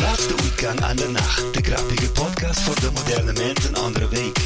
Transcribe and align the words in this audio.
Laatste 0.00 0.34
weekend 0.42 0.82
aan 0.82 0.96
de 0.96 1.08
nacht. 1.08 1.54
De 1.54 1.62
grappige 1.62 2.10
podcast 2.10 2.60
voor 2.60 2.80
de 2.80 2.90
moderne 2.94 3.32
mens 3.32 3.64
een 3.64 3.76
andere 3.76 4.08
week. 4.08 4.38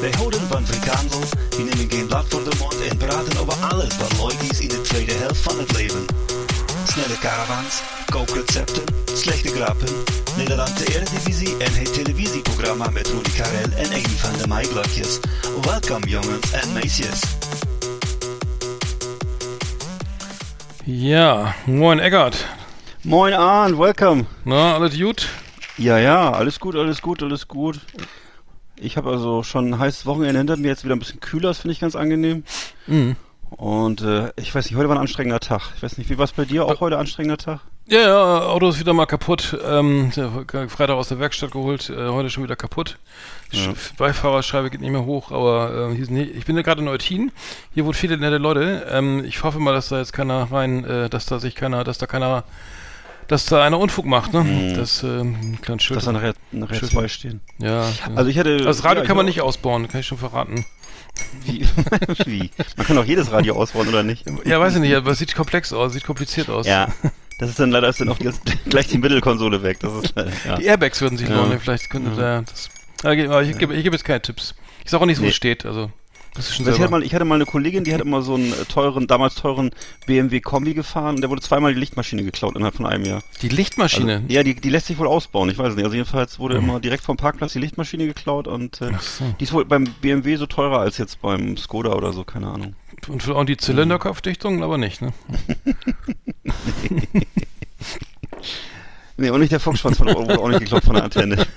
Wij 0.00 0.10
houden 0.16 0.40
van 0.48 0.66
frikandel, 0.66 1.20
die 1.50 1.64
nemen 1.64 1.90
geen 1.90 2.06
blad 2.06 2.24
voor 2.28 2.44
de 2.44 2.56
mond 2.58 2.80
en 2.88 2.96
praten 2.96 3.38
over 3.40 3.64
alles 3.68 3.96
wat 3.96 4.12
leuk 4.18 4.50
is 4.50 4.60
in 4.60 4.68
de 4.68 4.80
tweede 4.80 5.12
helft 5.12 5.40
van 5.40 5.58
het 5.58 5.72
leven. 5.72 6.04
Snelle 6.86 7.18
caravans, 7.20 7.80
kookrecepten, 8.10 8.82
slechte 9.14 9.48
grappen, 9.48 9.88
Nederlandse 10.36 10.94
Eredivisie 10.94 11.56
en 11.56 11.74
het 11.74 11.94
televisieprogramma 11.94 12.88
met 12.90 13.06
Rudy 13.06 13.30
Karel 13.30 13.70
en 13.76 13.92
een 13.92 14.08
van 14.08 14.38
de 14.38 14.46
Maiglokjes. 14.46 15.18
Welkom 15.62 16.04
jongens 16.04 16.52
en 16.52 16.72
meisjes. 16.72 17.20
Ja, 20.84 21.54
moin 21.66 22.00
Eckart. 22.00 22.46
Moin 23.02 23.32
Arndt, 23.32 23.78
welcome. 23.78 24.26
Na, 24.44 24.74
alles 24.74 24.98
gut? 24.98 25.28
Ja, 25.78 25.98
ja, 25.98 26.32
alles 26.32 26.60
gut, 26.60 26.76
alles 26.76 27.00
gut, 27.00 27.22
alles 27.22 27.48
gut. 27.48 27.80
Ich 28.76 28.98
habe 28.98 29.08
also 29.08 29.42
schon 29.42 29.70
ein 29.70 29.78
heißes 29.78 30.04
Wochenende 30.04 30.36
hinter 30.36 30.58
mir, 30.58 30.68
jetzt 30.68 30.84
wieder 30.84 30.94
ein 30.94 30.98
bisschen 30.98 31.18
kühler, 31.18 31.48
das 31.48 31.58
finde 31.60 31.72
ich 31.72 31.80
ganz 31.80 31.96
angenehm. 31.96 32.44
Mhm. 32.86 33.16
Und 33.50 34.02
äh, 34.02 34.32
ich 34.36 34.54
weiß 34.54 34.66
nicht, 34.66 34.76
heute 34.76 34.90
war 34.90 34.96
ein 34.96 35.00
anstrengender 35.00 35.40
Tag. 35.40 35.72
Ich 35.76 35.82
weiß 35.82 35.96
nicht, 35.96 36.10
wie 36.10 36.18
war 36.18 36.26
es 36.26 36.32
bei 36.32 36.44
dir? 36.44 36.66
Auch 36.66 36.80
heute 36.80 36.96
ein 36.96 37.00
anstrengender 37.00 37.38
Tag? 37.38 37.60
Ja, 37.86 38.00
ja, 38.00 38.40
Auto 38.42 38.68
ist 38.68 38.78
wieder 38.78 38.92
mal 38.92 39.06
kaputt. 39.06 39.58
Ähm, 39.64 40.12
Freitag 40.12 40.90
aus 40.90 41.08
der 41.08 41.18
Werkstatt 41.18 41.52
geholt, 41.52 41.88
äh, 41.88 42.08
heute 42.08 42.28
schon 42.28 42.44
wieder 42.44 42.54
kaputt. 42.54 42.98
Ja. 43.50 43.72
Beifahrerscheibe 43.96 44.68
geht 44.68 44.82
nicht 44.82 44.92
mehr 44.92 45.06
hoch, 45.06 45.32
aber 45.32 45.90
äh, 45.90 45.96
hier 45.96 46.04
sind, 46.04 46.18
ich 46.18 46.44
bin 46.44 46.54
ja 46.54 46.62
gerade 46.62 46.82
in 46.82 46.88
Eutin. 46.88 47.32
Hier 47.72 47.84
wohnen 47.86 47.94
viele 47.94 48.18
nette 48.18 48.36
Leute. 48.36 48.86
Ähm, 48.90 49.24
ich 49.24 49.42
hoffe 49.42 49.58
mal, 49.58 49.72
dass 49.72 49.88
da 49.88 49.98
jetzt 49.98 50.12
keiner 50.12 50.52
rein, 50.52 50.84
äh, 50.84 51.08
dass 51.08 51.24
da 51.24 51.38
sich 51.40 51.54
keiner, 51.54 51.82
dass 51.82 51.96
da 51.96 52.06
keiner, 52.06 52.44
dass 53.30 53.46
da 53.46 53.64
einer 53.64 53.78
Unfug 53.78 54.06
macht, 54.06 54.32
ne? 54.32 54.42
Mhm. 54.42 54.74
Das, 54.74 55.04
ähm, 55.04 55.58
kleines 55.62 55.84
Schild. 55.84 55.96
Dass 55.96 56.04
da 56.04 56.10
nachher, 56.12 56.34
nachher 56.50 56.82
zwei 56.82 57.06
stehen. 57.06 57.40
ja, 57.58 57.82
ja. 57.84 57.92
Also 58.16 58.28
ich 58.28 58.36
hatte... 58.36 58.56
das 58.58 58.82
Radio 58.82 59.02
ja, 59.02 59.06
kann 59.06 59.16
man 59.16 59.28
ich 59.28 59.36
nicht 59.36 59.42
ausbauen, 59.42 59.86
kann 59.86 60.00
ich 60.00 60.06
schon 60.08 60.18
verraten. 60.18 60.66
Wie? 61.44 61.64
wie? 62.26 62.50
Man 62.76 62.86
kann 62.86 62.98
auch 62.98 63.04
jedes 63.04 63.30
Radio 63.30 63.54
ausbauen, 63.54 63.86
oder 63.88 64.02
nicht? 64.02 64.24
Ja, 64.44 64.58
weiß 64.58 64.74
ich 64.74 64.80
nicht, 64.80 64.94
aber 64.96 65.12
es 65.12 65.18
sieht 65.20 65.34
komplex 65.36 65.72
aus, 65.72 65.92
sieht 65.92 66.02
kompliziert 66.04 66.50
aus. 66.50 66.66
Ja. 66.66 66.88
Das 67.38 67.50
ist 67.50 67.60
dann 67.60 67.70
leider 67.70 67.88
ist 67.88 68.00
dann 68.00 68.08
auch 68.08 68.18
die, 68.18 68.30
gleich 68.68 68.88
die 68.88 68.98
Mittelkonsole 68.98 69.62
weg. 69.62 69.78
Das 69.78 69.92
ist, 69.94 70.14
ja. 70.44 70.56
Die 70.56 70.64
Airbags 70.64 71.00
würden 71.00 71.16
sich 71.16 71.28
Ja. 71.28 71.36
lohnen, 71.36 71.60
vielleicht 71.60 71.88
könnte 71.88 72.10
der 72.16 72.42
das. 72.42 72.68
Aber 73.04 73.14
ich, 73.14 73.24
aber 73.28 73.42
ich 73.44 73.56
gebe 73.56 73.74
ich 73.76 73.84
gebe 73.84 73.94
jetzt 73.94 74.04
keine 74.04 74.20
Tipps. 74.20 74.56
Ich 74.84 74.90
sage 74.90 75.02
auch 75.02 75.06
nicht, 75.06 75.18
wo 75.20 75.22
Nee. 75.22 75.30
es 75.30 75.36
steht, 75.36 75.64
also. 75.64 75.92
Also 76.36 76.62
ich, 76.62 76.80
hatte 76.80 76.90
mal, 76.90 77.02
ich 77.02 77.14
hatte 77.14 77.24
mal 77.24 77.34
eine 77.34 77.46
Kollegin, 77.46 77.84
die 77.84 77.92
hat 77.92 78.00
immer 78.00 78.22
so 78.22 78.34
einen 78.34 78.52
äh, 78.52 78.64
teuren, 78.66 79.06
damals 79.06 79.34
teuren 79.34 79.70
BMW 80.06 80.40
Kombi 80.40 80.74
gefahren 80.74 81.16
und 81.16 81.20
der 81.22 81.30
wurde 81.30 81.42
zweimal 81.42 81.74
die 81.74 81.80
Lichtmaschine 81.80 82.22
geklaut 82.22 82.54
innerhalb 82.54 82.76
von 82.76 82.86
einem 82.86 83.04
Jahr. 83.04 83.22
Die 83.42 83.48
Lichtmaschine. 83.48 84.14
Also, 84.16 84.26
ja, 84.28 84.42
die, 84.42 84.54
die 84.54 84.70
lässt 84.70 84.86
sich 84.86 84.98
wohl 84.98 85.08
ausbauen, 85.08 85.50
ich 85.50 85.58
weiß 85.58 85.74
nicht. 85.74 85.84
Also 85.84 85.96
jedenfalls 85.96 86.38
wurde 86.38 86.56
immer 86.56 86.78
direkt 86.78 87.02
vom 87.02 87.16
Parkplatz 87.16 87.52
die 87.52 87.58
Lichtmaschine 87.58 88.06
geklaut 88.06 88.46
und 88.46 88.80
äh, 88.80 88.90
so. 89.00 89.24
die 89.38 89.44
ist 89.44 89.52
wohl 89.52 89.64
beim 89.64 89.84
BMW 90.00 90.36
so 90.36 90.46
teurer 90.46 90.78
als 90.80 90.98
jetzt 90.98 91.20
beim 91.20 91.56
Skoda 91.56 91.92
oder 91.94 92.12
so, 92.12 92.24
keine 92.24 92.48
Ahnung. 92.48 92.74
Und, 93.08 93.26
und 93.26 93.48
die 93.48 93.56
Zylinderkopfdichtung 93.56 94.62
aber 94.62 94.78
nicht, 94.78 95.02
ne? 95.02 95.12
Nee, 96.84 97.26
und 99.28 99.40
nicht 99.40 99.52
der 99.52 99.60
Fuchsschwanz 99.60 99.98
von 99.98 100.06
wurde 100.08 100.38
auch 100.38 100.48
nicht 100.48 100.60
geklaut 100.60 100.84
von 100.84 100.94
der 100.94 101.04
Antenne. 101.04 101.36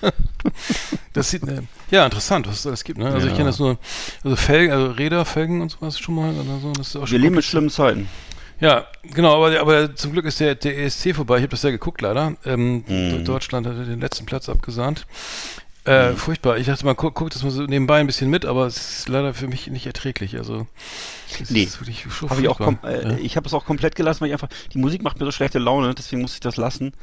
Das 1.14 1.30
sieht, 1.30 1.44
äh, 1.48 1.62
ja, 1.92 2.04
interessant, 2.06 2.48
was 2.48 2.60
es 2.60 2.68
alles 2.68 2.84
gibt, 2.84 2.98
ne? 3.00 3.06
Also 3.06 3.28
ich 3.28 3.32
Ja. 3.32 3.38
kenne 3.38 3.50
das 3.50 3.60
nur, 3.60 3.78
also 4.24 4.36
Felgen, 4.36 4.74
also 4.74 4.88
Räder, 4.92 5.24
Felgen 5.26 5.62
und 5.62 5.70
sowas 5.72 5.98
schon 6.00 6.16
mal 6.16 6.34
oder 6.34 6.60
so. 6.60 6.72
Das 6.74 6.88
ist 6.88 6.96
auch 6.96 7.02
Wir 7.02 7.08
schon 7.08 7.22
leben 7.22 7.36
mit 7.36 7.46
schlimmen 7.46 7.70
Zeiten. 7.70 8.10
Ja, 8.60 8.88
genau, 9.04 9.36
aber, 9.44 9.60
aber 9.60 9.96
zum 9.96 10.12
Glück 10.12 10.26
ist 10.26 10.40
der, 10.40 10.56
der 10.56 10.78
ESC 10.80 11.14
vorbei. 11.16 11.38
Ich 11.38 11.44
habe 11.44 11.52
das 11.52 11.64
ja 11.64 11.70
geguckt, 11.70 12.02
leider. 12.02 12.34
Ähm, 12.46 12.84
Mhm. 12.88 13.24
Deutschland 13.26 13.68
hatte 13.68 13.86
den 13.86 14.02
letzten 14.02 14.26
Platz 14.26 14.50
abgesahnt. 14.50 15.06
Äh, 15.86 16.14
Furchtbar. 16.14 16.58
Ich 16.58 16.68
dachte 16.68 16.86
mal, 16.86 16.96
guck, 16.96 17.14
guck 17.14 17.30
das 17.30 17.44
mal 17.44 17.50
so 17.52 17.64
nebenbei 17.64 18.00
ein 18.00 18.08
bisschen 18.08 18.30
mit, 18.30 18.46
aber 18.46 18.66
es 18.68 18.78
ist 19.00 19.10
leider 19.10 19.34
für 19.34 19.48
mich 19.48 19.68
nicht 19.68 19.86
erträglich. 19.86 20.38
Also, 20.38 20.66
es 21.42 21.50
Nee. 21.50 21.64
ist 21.64 21.80
wirklich 21.82 22.06
Habe 22.30 22.42
ich 22.42 22.48
auch 22.48 22.60
äh, 22.86 23.20
ich 23.20 23.36
habe 23.36 23.46
es 23.48 23.54
auch 23.54 23.66
komplett 23.66 23.96
gelassen, 23.96 24.22
weil 24.22 24.28
ich 24.30 24.34
einfach 24.34 24.48
die 24.74 24.78
Musik 24.78 25.04
macht 25.04 25.20
mir 25.20 25.26
so 25.26 25.32
schlechte 25.32 25.60
Laune, 25.60 25.94
deswegen 25.94 26.22
muss 26.22 26.34
ich 26.36 26.40
das 26.40 26.56
lassen. 26.58 26.94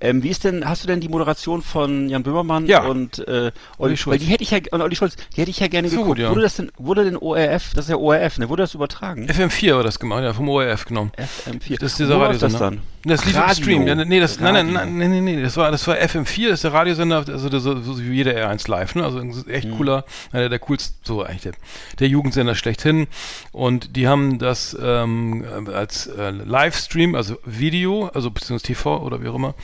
Ähm, 0.00 0.22
wie 0.22 0.28
ist 0.28 0.44
denn, 0.44 0.68
hast 0.68 0.82
du 0.82 0.88
denn 0.88 1.00
die 1.00 1.08
Moderation 1.08 1.62
von 1.62 2.08
Jan 2.08 2.22
Böhmermann 2.22 2.66
Ja. 2.66 2.84
und 2.84 3.26
äh, 3.26 3.52
Olli 3.78 3.96
Schulz. 3.96 4.12
Weil 4.20 4.26
die 4.26 4.32
hätte 4.32 4.42
ich 4.42 4.50
ja 4.50 4.58
und 4.72 4.82
Olli 4.82 4.96
Schulz, 4.96 5.16
die 5.36 5.40
hätte 5.40 5.50
ich 5.50 5.60
ja 5.60 5.68
gerne 5.68 5.88
So 5.88 5.96
geguckt. 5.98 6.08
gut, 6.08 6.18
ja. 6.18 6.30
Wurde 6.30 6.42
das 6.42 6.56
denn, 6.56 6.70
wurde 6.76 7.04
denn 7.04 7.16
ORF, 7.16 7.72
das 7.74 7.86
ist 7.86 7.90
ja 7.90 7.96
ORF, 7.96 8.38
ne? 8.38 8.48
Wurde 8.48 8.64
das 8.64 8.74
übertragen? 8.74 9.26
FM4 9.30 9.76
war 9.76 9.82
das 9.82 9.98
gemacht, 9.98 10.22
ja, 10.24 10.32
vom 10.34 10.48
ORF 10.48 10.84
genommen. 10.84 11.12
FM4. 11.46 11.78
Das 11.78 11.92
ist 11.92 11.98
dieser 12.00 12.18
läuft 12.18 12.42
das 12.42 12.54
Radiosender. 12.54 12.70
dann? 12.70 12.80
Das 13.06 13.24
lief 13.26 13.34
im 13.34 13.40
Radio. 13.42 13.54
Stream. 13.54 13.86
Ja, 13.86 13.94
nee, 13.96 14.18
das, 14.20 14.40
nein, 14.40 14.54
nein, 14.54 14.76
Radio. 14.76 14.90
nein, 14.92 15.10
nee, 15.10 15.20
nee, 15.36 15.42
das 15.42 15.56
war, 15.58 15.70
das 15.70 15.86
war 15.86 15.96
FM4, 15.96 16.44
das 16.48 16.54
ist 16.54 16.64
der 16.64 16.72
Radiosender, 16.72 17.24
also 17.28 17.48
das, 17.50 17.62
so 17.62 17.98
wie 18.02 18.12
jeder 18.14 18.32
R1 18.32 18.68
Live, 18.70 18.94
ne? 18.94 19.04
Also 19.04 19.20
echt 19.48 19.68
Mhm. 19.68 19.76
cooler, 19.76 20.04
einer 20.32 20.48
der 20.48 20.58
coolsten, 20.58 20.96
so 21.02 21.22
eigentlich 21.22 21.42
der, 21.42 21.52
der 21.98 22.08
Jugendsender 22.08 22.54
schlechthin. 22.54 23.06
Und 23.52 23.96
die 23.96 24.08
haben 24.08 24.38
das 24.38 24.76
ähm, 24.80 25.44
als 25.72 26.06
äh, 26.06 26.30
Livestream, 26.30 27.14
also 27.14 27.36
Video, 27.44 28.08
also 28.14 28.30
beziehungsweise 28.30 28.66
TV 28.74 29.02
oder 29.02 29.22
wie 29.22 29.28
auch 29.28 29.34
immer, 29.34 29.54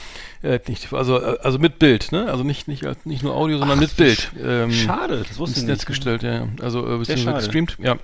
äh, 0.42 0.58
nicht 0.69 0.92
also, 0.92 1.20
äh, 1.20 1.38
also 1.42 1.58
mit 1.58 1.78
Bild, 1.78 2.12
ne? 2.12 2.26
Also 2.31 2.44
nicht, 2.44 2.69
nicht, 2.69 2.84
nicht 3.06 3.22
nur 3.22 3.34
Audio, 3.34 3.58
sondern 3.58 3.78
Ach, 3.78 3.82
mit 3.82 3.97
Bild. 3.97 4.31
Ähm, 4.42 4.72
Schade, 4.72 5.25
das 5.28 5.38
wusste 5.38 5.56
ins 5.56 5.62
ich 5.62 5.69
Netz 5.69 5.78
nicht. 5.81 5.86
gestellt, 5.86 6.22
ja, 6.22 6.32
ja. 6.34 6.48
Also 6.62 6.81
äh, 6.86 6.98
beziehungsweise 6.98 7.36
gestreamt, 7.38 7.76
ja. 7.81 7.97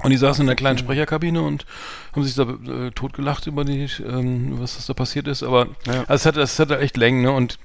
Und 0.00 0.10
die 0.12 0.16
saßen 0.16 0.42
in 0.42 0.46
der 0.46 0.54
kleinen 0.54 0.78
Sprecherkabine 0.78 1.42
und 1.42 1.66
haben 2.12 2.22
sich 2.22 2.34
da 2.36 2.42
äh, 2.42 2.92
totgelacht 2.92 3.46
über 3.48 3.64
die, 3.64 3.88
ähm, 4.08 4.60
was 4.60 4.86
da 4.86 4.94
passiert 4.94 5.26
ist. 5.26 5.42
Aber 5.42 5.66
Ja. 5.86 6.04
also 6.06 6.14
es 6.14 6.26
hat, 6.26 6.36
es 6.36 6.58
hat 6.60 6.70
echt 6.70 6.96
Längen, 6.96 7.22
ne? 7.22 7.32
Und 7.32 7.58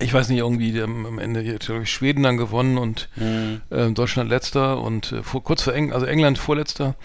ich 0.00 0.12
weiß 0.12 0.28
nicht, 0.30 0.38
irgendwie 0.38 0.82
haben 0.82 1.06
am 1.06 1.20
Ende 1.20 1.40
hier, 1.40 1.58
Schweden 1.86 2.24
dann 2.24 2.36
gewonnen 2.36 2.76
und 2.78 3.08
Mhm. 3.14 3.60
ähm, 3.70 3.94
Deutschland 3.94 4.28
letzter 4.28 4.80
und 4.80 5.12
äh, 5.12 5.22
vor, 5.22 5.44
kurz 5.44 5.62
vor 5.62 5.72
Eng, 5.72 5.92
also 5.92 6.06
England 6.06 6.38
vorletzter. 6.38 6.96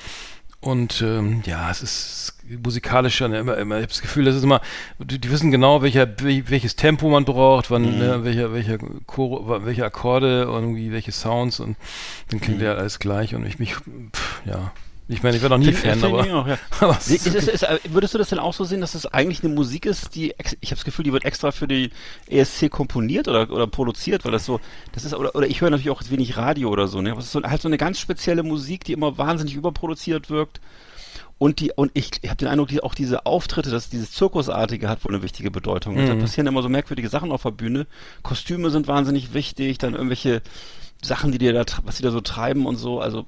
Und 0.62 1.02
ähm, 1.04 1.44
ja, 1.46 1.70
es 1.70 1.84
ist 1.84 2.39
musikalisch 2.64 3.22
ja 3.22 3.28
immer, 3.28 3.58
immer, 3.58 3.76
ich 3.78 3.82
habe 3.84 3.88
das 3.92 4.02
Gefühl, 4.02 4.26
das 4.26 4.36
ist 4.36 4.44
immer, 4.44 4.62
die, 5.00 5.20
die 5.20 5.30
wissen 5.32 5.52
genau, 5.52 5.82
welcher, 5.82 6.04
wel- 6.04 6.44
welches 6.50 6.76
Tempo 6.76 7.10
man 7.10 7.26
braucht, 7.26 7.70
wann, 7.72 7.84
Mhm. 7.94 7.98
ne, 8.00 8.24
welcher, 8.24 8.54
welcher 8.54 8.78
Chor, 9.06 9.66
welche 9.66 9.86
Akkorde 9.86 10.50
und 10.50 10.64
irgendwie 10.64 10.92
welche 10.92 11.12
Sounds 11.12 11.60
und 11.60 11.78
dann 12.30 12.40
Mhm. 12.40 12.42
klingt 12.42 12.62
ja 12.62 12.74
alles 12.76 13.00
gleich 13.00 13.36
und 13.36 13.46
ich 13.46 13.60
mich, 13.60 13.76
pff, 13.76 14.42
ja. 14.46 14.72
Ich 15.12 15.24
meine, 15.24 15.38
ich 15.38 15.42
war 15.42 15.50
noch 15.50 15.58
nie 15.58 15.74
Fan, 15.74 16.04
aber, 16.04 16.20
auch, 16.20 16.46
ja. 16.48 16.60
aber 16.82 16.96
Ist, 16.96 17.10
ist 17.26 17.48
ist, 17.48 17.64
äh, 17.64 17.80
würdest 17.90 18.14
du 18.14 18.20
das 18.20 18.30
denn 18.30 18.38
auch 18.38 18.54
so 18.54 18.64
sehen, 18.64 18.80
dass 18.80 18.94
es 18.94 19.08
eigentlich 19.08 19.44
eine 19.44 19.52
Musik 19.52 19.88
ist, 19.88 20.14
die 20.14 20.36
ich 20.62 20.70
habe 20.70 20.76
das 20.76 20.86
Gefühl, 20.86 21.04
die 21.04 21.12
wird 21.12 21.26
extra 21.26 21.50
für 21.52 21.68
die 21.68 21.90
ESC 22.28 22.70
komponiert 22.70 23.28
oder, 23.28 23.50
oder 23.50 23.66
produziert, 23.66 24.24
weil 24.24 24.31
das 24.31 24.46
so, 24.46 24.60
das 24.92 25.06
ist 25.06 25.16
oder, 25.16 25.34
oder 25.36 25.48
ich 25.48 25.62
höre 25.62 25.72
natürlich 25.72 25.90
auch 25.90 26.04
wenig 26.12 26.38
Radio 26.38 26.70
oder 26.70 26.88
so, 26.88 27.02
ne? 27.02 27.10
Aber 27.10 27.22
es 27.22 27.26
ist 27.26 27.31
so, 27.31 27.42
halt 27.42 27.60
so 27.60 27.68
eine 27.68 27.80
ganz 27.80 28.00
spezielle 28.00 28.44
Musik, 28.44 28.84
die 28.84 28.94
immer 28.94 29.18
wahnsinnig 29.18 29.56
überproduziert 29.56 30.30
wirkt. 30.30 30.62
Und 31.40 31.62
die 31.62 31.72
und 31.72 31.90
ich, 31.96 32.12
ich 32.22 32.30
habe 32.30 32.38
den 32.38 32.50
Eindruck, 32.50 32.68
die, 32.68 32.84
auch 32.84 32.94
diese 32.94 33.26
Auftritte, 33.26 33.72
dass 33.72 33.90
dieses 33.90 34.12
Zirkusartige 34.12 34.88
hat 34.90 35.04
wohl 35.06 35.13
eine 35.16 35.24
wichtige 35.24 35.50
Bedeutung. 35.50 35.96
Und 35.98 36.08
Da 36.08 36.13
Mhm. 36.13 36.19
passieren 36.19 36.48
immer 36.48 36.62
so 36.62 36.69
merkwürdige 36.69 37.10
Sachen 37.10 37.31
auf 37.31 37.44
der 37.44 37.52
Bühne. 37.52 37.88
Kostüme 38.24 38.69
sind 38.69 38.88
wahnsinnig 38.88 39.34
wichtig, 39.34 39.78
dann 39.78 39.94
irgendwelche 39.96 40.42
Sachen, 41.02 41.31
die 41.31 41.38
dir 41.38 41.54
da, 41.54 41.63
was 41.86 41.96
die 41.96 42.04
da 42.04 42.12
so 42.12 42.19
treiben 42.22 42.66
und 42.66 42.75
so. 42.75 43.00
Also 43.00 43.25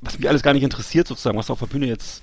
was 0.00 0.18
mich 0.18 0.28
alles 0.28 0.42
gar 0.42 0.54
nicht 0.54 0.62
interessiert 0.62 1.06
sozusagen, 1.06 1.36
was 1.38 1.50
auf 1.50 1.58
der 1.60 1.66
Bühne 1.66 1.86
jetzt 1.86 2.22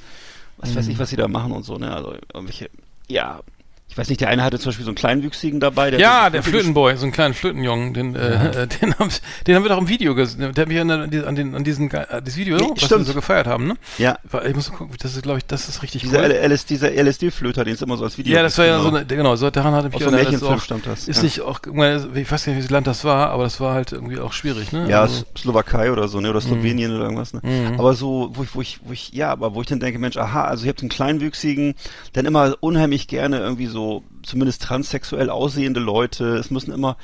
was 0.57 0.75
weiß 0.75 0.87
ich, 0.87 0.97
was 0.97 1.11
sie 1.11 1.15
da 1.15 1.27
machen 1.27 1.51
und 1.51 1.63
so, 1.63 1.77
ne? 1.77 1.93
Also 1.93 2.15
irgendwelche, 2.33 2.71
ja, 3.07 3.41
ich 3.89 3.97
weiß 3.97 4.09
nicht, 4.09 4.21
der 4.21 4.29
eine 4.29 4.43
hatte 4.43 4.59
zum 4.59 4.69
Beispiel 4.69 4.85
so 4.85 4.91
einen 4.91 4.95
kleinwüchsigen 4.95 5.59
dabei. 5.59 5.89
Der 5.89 5.99
ja, 5.99 6.29
der 6.29 6.43
Flötenboy, 6.43 6.95
so 6.97 7.03
einen 7.03 7.11
kleinen 7.13 7.33
Flötenjungen, 7.33 7.93
den, 7.93 8.15
äh, 8.15 8.67
den, 8.81 8.93
haben, 8.99 9.09
den 9.47 9.55
haben 9.55 9.63
wir 9.63 9.69
doch 9.69 9.77
im 9.79 9.87
Video 9.89 10.13
gesehen. 10.13 10.53
Der 10.53 10.61
hat 10.63 10.67
mich 10.67 10.79
an, 10.79 10.91
an, 10.91 11.01
an, 11.25 11.35
den, 11.35 11.55
an 11.55 11.63
diesen, 11.63 11.89
ge- 11.89 12.01
äh, 12.09 12.21
das 12.21 12.37
Video, 12.37 12.57
Nee, 12.57 12.69
was 12.79 12.89
wir 12.91 13.03
so 13.03 13.13
gefeiert 13.13 13.47
haben, 13.47 13.65
ne? 13.67 13.75
Ja, 13.97 14.19
Ich 14.47 14.53
muss 14.55 14.71
gucken, 14.71 14.95
das 15.01 15.15
ist, 15.15 15.23
glaube 15.23 15.39
ich, 15.39 15.45
das 15.45 15.67
ist 15.67 15.81
richtig 15.81 16.01
dieser, 16.03 16.19
cool. 16.19 16.25
LS, 16.31 16.65
dieser 16.65 16.91
LSD-Flöter, 16.91 17.63
den 17.63 17.73
es 17.73 17.81
immer 17.81 17.97
so 17.97 18.03
als 18.03 18.17
Video 18.17 18.35
Ja, 18.35 18.43
das 18.43 18.57
war 18.57 18.65
ja 18.65 18.77
so 18.79 18.85
genau. 18.91 18.97
eine, 18.97 19.05
genau, 19.07 19.35
so 19.35 19.49
daran 19.49 19.73
hatte 19.73 19.87
ich 19.87 19.93
mich 19.95 20.03
so 20.03 20.11
Märchenfilm 20.11 20.59
stammt 20.59 20.85
das. 20.85 21.07
Ist 21.07 21.17
ja. 21.17 21.23
nicht 21.23 21.41
auch, 21.41 21.59
ich 21.65 22.17
ich 22.17 22.31
weiß 22.31 22.45
nicht, 22.47 22.55
welches 22.55 22.69
Land 22.69 22.85
das 22.87 23.03
war, 23.03 23.29
aber 23.29 23.43
das 23.45 23.59
war 23.59 23.73
halt 23.73 23.93
irgendwie 23.93 24.19
auch 24.19 24.33
schwierig, 24.33 24.71
ne? 24.73 24.87
Ja, 24.89 25.01
Also, 25.01 25.23
Slowakei 25.37 25.91
oder 25.91 26.07
so, 26.07 26.19
ne? 26.19 26.29
Oder 26.29 26.41
Slowenien 26.41 26.93
oder 26.93 27.05
irgendwas, 27.05 27.33
ne? 27.33 27.39
Mhm. 27.41 27.79
Aber 27.79 27.93
so, 27.95 28.31
wo 28.33 28.43
ich, 28.43 28.53
wo 28.53 28.61
ich, 28.61 28.79
wo 28.83 28.91
ich, 28.93 29.11
ja, 29.13 29.31
aber 29.31 29.55
wo 29.55 29.61
ich 29.61 29.67
dann 29.67 29.79
denke, 29.79 29.97
Mensch, 29.97 30.17
aha, 30.17 30.43
also 30.43 30.65
ihr 30.65 30.69
habt 30.69 30.81
einen 30.81 30.89
kleinwüchsigen, 30.89 31.73
dann 32.13 32.25
immer 32.25 32.53
unheimlich 32.59 33.07
gerne 33.07 33.39
irgendwie 33.39 33.65
so, 33.67 33.76
zumindest 34.23 34.63
transsexuell 34.63 35.29
aussehende 35.29 35.79
Leute. 35.79 36.37
Es 36.37 36.49
müssen 36.51 36.71
immer, 36.71 36.97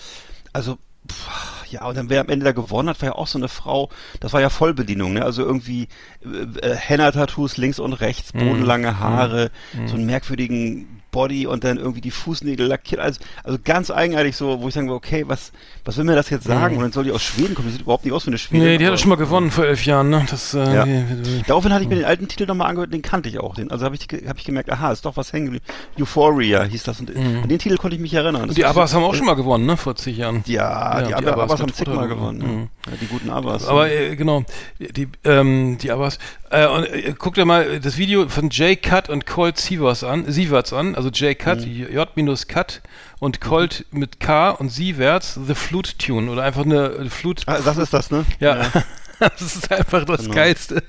also, 0.53 0.77
pff, 1.09 1.29
ja, 1.69 1.85
und 1.85 1.97
dann 1.97 2.09
wer 2.09 2.21
am 2.21 2.29
Ende 2.29 2.45
da 2.45 2.51
gewonnen 2.51 2.89
hat, 2.89 3.01
war 3.01 3.09
ja 3.09 3.15
auch 3.15 3.27
so 3.27 3.37
eine 3.37 3.47
Frau, 3.47 3.89
das 4.19 4.33
war 4.33 4.41
ja 4.41 4.49
Vollbedienung, 4.49 5.13
ne? 5.13 5.23
Also 5.23 5.43
irgendwie 5.43 5.87
äh, 6.23 6.59
äh, 6.67 6.75
Henna-Tattoos 6.75 7.57
links 7.57 7.79
und 7.79 7.93
rechts, 7.93 8.33
Mhm. 8.33 8.39
bodenlange 8.39 8.99
Haare, 8.99 9.51
so 9.85 9.95
einen 9.95 10.05
merkwürdigen 10.05 11.02
Body 11.13 11.47
und 11.47 11.63
dann 11.63 11.77
irgendwie 11.77 12.01
die 12.01 12.11
Fußnägel 12.11 12.67
lackiert. 12.67 12.99
Also, 12.99 13.21
also 13.45 13.57
ganz 13.63 13.89
eigenartig 13.89 14.35
so, 14.35 14.61
wo 14.61 14.67
ich 14.67 14.73
sagen 14.73 14.89
will, 14.89 14.95
okay, 14.95 15.23
was, 15.27 15.53
was 15.85 15.95
will 15.95 16.03
mir 16.03 16.15
das 16.15 16.29
jetzt 16.29 16.43
sagen? 16.43 16.75
Und 16.75 16.81
dann 16.83 16.91
soll 16.91 17.05
die 17.05 17.11
aus 17.13 17.23
Schweden 17.23 17.55
kommen. 17.55 17.67
Die 17.69 17.73
sieht 17.73 17.83
überhaupt 17.83 18.03
nicht 18.03 18.13
aus 18.13 18.25
wie 18.25 18.31
eine 18.31 18.37
Schwedin. 18.37 18.59
Mhm. 18.59 18.65
nee, 18.73 18.77
die 18.77 18.85
hat 18.85 18.93
doch 18.93 18.97
schon 18.99 19.09
mal 19.09 19.15
gewonnen 19.15 19.49
vor 19.51 19.63
elf 19.65 19.85
Jahren, 19.85 20.09
ne? 20.09 20.25
Das, 20.29 20.53
äh, 20.53 20.75
Ja. 20.75 20.85
die, 20.85 21.43
Daraufhin 21.47 21.71
hatte 21.71 21.83
ich 21.83 21.89
mir 21.89 21.95
den 21.95 22.05
alten 22.05 22.27
Titel 22.27 22.45
nochmal 22.47 22.67
angehört, 22.67 22.91
den 22.91 23.01
kannte 23.01 23.29
ich 23.29 23.39
auch. 23.39 23.55
Den, 23.55 23.71
also 23.71 23.85
habe 23.85 23.95
ich, 23.95 24.07
hab 24.27 24.37
ich 24.37 24.43
gemerkt, 24.43 24.69
aha, 24.69 24.91
ist 24.91 25.05
doch 25.05 25.15
was 25.15 25.31
hängen 25.31 25.45
geblieben. 25.45 25.65
Euphoria 25.99 26.63
hieß 26.63 26.83
das. 26.83 26.99
Und 26.99 27.15
an 27.15 27.47
den 27.47 27.59
Titel 27.59 27.77
konnte 27.77 27.95
ich 27.95 28.01
mich 28.01 28.13
erinnern. 28.13 28.41
Das 28.47 28.51
Mhm. 28.51 28.55
die 28.55 28.65
Abbas 28.65 28.93
haben 28.93 29.03
auch 29.03 29.15
schon 29.15 29.25
mal 29.27 29.35
gewonnen, 29.35 29.65
ne? 29.65 29.77
Vor 29.77 29.95
zig 29.95 30.17
Jahren. 30.17 30.43
Ja, 30.47 30.99
Ja, 30.99 31.01
die, 31.19 31.23
die 31.23 31.29
Abbas, 31.29 31.61
haben 31.61 31.73
zigmal 31.73 32.07
gewonnen. 32.07 32.41
Ja. 32.85 32.91
Ja, 32.91 32.97
die 32.99 33.05
guten 33.07 33.29
Abbas. 33.29 33.67
Aber 33.67 33.89
äh, 33.91 34.15
genau, 34.15 34.43
die, 34.79 35.07
ähm, 35.23 35.77
die 35.79 35.91
Abbas. 35.91 36.17
Äh, 36.53 36.67
und, 36.67 36.83
äh, 36.85 37.15
guck 37.17 37.33
dir 37.33 37.45
mal 37.45 37.79
das 37.79 37.97
Video 37.97 38.29
von 38.29 38.49
Jay 38.51 38.75
Cut 38.75 39.09
und 39.09 39.25
Colt 39.25 39.57
Sievers 39.57 40.03
an, 40.03 40.31
Sieverts 40.31 40.71
an, 40.71 40.93
also 40.95 41.09
Jay 41.11 41.33
Cut, 41.33 41.65
Mhm. 41.65 41.91
J 41.91 42.07
minus 42.15 42.47
Cut 42.47 42.81
und 43.19 43.41
Colt 43.41 43.85
mit 43.91 44.19
K 44.19 44.51
und 44.51 44.69
Sieverts 44.69 45.39
The 45.47 45.55
Flute 45.55 45.97
Tune 45.97 46.29
oder 46.29 46.43
einfach 46.43 46.63
eine 46.63 47.09
Flute. 47.09 47.43
ah, 47.47 47.57
das 47.65 47.77
ist 47.77 47.91
das, 47.91 48.11
ne? 48.11 48.23
Ja, 48.39 48.67
das 49.19 49.41
ist 49.41 49.71
einfach 49.71 50.05
das 50.05 50.21
Genau. 50.21 50.35
Geilste. 50.35 50.83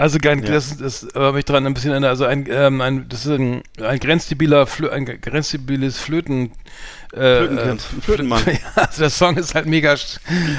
Also 0.00 0.18
geil, 0.18 0.42
Ja. 0.42 0.52
das, 0.52 0.78
das 0.78 1.06
habe 1.14 1.38
ich 1.40 1.44
dran 1.44 1.66
ein 1.66 1.74
bisschen 1.74 1.90
erinnert. 1.90 2.08
Also 2.10 2.24
ein, 2.24 2.46
ähm, 2.50 2.80
ein 2.80 3.06
das 3.08 3.26
ist 3.26 3.32
ein, 3.32 3.62
ein 3.82 3.98
grenzdebiler 3.98 4.66
Flö 4.66 4.88
ein 4.88 5.04
grenzdebiles 5.04 5.98
Flöten 5.98 6.52
äh, 7.12 7.38
Flötenkind, 7.38 7.80
äh, 7.98 8.00
Flötenmann. 8.00 8.42
Ja, 8.46 8.82
also 8.82 9.02
der 9.02 9.10
Song 9.10 9.36
ist 9.36 9.54
halt 9.54 9.66
mega 9.66 9.94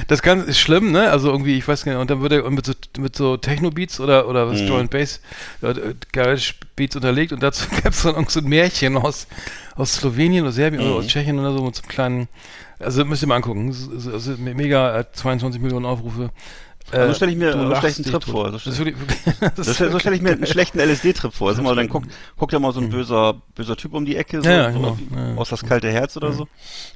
das 0.08 0.22
Ganze 0.22 0.46
ist 0.48 0.60
schlimm, 0.60 0.92
ne? 0.92 1.10
Also 1.10 1.32
irgendwie, 1.32 1.58
ich 1.58 1.68
weiß 1.68 1.86
gar 1.86 1.94
nicht, 1.94 2.02
und 2.02 2.10
dann 2.12 2.22
wird 2.22 2.34
er 2.34 2.50
mit 2.52 2.66
so 2.66 2.74
mit 3.00 3.16
so 3.16 3.38
Techno-Beats 3.38 4.00
oder 4.00 4.28
oder 4.28 4.48
was 4.48 4.62
Mhm. 4.62 4.72
And 4.74 4.92
Bass 4.92 5.22
äh, 5.62 5.74
Garage 6.12 6.54
Beats 6.76 6.96
unterlegt 6.96 7.34
und 7.34 7.42
dazu 7.42 7.66
gab 7.84 7.94
es 7.94 8.04
dann 8.04 8.14
irgend 8.16 8.30
so 8.32 8.42
ein 8.42 8.46
Märchen 8.48 8.96
aus 8.98 9.28
aus 9.76 9.96
Slowenien 9.96 10.44
oder 10.44 10.52
Serbien 10.52 10.82
oder 10.84 10.92
Mhm. 10.92 10.98
aus 10.98 11.08
Tschechien 11.08 11.40
oder 11.40 11.54
so 11.54 11.64
mit 11.64 11.76
so 11.76 11.82
einem 11.82 11.90
kleinen 11.90 12.28
also 12.80 13.06
müsst 13.06 13.22
ihr 13.22 13.28
mal 13.28 13.36
angucken. 13.36 13.70
Ist 13.70 14.40
mega 14.40 15.00
äh, 15.00 15.06
22 15.14 15.62
Millionen 15.62 15.86
Aufrufe. 15.86 16.32
Also 16.92 17.14
stelle 17.14 17.32
ich 17.32 17.38
mir 17.38 17.54
einen 17.54 17.76
schlechten 17.78 18.04
Trip 18.04 18.14
tot. 18.22 18.24
vor. 18.26 18.52
So 18.52 18.60
stell- 18.60 18.96
Das, 19.56 19.78
so 19.78 20.00
stelle 20.00 20.16
ich 20.16 20.22
mir 20.22 20.32
einen 20.32 20.46
schlechten 20.48 20.80
LSD-Trip 20.80 21.34
vor. 21.34 21.50
Also 21.50 21.62
mal, 21.62 21.76
dann 21.76 21.88
guckt, 21.90 22.10
guckt 22.38 22.54
da 22.54 22.60
mal 22.60 22.74
so 22.74 22.80
ein 22.82 22.90
böser, 22.90 23.36
böser 23.56 23.76
Typ 23.78 23.94
um 23.94 24.06
die 24.06 24.16
Ecke, 24.18 24.42
so, 24.42 24.50
Ja, 24.50 24.56
ja, 24.70 24.72
so 24.74 24.80
genau. 24.80 24.98
Ja, 25.16 25.30
ja. 25.30 25.36
aus 25.38 25.50
das 25.50 25.64
kalte 25.64 25.90
Herz 25.92 26.18
oder 26.18 26.34
so. 26.34 26.48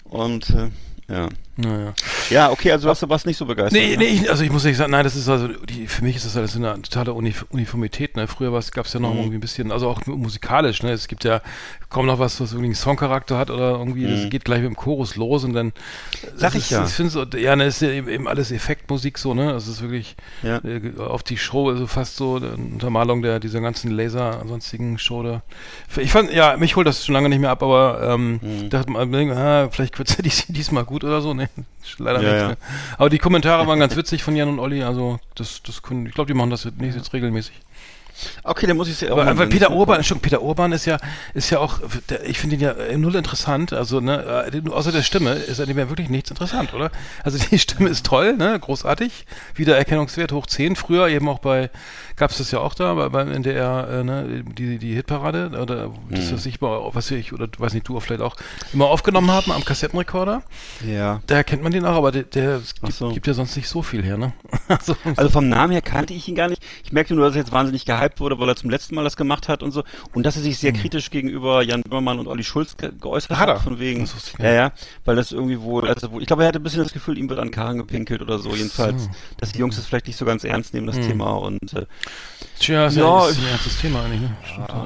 Und 0.03 0.49
äh, 0.49 0.69
ja. 1.13 1.29
Naja. 1.57 1.93
Ja, 2.29 2.51
okay, 2.51 2.71
also 2.73 2.89
hast 2.89 3.01
du 3.01 3.07
was 3.07 3.25
nicht 3.25 3.37
so 3.37 3.45
begeistert. 3.45 3.81
Nee, 3.81 3.91
ne? 3.91 3.97
nee, 3.99 4.05
ich, 4.09 4.29
also 4.29 4.43
ich 4.43 4.51
muss 4.51 4.65
nicht 4.65 4.75
sagen, 4.75 4.91
nein, 4.91 5.05
das 5.05 5.15
ist 5.15 5.29
also, 5.29 5.47
die, 5.47 5.87
für 5.87 6.03
mich 6.03 6.17
ist 6.17 6.25
das 6.25 6.35
alles 6.35 6.55
eine 6.57 6.81
totale 6.81 7.13
Unif 7.13 7.45
Uniformität, 7.49 8.17
ne? 8.17 8.27
Früher 8.27 8.51
gab 8.71 8.85
es 8.85 8.93
ja 8.93 8.99
noch 8.99 9.11
Mhm. 9.13 9.17
irgendwie 9.19 9.37
ein 9.37 9.41
bisschen, 9.41 9.71
also 9.71 9.87
auch 9.87 10.05
mu- 10.05 10.17
musikalisch, 10.17 10.83
ne? 10.83 10.91
Es 10.91 11.07
gibt 11.07 11.23
ja 11.23 11.41
kaum 11.89 12.07
noch 12.07 12.19
was, 12.19 12.41
was 12.41 12.51
irgendwie 12.51 12.65
einen 12.67 12.75
Songcharakter 12.75 13.37
hat 13.37 13.51
oder 13.51 13.71
irgendwie, 13.77 14.05
das 14.05 14.25
Mhm. 14.25 14.29
geht 14.31 14.43
gleich 14.43 14.59
mit 14.61 14.67
dem 14.69 14.75
Chorus 14.75 15.15
los 15.15 15.45
und 15.45 15.53
dann. 15.53 15.71
Sag 16.35 16.51
das 16.51 16.55
ich 16.55 16.61
ist, 16.63 16.69
ja. 16.71 16.83
Ich 16.85 16.91
finde 16.91 17.11
so, 17.11 17.23
ja, 17.37 17.55
ne, 17.55 17.65
ist 17.67 17.81
ja 17.81 17.89
eben, 17.89 18.09
eben 18.09 18.27
alles 18.27 18.51
Effektmusik 18.51 19.17
so, 19.17 19.33
ne? 19.33 19.51
Es 19.51 19.69
ist 19.69 19.81
wirklich 19.81 20.17
Ja. 20.43 20.57
äh, 20.57 20.81
auf 20.99 21.23
die 21.23 21.37
Show, 21.37 21.69
also 21.69 21.87
fast 21.87 22.17
so 22.17 22.35
eine 22.35 22.49
Untermalung 22.55 23.21
der, 23.21 23.39
dieser 23.39 23.61
ganzen 23.61 23.91
Laser, 23.91 24.43
sonstigen 24.45 24.97
Show 24.97 25.23
da. 25.23 25.41
Ich 25.97 26.11
fand, 26.11 26.33
ja, 26.33 26.57
mich 26.57 26.75
holt 26.75 26.85
das 26.87 27.05
schon 27.05 27.13
lange 27.13 27.29
nicht 27.29 27.39
mehr 27.39 27.51
ab, 27.51 27.63
aber 27.63 28.01
ähm, 28.13 28.39
Mhm. 28.41 28.69
dachte 28.69 28.91
mal, 28.91 29.07
ah, 29.31 29.69
vielleicht 29.71 29.97
wird 29.97 30.09
es 30.09 30.17
ja 30.17 30.21
dies, 30.21 30.45
diesmal 30.49 30.83
gut 30.83 31.03
oder 31.05 31.21
so, 31.21 31.33
ne? 31.33 31.44
Leider 31.97 32.21
Ja, 32.21 32.31
nicht. 32.31 32.42
ja. 32.42 32.47
Ne? 32.50 32.57
Aber 32.97 33.09
die 33.09 33.18
Kommentare 33.19 33.68
waren 33.68 33.80
ganz 33.80 33.95
witzig 33.95 34.24
von 34.24 34.36
Jan 34.36 34.50
und 34.50 34.59
Olli, 34.59 34.83
also 34.83 35.19
das, 35.36 35.62
das 35.63 35.81
können, 35.81 36.06
ich 36.06 36.13
glaube, 36.13 36.27
die 36.27 36.33
machen 36.33 36.50
das 36.50 36.63
jetzt 36.63 36.80
nicht 36.80 36.95
jetzt 36.95 37.13
regelmäßig. 37.13 37.53
Okay, 38.44 38.65
dann 38.65 38.77
muss 38.77 38.88
ich 38.88 38.94
es 38.94 39.01
ja 39.01 39.12
Aber, 39.12 39.25
mal 39.25 39.31
aber. 39.31 39.47
Peter 39.47 39.71
Urban, 39.71 40.01
schon 40.03 40.21
Peter 40.21 40.42
Urban 40.42 40.71
ist 40.71 40.86
ja, 40.86 40.97
ist 41.33 41.50
ja 41.50 41.59
auch, 41.59 41.80
der, 42.09 42.25
ich 42.25 42.39
finde 42.39 42.56
ihn 42.56 42.62
ja 42.62 42.71
äh, 42.71 42.97
null 42.97 43.15
interessant, 43.15 43.74
also 43.74 44.00
ne, 44.00 44.47
äh, 44.53 44.69
außer 44.69 44.94
der 44.94 45.01
Stimme 45.03 45.33
ist 45.33 45.59
an 45.59 45.68
dem 45.68 45.77
ja 45.77 45.89
wirklich 45.89 46.07
nichts 46.09 46.30
interessant, 46.30 46.74
oder? 46.74 46.92
Also 47.24 47.38
die 47.38 47.59
Stimme 47.59 47.89
ist 47.89 48.06
toll, 48.06 48.38
ne, 48.38 48.57
großartig, 48.57 49.25
Wiedererkennungswert 49.56 50.31
hoch 50.31 50.45
10, 50.45 50.77
früher 50.77 51.09
eben 51.09 51.27
auch 51.27 51.39
bei, 51.39 51.69
gab 52.15 52.31
es 52.31 52.38
das 52.38 52.51
ja 52.51 52.59
auch 52.59 52.73
da, 52.73 52.94
bei, 52.94 53.09
beim 53.09 53.31
NDR, 53.31 53.88
äh, 53.89 54.03
ne, 54.03 54.44
die, 54.57 54.77
die 54.77 54.94
Hitparade, 54.94 55.51
oder 55.62 55.91
das, 56.09 56.31
was 56.33 56.45
ich 56.45 56.62
mal, 56.62 56.79
was 56.94 57.12
ich, 57.12 57.33
oder 57.33 57.47
weiß 57.57 57.73
nicht, 57.73 57.88
du 57.88 57.97
auch 57.97 58.01
vielleicht 58.01 58.21
auch, 58.21 58.35
immer 58.73 58.85
aufgenommen 58.85 59.31
haben 59.31 59.51
am 59.51 59.63
Kassettenrekorder, 59.65 60.44
Ja. 60.85 61.21
da 61.27 61.44
kennt 61.44 61.63
man 61.63 61.71
den 61.71 61.85
auch, 61.85 61.95
aber 61.95 62.12
der, 62.12 62.23
der 62.23 62.62
gibt, 62.81 62.94
so. 62.94 63.09
gibt 63.12 63.27
ja 63.27 63.33
sonst 63.33 63.56
nicht 63.56 63.67
so 63.67 63.81
viel 63.81 64.03
her, 64.03 64.17
ne? 64.17 64.33
also, 64.67 64.95
Also 65.15 65.29
vom 65.31 65.50
Namen 65.50 65.71
her 65.73 65.81
kannte 65.81 66.13
ich 66.13 66.27
ihn 66.27 66.35
gar 66.35 66.47
nicht. 66.50 66.63
Ich 66.83 66.91
merkte 66.91 67.13
nur, 67.15 67.25
dass 67.25 67.35
er 67.35 67.41
jetzt 67.41 67.51
wahnsinnig 67.51 67.85
gehypt 67.85 68.19
wurde, 68.19 68.39
weil 68.39 68.50
er 68.50 68.56
zum 68.56 68.69
letzten 68.69 68.95
Mal 68.95 69.03
das 69.03 69.17
gemacht 69.17 69.47
hat 69.50 69.62
und 69.63 69.71
so. 69.71 69.83
Und 70.13 70.25
dass 70.25 70.35
er 70.35 70.41
sich 70.44 70.57
sehr 70.57 70.73
kritisch 70.73 71.09
gegenüber 71.09 71.62
Jan 71.63 71.81
Böhmermann 71.81 72.19
und 72.19 72.27
Olli 72.27 72.44
Schulz 72.44 72.77
ge 72.77 72.91
geäußert. 73.00 73.38
Hat 73.38 73.50
hat. 73.50 73.62
Von 73.62 73.79
wegen. 73.79 74.07
Ja, 74.39 74.51
ja. 74.53 74.71
Weil 75.03 75.15
das 75.15 75.31
irgendwie 75.31 75.59
wohl, 75.62 75.88
also 75.88 76.19
ich 76.19 76.27
glaube, 76.27 76.44
er 76.44 76.47
hatte 76.50 76.59
ein 76.59 76.63
bisschen 76.63 76.83
das 76.83 76.94
Gefühl, 76.94 77.17
ihm 77.17 77.29
wird 77.29 77.39
an 77.39 77.51
Karren 77.51 77.77
gepinkelt 77.77 78.21
oder 78.21 78.39
so. 78.39 78.56
Jedenfalls, 78.56 79.09
dass 79.38 79.51
die 79.51 79.59
Jungs 79.59 79.75
das 79.75 79.85
vielleicht 79.85 80.07
nicht 80.07 80.17
so 80.17 80.25
ganz 80.25 80.44
ernst 80.44 80.73
nehmen, 80.73 80.88
Hm. 80.88 80.95
das 80.95 81.07
Thema. 81.07 81.31
Und 81.33 81.73
äh, 81.73 81.85
tja, 82.59 82.87
ist 82.87 82.95
Ja, 82.95 83.03
ja, 83.03 83.27
ist 83.29 83.37
ein 83.39 83.47
ernstes 83.47 83.77
Thema 83.79 84.03
eigentlich, 84.03 84.21
ne? 84.21 84.35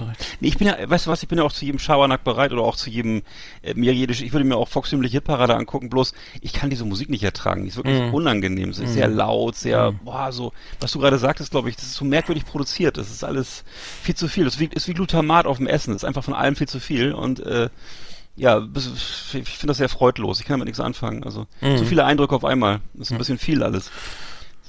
Recht. 0.09 0.27
Nee, 0.39 0.47
ich 0.47 0.57
bin 0.57 0.67
ja, 0.67 0.77
weißt 0.89 1.05
du 1.05 1.11
was, 1.11 1.21
ich 1.21 1.29
bin 1.29 1.37
ja 1.37 1.43
auch 1.43 1.51
zu 1.51 1.65
jedem 1.65 1.79
Schabernack 1.79 2.23
bereit 2.23 2.51
oder 2.51 2.63
auch 2.63 2.75
zu 2.75 2.89
jedem, 2.89 3.21
äh, 3.61 3.73
mir 3.75 3.93
jede, 3.93 4.13
ich 4.13 4.31
würde 4.33 4.43
mir 4.45 4.55
auch 4.57 4.67
volkstümliche 4.67 5.17
Hitparade 5.17 5.55
angucken, 5.55 5.89
bloß 5.89 6.13
ich 6.41 6.53
kann 6.53 6.69
diese 6.69 6.85
Musik 6.85 7.09
nicht 7.09 7.23
ertragen. 7.23 7.63
Die 7.63 7.69
ist 7.69 7.77
wirklich 7.77 7.99
Mhm. 8.01 8.13
unangenehm. 8.13 8.73
Sie 8.73 8.83
ist 8.83 8.93
sehr 8.93 9.07
laut, 9.07 9.55
sehr, 9.55 9.91
boah, 9.91 10.31
so, 10.31 10.51
was 10.79 10.91
du 10.91 10.99
gerade 10.99 11.17
sagtest, 11.19 11.51
glaube 11.51 11.69
ich, 11.69 11.75
das 11.75 11.85
ist 11.85 11.95
so 11.95 12.05
merkwürdig 12.05 12.45
produziert. 12.45 12.97
Das 12.97 13.09
ist 13.11 13.23
alles 13.23 13.63
viel 14.01 14.15
zu 14.15 14.27
viel. 14.27 14.45
Das 14.45 14.55
ist 14.55 14.59
wie, 14.59 14.69
ist 14.73 14.87
wie 14.87 14.93
Glutamat 14.93 15.45
auf 15.45 15.57
dem 15.57 15.67
Essen. 15.67 15.93
Das 15.93 16.03
ist 16.03 16.07
einfach 16.07 16.23
von 16.23 16.33
allem 16.33 16.55
viel 16.55 16.67
zu 16.67 16.79
viel 16.79 17.13
und, 17.13 17.39
äh, 17.39 17.69
ja, 18.35 18.59
ich 18.73 19.31
finde 19.33 19.67
das 19.67 19.77
sehr 19.77 19.89
freudlos. 19.89 20.39
Ich 20.39 20.45
kann 20.45 20.53
damit 20.53 20.67
nichts 20.67 20.79
anfangen. 20.79 21.25
Also, 21.25 21.45
so 21.77 21.83
viele 21.83 22.05
Eindrücke 22.05 22.33
auf 22.35 22.45
einmal. 22.45 22.79
Das 22.93 23.07
ist 23.07 23.11
ein 23.11 23.17
bisschen 23.17 23.37
viel 23.37 23.63
alles. 23.63 23.91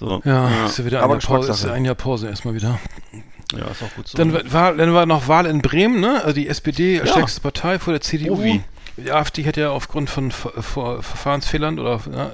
So, 0.01 0.07
Mhm. 0.17 0.23
Ja, 0.25 0.65
ist 0.67 0.79
ja 0.79 0.85
wieder 0.87 0.99
ein 0.99 1.05
aber 1.05 1.15
Jahr, 1.15 1.21
Pause, 1.23 1.51
ist 1.53 1.65
ja 1.65 1.73
ein 1.73 1.85
Jahr 1.85 1.95
Pause 1.95 2.29
erstmal 2.29 2.55
wieder. 2.55 2.79
Ja, 3.53 3.67
ist 3.67 3.83
auch 3.83 3.95
gut 3.95 4.09
so. 4.09 4.17
Dann 4.17 4.33
war, 4.53 4.73
dann 4.75 4.95
war 4.95 5.05
noch 5.05 5.29
Wahl 5.29 5.45
in 5.45 5.61
Bremen, 5.61 6.01
ne? 6.01 6.23
Also 6.25 6.35
die 6.35 6.49
SPD 6.49 6.97
Ja. 6.99 7.07
stärkste 7.07 7.41
Partei 7.43 7.79
vor 7.79 7.93
der 7.93 8.01
CDU. 8.01 8.33
Oh, 8.35 8.43
wie? 8.43 8.63
Die 8.97 9.13
AfD 9.13 9.45
hat 9.47 9.57
ja 9.57 9.71
aufgrund 9.71 10.09
von 10.11 10.31
Ver 10.31 10.51
Ver 10.63 11.03
Verfahrensfehlern 11.03 11.79
oder 11.79 12.01
ne, 12.11 12.31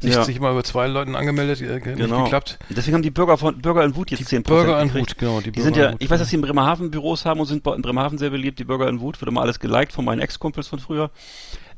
sich, 0.00 0.14
Ja. 0.14 0.24
sich 0.24 0.40
mal 0.40 0.54
bei 0.54 0.62
zwei 0.62 0.86
Leuten 0.86 1.14
angemeldet, 1.14 1.60
äh, 1.60 1.74
nicht 1.74 1.96
Genau. 1.98 2.24
geklappt. 2.24 2.58
Deswegen 2.70 2.94
haben 2.94 3.02
die 3.02 3.10
Bürger 3.10 3.36
von 3.38 3.60
Bürger 3.60 3.84
in 3.84 3.94
Wut 3.96 4.10
jetzt 4.10 4.26
10% 4.28 4.42
Bürger 4.44 4.80
in 4.80 4.88
gekriegt. 4.88 5.10
Wut, 5.12 5.18
genau. 5.18 5.40
Die, 5.40 5.52
Die 5.52 5.60
sind 5.60 5.76
ja, 5.76 5.86
in 5.86 5.92
Wut, 5.94 6.02
ich 6.02 6.08
weiß, 6.10 6.18
dass 6.18 6.28
sie 6.28 6.36
in 6.36 6.42
Bremerhaven 6.42 6.90
Büros 6.90 7.24
haben 7.26 7.40
und 7.40 7.46
sind 7.46 7.66
in 7.66 7.82
Bremerhaven 7.82 8.16
sehr 8.18 8.30
beliebt. 8.30 8.58
Die 8.58 8.64
Bürger 8.64 8.88
in 8.88 9.00
Wut 9.00 9.20
wird 9.20 9.28
immer 9.30 9.42
alles 9.42 9.58
geliked 9.60 9.92
von 9.92 10.04
meinen 10.04 10.20
Ex-Kumpels 10.20 10.68
von 10.68 10.78
früher. 10.78 11.10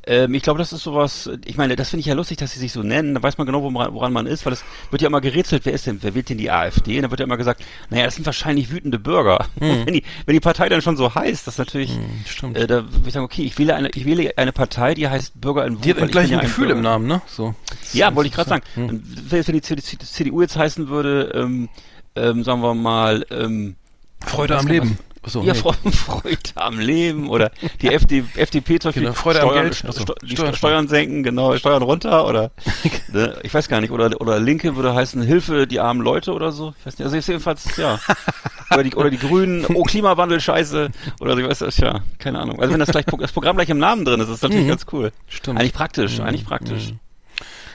Ähm, 0.07 0.33
ich 0.35 0.43
glaube, 0.43 0.59
das 0.59 0.73
ist 0.73 0.83
sowas, 0.83 1.31
ich 1.45 1.57
meine, 1.57 1.77
das 1.77 1.91
finde 1.91 2.01
ich 2.01 2.07
ja 2.07 2.15
lustig, 2.15 2.39
dass 2.39 2.53
sie 2.53 2.59
sich 2.61 2.73
so 2.73 2.83
nennen. 2.83 3.15
Da 3.15 3.23
weiß 3.23 3.37
man 3.37 3.47
genau, 3.47 3.63
woran, 3.63 3.93
woran 3.93 4.13
man 4.13 4.27
ist, 4.27 4.47
weil 4.47 4.53
es 4.53 4.65
wird 4.91 5.03
ja 5.03 5.09
immer 5.09 5.21
gerätselt, 5.21 5.67
wer 5.67 5.73
ist 5.73 5.87
denn, 5.87 5.99
wer 6.03 6.15
wählt 6.15 6.29
denn 6.31 6.39
die 6.39 6.51
AfD? 6.51 6.97
Und 6.97 7.03
da 7.03 7.11
wird 7.11 7.21
ja 7.21 7.27
immer 7.27 7.37
gesagt, 7.37 7.63
naja, 7.91 8.05
das 8.05 8.15
sind 8.15 8.25
wahrscheinlich 8.25 8.71
wütende 8.71 8.99
Bürger. 8.99 9.47
Und 9.61 9.87
wenn, 9.87 9.95
die, 9.95 10.05
wenn 10.25 10.33
die 10.35 10.41
Partei 10.41 10.69
dann 10.69 10.81
schon 10.83 10.97
so 10.97 11.15
heißt, 11.15 11.47
das 11.47 11.55
ist 11.55 11.59
natürlich, 11.59 11.91
Hm, 11.95 12.05
stimmt. 12.27 12.57
äh, 12.57 12.67
da 12.67 12.85
würde 12.91 13.07
ich 13.07 13.13
sagen, 13.13 13.25
okay, 13.25 13.43
ich 13.43 13.59
wähle 13.59 13.75
eine, 13.75 13.91
ich 13.91 14.05
wähle 14.07 14.33
eine 14.37 14.53
Partei, 14.53 14.95
die 14.95 15.09
heißt 15.09 15.41
Bürger 15.41 15.67
in 15.67 15.77
Wut. 15.77 15.85
die 15.85 15.91
hat 15.91 15.97
weil 15.99 16.05
ein 16.05 16.11
gleiches 16.11 16.31
ja 16.31 16.41
Gefühl 16.41 16.71
im 16.71 16.81
Namen, 16.81 17.07
ne? 17.07 17.21
So. 17.27 17.55
Ja, 17.93 18.15
wollte 18.15 18.29
ich 18.29 18.35
gerade 18.35 18.49
sagen. 18.49 18.63
Hm. 18.75 19.03
Wenn 19.29 19.43
die 19.43 19.61
CDU 19.61 20.41
jetzt 20.41 20.57
heißen 20.57 20.89
würde, 20.89 21.33
ähm, 21.35 21.69
ähm, 22.15 22.45
sagen 22.45 22.63
wir 22.63 22.75
mal, 22.75 23.27
ähm, 23.31 23.77
Freude 24.25 24.59
am 24.59 24.67
Leben. 24.67 24.99
Achso, 25.29 25.43
Ja, 25.43 25.53
nee. 25.53 25.91
Freude, 25.93 26.39
am 26.57 26.79
Leben 26.79 27.29
oder 27.31 27.51
die 27.83 27.89
FD, 27.89 28.25
FDP 28.37 28.79
zum 28.79 28.89
Beispiel 28.89 29.03
Genau, 29.05 29.15
Freude 29.15 29.41
am 29.43 29.49
Steuern, 29.49 29.63
Geld. 29.65 29.75
Sto- 29.77 29.89
Achso, 29.89 30.03
Sto- 30.03 30.15
die 30.25 30.31
Steuern 30.37 30.55
Steuern, 30.55 30.89
senken, 30.89 31.23
genau, 31.23 31.57
Steuern 31.57 31.83
runter 31.83 32.27
oder 32.27 32.51
ne, 33.13 33.39
ich 33.43 33.55
weiß 33.55 33.69
gar 33.69 33.81
nicht, 33.81 33.91
oder 33.91 34.21
oder 34.21 34.41
Linke 34.41 34.77
würde 34.77 34.95
heißen 34.95 35.23
Hilfe 35.23 35.67
die 35.67 35.81
armen 35.81 36.01
Leute 36.01 36.33
oder 36.33 36.51
so. 36.53 36.75
Ich 36.81 36.87
weiß 36.87 36.99
nicht, 36.99 37.05
also 37.05 37.17
ist 37.17 37.29
jedenfalls 37.29 37.77
ja. 37.77 38.01
oder 38.73 38.83
die 38.85 38.95
oder 38.95 39.11
die 39.11 39.19
Grünen, 39.19 39.65
oh 39.75 39.83
Klimawandel 39.83 40.41
Scheiße 40.41 40.91
oder 41.21 41.35
so, 41.35 41.41
ich 41.41 41.49
weiß 41.49 41.59
das 41.61 41.77
ja, 41.79 42.01
keine 42.19 42.39
Ahnung. 42.39 42.61
Also 42.61 42.73
wenn 42.73 42.81
das 42.81 42.91
gleich 42.91 43.05
das 43.07 43.33
Programm 43.33 43.57
gleich 43.57 43.69
im 43.71 43.79
Namen 43.79 44.05
drin 44.05 44.21
ist, 44.21 44.29
ist 44.29 44.43
das 44.43 44.51
natürlich 44.51 44.69
ganz 44.69 44.87
cool. 44.93 45.07
Mhm. 45.07 45.11
Stimmt. 45.29 45.61
Eigentlich 45.61 45.73
praktisch, 45.75 46.21
eigentlich 46.21 46.45
praktisch. 46.45 46.93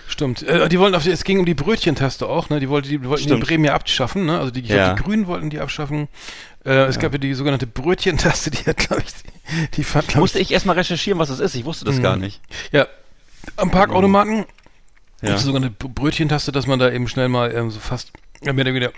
Stimmt. 0.06 0.44
Äh, 0.44 0.68
die 0.70 0.78
wollten 0.80 0.96
auf 0.96 1.04
die, 1.04 1.12
es 1.12 1.24
ging 1.24 1.40
um 1.40 1.46
die 1.46 1.54
Brötchentaste 1.56 2.28
auch, 2.28 2.50
ne? 2.50 2.60
Die 2.60 2.70
wollten 2.70 2.88
die 2.90 3.04
wollten 3.06 3.24
die 3.24 3.30
in 3.30 3.38
Stimmt. 3.38 3.48
Bremen 3.48 3.64
ja 3.66 3.74
abschaffen, 3.74 4.26
ne? 4.26 4.38
Also 4.38 4.52
die, 4.52 4.62
Ja. 4.62 4.94
die 4.94 5.02
Grünen 5.02 5.26
wollten 5.28 5.50
die 5.50 5.60
abschaffen. 5.60 6.08
Äh, 6.66 6.86
es 6.86 6.98
gab 7.00 7.12
ja 7.12 7.18
die 7.18 7.34
sogenannte 7.34 7.68
Brötchentaste, 7.68 8.52
die 8.52 8.64
hat, 8.66 8.78
glaube 8.78 9.04
ich, 9.06 9.14
die, 9.14 9.68
die 9.76 9.84
fand, 9.84 10.08
glaub 10.08 10.22
Musste 10.22 10.40
ich 10.40 10.52
erstmal 10.52 10.76
recherchieren, 10.78 11.20
was 11.20 11.30
das 11.30 11.40
ist. 11.40 11.56
Ich 11.56 11.66
wusste 11.66 11.86
das 11.86 12.02
gar 12.02 12.16
nicht. 12.18 12.40
Ja, 12.72 12.88
am 13.58 13.70
Parkautomaten 13.72 14.38
Ja. 15.22 15.28
gibt 15.30 15.36
es 15.40 15.44
sogar 15.44 15.62
eine 15.62 15.70
Brötchentaste, 15.72 16.52
dass 16.52 16.68
man 16.68 16.80
da 16.80 16.90
eben 16.92 17.08
schnell 17.08 17.28
mal 17.30 17.54
ähm, 17.54 17.70
so 17.72 17.80
fast 17.80 18.12
ja, 18.44 18.54
mehr 18.54 18.64
oder 18.66 18.74
weniger 18.74 18.92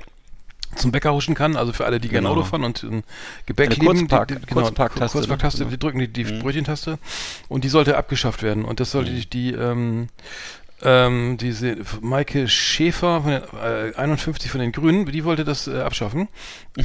zum 0.75 0.91
Bäcker 0.91 1.13
huschen 1.13 1.35
kann. 1.35 1.55
Also 1.55 1.73
für 1.73 1.85
alle, 1.85 1.99
die 1.99 2.09
gerne 2.09 2.27
Genau. 2.27 2.39
Auto 2.39 2.47
fahren 2.47 2.63
und 2.63 2.83
ein 2.83 3.03
Gebäck 3.45 3.67
Eine 3.67 3.75
lieben. 3.75 4.07
Kurzpark- 4.07 4.27
die, 4.27 4.35
die, 4.35 4.45
genau, 4.45 4.61
Kurzparktaste, 4.61 5.17
Kurzparktaste, 5.17 5.65
die 5.65 5.77
drücken 5.79 5.99
die, 5.99 6.07
die 6.07 6.25
Mhm. 6.25 6.39
Brötchentaste 6.39 6.99
und 7.47 7.63
die 7.63 7.69
sollte 7.69 7.97
abgeschafft 7.97 8.43
werden. 8.43 8.65
Und 8.65 8.79
das 8.79 8.91
sollte 8.91 9.11
die, 9.11 9.25
die 9.27 9.51
ähm, 9.53 10.09
ähm, 10.81 11.37
diese 11.39 11.77
Maike 12.01 12.47
Schäfer 12.47 13.21
von 13.21 13.31
den, 13.31 13.41
äh, 13.93 13.95
51 13.95 14.51
von 14.51 14.59
den 14.59 14.71
Grünen, 14.71 15.05
die 15.05 15.23
wollte 15.23 15.45
das 15.45 15.67
äh, 15.67 15.79
abschaffen. 15.81 16.27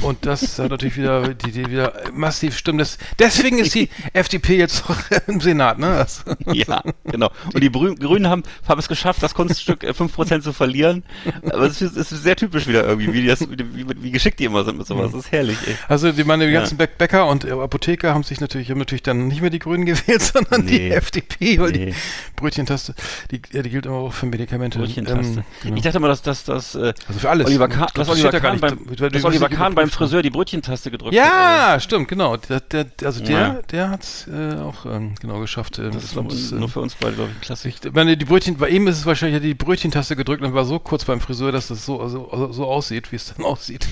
Und 0.01 0.25
das 0.25 0.57
hat 0.59 0.71
natürlich 0.71 0.95
wieder, 0.95 1.33
die, 1.33 1.51
die 1.51 1.69
wieder 1.69 1.93
massiv 2.13 2.57
stimmt. 2.57 2.79
Das, 2.79 2.97
deswegen 3.19 3.59
ist 3.59 3.75
die 3.75 3.89
FDP 4.13 4.57
jetzt 4.57 4.89
auch 4.89 4.95
im 5.27 5.41
Senat, 5.41 5.77
ne? 5.79 5.87
Das, 5.97 6.23
Ja, 6.53 6.81
genau. 7.03 7.29
Und 7.53 7.61
die 7.61 7.69
Brü 7.69 7.93
Grünen 7.95 8.27
haben, 8.29 8.43
haben 8.67 8.79
es 8.79 8.87
geschafft, 8.87 9.21
das 9.21 9.33
Kunststück 9.33 9.83
äh, 9.83 9.89
5% 9.89 10.41
zu 10.41 10.53
verlieren. 10.53 11.03
Aber 11.43 11.63
es 11.63 11.81
ist, 11.81 11.97
ist 11.97 12.09
sehr 12.09 12.37
typisch 12.37 12.67
wieder 12.67 12.85
irgendwie, 12.87 13.11
wie, 13.13 13.21
die 13.21 13.27
das, 13.27 13.41
wie, 13.41 13.85
wie 14.01 14.11
geschickt 14.11 14.39
die 14.39 14.45
immer 14.45 14.63
sind 14.63 14.77
mit 14.77 14.87
sowas. 14.87 15.11
Das 15.11 15.25
ist 15.25 15.31
herrlich, 15.33 15.57
ey. 15.67 15.75
Also 15.89 16.13
die, 16.13 16.23
meine, 16.23 16.47
die 16.47 16.53
Ja. 16.53 16.59
ganzen 16.61 16.77
Bä- 16.77 16.87
Bäcker 16.97 17.27
und 17.27 17.43
äh, 17.43 17.51
Apotheker 17.51 18.13
haben 18.13 18.23
sich 18.23 18.39
natürlich, 18.39 18.71
haben 18.71 18.79
natürlich 18.79 19.03
dann 19.03 19.27
nicht 19.27 19.41
mehr 19.41 19.49
die 19.49 19.59
Grünen 19.59 19.85
gewählt, 19.85 20.21
sondern 20.21 20.65
die 20.65 20.79
Nee. 20.79 20.89
FDP, 20.91 21.59
weil 21.59 21.71
Nee. 21.71 21.85
die 21.87 21.93
Brötchentaste, 22.37 22.95
die, 23.31 23.41
ja, 23.51 23.61
die 23.61 23.80
gilt 23.81 23.85
immer 23.85 23.95
auch 23.97 24.13
für 24.13 24.25
Medikamente. 24.25 24.79
Ähm, 24.79 25.43
genau. 25.63 25.75
Ich 25.75 25.81
dachte 25.81 25.99
mal, 25.99 26.07
dass, 26.07 26.21
dass, 26.21 26.43
dass 26.43 26.75
äh, 26.75 26.93
Also 27.07 27.19
für 27.19 27.29
alles. 27.29 27.47
Oliver 27.47 27.67
Kahn, 27.67 27.87
dass 27.93 28.07
das 28.07 28.09
Oliver 28.09 28.39
Kahn, 28.39 28.59
beim, 28.59 28.79
dass 28.95 29.23
Oliver 29.25 29.49
Kahn 29.49 29.75
beim. 29.75 29.89
Friseur 29.89 30.21
die 30.21 30.29
Brötchentaste 30.29 30.89
gedrückt 30.91 31.15
hat. 31.17 31.25
ja, 31.25 31.79
stimmt, 31.79 32.07
genau. 32.07 32.37
Der, 32.37 32.59
der, 32.61 32.85
also 33.03 33.23
der, 33.23 33.39
Ja. 33.39 33.59
der 33.71 33.89
hat's 33.89 34.27
äh, 34.27 34.55
auch 34.55 34.85
ähm, 34.85 35.15
genau 35.19 35.39
geschafft. 35.39 35.79
Äh, 35.79 35.89
Das 35.89 36.03
ist 36.03 36.13
glaub, 36.13 36.29
das, 36.29 36.51
nur 36.51 36.67
äh, 36.67 36.71
für 36.71 36.79
uns 36.79 36.95
beide, 36.95 37.15
glaube 37.15 37.31
ich, 37.31 37.37
ein 37.37 37.41
Klassik. 37.41 37.75
ich 37.83 37.91
meine, 37.93 38.15
die 38.15 38.25
Brötchen, 38.25 38.57
bei 38.57 38.69
ihm 38.69 38.87
ist 38.87 38.99
es 38.99 39.05
wahrscheinlich 39.05 39.35
hat 39.37 39.43
die 39.43 39.53
Brötchentaste 39.53 40.15
gedrückt 40.15 40.43
und 40.43 40.53
war 40.53 40.65
so 40.65 40.79
kurz 40.79 41.05
beim 41.05 41.19
Friseur, 41.19 41.51
dass 41.51 41.67
das 41.67 41.85
so, 41.85 41.99
also, 41.99 42.29
also, 42.31 42.51
so 42.53 42.65
aussieht, 42.65 43.11
wie 43.11 43.17
es 43.17 43.33
dann 43.33 43.45
aussieht. 43.45 43.87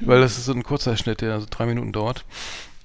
Weil 0.00 0.20
das 0.20 0.36
ist 0.38 0.44
so 0.44 0.52
ein 0.52 0.62
kurzer 0.62 0.96
Schnitt, 0.96 1.20
der 1.22 1.34
also 1.34 1.46
drei 1.50 1.66
Minuten 1.66 1.92
dauert. 1.92 2.24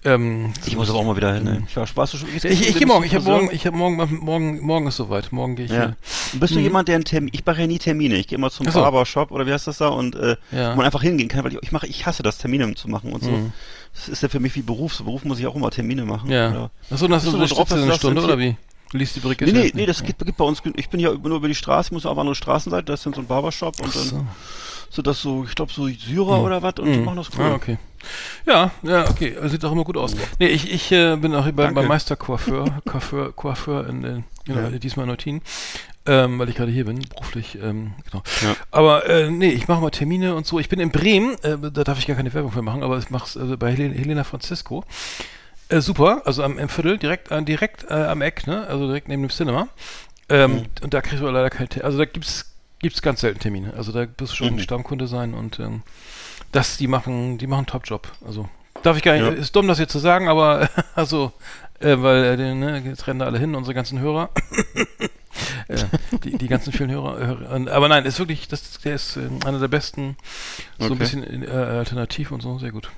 Ähm, 0.04 0.52
Ich 0.66 0.76
muss 0.76 0.90
aber 0.90 1.00
auch 1.00 1.06
mal 1.06 1.16
wieder 1.16 1.34
hin. 1.34 1.48
ey. 1.48 1.60
Ich 1.68 1.76
war, 1.76 1.88
warst 1.96 2.14
du 2.14 2.18
schon, 2.18 2.30
Ich, 2.36 2.44
ich 2.44 2.76
gehe 2.78 2.88
morgen, 2.88 3.06
ich 3.06 3.14
habe 3.14 3.24
morgen, 3.26 3.50
ich 3.52 3.66
habe 3.68 3.78
morgen, 3.78 3.98
morgen, 4.22 4.60
morgen 4.62 4.88
ist 4.88 4.96
soweit. 4.98 5.32
Morgen 5.32 5.56
gehe 5.56 5.66
ich. 5.66 5.72
Ja. 5.72 5.96
Bist 6.34 6.56
du 6.56 6.60
jemand, 6.60 6.88
der 6.88 6.96
einen 6.96 7.06
Termin, 7.06 7.30
ich 7.34 7.46
mache 7.46 7.62
ja 7.62 7.68
nie 7.68 7.78
Termine, 7.78 8.16
ich 8.16 8.28
gehe 8.28 8.38
immer 8.38 8.50
zum 8.50 8.68
so. 8.70 8.82
Barbershop 8.82 9.30
oder 9.32 9.46
wie 9.46 9.54
heißt 9.54 9.68
das 9.68 9.78
da 9.78 9.90
und 9.90 10.16
äh, 10.16 10.38
Ja. 10.52 10.72
wo 10.74 10.78
man 10.78 10.86
einfach 10.86 11.04
hingehen 11.04 11.28
kann, 11.30 11.44
weil 11.44 11.54
ich, 11.54 11.60
ich 11.62 11.72
mache, 11.72 11.86
ich 11.86 12.06
hasse 12.06 12.24
das, 12.24 12.40
Termine 12.40 12.74
zu 12.74 12.90
machen 12.90 13.14
und 13.14 13.24
so. 13.24 13.30
Mhm. 13.30 13.54
Das 13.94 14.08
ist 14.10 14.24
ja 14.24 14.30
für 14.30 14.40
mich 14.40 14.56
wie 14.56 14.62
Beruf, 14.62 14.94
so 14.96 15.04
Beruf 15.04 15.24
muss 15.24 15.38
ich 15.40 15.46
auch 15.46 15.56
immer 15.56 15.70
Termine 15.70 16.06
machen. 16.06 16.32
Ja. 16.32 16.50
Oder? 16.50 16.72
Achso, 16.90 17.08
dann 17.08 17.16
hast 17.18 17.28
du 17.28 17.38
Bist 17.38 17.56
eine 17.72 17.94
Stunde, 17.96 18.16
das 18.16 18.26
oder 18.26 18.40
wie? 18.40 18.56
Du 18.92 18.98
liest 18.98 19.16
die 19.16 19.20
Brigitte? 19.20 19.54
Nee, 19.54 19.66
nee, 19.66 19.72
nee, 19.74 19.86
das 19.86 20.04
geht, 20.04 20.18
geht 20.18 20.36
bei 20.36 20.44
uns, 20.46 20.62
ich 20.76 20.90
bin 20.90 21.00
ja 21.00 21.12
nur 21.14 21.38
über 21.38 21.48
die 21.48 21.56
Straße, 21.56 21.88
ich 21.90 21.92
muss 21.92 22.06
auf 22.06 22.18
andere 22.18 22.36
Straßenseite, 22.36 22.84
da 22.86 22.94
ist 22.96 23.06
dann 23.06 23.14
so 23.14 23.22
ein 23.22 23.28
Barbershop 23.28 23.80
und 23.82 23.96
dann 23.96 24.28
so. 24.92 24.98
so 24.98 25.02
das 25.02 25.22
so, 25.22 25.46
ich 25.48 25.56
glaube 25.56 25.72
so 25.72 25.88
Syrer 25.88 26.44
oder 26.44 26.62
was 26.62 26.76
und 26.80 26.92
die 26.92 27.00
Mhm. 27.00 27.06
machen 27.06 27.18
das 27.18 27.30
cool. 27.38 27.46
Ah, 27.46 27.54
okay. 27.56 27.78
Ja, 28.46 28.72
ja, 28.84 29.10
okay. 29.10 29.36
Sieht 29.46 29.64
doch 29.64 29.72
immer 29.72 29.84
gut 29.84 29.96
aus. 29.98 30.16
Nee, 30.40 30.48
ich, 30.48 30.72
ich 30.72 30.92
äh, 30.92 31.16
bin 31.18 31.34
auch 31.36 31.50
bei, 31.52 31.72
beim 31.72 31.88
Meistercoiffeur, 31.88 32.82
Coiffeur, 32.86 33.32
Coiffeur 33.34 33.88
in, 33.88 34.04
in 34.04 34.24
genau, 34.46 34.60
Ja. 34.62 34.70
diesmal 34.72 35.04
in 35.04 35.10
Neutin, 35.10 35.42
ähm, 36.08 36.40
weil 36.40 36.50
ich 36.50 36.56
gerade 36.56 36.72
hier 36.72 36.86
bin, 36.86 37.00
beruflich, 37.10 37.60
ähm, 37.62 37.94
genau. 38.10 38.24
Ja. 38.42 38.56
Aber 38.72 39.08
äh, 39.08 39.30
nee, 39.30 39.50
ich 39.52 39.68
mache 39.68 39.82
mal 39.82 39.92
Termine 39.92 40.34
und 40.36 40.48
so. 40.48 40.58
Ich 40.60 40.68
bin 40.68 40.80
in 40.80 40.92
Bremen, 40.92 41.36
äh, 41.44 41.58
da 41.60 41.84
darf 41.84 42.00
ich 42.00 42.08
gar 42.08 42.16
keine 42.18 42.34
Werbung 42.34 42.52
für 42.52 42.64
machen, 42.64 42.82
aber 42.82 42.98
ich 42.98 43.12
mache 43.12 43.26
es 43.28 43.38
also 43.38 43.56
bei 43.58 43.72
Hel 43.72 43.94
Helena 43.94 44.24
Francisco. 44.24 44.84
Äh, 45.70 45.80
super, 45.82 46.24
also 46.26 46.44
am, 46.44 46.58
im 46.58 46.68
Viertel, 46.70 46.98
direkt, 46.98 47.30
äh, 47.32 47.42
direkt 47.44 47.86
äh, 47.90 47.94
am 47.94 48.22
Eck, 48.22 48.48
ne? 48.48 48.66
Also 48.68 48.88
direkt 48.88 49.08
neben 49.10 49.22
dem 49.22 49.30
Cinema. 49.30 49.68
Ähm, 50.28 50.52
Mhm. 50.54 50.66
Und 50.82 50.94
da 50.94 51.02
kriegst 51.02 51.22
du 51.22 51.28
leider 51.28 51.50
kein 51.50 51.70
Termin. 51.70 51.86
Also 51.86 51.98
da 52.00 52.06
gibt's 52.06 52.52
gibt's 52.82 53.02
ganz 53.02 53.22
selten 53.22 53.40
Termine. 53.40 53.74
Also 53.76 53.92
da 53.92 54.02
wirst 54.18 54.34
du 54.34 54.36
schon 54.36 54.56
Mhm. 54.56 54.60
Stammkunde 54.60 55.08
sein 55.08 55.34
und 55.34 55.60
ähm, 55.60 55.82
das, 56.52 56.78
die 56.78 56.88
machen, 56.88 57.38
die 57.38 57.48
machen 57.48 57.60
einen 57.60 57.68
Top-Job. 57.68 58.12
Also 58.26 58.50
darf 58.84 58.98
ich 58.98 59.04
gar 59.04 59.14
nicht, 59.14 59.22
Ja. 59.24 59.30
ist 59.30 59.56
dumm, 59.56 59.68
das 59.68 59.80
jetzt 59.80 59.92
zu 59.92 60.00
sagen, 60.00 60.28
aber 60.28 60.70
also, 60.96 61.32
äh, 61.80 61.96
weil 62.02 62.40
äh, 62.40 62.54
ne, 62.56 62.80
jetzt 62.86 63.08
rennen 63.08 63.20
da 63.20 63.26
alle 63.26 63.40
hin, 63.40 63.56
unsere 63.56 63.74
ganzen 63.74 64.00
Hörer. 64.00 64.30
äh, 65.68 65.78
die, 66.24 66.38
die 66.38 66.48
ganzen 66.48 66.74
vielen 66.74 66.92
Hörer, 66.92 67.18
Hörer. 67.26 67.52
und- 67.56 67.70
Aber 67.70 67.88
nein, 67.88 68.06
ist 68.06 68.20
wirklich, 68.20 68.48
das, 68.48 68.80
der 68.80 68.96
ist 68.96 69.18
äh, 69.18 69.30
einer 69.46 69.60
der 69.60 69.68
besten, 69.68 70.18
so 70.80 70.86
ein 70.88 70.92
Okay. 70.94 71.00
bisschen 71.00 71.44
äh, 71.44 71.48
alternativ 71.50 72.32
und 72.32 72.42
so, 72.42 72.58
sehr 72.60 72.72
gut. 72.72 72.92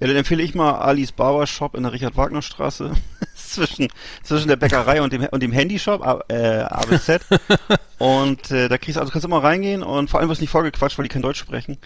Ja, 0.00 0.06
dann 0.06 0.16
empfehle 0.16 0.42
ich 0.42 0.54
mal 0.54 0.72
Alis 0.72 1.12
Barbershop 1.12 1.74
in 1.74 1.82
der 1.82 1.92
Richard-Wagner-Straße 1.92 2.92
zwischen, 3.34 3.88
zwischen 4.22 4.48
der 4.48 4.56
Bäckerei 4.56 5.02
und 5.02 5.12
dem, 5.12 5.26
und 5.30 5.42
dem 5.42 5.52
Handyshop, 5.52 6.24
äh, 6.28 6.60
ABZ. 6.60 7.20
und 7.98 8.50
äh, 8.50 8.68
da 8.68 8.78
kriegst 8.78 8.96
du, 8.96 9.00
also 9.00 9.12
kannst 9.12 9.24
du 9.24 9.28
immer 9.28 9.42
reingehen 9.42 9.82
und 9.82 10.10
vor 10.10 10.20
allem 10.20 10.28
wirst 10.28 10.40
du 10.40 10.44
nicht 10.44 10.50
vollgequatscht, 10.50 10.98
weil 10.98 11.04
die 11.04 11.10
kein 11.10 11.22
Deutsch 11.22 11.38
sprechen. 11.38 11.78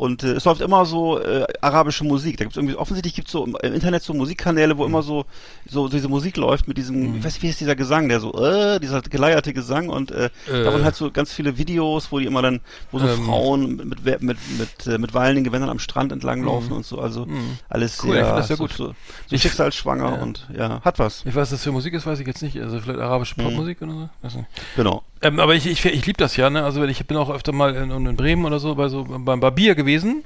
Und 0.00 0.22
äh, 0.22 0.28
es 0.32 0.46
läuft 0.46 0.62
immer 0.62 0.86
so 0.86 1.20
äh, 1.20 1.44
arabische 1.60 2.04
Musik. 2.04 2.38
Da 2.38 2.44
gibt's 2.44 2.56
irgendwie, 2.56 2.74
offensichtlich 2.74 3.14
gibt's 3.14 3.32
so 3.32 3.44
im, 3.44 3.54
im 3.62 3.74
Internet 3.74 4.02
so 4.02 4.14
Musikkanäle, 4.14 4.78
wo 4.78 4.86
immer 4.86 5.02
so, 5.02 5.26
so 5.68 5.88
diese 5.88 6.08
Musik 6.08 6.38
läuft 6.38 6.68
mit 6.68 6.78
diesem, 6.78 7.16
ich 7.18 7.22
weiß 7.24 7.34
nicht, 7.34 7.42
wie 7.42 7.48
ist 7.48 7.60
dieser 7.60 7.76
Gesang, 7.76 8.08
der 8.08 8.18
so, 8.20 8.32
äh, 8.42 8.80
dieser 8.80 9.02
geleierte 9.02 9.52
Gesang 9.52 9.90
und 9.90 10.10
äh, 10.10 10.30
Äh. 10.50 10.64
davon 10.64 10.84
halt 10.84 10.94
so 10.96 11.10
ganz 11.10 11.32
viele 11.34 11.58
Videos, 11.58 12.10
wo 12.10 12.18
die 12.18 12.24
immer 12.24 12.40
dann, 12.40 12.60
wo 12.90 12.98
so 12.98 13.06
Ähm. 13.06 13.24
Frauen 13.26 13.76
mit, 13.76 14.02
mit, 14.04 14.22
mit, 14.22 14.38
mit, 14.58 14.86
äh, 14.86 14.96
mit 14.96 15.12
wallenden 15.12 15.44
Gewändern 15.44 15.68
am 15.68 15.78
Strand 15.78 16.12
entlang 16.12 16.42
laufen 16.44 16.72
und 16.72 16.86
so. 16.86 16.98
Also 16.98 17.26
alles 17.68 18.02
Cool, 18.02 18.12
sehr, 18.12 18.22
ich 18.22 18.28
das 18.36 18.46
sehr 18.48 18.56
so, 18.56 18.62
gut. 18.64 18.72
so, 18.72 18.86
so 18.86 18.94
Ich- 19.30 19.42
schicksalsschwanger 19.42 20.16
ja. 20.16 20.22
und 20.22 20.46
ja, 20.56 20.80
hat 20.82 20.98
was. 20.98 21.20
Ich 21.26 21.34
weiß, 21.34 21.42
was 21.42 21.50
das 21.50 21.62
für 21.64 21.72
Musik 21.72 21.92
ist, 21.92 22.06
weiß 22.06 22.20
ich 22.20 22.26
jetzt 22.26 22.42
nicht. 22.42 22.58
Also 22.58 22.80
vielleicht 22.80 23.00
arabische 23.00 23.34
Popmusik 23.34 23.82
oder 23.82 23.92
so. 23.92 24.08
Weiß 24.22 24.34
nicht. 24.36 24.48
Genau. 24.76 25.02
Ähm, 25.22 25.38
aber 25.38 25.54
ich, 25.54 25.66
ich, 25.66 25.84
ich 25.84 26.06
liebe 26.06 26.16
das 26.16 26.36
ja, 26.36 26.48
ne? 26.48 26.64
Also 26.64 26.82
ich 26.84 27.06
bin 27.06 27.16
auch 27.16 27.30
öfter 27.30 27.52
mal 27.52 27.74
in, 27.74 27.90
in 27.90 28.16
Bremen 28.16 28.44
oder 28.44 28.58
so 28.58 28.74
bei 28.74 28.88
so 28.88 29.04
beim 29.04 29.40
Barbier 29.40 29.74
gewesen. 29.74 30.24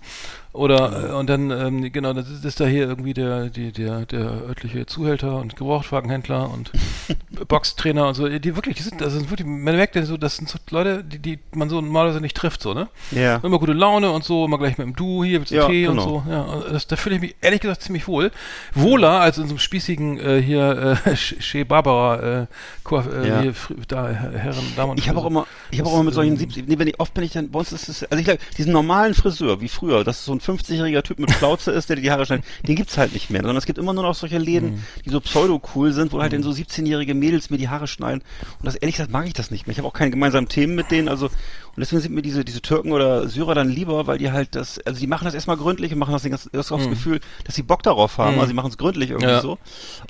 Oder 0.55 1.11
äh, 1.11 1.13
und 1.15 1.29
dann, 1.29 1.51
ähm, 1.51 1.93
genau, 1.93 2.13
das 2.13 2.31
ist, 2.31 2.45
ist 2.45 2.61
da 2.61 2.65
hier 2.67 2.87
irgendwie 2.89 3.13
der, 3.13 3.51
die, 3.51 3.73
der, 3.73 4.07
der 4.07 4.21
örtliche 4.47 4.87
Zuhälter 4.87 5.37
und 5.41 5.57
Gebrauchtwagenhändler 5.57 6.49
und 6.49 6.71
Boxtrainer 7.49 8.07
und 8.07 8.15
so, 8.15 8.29
die 8.29 8.55
wirklich, 8.55 8.77
die 8.77 8.83
sind, 8.83 9.01
das 9.01 9.13
sind 9.13 9.31
wirklich, 9.31 9.47
man 9.49 9.75
merkt 9.77 9.97
ja 9.97 10.05
so, 10.05 10.17
das 10.17 10.37
sind 10.37 10.49
so 10.49 10.59
Leute, 10.71 11.03
die, 11.03 11.19
die 11.19 11.39
man 11.55 11.69
so 11.69 11.81
normalerweise 11.81 12.21
nicht 12.21 12.37
trifft, 12.37 12.63
so, 12.63 12.73
ne? 12.73 12.87
Ja. 13.11 13.37
Immer 13.43 13.59
gute 13.59 13.73
Laune 13.73 14.13
und 14.13 14.23
so, 14.23 14.45
immer 14.45 14.59
gleich 14.59 14.79
mit 14.79 14.87
dem 14.87 14.95
Du, 14.95 15.25
hier 15.25 15.41
willst 15.41 15.51
du 15.51 15.57
Ja, 15.57 15.67
Tee 15.67 15.89
und 15.89 15.97
genau. 15.97 16.23
so. 16.25 16.31
Ja, 16.31 16.43
und 16.43 16.73
das, 16.73 16.87
da 16.87 16.95
fühle 16.95 17.17
ich 17.17 17.21
mich 17.21 17.35
ehrlich 17.41 17.61
gesagt 17.61 17.83
ziemlich 17.83 18.07
wohl. 18.07 18.31
Wohler 18.75 19.21
als 19.21 19.39
in 19.39 19.45
so 19.45 19.51
einem 19.51 19.59
spießigen 19.59 20.19
äh, 20.21 20.41
hier 20.41 20.99
äh, 21.05 21.17
Chez 21.17 21.65
Barbara 21.67 22.43
äh, 22.43 22.47
Coiff- 22.85 23.13
äh, 23.13 23.29
Ja. 23.29 23.41
hier, 23.41 23.55
da 23.89 24.07
Her- 24.09 24.33
Herren, 24.39 24.65
Damen 24.77 24.93
und 24.93 24.99
Ich 25.01 25.09
habe 25.09 25.19
auch 25.19 25.27
immer, 25.27 25.47
ich 25.73 25.81
habe 25.81 25.89
auch 25.89 25.93
Das, 25.93 25.97
immer 26.01 26.05
mit 26.05 26.15
solchen 26.15 26.33
ähm, 26.35 26.39
70, 26.39 26.69
nee, 26.69 26.79
wenn 26.79 26.87
ich, 26.87 27.01
oft 27.01 27.13
bin 27.13 27.25
ich 27.25 27.33
dann, 27.33 27.51
bei 27.51 27.59
uns 27.59 27.73
ist 27.73 27.89
es, 27.89 28.05
also 28.05 28.19
ich 28.19 28.25
glaube, 28.25 28.39
diesen 28.57 28.73
normalen 28.73 29.15
Friseur, 29.15 29.61
wie 29.61 29.69
früher, 29.69 30.05
dass 30.05 30.21
es 30.21 30.25
so 30.27 30.33
ein 30.33 30.41
50-jähriger 30.45 31.03
Typ 31.03 31.19
mit 31.19 31.31
Plauze 31.39 31.71
ist, 31.73 31.89
der 31.89 31.97
dir 31.97 32.03
die 32.03 32.11
Haare 32.11 32.27
schneidet, 32.27 32.45
den 32.67 32.77
gibt's 32.77 32.97
halt 32.99 33.13
nicht 33.13 33.31
mehr, 33.31 33.41
sondern 33.41 33.57
es 33.57 33.67
gibt 33.67 33.79
immer 33.79 33.93
nur 33.93 34.03
noch 34.05 34.15
solche 34.15 34.39
Läden, 34.39 34.71
Mhm. 34.75 34.83
die 35.05 35.11
so 35.11 35.21
pseudo-cool 35.21 35.93
sind, 35.93 36.13
wo 36.13 36.21
halt 36.21 36.33
dann 36.33 36.43
so 36.43 36.51
17-jährige 36.51 37.15
Mädels 37.15 37.51
mir 37.51 37.59
die 37.59 37.69
Haare 37.69 37.87
schneiden 37.87 38.23
und 38.59 38.67
das, 38.67 38.75
ehrlich 38.77 38.97
gesagt, 38.97 39.11
mag 39.13 39.27
ich 39.27 39.33
das 39.33 39.51
nicht 39.51 39.67
mehr. 39.67 39.73
Ich 39.73 39.79
habe 39.79 39.89
auch 39.89 39.93
keine 39.93 40.11
gemeinsamen 40.11 40.49
Themen 40.49 40.75
mit 40.75 40.91
denen, 40.91 41.09
also, 41.09 41.31
und 41.77 41.81
deswegen 41.81 42.01
sind 42.03 42.15
mir 42.15 42.23
diese, 42.23 42.45
diese 42.45 42.61
Türken 42.63 42.93
oder 42.93 43.29
Syrer 43.29 43.55
dann 43.55 43.69
lieber, 43.69 44.07
weil 44.07 44.19
die 44.19 44.31
halt 44.33 44.55
das, 44.55 44.79
also 44.87 45.01
die 45.01 45.07
machen 45.07 45.25
das 45.25 45.35
erstmal 45.35 45.57
gründlich 45.57 45.93
und 45.93 45.99
machen 45.99 46.13
das, 46.13 46.23
das, 46.23 46.49
das 46.69 46.89
Gefühl, 46.89 47.21
dass 47.45 47.55
sie 47.55 47.63
Bock 47.63 47.83
darauf 47.83 48.19
haben, 48.19 48.35
Mhm. 48.35 48.41
also 48.41 48.49
sie 48.49 48.55
machen 48.55 48.71
es 48.71 48.79
gründlich 48.79 49.11
irgendwie 49.11 49.29
Ja. 49.31 49.41
so 49.41 49.59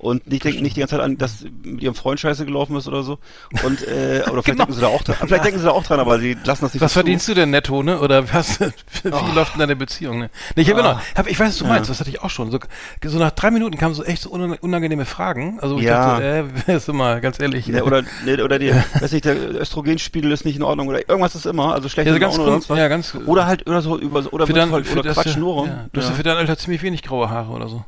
und 0.01 0.27
nicht 0.27 0.45
denken 0.45 0.63
nicht 0.63 0.77
die 0.77 0.81
ganze 0.81 0.97
Zeit 0.97 1.05
an, 1.05 1.19
dass 1.19 1.45
mit 1.63 1.83
ihrem 1.83 1.95
Freund 1.95 2.21
scheiße 2.21 2.45
gelaufen 2.45 2.77
ist 2.77 2.87
oder 2.89 3.03
so 3.03 3.19
und, 3.65 3.87
äh, 3.87 4.23
oder 4.31 4.43
vielleicht 4.43 4.45
Genau. 4.47 4.57
denken 4.65 4.73
sie 4.75 4.81
da 4.81 4.87
auch 4.89 5.03
dran, 5.03 5.17
vielleicht 5.27 5.45
denken 5.45 5.59
sie 5.59 5.65
da 5.65 5.71
auch 5.73 5.85
dran, 5.85 6.01
aber 6.01 6.19
sie 6.19 6.37
lassen 6.45 6.65
das 6.65 6.75
nicht 6.75 6.81
Was 6.83 6.93
so 6.93 7.01
zu. 7.01 7.05
verdienst 7.05 7.29
du 7.29 7.35
denn 7.35 7.51
netto, 7.51 7.83
ne? 7.83 7.99
Oder 8.01 8.33
was, 8.33 8.61
wie 9.03 9.35
läuft 9.35 9.55
denn 9.55 9.61
deine 9.61 9.77
Beziehung, 9.77 10.19
Ne, 10.21 10.31
ich, 10.57 10.69
hab, 10.71 10.77
genau, 10.77 10.91
Ah. 10.91 11.03
hab, 11.17 11.27
ich 11.29 11.39
weiß, 11.39 11.49
was 11.49 11.59
du 11.59 11.65
Ja. 11.65 11.71
meinst, 11.71 11.91
das 11.91 12.01
hatte 12.01 12.11
ich 12.11 12.23
auch 12.23 12.31
schon. 12.31 12.51
So, 12.51 12.59
so 13.05 13.19
nach 13.19 13.31
drei 13.31 13.51
Minuten 13.51 13.77
kamen 13.79 13.95
so 13.95 14.05
echt 14.05 14.23
so 14.23 14.31
unang- 14.31 14.59
unangenehme 14.61 15.05
Fragen. 15.05 15.59
Also 15.61 15.79
ich 15.79 15.85
Ja. 15.85 16.19
dachte, 16.21 16.45
äh, 16.69 16.73
ist 16.77 16.89
immer 16.89 17.21
ganz 17.21 17.41
ehrlich. 17.41 17.67
Ne, 17.69 17.85
oder, 17.85 18.03
ne, 18.25 18.43
oder 18.45 18.59
die, 18.59 18.71
weiß 19.01 19.13
nicht, 19.13 19.25
der 19.25 19.37
Östrogenspiegel 19.61 20.31
ist 20.33 20.45
nicht 20.45 20.57
in 20.57 20.63
Ordnung 20.63 20.89
oder 20.89 21.09
irgendwas 21.09 21.35
ist 21.35 21.47
immer, 21.47 21.54
also 21.61 21.89
schlechte 21.89 22.11
Ja, 22.11 22.15
so 22.15 22.21
ganz 22.21 22.37
Laune 22.39 22.51
oder 22.69 22.81
ja, 22.83 22.89
ganz- 22.89 23.15
oder 23.27 23.47
halt, 23.47 23.67
oder 23.67 23.81
so, 23.83 23.99
über, 23.99 24.25
oder, 24.33 24.47
dein, 24.47 24.73
halt, 24.73 24.91
oder 24.93 25.03
das, 25.03 25.15
quatschen 25.15 25.41
nur 25.41 25.55
rum. 25.55 25.67
ja, 25.69 25.87
du 25.93 26.01
hast 26.01 26.07
ja 26.07 26.11
Ja. 26.13 26.17
für 26.17 26.23
dein 26.23 26.37
Alter 26.37 26.57
ziemlich 26.59 26.83
wenig 26.83 27.03
graue 27.03 27.31
Haare 27.31 27.51
oder 27.53 27.69
so. 27.69 27.85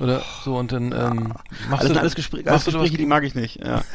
Oder 0.00 0.22
so 0.44 0.56
und 0.56 0.72
dann 0.72 0.92
ähm, 0.92 1.34
machst 1.68 1.82
Alles, 1.84 1.92
du 1.92 2.00
alles, 2.00 2.14
Gespräch, 2.14 2.48
alles 2.48 2.64
Gespräche, 2.64 2.96
die 2.96 3.04
mag 3.06 3.22
ich 3.22 3.34
nicht. 3.34 3.62
Ja. 3.64 3.82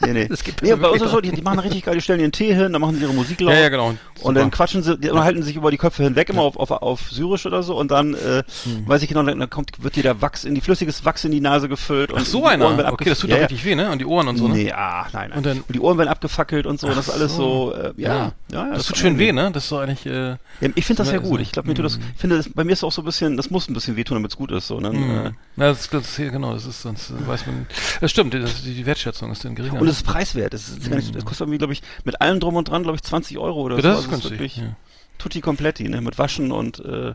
Nee, 0.00 0.12
nee. 0.12 0.26
Das 0.28 0.42
geht 0.42 0.62
nee 0.62 0.74
bei 0.74 0.88
uns 0.88 1.00
ist 1.02 1.10
so, 1.10 1.20
die, 1.20 1.30
die 1.30 1.42
machen 1.42 1.58
richtig 1.60 1.84
geil, 1.84 1.94
die 1.94 2.00
stellen 2.00 2.18
ihren 2.20 2.32
Tee 2.32 2.52
hin, 2.54 2.72
dann 2.72 2.80
machen 2.80 2.96
sie 2.96 3.02
ihre 3.02 3.12
Musik 3.12 3.40
laut. 3.40 3.52
Ja, 3.54 3.60
ja, 3.60 3.68
genau. 3.68 3.94
Und 4.22 4.34
dann 4.34 4.50
quatschen 4.50 4.82
sie, 4.82 4.98
die 4.98 5.10
unterhalten 5.10 5.42
sich 5.42 5.54
über 5.54 5.70
die 5.70 5.76
Köpfe 5.76 6.02
hinweg, 6.02 6.28
immer 6.28 6.42
auf, 6.42 6.56
auf, 6.56 6.70
auf 6.70 7.10
Syrisch 7.10 7.46
oder 7.46 7.62
so. 7.62 7.76
Und 7.78 7.90
dann, 7.90 8.14
äh, 8.14 8.42
Hm. 8.64 8.86
weiß 8.88 9.02
ich 9.02 9.08
genau, 9.08 9.22
dann, 9.22 9.38
dann 9.38 9.48
kommt, 9.50 9.82
wird 9.82 9.94
dir 9.96 10.02
der 10.02 10.20
Wachs 10.22 10.44
in 10.44 10.54
die, 10.54 10.60
flüssiges 10.60 11.04
Wachs 11.04 11.24
in 11.24 11.30
die 11.30 11.40
Nase 11.40 11.68
gefüllt. 11.68 12.10
Ach 12.12 12.18
und 12.18 12.26
so 12.26 12.38
die 12.38 12.44
Ohren 12.44 12.62
einer. 12.62 12.92
Okay, 12.92 13.08
das 13.10 13.20
tut 13.20 13.30
abgef- 13.30 13.32
doch 13.32 13.36
ja, 13.36 13.42
richtig 13.46 13.64
weh, 13.64 13.74
ne? 13.74 13.90
Und 13.90 14.00
die 14.00 14.06
Ohren 14.06 14.28
und 14.28 14.36
so, 14.38 14.48
ne? 14.48 14.54
Nee, 14.54 14.72
ah, 14.72 15.06
nein, 15.12 15.28
nein. 15.30 15.38
Und 15.38 15.46
dann- 15.46 15.64
die 15.68 15.80
Ohren 15.80 15.98
werden 15.98 16.08
abgefackelt 16.08 16.66
und 16.66 16.80
so. 16.80 16.88
das 16.88 17.08
ist 17.08 17.10
alles 17.14 17.36
so, 17.36 17.72
äh, 17.74 17.92
ja, 17.96 18.14
ja, 18.14 18.32
ja. 18.52 18.70
das, 18.74 18.86
tut 18.86 18.96
schön 18.96 19.18
weh, 19.18 19.32
ne? 19.32 19.50
Das 19.52 19.64
ist 19.64 19.68
so 19.68 19.78
eigentlich. 19.78 20.04
Äh, 20.06 20.30
Ja, 20.30 20.68
ich 20.74 20.84
finde 20.84 21.02
das 21.02 21.12
ja 21.12 21.18
gut. 21.18 21.28
so- 21.36 21.38
Ich 21.38 21.52
glaube, 21.52 21.68
mir 21.68 21.74
tut 21.74 21.84
das, 21.84 21.98
ich 22.14 22.20
finde, 22.20 22.36
das, 22.38 22.48
bei 22.52 22.64
mir 22.64 22.72
ist 22.72 22.80
es 22.80 22.84
auch 22.84 22.92
so 22.92 23.02
ein 23.02 23.04
bisschen, 23.06 23.36
das 23.36 23.50
muss 23.50 23.68
ein 23.68 23.74
bisschen 23.74 23.96
wehtun, 23.96 24.16
damit 24.16 24.32
es 24.32 24.36
gut 24.36 24.50
ist. 24.50 24.66
So, 24.66 24.80
ne? 24.80 25.34
Ja, 25.56 25.68
das, 25.68 25.88
das 25.88 26.04
ist 26.08 26.16
hier, 26.16 26.30
genau, 26.30 26.52
das 26.52 26.66
ist 26.66 26.82
sonst 26.82 27.12
weiß 27.26 27.46
man. 27.46 27.66
Das 28.00 28.10
stimmt, 28.10 28.34
das, 28.34 28.62
die, 28.62 28.84
Wertschätzung 28.86 29.32
ist 29.32 29.44
dann 29.44 29.54
geringer. 29.54 29.80
Und 29.80 29.88
es 29.88 29.96
ist 29.98 30.02
preiswert. 30.02 30.52
Das, 30.54 30.68
ist 30.68 30.90
nicht, 30.90 31.14
das 31.14 31.24
kostet 31.24 31.42
irgendwie, 31.42 31.58
glaube 31.58 31.72
ich, 31.72 31.82
mit 32.04 32.20
allem 32.20 32.40
drum 32.40 32.56
und 32.56 32.68
dran, 32.68 32.82
glaube 32.82 32.96
ich, 32.96 33.02
20 33.02 33.38
Euro 33.38 33.62
oder 33.62 33.76
ja, 33.76 33.82
so. 33.82 33.88
das 33.88 33.98
ist 34.00 34.12
Also 34.12 34.28
es 34.28 34.28
günstig. 34.38 34.56
Ja. 34.58 34.76
tutti 35.18 35.40
kompletti, 35.40 35.88
ne? 35.88 36.00
Mit 36.00 36.18
Waschen 36.18 36.52
und 36.52 36.80
äh, 36.84 37.14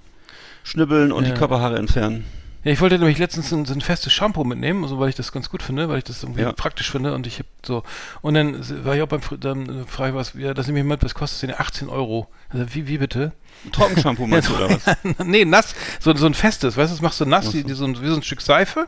Schnibbeln 0.64 1.12
und 1.12 1.26
Ja. 1.26 1.32
die 1.32 1.38
Körperhaare 1.38 1.78
entfernen. 1.78 2.26
Ja, 2.64 2.72
ich 2.72 2.80
wollte 2.80 3.00
nämlich 3.00 3.18
letztens 3.18 3.52
ein, 3.52 3.66
so 3.66 3.74
ein 3.74 3.82
festes 3.82 4.14
Shampoo 4.14 4.44
mitnehmen, 4.44 4.84
also 4.84 5.00
weil 5.00 5.10
ich 5.10 5.16
das 5.16 5.32
ganz 5.32 5.50
gut 5.50 5.64
finde, 5.64 5.90
weil 5.90 5.98
ich 5.98 6.04
das 6.04 6.22
irgendwie 6.22 6.42
Ja. 6.42 6.52
praktisch 6.52 6.92
finde 6.92 7.16
und 7.16 7.26
ich 7.26 7.40
habe 7.40 7.48
so 7.66 7.82
und 8.22 8.36
dann 8.36 8.86
war 8.86 8.96
ich 8.96 9.02
auch 9.02 9.08
beim 9.08 9.22
dann 9.40 9.88
frage 9.88 10.10
ich 10.12 10.16
was, 10.16 10.34
ja, 10.36 10.54
das 10.54 10.68
nehme 10.68 10.80
ich 10.80 10.86
mit, 10.86 11.04
was 11.04 11.16
kostet 11.16 11.50
denn 11.50 11.56
18 11.58 11.90
Euro? 11.90 12.28
Also 12.50 12.66
wie 12.76 12.88
wie 12.88 13.00
bitte? 13.00 13.32
Trockenshampoo 13.72 14.26
meinst 14.26 14.50
du, 14.50 14.56
oder 14.56 14.70
was? 14.72 14.98
nee, 15.26 15.46
nass, 15.46 15.76
so, 16.00 16.16
so 16.16 16.26
ein 16.26 16.34
festes, 16.34 16.78
weißt 16.78 16.92
du, 16.92 16.96
das 16.96 17.02
machst 17.02 17.20
du 17.22 17.26
nass, 17.26 17.46
so. 17.46 17.52
die, 17.52 17.64
die, 17.64 17.74
so, 17.74 17.86
ein, 17.86 18.02
wie 18.02 18.08
so 18.08 18.16
ein 18.16 18.24
Stück 18.24 18.42
Seife 18.42 18.88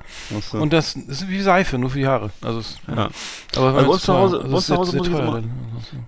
so. 0.52 0.58
und 0.58 0.74
das, 0.74 0.96
ist 0.96 1.28
wie 1.30 1.42
Seife, 1.42 1.78
nur 1.78 1.92
für 1.92 2.00
die 2.00 2.08
Haare. 2.08 2.32
Also 2.42 2.60
es, 2.60 2.78
Ja. 2.88 3.10
Aber 3.56 3.74
Also 3.76 3.94
es 3.96 4.02
zu 4.02 4.14
Hause- 4.14 4.40
uns 4.40 4.66
zu 4.66 4.74
es 4.74 4.80
Hause 4.80 4.98
muss 4.98 5.08
ich 5.08 5.14
immer- 5.14 5.32
dann. 5.34 5.52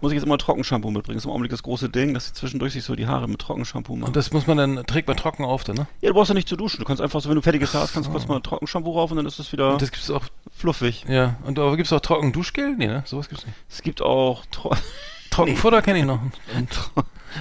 Muss 0.01 0.11
ich 0.11 0.15
jetzt 0.15 0.25
immer 0.25 0.37
Trockenshampoo 0.37 0.89
mitbringen. 0.89 1.17
Das 1.17 1.21
ist 1.23 1.25
im 1.25 1.31
Augenblick 1.31 1.51
das 1.51 1.61
große 1.61 1.89
Ding, 1.89 2.13
dass 2.13 2.27
sie 2.27 2.33
zwischendurch 2.33 2.73
sich 2.73 2.83
so 2.83 2.95
die 2.95 3.05
Haare 3.07 3.27
mit 3.27 3.39
Trockenshampoo 3.39 3.95
machen. 3.95 4.07
Und 4.07 4.15
das 4.15 4.31
muss 4.31 4.47
man 4.47 4.57
dann, 4.57 4.83
trägt 4.87 5.07
man 5.07 5.17
trocken 5.17 5.43
auf 5.45 5.63
dann, 5.63 5.75
ne? 5.75 5.87
ja, 6.01 6.09
du 6.09 6.15
brauchst 6.15 6.29
ja 6.29 6.33
nicht 6.35 6.47
zu 6.49 6.55
duschen. 6.55 6.79
Du 6.79 6.85
kannst 6.85 7.01
einfach 7.01 7.21
so, 7.21 7.29
wenn 7.29 7.35
du 7.35 7.41
fertiges 7.41 7.73
Haar 7.73 7.81
hast, 7.83 7.93
kannst 7.93 8.07
du 8.07 8.11
kurz 8.11 8.27
mal 8.27 8.39
Trockenshampoo 8.39 8.93
rauf 8.93 9.11
und 9.11 9.17
dann 9.17 9.25
ist 9.25 9.37
es 9.37 9.51
wieder 9.51 9.73
Und 9.73 9.81
das 9.81 9.91
gibt's 9.91 10.09
auch, 10.09 10.23
fluffig. 10.57 11.05
ja. 11.07 11.35
Und 11.43 11.59
aber 11.59 11.75
gibt's 11.77 11.91
auch 11.93 11.99
trocken 11.99 12.31
Duschgel? 12.31 12.75
Nee, 12.77 12.87
ne? 12.87 13.03
Sowas 13.05 13.29
gibt's 13.29 13.45
nicht. 13.45 13.55
Es 13.69 13.81
gibt 13.83 14.01
auch 14.01 14.43
Tro 14.49 14.73
Trockenfutter 15.29 15.81
kenne 15.81 15.99
ich 15.99 16.05
noch. 16.05 16.19
Und, 16.55 16.69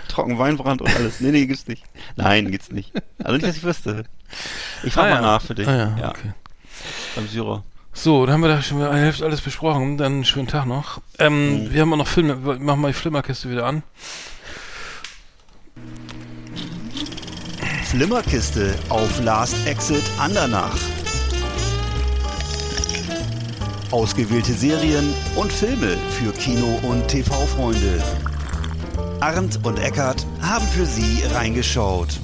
trocken 0.09 0.39
Weinbrand 0.39 0.81
und 0.83 0.95
alles. 0.95 1.21
Nee, 1.21 1.31
nee, 1.31 1.47
gibt's 1.47 1.67
nicht. 1.67 1.85
Nein, 2.17 2.51
gibt's 2.51 2.71
nicht. 2.71 2.93
Also 3.19 3.35
nicht, 3.35 3.47
dass 3.47 3.57
ich 3.57 3.63
wüsste. 3.65 4.05
Ich 4.83 4.93
frage 4.93 5.09
Ah, 5.09 5.15
mal 5.15 5.23
ja. 5.23 5.33
nach 5.33 5.43
für 5.43 5.55
dich. 5.55 5.69
Ah, 5.69 5.97
ja, 5.99 6.09
okay. 6.11 6.33
Beim 7.15 7.29
Syrer. 7.29 7.63
So, 7.93 8.27
dann 8.27 8.35
haben 8.35 8.41
wir 8.43 8.49
da 8.49 8.61
schon 8.61 8.79
mal 8.79 8.91
eine 8.91 9.01
Hälfte 9.05 9.25
alles 9.25 9.41
besprochen. 9.41 9.97
Dann 9.99 10.13
einen 10.15 10.25
schönen 10.25 10.49
Tag 10.49 10.67
noch. 10.67 11.01
Ähm, 11.19 11.65
Mhm. 11.67 11.73
Wir 11.73 11.81
haben 11.83 11.93
auch 11.93 11.99
noch 11.99 12.09
Filme. 12.09 12.45
Wir 12.45 12.59
Machen 12.59 12.81
mal 12.81 12.89
die 12.89 12.95
Flimmerkiste 12.95 13.51
wieder 13.51 13.67
an. 13.67 13.83
Flimmerkiste 17.85 18.75
auf 18.89 19.23
Last 19.23 19.55
Exit 19.67 20.03
Andernach. 20.19 20.77
Ausgewählte 23.91 24.53
Serien 24.53 25.15
und 25.37 25.53
Filme 25.53 25.97
für 26.19 26.33
Kino- 26.33 26.81
und 26.83 27.07
TV-Freunde. 27.07 28.03
Arndt 29.25 29.59
und 29.63 29.79
Eckart 29.79 30.27
haben 30.43 30.67
für 30.67 30.85
Sie 30.85 31.23
reingeschaut. 31.33 32.21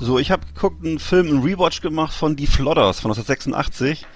So, 0.00 0.18
ich 0.18 0.30
habe 0.30 0.46
geguckt, 0.54 0.82
einen 0.82 0.98
Film, 0.98 1.26
einen 1.26 1.42
Rewatch 1.42 1.82
gemacht 1.82 2.14
von 2.14 2.36
Die 2.36 2.46
Flodders 2.46 3.00
von 3.00 3.10
1986. 3.10 4.06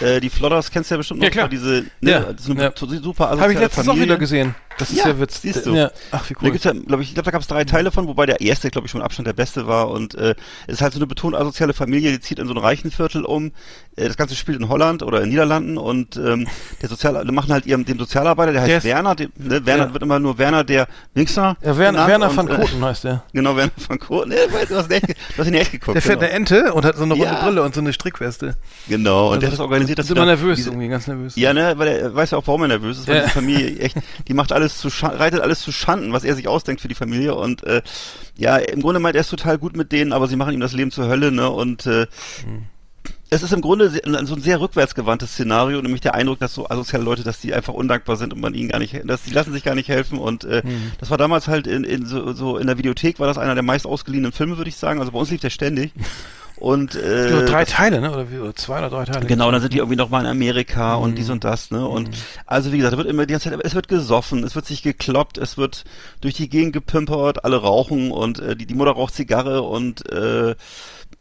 Äh, 0.00 0.18
die 0.20 0.30
Flodders 0.30 0.72
kennst 0.72 0.90
du 0.90 0.94
ja 0.94 0.96
bestimmt 0.96 1.20
noch. 1.20 1.26
Ja, 1.26 1.30
klar. 1.30 1.48
Diese, 1.48 1.84
ne, 2.00 2.10
Ja, 2.10 2.20
das 2.32 2.46
ist 2.46 2.50
eine 2.50 2.60
ja. 2.60 2.72
super 2.74 3.28
Habe 3.28 3.36
ich 3.36 3.42
asoziale 3.42 3.60
letztens 3.60 3.86
auch 3.86 3.92
Familie. 3.92 4.04
wieder 4.06 4.18
gesehen. 4.18 4.56
Das 4.78 4.90
ist 4.90 4.98
Ja, 4.98 5.08
ja, 5.08 5.18
Witz. 5.20 5.40
siehst 5.42 5.64
du. 5.66 5.74
Ja. 5.74 5.90
Ach, 6.10 6.28
wie 6.28 6.34
Da 6.34 6.40
cool. 6.42 6.50
gibt's 6.50 6.64
ja, 6.64 6.72
glaube 6.72 7.02
ich, 7.02 7.08
ich 7.08 7.14
glaube, 7.14 7.24
da 7.24 7.30
gab 7.30 7.40
es 7.40 7.46
drei 7.48 7.64
Teile 7.64 7.90
von, 7.90 8.06
wobei 8.08 8.26
der 8.26 8.40
erste, 8.40 8.70
glaube 8.70 8.86
ich, 8.86 8.90
schon 8.90 8.98
mit 9.00 9.04
Abstand 9.06 9.26
der 9.26 9.32
beste 9.32 9.66
war. 9.66 9.88
Und 9.90 10.14
äh, 10.14 10.34
es 10.66 10.74
ist 10.74 10.80
halt 10.82 10.92
so 10.92 10.98
eine 10.98 11.06
betont 11.06 11.34
asoziale 11.34 11.72
Familie, 11.72 12.10
die 12.12 12.20
zieht 12.20 12.38
in 12.38 12.46
so 12.46 12.52
ein 12.54 12.58
reichen 12.58 12.90
Viertel 12.90 13.24
um. 13.24 13.52
Äh, 13.96 14.06
das 14.08 14.16
Ganze 14.16 14.34
spielt 14.34 14.60
in 14.60 14.68
Holland 14.68 15.02
oder 15.02 15.22
in 15.22 15.30
Niederlanden 15.30 15.78
und 15.78 16.16
ähm, 16.16 16.46
der 16.82 16.88
Sozial, 16.88 17.24
die 17.24 17.32
machen 17.32 17.52
halt 17.52 17.64
ihrem 17.66 17.84
dem 17.84 17.98
Sozialarbeiter, 17.98 18.52
der 18.52 18.60
heißt 18.62 18.70
Der 18.70 18.78
ist- 18.78 18.84
Werner, 18.84 19.14
dem, 19.14 19.32
ne, 19.36 19.64
Werner 19.64 19.86
Ja. 19.86 19.92
wird 19.94 20.02
immer 20.02 20.18
nur 20.18 20.36
Werner 20.38 20.64
der 20.64 20.88
Wichser. 21.14 21.56
Ja, 21.62 21.76
Werner, 21.78 22.06
Werner 22.06 22.30
und, 22.30 22.36
van 22.36 22.48
äh, 22.48 22.56
Koten 22.56 22.84
heißt 22.84 23.04
der. 23.04 23.22
Genau, 23.32 23.56
Werner 23.56 23.72
van 23.88 23.98
Koten. 23.98 24.28
Ne, 24.30 24.36
weil 24.52 24.66
du 24.66 24.76
hast, 24.76 24.90
echt, 24.90 25.08
du 25.08 25.14
hast 25.38 25.46
ihn 25.48 25.54
echt 25.54 25.72
geguckt. 25.72 25.94
Der 25.94 26.02
fährt 26.02 26.20
genau. 26.20 26.30
eine 26.30 26.36
Ente 26.38 26.74
und 26.74 26.84
hat 26.84 26.96
so 26.96 27.04
eine 27.04 27.14
runde 27.14 27.26
Ja. 27.28 27.42
Brille 27.42 27.62
und 27.62 27.74
so 27.74 27.80
eine 27.80 27.92
Strickweste. 27.92 28.56
Genau, 28.88 29.32
und 29.32 29.40
der 29.42 29.48
hat 29.48 29.52
Also, 29.52 29.62
das 29.62 29.70
organisiert, 29.70 29.98
dass 29.98 30.06
ist 30.06 30.12
immer 30.12 30.26
nervös 30.26 30.56
diese- 30.56 30.70
irgendwie, 30.70 30.88
ganz 30.88 31.06
nervös. 31.06 31.34
Ja, 31.36 31.54
ne, 31.54 31.74
weil 31.76 31.88
er 31.88 32.14
weiß 32.14 32.32
ja 32.32 32.38
auch, 32.38 32.46
warum 32.46 32.62
er 32.62 32.68
nervös 32.68 32.98
ist, 32.98 33.08
weil 33.08 33.16
Ja. 33.16 33.24
die 33.24 33.30
Familie 33.30 33.78
echt, 33.78 33.96
die 34.28 34.34
macht 34.34 34.52
alles 34.52 34.65
zu 34.78 34.88
Scha- 34.88 35.18
reitet 35.18 35.40
alles 35.40 35.60
zu 35.60 35.72
Schanden, 35.72 36.12
was 36.12 36.24
er 36.24 36.34
sich 36.34 36.48
ausdenkt 36.48 36.80
für 36.82 36.88
die 36.88 36.94
Familie 36.94 37.34
und 37.34 37.62
äh, 37.64 37.82
ja, 38.36 38.56
im 38.56 38.82
Grunde 38.82 39.00
meint 39.00 39.14
er 39.16 39.20
ist 39.22 39.30
total 39.30 39.58
gut 39.58 39.76
mit 39.76 39.92
denen, 39.92 40.12
aber 40.12 40.26
sie 40.28 40.36
machen 40.36 40.52
ihm 40.54 40.60
das 40.60 40.72
Leben 40.72 40.90
zur 40.90 41.08
Hölle, 41.08 41.32
ne? 41.32 41.48
Und 41.50 41.86
äh, 41.86 42.06
es 43.30 43.42
ist 43.42 43.52
im 43.52 43.60
Grunde 43.60 43.90
so 43.90 44.34
ein 44.34 44.40
sehr 44.42 44.60
rückwärtsgewandtes 44.60 45.32
Szenario, 45.32 45.80
nämlich 45.82 46.00
der 46.00 46.14
Eindruck, 46.14 46.38
dass 46.38 46.54
so 46.54 46.68
asoziale 46.68 47.02
Leute, 47.04 47.24
dass 47.24 47.40
die 47.40 47.54
einfach 47.54 47.72
undankbar 47.72 48.16
sind 48.16 48.32
und 48.32 48.40
man 48.40 48.54
ihnen 48.54 48.68
gar 48.68 48.78
nicht, 48.78 48.94
dass 49.04 49.22
die 49.24 49.32
lassen 49.32 49.52
sich 49.52 49.64
gar 49.64 49.74
nicht 49.74 49.88
helfen 49.88 50.18
und 50.18 50.44
äh, 50.44 50.62
das 51.00 51.10
war 51.10 51.18
damals 51.18 51.48
halt 51.48 51.66
in, 51.66 51.82
in 51.84 52.06
so, 52.06 52.32
so 52.34 52.56
in 52.58 52.66
der 52.66 52.78
Videothek 52.78 53.18
war 53.18 53.26
das 53.26 53.38
einer 53.38 53.54
der 53.54 53.62
meist 53.64 53.86
ausgeliehenen 53.86 54.32
Filme, 54.32 54.56
würde 54.58 54.68
ich 54.68 54.76
sagen. 54.76 55.00
Also 55.00 55.12
bei 55.12 55.18
uns 55.18 55.30
lief 55.30 55.40
der 55.40 55.50
ständig. 55.50 55.92
Und 56.58 56.94
äh, 56.94 57.30
Nur 57.30 57.44
drei 57.44 57.64
Teile, 57.64 58.00
ne? 58.00 58.10
Oder, 58.10 58.30
wie, 58.30 58.38
oder 58.38 58.54
zwei 58.54 58.78
oder 58.78 58.88
drei 58.90 59.04
Teile. 59.04 59.26
Genau, 59.26 59.50
dann 59.50 59.60
sind 59.60 59.72
die 59.74 59.78
irgendwie 59.78 59.96
noch 59.96 60.08
mal 60.08 60.20
in 60.20 60.26
Amerika 60.26 60.96
Mhm. 60.96 61.02
und 61.02 61.18
dies 61.18 61.28
und 61.30 61.44
das, 61.44 61.70
ne? 61.70 61.86
Und 61.86 62.10
also 62.46 62.72
wie 62.72 62.78
gesagt, 62.78 62.94
da 62.94 62.98
wird 62.98 63.08
immer 63.08 63.26
die 63.26 63.32
ganze 63.32 63.50
Zeit, 63.50 63.60
es 63.62 63.74
wird 63.74 63.88
gesoffen, 63.88 64.42
es 64.44 64.54
wird 64.54 64.66
sich 64.66 64.82
gekloppt, 64.82 65.36
es 65.38 65.58
wird 65.58 65.84
durch 66.20 66.34
die 66.34 66.48
Gegend 66.48 66.72
gepimpert, 66.72 67.44
alle 67.44 67.56
rauchen 67.56 68.10
und 68.10 68.38
äh, 68.38 68.56
die, 68.56 68.66
die 68.66 68.74
Mutter 68.74 68.92
raucht 68.92 69.14
Zigarre 69.14 69.62
und 69.62 70.10
äh, 70.10 70.54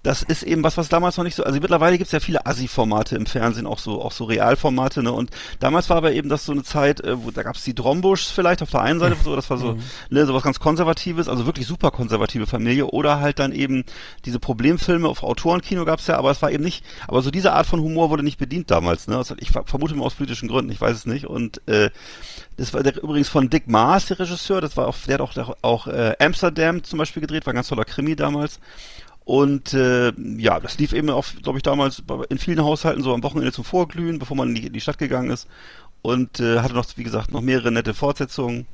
das 0.05 0.21
ist 0.21 0.43
eben 0.43 0.63
was, 0.63 0.77
was 0.77 0.87
damals 0.87 1.17
noch 1.17 1.23
nicht 1.23 1.35
so, 1.35 1.43
also 1.43 1.59
mittlerweile 1.59 1.97
gibt's 1.97 2.13
ja 2.13 2.19
viele 2.19 2.45
Assi-Formate 2.45 3.15
im 3.15 3.25
Fernsehen, 3.25 3.65
auch 3.65 3.79
so, 3.79 4.01
auch 4.01 4.11
so 4.11 4.25
Realformate, 4.25 5.01
ne? 5.01 5.11
Und 5.11 5.31
damals 5.59 5.89
war 5.89 5.97
aber 5.97 6.13
eben 6.13 6.29
das 6.29 6.45
so 6.45 6.51
eine 6.51 6.63
Zeit, 6.63 7.01
äh, 7.01 7.23
wo 7.23 7.31
da 7.31 7.41
gab's 7.41 7.63
die 7.63 7.73
Drombuschs 7.73 8.29
vielleicht 8.29 8.61
auf 8.61 8.69
der 8.69 8.81
einen 8.81 8.99
Seite, 8.99 9.17
so, 9.23 9.35
das 9.35 9.49
war 9.49 9.57
so, 9.57 9.77
ne, 10.09 10.25
so 10.25 10.33
was 10.33 10.43
ganz 10.43 10.59
Konservatives, 10.59 11.27
also 11.27 11.45
wirklich 11.47 11.65
super 11.65 11.89
konservative 11.89 12.45
Familie, 12.45 12.85
oder 12.85 13.19
halt 13.19 13.39
dann 13.39 13.51
eben 13.51 13.83
diese 14.25 14.39
Problemfilme 14.39 15.07
auf 15.07 15.23
Autorenkino 15.23 15.85
gab's 15.85 16.07
ja, 16.07 16.17
aber 16.17 16.31
es 16.31 16.41
war 16.41 16.51
eben 16.51 16.63
nicht, 16.63 16.85
aber 17.07 17.21
so 17.21 17.31
diese 17.31 17.53
Art 17.53 17.65
von 17.65 17.81
Humor 17.81 18.11
wurde 18.11 18.23
nicht 18.23 18.37
bedient 18.37 18.69
damals, 18.69 19.07
ne? 19.07 19.21
Ich 19.37 19.51
ver- 19.51 19.63
vermute 19.65 19.95
mal 19.95 20.05
aus 20.05 20.13
politischen 20.13 20.47
Gründen, 20.47 20.71
ich 20.71 20.79
weiß 20.79 20.95
es 20.95 21.05
nicht. 21.05 21.25
Und 21.25 21.67
äh, 21.67 21.89
das 22.57 22.73
war 22.73 22.83
der, 22.83 23.01
übrigens 23.01 23.27
von 23.27 23.49
Dick 23.49 23.67
Maas, 23.67 24.05
der 24.05 24.19
Regisseur, 24.19 24.61
das 24.61 24.77
war 24.77 24.87
auch, 24.87 24.95
der 25.07 25.15
hat 25.15 25.21
auch, 25.21 25.33
der, 25.33 25.55
auch 25.61 25.87
äh, 25.87 26.15
Amsterdam 26.19 26.83
zum 26.83 26.99
Beispiel 26.99 27.21
gedreht, 27.21 27.45
war 27.45 27.53
ein 27.53 27.55
ganz 27.55 27.69
toller 27.69 27.85
Krimi 27.85 28.15
damals. 28.15 28.59
Und 29.25 29.73
äh, 29.73 30.13
ja, 30.37 30.59
das 30.59 30.77
lief 30.77 30.93
eben 30.93 31.09
auch, 31.09 31.25
glaube 31.41 31.57
ich, 31.57 31.63
damals 31.63 32.03
in 32.29 32.37
vielen 32.37 32.63
Haushalten 32.63 33.01
so 33.01 33.13
am 33.13 33.23
Wochenende 33.23 33.51
zum 33.51 33.63
Vorglühen, 33.63 34.19
bevor 34.19 34.37
man 34.37 34.49
in 34.49 34.55
die, 34.55 34.67
in 34.67 34.73
die 34.73 34.81
Stadt 34.81 34.99
gegangen 34.99 35.31
ist. 35.31 35.47
Und 36.03 36.39
äh, 36.39 36.59
hatte 36.59 36.75
noch, 36.75 36.85
wie 36.95 37.03
gesagt, 37.03 37.31
noch 37.31 37.41
mehrere 37.41 37.71
nette 37.71 37.95
Fortsetzungen. 37.95 38.67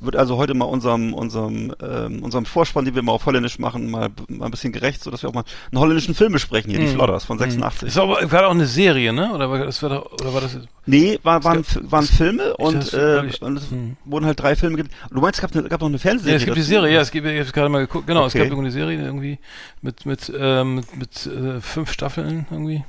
Wird 0.00 0.16
also 0.16 0.36
heute 0.38 0.54
mal 0.54 0.64
unserem, 0.64 1.14
unserem, 1.14 1.72
ähm, 1.80 2.22
unserem 2.24 2.44
Vorspann, 2.46 2.84
den 2.84 2.96
wir 2.96 3.02
mal 3.02 3.12
auf 3.12 3.26
Holländisch 3.26 3.60
machen, 3.60 3.90
mal, 3.90 4.10
mal 4.28 4.46
ein 4.46 4.50
bisschen 4.50 4.72
gerecht, 4.72 5.02
so 5.02 5.10
dass 5.10 5.22
wir 5.22 5.30
auch 5.30 5.34
mal 5.34 5.44
einen 5.70 5.80
holländischen 5.80 6.14
Film 6.16 6.32
besprechen 6.32 6.70
hier, 6.70 6.80
die 6.80 6.88
Flodders 6.88 7.24
von 7.24 7.38
86. 7.38 7.88
Ist 7.88 7.98
aber, 7.98 8.30
war 8.32 8.48
auch 8.48 8.50
eine 8.50 8.66
Serie, 8.66 9.12
ne? 9.12 9.32
Oder 9.32 9.48
war 9.50 9.58
das, 9.64 9.80
war 9.84 9.90
doch, 9.90 10.12
oder 10.12 10.34
war 10.34 10.40
das 10.40 10.58
Nee, 10.86 11.18
war, 11.22 11.44
waren, 11.44 11.62
gab- 11.62 11.92
waren 11.92 12.04
Filme 12.06 12.56
und, 12.56 12.74
das- 12.74 12.92
äh, 12.92 13.24
ich- 13.26 13.40
und 13.40 13.56
es 13.56 13.70
hm. 13.70 13.96
wurden 14.04 14.26
halt 14.26 14.40
drei 14.42 14.56
Filme. 14.56 14.82
Du 15.10 15.20
meinst, 15.20 15.38
es 15.38 15.40
gab, 15.40 15.56
eine, 15.56 15.68
gab 15.68 15.80
noch 15.80 15.88
eine 15.88 15.98
Fernsehserie? 15.98 16.32
Ja, 16.34 16.38
es 16.40 16.44
gibt 16.44 16.56
die? 16.56 16.62
Serie, 16.62 16.92
ja, 16.92 17.00
es 17.00 17.10
gibt, 17.12 17.26
ich 17.26 17.38
habe 17.40 17.52
gerade 17.52 17.68
mal 17.68 17.78
geguckt, 17.86 18.06
genau, 18.06 18.26
es 18.26 18.34
Okay. 18.34 18.40
gab 18.40 18.46
irgendwie 18.48 18.66
eine 18.66 18.72
Serie 18.72 19.00
irgendwie 19.02 19.38
mit, 19.80 20.04
mit, 20.06 20.32
ähm, 20.36 20.74
mit, 20.74 20.96
mit 20.96 21.26
äh, 21.26 21.60
fünf 21.60 21.92
Staffeln 21.92 22.46
irgendwie. 22.50 22.84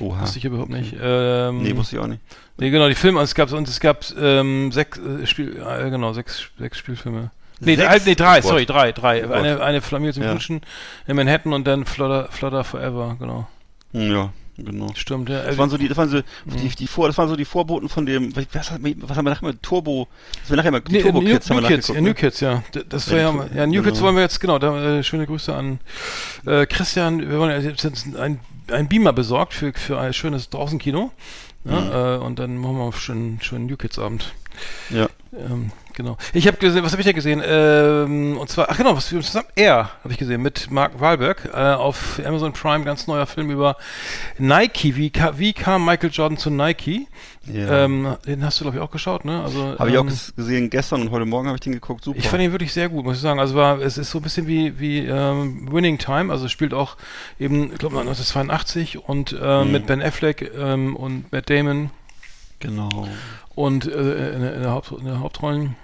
Oha. 0.00 0.22
Wusste 0.22 0.38
ich 0.38 0.44
überhaupt 0.44 0.70
nicht. 0.70 0.94
Ähm, 1.00 1.62
Nee, 1.62 1.74
wusste 1.76 1.96
ich 1.96 2.02
auch 2.02 2.06
nicht. 2.06 2.20
nee, 2.58 2.70
genau, 2.70 2.88
die 2.88 2.94
Filme, 2.94 3.20
es 3.20 3.34
gab, 3.34 3.52
und 3.52 3.66
es 3.68 3.80
gab 3.80 4.04
ähm, 4.18 4.70
sechs 4.72 4.98
äh, 4.98 5.26
Spiel, 5.26 5.56
äh, 5.60 5.90
genau, 5.90 6.12
sechs, 6.12 6.50
sechs 6.58 6.78
Spielfilme. 6.78 7.30
Nee, 7.60 7.74
Sechs? 7.74 7.88
drei, 7.88 8.00
nee, 8.10 8.14
drei, 8.14 8.38
Oh 8.38 8.42
sorry, 8.42 8.66
drei, 8.66 8.92
drei. 8.92 9.26
Oh 9.28 9.32
eine, 9.32 9.60
eine 9.60 9.80
Familie 9.80 10.12
zum 10.14 10.22
Ja. 10.22 10.30
Knutschen 10.30 10.60
in 11.08 11.16
Manhattan 11.16 11.52
und 11.52 11.66
dann 11.66 11.84
Flodder, 11.86 12.28
Flodder 12.30 12.62
Forever, 12.62 13.16
genau. 13.18 13.48
Hm, 13.92 14.12
ja. 14.12 14.32
Genau. 14.58 14.88
Stimmt, 14.94 15.28
ja. 15.28 15.42
Das 15.42 15.56
waren 15.56 15.70
so 15.70 15.78
die, 15.78 15.86
das 15.86 15.96
waren 15.96 16.08
so 16.08 16.20
die, 16.44 16.68
die 16.68 16.86
vor, 16.88 17.06
das 17.06 17.16
waren 17.16 17.28
so 17.28 17.36
die 17.36 17.44
Vorboten 17.44 17.88
von 17.88 18.06
dem, 18.06 18.34
was, 18.34 18.70
haben 18.72 18.84
wir, 18.84 18.96
was 19.00 19.16
haben 19.16 19.24
wir 19.24 19.30
nachher 19.30 19.46
mit 19.46 19.62
Turbo, 19.62 20.08
das 20.40 20.50
wir 20.50 20.56
nachher 20.56 20.72
mal, 20.72 20.82
Nee, 20.88 21.00
Turbo 21.00 21.20
New, 21.20 21.30
Kids 21.30 21.48
haben 21.48 21.56
New 21.56 21.62
wir 21.62 21.68
Kids, 21.68 21.88
ja, 21.88 21.94
New 21.94 22.02
ne? 22.02 22.14
Kids, 22.14 22.40
ja. 22.40 22.64
Das 22.88 23.10
wäre 23.10 23.20
ja, 23.20 23.60
ja, 23.60 23.66
New 23.66 23.82
Kids 23.82 23.94
genau. 23.94 24.06
wollen 24.06 24.16
wir 24.16 24.22
jetzt, 24.22 24.40
genau, 24.40 24.58
da, 24.58 24.98
äh, 24.98 25.02
schöne 25.04 25.26
Grüße 25.26 25.54
an 25.54 25.78
äh, 26.44 26.66
Christian. 26.66 27.20
Wir 27.20 27.38
wollen 27.38 27.50
ja 27.50 27.68
jetzt 27.68 27.86
ein, 28.16 28.40
ein 28.72 28.88
Beamer 28.88 29.12
besorgt 29.12 29.54
für, 29.54 29.72
für 29.72 29.98
ein 30.00 30.12
schönes 30.12 30.50
Draußenkino. 30.50 31.12
Ja, 31.64 32.16
äh, 32.16 32.18
und 32.18 32.38
dann 32.38 32.56
machen 32.56 32.76
wir 32.76 32.84
einen 32.84 32.92
schönen, 32.92 33.38
schönen 33.42 33.66
New 33.66 33.76
Kids 33.76 33.98
Abend. 33.98 34.32
Ja. 34.90 35.08
Ähm, 35.32 35.70
genau. 35.92 36.16
Ich 36.32 36.46
habe 36.46 36.56
gesehen, 36.56 36.82
was 36.82 36.92
habe 36.92 37.02
ich 37.02 37.06
denn 37.06 37.14
gesehen? 37.14 37.42
Ähm, 37.44 38.38
und 38.38 38.48
zwar, 38.48 38.70
ach 38.70 38.76
genau, 38.78 38.96
was 38.96 39.12
wir 39.12 39.20
zusammen, 39.20 39.46
Air 39.56 39.90
habe 40.02 40.10
ich 40.12 40.18
gesehen 40.18 40.40
mit 40.40 40.70
Mark 40.70 40.98
Wahlberg 41.00 41.50
äh, 41.52 41.56
auf 41.74 42.18
Amazon 42.24 42.54
Prime, 42.54 42.82
ganz 42.84 43.06
neuer 43.06 43.26
Film 43.26 43.50
über 43.50 43.76
Nike. 44.38 44.96
Wie, 44.96 45.12
wie 45.36 45.52
kam 45.52 45.84
Michael 45.84 46.10
Jordan 46.10 46.38
zu 46.38 46.48
Nike? 46.50 47.06
Ja. 47.52 47.84
Ähm, 47.84 48.16
den 48.26 48.44
hast 48.44 48.60
du 48.60 48.64
glaube 48.64 48.78
ich 48.78 48.82
auch 48.82 48.90
geschaut, 48.90 49.24
ne? 49.26 49.42
Also 49.42 49.74
Habe 49.78 49.90
ich 49.90 49.98
auch 49.98 50.02
ähm, 50.04 50.08
ges- 50.10 50.34
gesehen, 50.34 50.70
gestern 50.70 51.02
und 51.02 51.10
heute 51.10 51.24
Morgen 51.26 51.46
habe 51.46 51.56
ich 51.56 51.60
den 51.62 51.72
geguckt, 51.74 52.04
super. 52.04 52.18
ich 52.18 52.28
fand 52.28 52.42
ihn 52.42 52.52
wirklich 52.52 52.72
sehr 52.72 52.88
gut, 52.88 53.04
muss 53.04 53.16
ich 53.16 53.22
sagen. 53.22 53.38
Also 53.40 53.54
war, 53.54 53.80
es 53.80 53.96
ist 53.98 54.10
so 54.10 54.18
ein 54.18 54.22
bisschen 54.22 54.46
wie, 54.46 54.78
wie 54.80 55.00
ähm, 55.06 55.68
Winning 55.70 55.98
Time, 55.98 56.30
also 56.32 56.48
spielt 56.48 56.72
auch 56.74 56.96
eben, 57.38 57.72
ich 57.72 57.78
glaube 57.78 57.98
1982 58.00 58.98
und 59.08 59.32
äh, 59.38 59.64
Mhm. 59.64 59.72
mit 59.72 59.86
Ben 59.86 60.02
Affleck 60.02 60.50
ähm, 60.58 60.94
und 60.96 61.30
Matt 61.32 61.48
Damon 61.50 61.90
genau. 62.58 63.08
und 63.54 63.86
äh, 63.86 64.34
in, 64.34 64.42
in, 64.42 64.62
der 64.62 64.70
Haupt, 64.72 64.92
in 64.92 65.04
der 65.04 65.20
Hauptrollen 65.20 65.76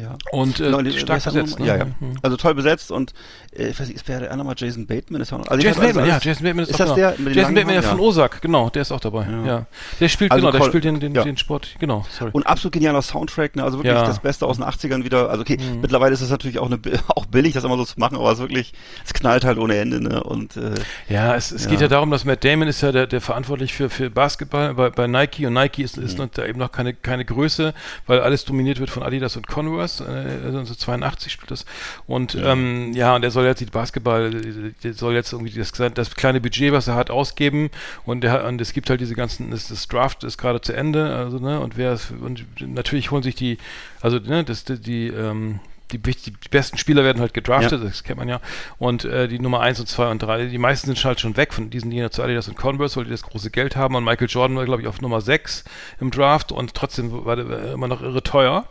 Ja. 0.00 0.16
und 0.32 0.60
äh, 0.60 0.64
Genau, 0.64 0.82
die- 0.82 0.92
stark 0.98 1.22
das 1.24 1.32
besetzt. 1.34 1.58
nochmal? 1.58 1.78
Ne? 1.78 1.84
Ja, 1.84 1.86
ja. 1.88 1.92
Mhm. 2.00 2.16
Also 2.22 2.36
toll 2.36 2.54
besetzt 2.54 2.90
und 2.90 3.12
äh, 3.56 3.68
ich 3.68 3.80
weiß 3.80 3.86
nicht, 3.88 3.96
ist 3.96 4.08
der 4.08 4.30
andere 4.30 4.46
mal 4.46 4.54
Jason 4.56 4.86
Bateman 4.86 5.20
ist 5.22 5.32
auch 5.32 5.38
noch. 5.38 5.48
Also 5.48 5.64
Jason 5.66 5.82
Bateman, 5.82 6.06
ja, 6.08 6.18
Jason 6.22 6.44
Bateman 6.44 6.62
ist, 6.64 6.70
ist 6.70 6.74
auch 6.82 6.94
das 6.96 7.16
genau. 7.16 7.26
der 7.26 7.32
Jason 7.34 7.54
Bateman 7.54 7.74
ja 7.74 7.82
von 7.82 8.00
Osak, 8.00 8.42
genau, 8.42 8.70
der 8.70 8.82
ist 8.82 8.92
auch 8.92 9.00
dabei. 9.00 9.26
Ja. 9.30 9.46
Ja. 9.46 9.66
Der 10.00 10.08
spielt 10.08 10.32
Also 10.32 10.46
genau, 10.46 10.58
der 10.58 10.64
spielt 10.66 10.84
den, 10.84 11.00
den, 11.00 11.14
ja. 11.14 11.22
den 11.24 11.36
Sport, 11.36 11.74
genau, 11.78 12.04
sorry. 12.10 12.30
Und 12.32 12.46
absolut 12.46 12.72
genialer 12.72 13.02
Soundtrack, 13.02 13.56
ne? 13.56 13.64
Also 13.64 13.78
wirklich 13.78 13.94
das 13.94 14.18
Beste 14.20 14.46
aus 14.46 14.56
den 14.56 14.64
80ern 14.64 15.04
wieder. 15.04 15.30
Also 15.30 15.42
okay, 15.42 15.56
Mhm. 15.56 15.80
mittlerweile 15.80 16.12
ist 16.12 16.20
es 16.20 16.30
natürlich 16.30 16.58
auch, 16.58 16.66
eine, 16.66 16.78
auch 17.08 17.26
billig, 17.26 17.54
das 17.54 17.64
immer 17.64 17.76
so 17.76 17.84
zu 17.84 17.98
machen, 17.98 18.16
aber 18.16 18.28
es 18.32 18.34
ist 18.38 18.42
wirklich, 18.42 18.74
es 19.04 19.14
knallt 19.14 19.44
halt 19.44 19.58
ohne 19.58 19.76
Ende, 19.76 20.00
ne? 20.02 20.22
Und 20.22 20.56
äh, 20.56 20.74
Ja, 21.08 21.34
es, 21.34 21.50
es 21.52 21.68
geht 21.68 21.80
ja 21.80 21.88
darum, 21.88 22.10
dass 22.10 22.24
Matt 22.24 22.44
Damon 22.44 22.68
ist 22.68 22.80
ja 22.82 22.92
der, 22.92 23.06
der 23.06 23.20
verantwortlich 23.20 23.72
für, 23.72 23.88
für 23.90 24.10
Basketball 24.10 24.74
bei, 24.74 24.90
bei 24.90 25.06
Nike 25.06 25.46
und 25.46 25.54
Nike 25.54 25.82
ist, 25.82 25.96
ist 25.98 26.18
noch, 26.18 26.26
da 26.28 26.44
eben 26.44 26.58
noch 26.58 26.72
keine, 26.72 26.92
keine 26.94 27.24
Größe, 27.24 27.72
weil 28.06 28.20
alles 28.20 28.44
dominiert 28.44 28.78
wird 28.80 28.90
von 28.90 29.02
Adidas 29.02 29.36
und 29.36 29.46
Converse, 29.46 29.85
äh, 30.00 30.38
also 30.44 30.74
82 30.74 31.32
spielt 31.32 31.50
das. 31.50 31.64
Und 32.06 32.34
ähm, 32.34 32.92
ja, 32.94 33.14
und 33.14 33.22
er 33.24 33.30
soll 33.30 33.44
jetzt 33.44 33.60
die 33.60 33.66
Basketball, 33.66 34.30
der 34.30 34.94
soll 34.94 35.14
jetzt 35.14 35.32
irgendwie 35.32 35.56
das, 35.56 35.72
das 35.72 36.14
kleine 36.14 36.40
Budget, 36.40 36.72
was 36.72 36.88
er 36.88 36.94
hat, 36.94 37.10
ausgeben 37.10 37.70
und, 38.04 38.22
der, 38.22 38.44
und 38.44 38.60
es 38.60 38.72
gibt 38.72 38.90
halt 38.90 39.00
diese 39.00 39.14
ganzen, 39.14 39.50
das, 39.50 39.68
das 39.68 39.88
Draft 39.88 40.24
ist 40.24 40.38
gerade 40.38 40.60
zu 40.60 40.72
Ende, 40.72 41.14
also 41.14 41.38
ne, 41.38 41.60
und 41.60 41.76
wer 41.76 41.92
ist, 41.92 42.10
und 42.10 42.44
natürlich 42.60 43.10
holen 43.10 43.22
sich 43.22 43.34
die, 43.34 43.58
also 44.00 44.18
ne, 44.18 44.44
das, 44.44 44.64
die, 44.64 44.80
die 44.80 45.06
ähm, 45.08 45.60
die, 45.92 45.98
die 45.98 46.32
besten 46.50 46.78
Spieler 46.78 47.04
werden 47.04 47.20
halt 47.20 47.34
gedraftet, 47.34 47.82
das 47.82 48.02
kennt 48.02 48.18
man 48.18 48.28
ja. 48.28 48.40
Und 48.78 49.04
äh, 49.04 49.28
die 49.28 49.38
Nummer 49.38 49.60
1 49.60 49.80
und 49.80 49.86
2 49.86 50.10
und 50.10 50.22
3, 50.22 50.46
die 50.46 50.58
meisten 50.58 50.86
sind 50.86 51.04
halt 51.04 51.20
schon 51.20 51.36
weg 51.36 51.54
von 51.54 51.70
diesen, 51.70 51.90
die 51.90 52.10
zu 52.10 52.22
Adidas 52.22 52.48
und 52.48 52.56
Converse, 52.56 52.96
weil 52.96 53.04
die 53.04 53.10
das 53.10 53.22
große 53.22 53.50
Geld 53.50 53.76
haben. 53.76 53.94
Und 53.94 54.04
Michael 54.04 54.28
Jordan 54.28 54.56
war, 54.56 54.64
glaube 54.64 54.82
ich, 54.82 54.88
auf 54.88 55.00
Nummer 55.00 55.20
6 55.20 55.64
im 56.00 56.10
Draft 56.10 56.52
und 56.52 56.74
trotzdem 56.74 57.24
war 57.24 57.36
der 57.36 57.72
immer 57.72 57.88
noch 57.88 58.02
irre 58.02 58.22
teuer. 58.22 58.66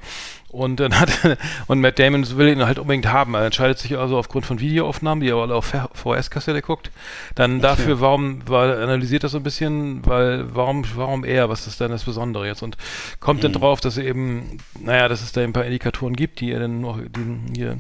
Und 0.56 0.80
dann 0.80 0.98
hat 1.00 1.10
und 1.68 1.82
Matt 1.82 2.00
Damon 2.00 2.26
will 2.38 2.48
ihn 2.48 2.65
halt 2.65 2.80
unbedingt 2.80 3.08
haben. 3.08 3.34
Er 3.34 3.46
entscheidet 3.46 3.78
sich 3.78 3.98
also 3.98 4.18
aufgrund 4.18 4.46
von 4.46 4.60
Videoaufnahmen, 4.60 5.22
die 5.22 5.30
er 5.30 5.36
alle 5.36 5.54
auf 5.54 5.74
VS-Kassette 5.94 6.62
guckt, 6.62 6.91
dann 7.36 7.60
dafür, 7.62 8.00
warum, 8.00 8.48
weil 8.48 8.70
er 8.70 8.84
analysiert 8.84 9.24
das 9.24 9.34
so 9.34 9.38
ein 9.38 9.44
bisschen, 9.44 10.06
weil 10.06 10.56
warum, 10.56 10.86
warum 10.96 11.26
er, 11.26 11.50
was 11.50 11.68
ist 11.68 11.82
denn 11.82 11.91
das 11.91 12.06
Besondere 12.06 12.48
jetzt? 12.48 12.63
Und 12.63 12.78
kommt 13.20 13.44
dann 13.44 13.54
drauf, 13.54 13.82
dass 13.82 13.98
er 13.98 14.06
eben, 14.06 14.60
naja, 14.80 15.08
dass 15.08 15.22
es 15.22 15.34
da 15.34 15.41
ein 15.41 15.54
paar 15.54 15.65
Indikatoren 15.65 16.15
gibt, 16.15 16.39
die 16.39 16.52
er 16.52 16.60
dann 16.62 16.82
noch 16.82 17.00
die, 17.00 17.54
hier 17.56 17.80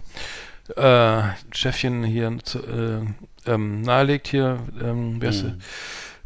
äh, 0.75 1.21
Chefchen 1.51 2.03
hier 2.03 2.27
äh, 2.27 3.49
ähm, 3.49 3.81
nahelegt 3.81 4.27
hier, 4.27 4.59
ähm, 4.83 5.17
wer 5.19 5.29
ist 5.29 5.43
Mhm. 5.43 5.61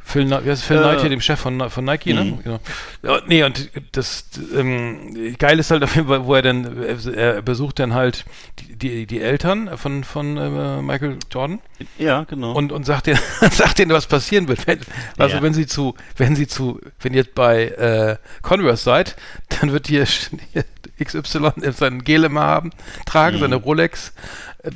Phil, 0.10 0.28
wer 0.30 0.54
ist 0.54 0.64
Phil 0.64 0.78
Äh, 0.78 0.82
Knight 0.82 1.02
hier, 1.02 1.10
dem 1.12 1.22
Chef 1.22 1.40
von, 1.40 1.70
von 1.70 1.86
Nike, 1.86 2.14
ne? 2.14 2.26
Mhm. 2.26 2.44
Genau. 2.44 2.60
Ja, 3.04 3.22
nee, 3.28 3.44
und 3.44 3.70
das 3.92 4.26
ähm, 4.56 5.36
geil 5.38 5.60
ist 5.60 5.70
halt 5.70 5.84
auf 5.84 5.96
jeden 5.96 6.08
Fall, 6.08 6.26
wo 6.26 6.34
er 6.34 6.42
dann, 6.42 6.84
er 7.14 7.42
besucht 7.44 7.78
dann 7.78 7.94
halt 7.94 8.26
die, 8.60 8.76
die, 8.76 9.06
die 9.06 9.22
Eltern 9.22 9.78
von, 9.78 10.04
von 10.04 10.36
äh, 10.38 10.82
Michael 10.82 11.18
Jordan 11.32 11.60
ja, 12.00 12.24
genau. 12.24 12.54
und, 12.54 12.72
und 12.72 12.86
sagt 12.86 13.06
denen, 13.08 13.20
sagt 13.52 13.78
denen, 13.78 13.92
was 13.92 14.08
passieren 14.08 14.48
wird. 14.48 14.66
Wenn, 14.66 14.80
also 15.18 15.38
Ja. 15.38 15.44
wenn 15.44 15.54
sie 15.54 15.68
zu, 15.68 15.94
wenn 16.18 16.36
sie 16.36 16.48
zu, 16.48 16.80
wenn 17.00 17.14
ihr 17.14 17.24
bei 17.24 17.66
äh, 17.68 18.18
Converse 18.42 18.84
seid, 18.84 19.16
dann 19.62 19.72
wird 19.72 19.88
hier, 19.88 20.06
hier 20.06 20.64
XY 21.04 21.52
seinen 21.72 22.04
Gel 22.04 22.24
immer 22.26 22.42
haben, 22.42 22.72
tragen, 23.06 23.38
Mhm. 23.38 23.42
seine 23.42 23.56
Rolex. 23.56 24.14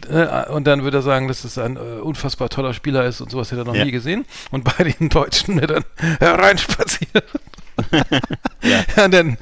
Äh, 0.10 0.50
und 0.50 0.66
dann 0.66 0.84
würde 0.84 1.00
er 1.00 1.02
sagen, 1.02 1.28
dass 1.28 1.44
es 1.44 1.58
ein 1.58 1.76
äh, 1.76 1.80
unfassbar 1.80 2.50
toller 2.50 2.74
Spieler 2.74 3.06
ist 3.06 3.20
und 3.22 3.30
sowas 3.32 3.52
hätte 3.52 3.62
er 3.62 3.66
noch 3.66 3.76
Ja. 3.76 3.84
nie 3.86 3.92
gesehen. 3.92 4.26
Und 4.52 4.63
bei 4.63 4.84
den 4.84 5.10
Deutschen 5.10 5.60
wird 5.60 5.72
dann 5.72 5.84
hereinspaziert. 6.20 7.24
ja. 8.62 9.08
dann, 9.08 9.38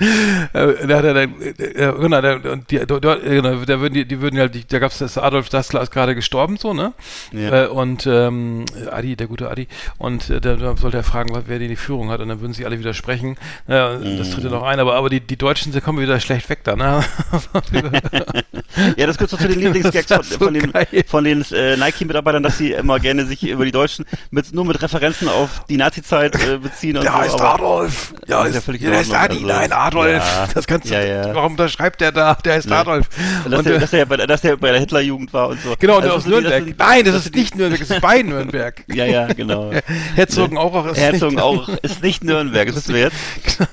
äh, 0.54 0.88
da 0.88 0.97
hat 0.97 1.06
er 1.06 1.13
dann, 1.13 1.41
äh, 1.41 1.54
genau, 1.99 2.21
da, 2.21 2.51
und 2.51 2.69
die, 2.71 2.80
dort, 2.86 3.04
genau, 3.23 3.56
da 3.65 3.80
würden 3.80 3.93
die, 3.93 4.06
die 4.06 4.21
würden 4.21 4.39
halt, 4.39 4.56
die, 4.56 4.65
da 4.67 4.80
gab's 4.80 4.97
das, 4.99 5.17
Adolf 5.17 5.49
Dassler 5.49 5.82
ist 5.82 5.91
gerade 5.91 6.15
gestorben, 6.15 6.58
so, 6.58 6.73
ne? 6.73 6.93
Ja. 7.32 7.65
Äh, 7.65 7.67
und 7.67 8.06
ähm, 8.08 8.65
Adi, 8.91 9.15
der 9.15 9.27
gute 9.27 9.49
Adi, 9.49 9.67
und 9.97 10.30
äh, 10.30 10.41
da, 10.41 10.56
da 10.56 10.75
sollte 10.77 10.97
er 10.97 11.04
fragen, 11.04 11.34
was, 11.34 11.43
wer 11.47 11.60
die 11.60 11.75
Führung 11.75 12.10
hat, 12.10 12.19
und 12.21 12.30
dann 12.30 12.41
würden 12.41 12.54
sie 12.54 12.65
alle 12.65 12.80
widersprechen. 12.80 13.38
Ja, 13.67 13.97
Das 13.97 14.32
tritt 14.32 14.43
ja 14.43 14.49
noch 14.49 14.63
ein, 14.63 14.80
aber, 14.80 14.95
aber 14.95 15.10
die, 15.10 15.19
die 15.21 15.38
Deutschen, 15.38 15.71
sie 15.73 15.82
kommen 15.82 15.99
wieder 15.99 16.19
schlecht 16.19 16.49
weg 16.49 16.63
da, 16.63 16.75
ne? 16.75 17.04
ja, 18.97 19.06
das 19.08 19.17
gehört 19.17 19.30
so 19.32 19.38
zu 19.38 19.47
den 19.47 19.60
Lieblingsgags 19.62 20.08
von, 20.08 20.21
ist 20.21 20.34
so 20.34 20.38
von 20.39 20.54
den, 20.54 20.71
von 21.08 21.23
den 21.23 21.43
äh, 21.51 21.77
Nike-Mitarbeitern, 21.77 22.43
dass 22.43 22.58
sie 22.58 22.71
immer 22.71 22.99
gerne 22.99 23.25
sich 23.25 23.43
über 23.47 23.65
die 23.65 23.71
Deutschen 23.71 24.06
mit, 24.32 24.54
nur 24.54 24.65
mit 24.65 24.82
Referenzen 24.82 25.27
auf 25.27 25.65
die 25.69 25.77
Nazi-Zeit 25.77 26.36
äh, 26.36 26.58
beziehen 26.58 26.97
und 26.97 27.04
Der 27.04 27.12
so. 27.12 27.17
heißt 27.17 27.36
aber- 27.41 27.54
Adolf. 27.56 28.13
Ja, 28.32 28.39
Das 28.39 28.48
ist 28.48 28.54
ja 28.54 28.60
ist, 28.60 28.65
völlig 28.65 28.82
ja, 28.82 28.88
in 28.88 28.91
der 28.94 29.02
ist 29.02 29.13
Adi. 29.13 29.36
also- 29.36 29.48
Nein, 29.48 29.72
Adolf. 29.72 30.24
Ja. 30.24 30.48
Das 30.54 30.67
kannst 30.67 30.89
du, 30.89 30.94
Ja, 30.94 31.02
ja. 31.02 31.36
warum 31.36 31.52
unterschreibt 31.54 32.02
der 32.02 32.12
da? 32.12 32.34
Der 32.36 32.54
heißt 32.56 32.70
Ja. 32.70 32.82
Adolf. 32.82 33.08
dass, 33.50 33.60
Und, 33.60 33.65
der, 33.67 33.76
äh, 33.76 33.80
dass, 33.80 33.89
der 33.91 34.06
bei, 34.06 34.17
dass 34.17 34.41
der 34.41 34.58
bei 34.58 34.72
der 34.72 34.80
Hitlerjugend 34.80 35.32
war 35.34 35.50
und 35.50 35.62
so. 35.62 35.76
genau, 35.80 36.02
der 36.02 36.13
Also 36.13 36.15
aus 36.17 36.24
die- 36.24 36.30
das 36.32 36.41
Nürnberg. 36.41 36.63
sind- 36.65 36.80
Nein, 36.80 37.06
das 37.06 37.13
das 37.13 37.26
ist 37.26 37.36
die- 37.36 37.39
nicht 37.39 37.56
Nürnberg, 37.56 37.80
das 37.80 37.89
ist 37.89 38.02
bei 38.02 38.22
Nürnberg. 38.22 38.84
Ja, 38.94 39.06
ja, 39.06 39.28
genau. 39.28 39.72
Herzogenaurach 40.15 40.91
ist 40.91 40.98
Herzog 41.00 41.32
nicht. 41.32 41.41
auch 41.41 41.70
ist 41.70 42.02
nicht 42.04 42.24
Nürnberg, 42.24 42.67
das 42.67 42.76
wissen 42.78 42.94
wir 42.96 43.02
jetzt. 43.02 43.15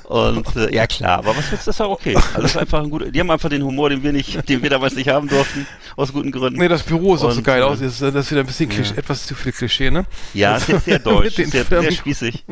Und 0.04 0.44
äh, 0.56 0.74
ja 0.74 0.86
klar, 0.86 1.18
aber 1.18 1.36
was 1.36 1.50
du, 1.50 1.56
das 1.56 1.66
ist 1.68 1.80
auch 1.80 1.90
okay. 1.90 2.14
Also 2.16 2.42
das 2.42 2.50
ist 2.52 2.56
einfach 2.56 2.82
ein 2.82 2.90
guter, 2.90 3.10
die 3.10 3.20
haben 3.20 3.30
einfach 3.30 3.48
den 3.48 3.62
Humor, 3.62 3.90
den 3.90 4.02
wir 4.02 4.12
nicht, 4.12 4.48
den 4.48 4.62
wir 4.62 4.70
damals 4.70 4.94
nicht 4.94 5.08
haben 5.08 5.28
durften, 5.28 5.66
aus 5.96 6.12
guten 6.12 6.30
Gründen. 6.32 6.58
Nee, 6.58 6.68
das 6.68 6.82
Büro 6.82 7.14
ist 7.14 7.22
auch 7.22 7.30
so 7.30 7.38
Und, 7.38 7.44
geil 7.44 7.60
äh, 7.60 7.64
aus. 7.64 7.78
Das 7.80 7.92
ist, 7.92 8.02
das 8.02 8.14
ist 8.14 8.30
wieder 8.30 8.40
ein 8.40 8.46
bisschen 8.46 8.68
Klischee, 8.68 8.94
etwas 8.96 9.26
zu 9.26 9.34
viel 9.34 9.52
Klischee, 9.52 9.90
ne? 9.90 10.04
Ja, 10.34 10.56
ist 10.56 10.66
sehr, 10.84 10.98
deutsch, 10.98 11.36
sehr, 11.36 11.64
sehr 11.64 11.92
spießig. 11.92 12.44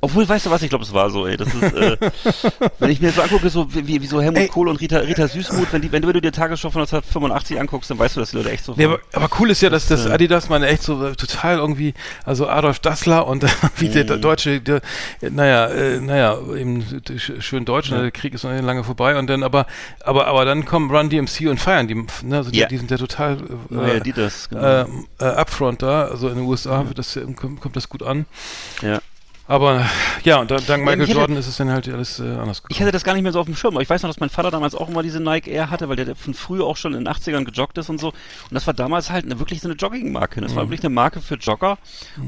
Obwohl, 0.00 0.28
weißt 0.28 0.46
du 0.46 0.50
was, 0.50 0.62
ich 0.62 0.68
glaube, 0.70 0.84
es 0.84 0.92
war 0.92 1.10
so, 1.10 1.26
ey. 1.32 1.36
Das 1.36 1.48
ist, 1.52 1.62
äh, 1.74 1.96
wenn 2.78 2.90
ich 2.90 3.00
mir 3.00 3.10
so 3.10 3.22
angucke, 3.22 3.50
so 3.50 3.66
wie, 3.74 4.00
wie 4.00 4.06
so 4.06 4.20
Helmut 4.20 4.38
Ey. 4.40 4.48
Kohl 4.48 4.68
und 4.68 4.80
Rita, 4.80 4.98
Rita 4.98 5.26
Süßmuth, 5.28 5.72
wenn, 5.72 5.82
die, 5.82 5.90
wenn 5.92 6.02
du 6.02 6.12
dir 6.20 6.32
Tagesschau 6.32 6.70
von 6.70 6.82
1985 6.82 7.58
anguckst, 7.60 7.90
dann 7.90 7.98
weißt 7.98 8.16
du, 8.16 8.20
dass 8.20 8.30
die 8.30 8.36
Leute 8.36 8.50
echt 8.50 8.64
so 8.64 8.74
Nee, 8.76 8.84
aber, 8.84 9.00
aber 9.12 9.28
cool 9.40 9.50
ist 9.50 9.60
ja, 9.62 9.70
dass 9.70 9.86
das 9.88 10.06
äh, 10.06 10.10
Adidas 10.10 10.48
meine 10.48 10.66
echt 10.68 10.82
so 10.82 11.04
äh, 11.04 11.14
total 11.16 11.58
irgendwie, 11.58 11.94
also 12.24 12.48
Adolf 12.48 12.78
Dassler 12.78 13.26
und 13.26 13.44
äh, 13.44 13.48
wie 13.76 13.88
der 13.88 14.02
Mhm. 14.16 14.20
deutsche, 14.20 14.60
der, 14.60 14.80
äh, 15.20 15.30
naja, 15.30 15.66
äh, 15.68 16.00
naja, 16.00 16.38
eben 16.56 16.80
äh, 16.80 17.12
sch- 17.14 17.40
schön 17.40 17.64
deutsch, 17.64 17.90
ne, 17.90 18.02
der 18.02 18.10
Krieg 18.10 18.34
ist 18.34 18.44
noch 18.44 18.52
nicht 18.52 18.64
lange 18.64 18.84
vorbei 18.84 19.16
und 19.18 19.28
dann 19.28 19.42
aber, 19.42 19.66
aber, 20.04 20.26
aber 20.26 20.44
dann 20.44 20.64
kommen 20.64 20.90
Run 20.90 21.08
DMC 21.10 21.48
und 21.48 21.58
feiern 21.58 21.88
die, 21.88 21.94
ne, 21.94 22.36
also 22.36 22.50
die, 22.50 22.58
Ja. 22.58 22.66
die 22.68 22.76
sind 22.78 22.90
ja 22.90 22.96
total 22.98 23.36
äh, 23.38 23.38
Naja, 23.74 24.00
die 24.00 24.12
das, 24.12 24.48
genau. 24.48 24.82
ähm, 24.82 25.06
äh, 25.18 25.24
upfront 25.24 25.82
da, 25.82 26.04
also 26.06 26.28
in 26.28 26.36
den 26.36 26.44
USA 26.46 26.86
wird 26.86 26.98
das, 26.98 27.14
ja- 27.14 27.22
kommt, 27.34 27.60
kommt 27.60 27.76
das 27.76 27.88
gut 27.88 28.02
an. 28.02 28.26
ja. 28.82 29.00
Aber 29.52 29.84
ja, 30.24 30.40
und 30.40 30.50
dann, 30.50 30.62
dank 30.66 30.82
Michael 30.82 31.02
ich 31.02 31.08
hätte- 31.10 31.18
Jordan 31.18 31.36
ist 31.36 31.46
es 31.46 31.58
dann 31.58 31.70
halt 31.70 31.86
alles 31.86 32.18
äh, 32.20 32.22
anders 32.22 32.62
Ich 32.70 32.80
hatte 32.80 32.90
das 32.90 33.04
gar 33.04 33.12
nicht 33.12 33.22
mehr 33.22 33.32
so 33.32 33.40
auf 33.40 33.44
dem 33.44 33.54
Schirm, 33.54 33.74
aber 33.74 33.82
ich 33.82 33.90
weiß 33.90 34.02
noch, 34.02 34.08
dass 34.08 34.18
mein 34.18 34.30
Vater 34.30 34.50
damals 34.50 34.74
auch 34.74 34.88
immer 34.88 35.02
diese 35.02 35.20
Nike 35.20 35.48
Air 35.50 35.68
hatte, 35.68 35.90
weil 35.90 35.96
der 35.96 36.16
von 36.16 36.32
früher 36.32 36.64
auch 36.64 36.78
schon 36.78 36.94
in 36.94 37.04
den 37.04 37.12
80ern 37.12 37.44
gejoggt 37.44 37.76
ist 37.76 37.90
und 37.90 38.00
so. 38.00 38.08
Und 38.08 38.14
das 38.52 38.66
war 38.66 38.72
damals 38.72 39.10
halt 39.10 39.26
eine, 39.26 39.38
wirklich 39.40 39.60
so 39.60 39.68
eine 39.68 39.76
Joggingmarke. 39.76 40.40
Das 40.40 40.52
Mhm. 40.52 40.56
war 40.56 40.64
wirklich 40.70 40.80
eine 40.86 40.94
Marke 40.94 41.20
für 41.20 41.34
Jogger. 41.34 41.76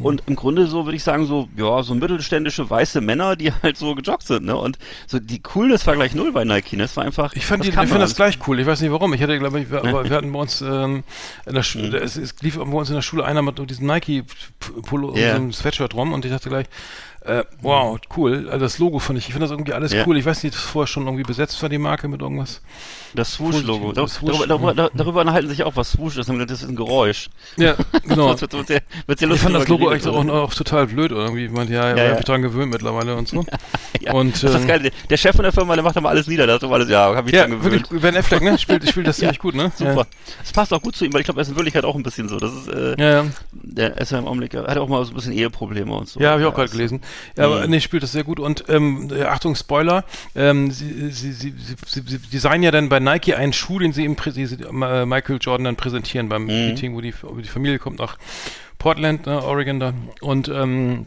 Und 0.03 0.23
im 0.27 0.37
Grunde 0.37 0.67
so, 0.67 0.85
würde 0.85 0.97
ich 0.97 1.03
sagen, 1.03 1.25
so, 1.25 1.49
ja, 1.57 1.83
so 1.83 1.95
mittelständische 1.95 2.69
weiße 2.69 3.01
Männer, 3.01 3.37
die 3.37 3.53
halt 3.63 3.79
so 3.79 3.95
gejoggt 3.95 4.27
sind, 4.27 4.45
ne? 4.45 4.57
Und 4.57 4.79
so 5.07 5.19
die 5.19 5.41
Coolness 5.41 5.87
war 5.87 5.95
gleich 5.95 6.15
null 6.15 6.31
bei 6.31 6.45
Nike, 6.45 6.77
ne? 6.77 6.83
Das 6.83 6.95
war 6.99 7.05
einfach. 7.05 7.33
Ich 7.35 7.47
fand, 7.47 7.65
die, 7.65 7.71
ich 7.71 7.75
fand 7.75 7.91
das 7.93 8.17
gleich 8.17 8.39
cool. 8.47 8.61
Ich 8.61 8.67
weiß 8.67 8.83
nicht 8.83 8.93
warum. 8.93 9.15
Ich 9.15 9.23
hatte, 9.23 9.39
glaube 9.39 9.61
ich, 9.61 9.71
wir, 9.71 9.79
aber 9.79 10.05
wir 10.07 10.15
hatten 10.15 10.31
bei 10.31 10.41
uns 10.41 10.61
ähm, 10.61 11.05
in 11.47 11.55
der 11.55 11.63
Schule, 11.63 12.01
es, 12.01 12.17
es 12.17 12.35
lief 12.43 12.57
bei 12.59 12.65
uns 12.65 12.91
in 12.91 12.97
der 12.97 13.03
Schule 13.03 13.25
einer 13.25 13.41
mit 13.41 13.59
diesem 13.71 13.87
Nike-Pullo 13.87 15.15
Ja. 15.17 15.29
und 15.29 15.31
so 15.31 15.37
einem 15.37 15.53
Sweatshirt 15.55 15.95
rum 15.95 16.13
und 16.13 16.27
ich 16.27 16.31
dachte 16.31 16.51
gleich, 16.51 16.67
äh, 17.25 17.45
wow, 17.63 17.99
cool. 18.17 18.49
Also 18.51 18.65
das 18.65 18.79
Logo 18.79 18.99
fand 18.99 19.19
ich, 19.19 19.27
ich 19.29 19.33
finde 19.33 19.45
das 19.47 19.51
irgendwie 19.51 19.73
alles 19.73 19.93
Ja. 19.93 20.05
cool. 20.07 20.17
Ich 20.19 20.27
weiß 20.27 20.43
nicht, 20.43 20.55
das 20.55 20.63
vorher 20.63 20.87
schon 20.87 21.05
irgendwie 21.07 21.23
besetzt 21.23 21.61
war, 21.63 21.69
die 21.69 21.79
Marke 21.79 22.07
mit 22.09 22.21
irgendwas. 22.21 22.61
Das 23.15 23.33
Swoosh-Logo. 23.35 23.93
Das 23.93 24.21
Darüber, 24.21 24.47
darüber, 24.47 24.91
darüber, 24.95 25.21
unterhalten 25.21 25.49
sich 25.49 25.63
auch, 25.63 25.77
was 25.77 25.93
Swoosh 25.93 26.17
ist. 26.19 26.29
Das 26.29 26.51
ist 26.63 26.69
ein 26.69 26.77
Geräusch. 26.77 27.31
Ja, 27.57 27.77
genau. 28.07 28.33
Das 28.33 28.41
wird, 28.41 28.53
wird 28.53 28.67
sehr, 28.67 28.83
wird 29.07 29.19
sehr 29.21 29.31
Ich 29.31 29.41
fand 29.41 29.55
das 29.55 29.69
Logo 29.69 29.89
eigentlich 29.89 30.07
auch, 30.07 30.27
auch 30.29 30.53
total 30.53 30.87
blöd 30.89 31.13
irgendwie. 31.13 31.45
Ich 31.47 31.51
meinte, 31.53 31.73
ja, 31.73 31.91
ja, 31.91 31.91
Ja, 31.91 31.95
ich 31.95 32.03
ja. 32.03 32.11
hab 32.11 32.17
mich 32.19 32.25
dran 32.27 32.43
gewöhnt 32.43 32.73
mittlerweile 32.73 33.17
und 33.17 33.29
so. 33.29 33.45
Ja, 34.01 34.13
und, 34.13 34.35
das 34.35 34.43
ist 34.43 34.53
das 34.55 34.63
ähm, 34.63 34.69
Geile. 34.69 34.91
Der- 35.09 35.17
Chef 35.17 35.35
von 35.37 35.45
der 35.45 35.53
Firma, 35.53 35.75
der 35.77 35.85
macht 35.85 35.97
aber 35.97 36.11
alles 36.11 36.27
nieder. 36.27 36.47
Doch 36.59 36.71
alles, 36.73 36.91
ja, 36.91 37.15
hab 37.15 37.27
ich 37.27 37.33
Ja, 37.33 37.49
wirklich, 37.49 37.85
gewöhnt. 37.85 38.03
Ben 38.03 38.17
Affleck, 38.17 38.43
ne? 38.43 38.59
Spielt, 38.59 38.87
spielt 38.91 39.07
das 39.07 39.17
ziemlich 39.17 39.39
gut, 39.39 39.55
ne? 39.55 39.73
Super. 39.77 40.07
Das 40.43 40.53
passt 40.53 40.75
auch 40.75 40.83
gut 40.83 40.95
zu 40.97 41.07
ihm, 41.07 41.13
weil 41.15 41.21
ich 41.21 41.25
glaube, 41.27 41.41
er 41.41 41.43
ist 41.43 41.49
in 41.49 41.57
Wirklichkeit 41.57 41.85
auch 41.85 41.95
ein 41.95 42.03
bisschen 42.03 42.29
so. 42.29 42.37
Das 42.39 42.53
ist, 42.53 42.69
äh, 42.69 42.97
Ja, 42.99 43.23
ja. 43.23 43.27
der 43.53 43.97
ist 43.97 44.11
ja 44.13 44.19
im 44.19 44.27
Augenblick, 44.27 44.53
er 44.53 44.67
hat 44.67 44.77
auch 44.77 44.89
mal 44.89 45.03
so 45.05 45.13
ein 45.13 45.15
bisschen 45.15 45.33
Eheprobleme 45.33 45.95
und 45.95 46.09
so. 46.09 46.21
Ja, 46.21 46.33
habe 46.33 46.43
ich 46.43 46.47
auch 46.47 46.53
gerade 46.53 46.65
das- 46.67 46.73
gelesen. 46.73 47.01
Ja, 47.37 47.45
aber 47.47 47.65
Mhm. 47.65 47.71
nee, 47.71 47.81
spielt 47.81 48.03
das 48.03 48.13
sehr 48.13 48.25
gut. 48.25 48.41
Und 48.41 48.65
ähm, 48.69 49.11
äh, 49.15 49.23
Achtung, 49.25 49.55
Spoiler, 49.57 50.05
ähm, 50.35 50.71
sie, 50.71 51.11
sie, 51.11 51.33
sie, 51.33 51.55
sie, 51.87 52.19
designen 52.33 52.63
ja 52.63 52.71
dann 52.71 52.89
bei 52.89 53.01
Nike 53.01 53.35
einen 53.35 53.53
Schuh, 53.53 53.79
den 53.79 53.93
sie, 53.93 54.05
im, 54.05 54.17
äh, 54.83 55.07
Michael 55.07 55.39
Jordan 55.41 55.65
dann 55.65 55.77
präsentieren 55.77 56.29
beim 56.29 56.43
Mhm. 56.43 56.67
Meeting, 56.67 56.95
wo 56.95 57.01
die, 57.01 57.15
wo 57.23 57.35
die 57.37 57.49
Familie 57.49 57.79
kommt 57.79 57.99
nach 57.99 58.17
Portland, 58.79 59.25
ne, 59.27 59.43
Oregon 59.43 59.81
da 59.81 59.95
und 60.21 60.49
ähm, 60.49 61.07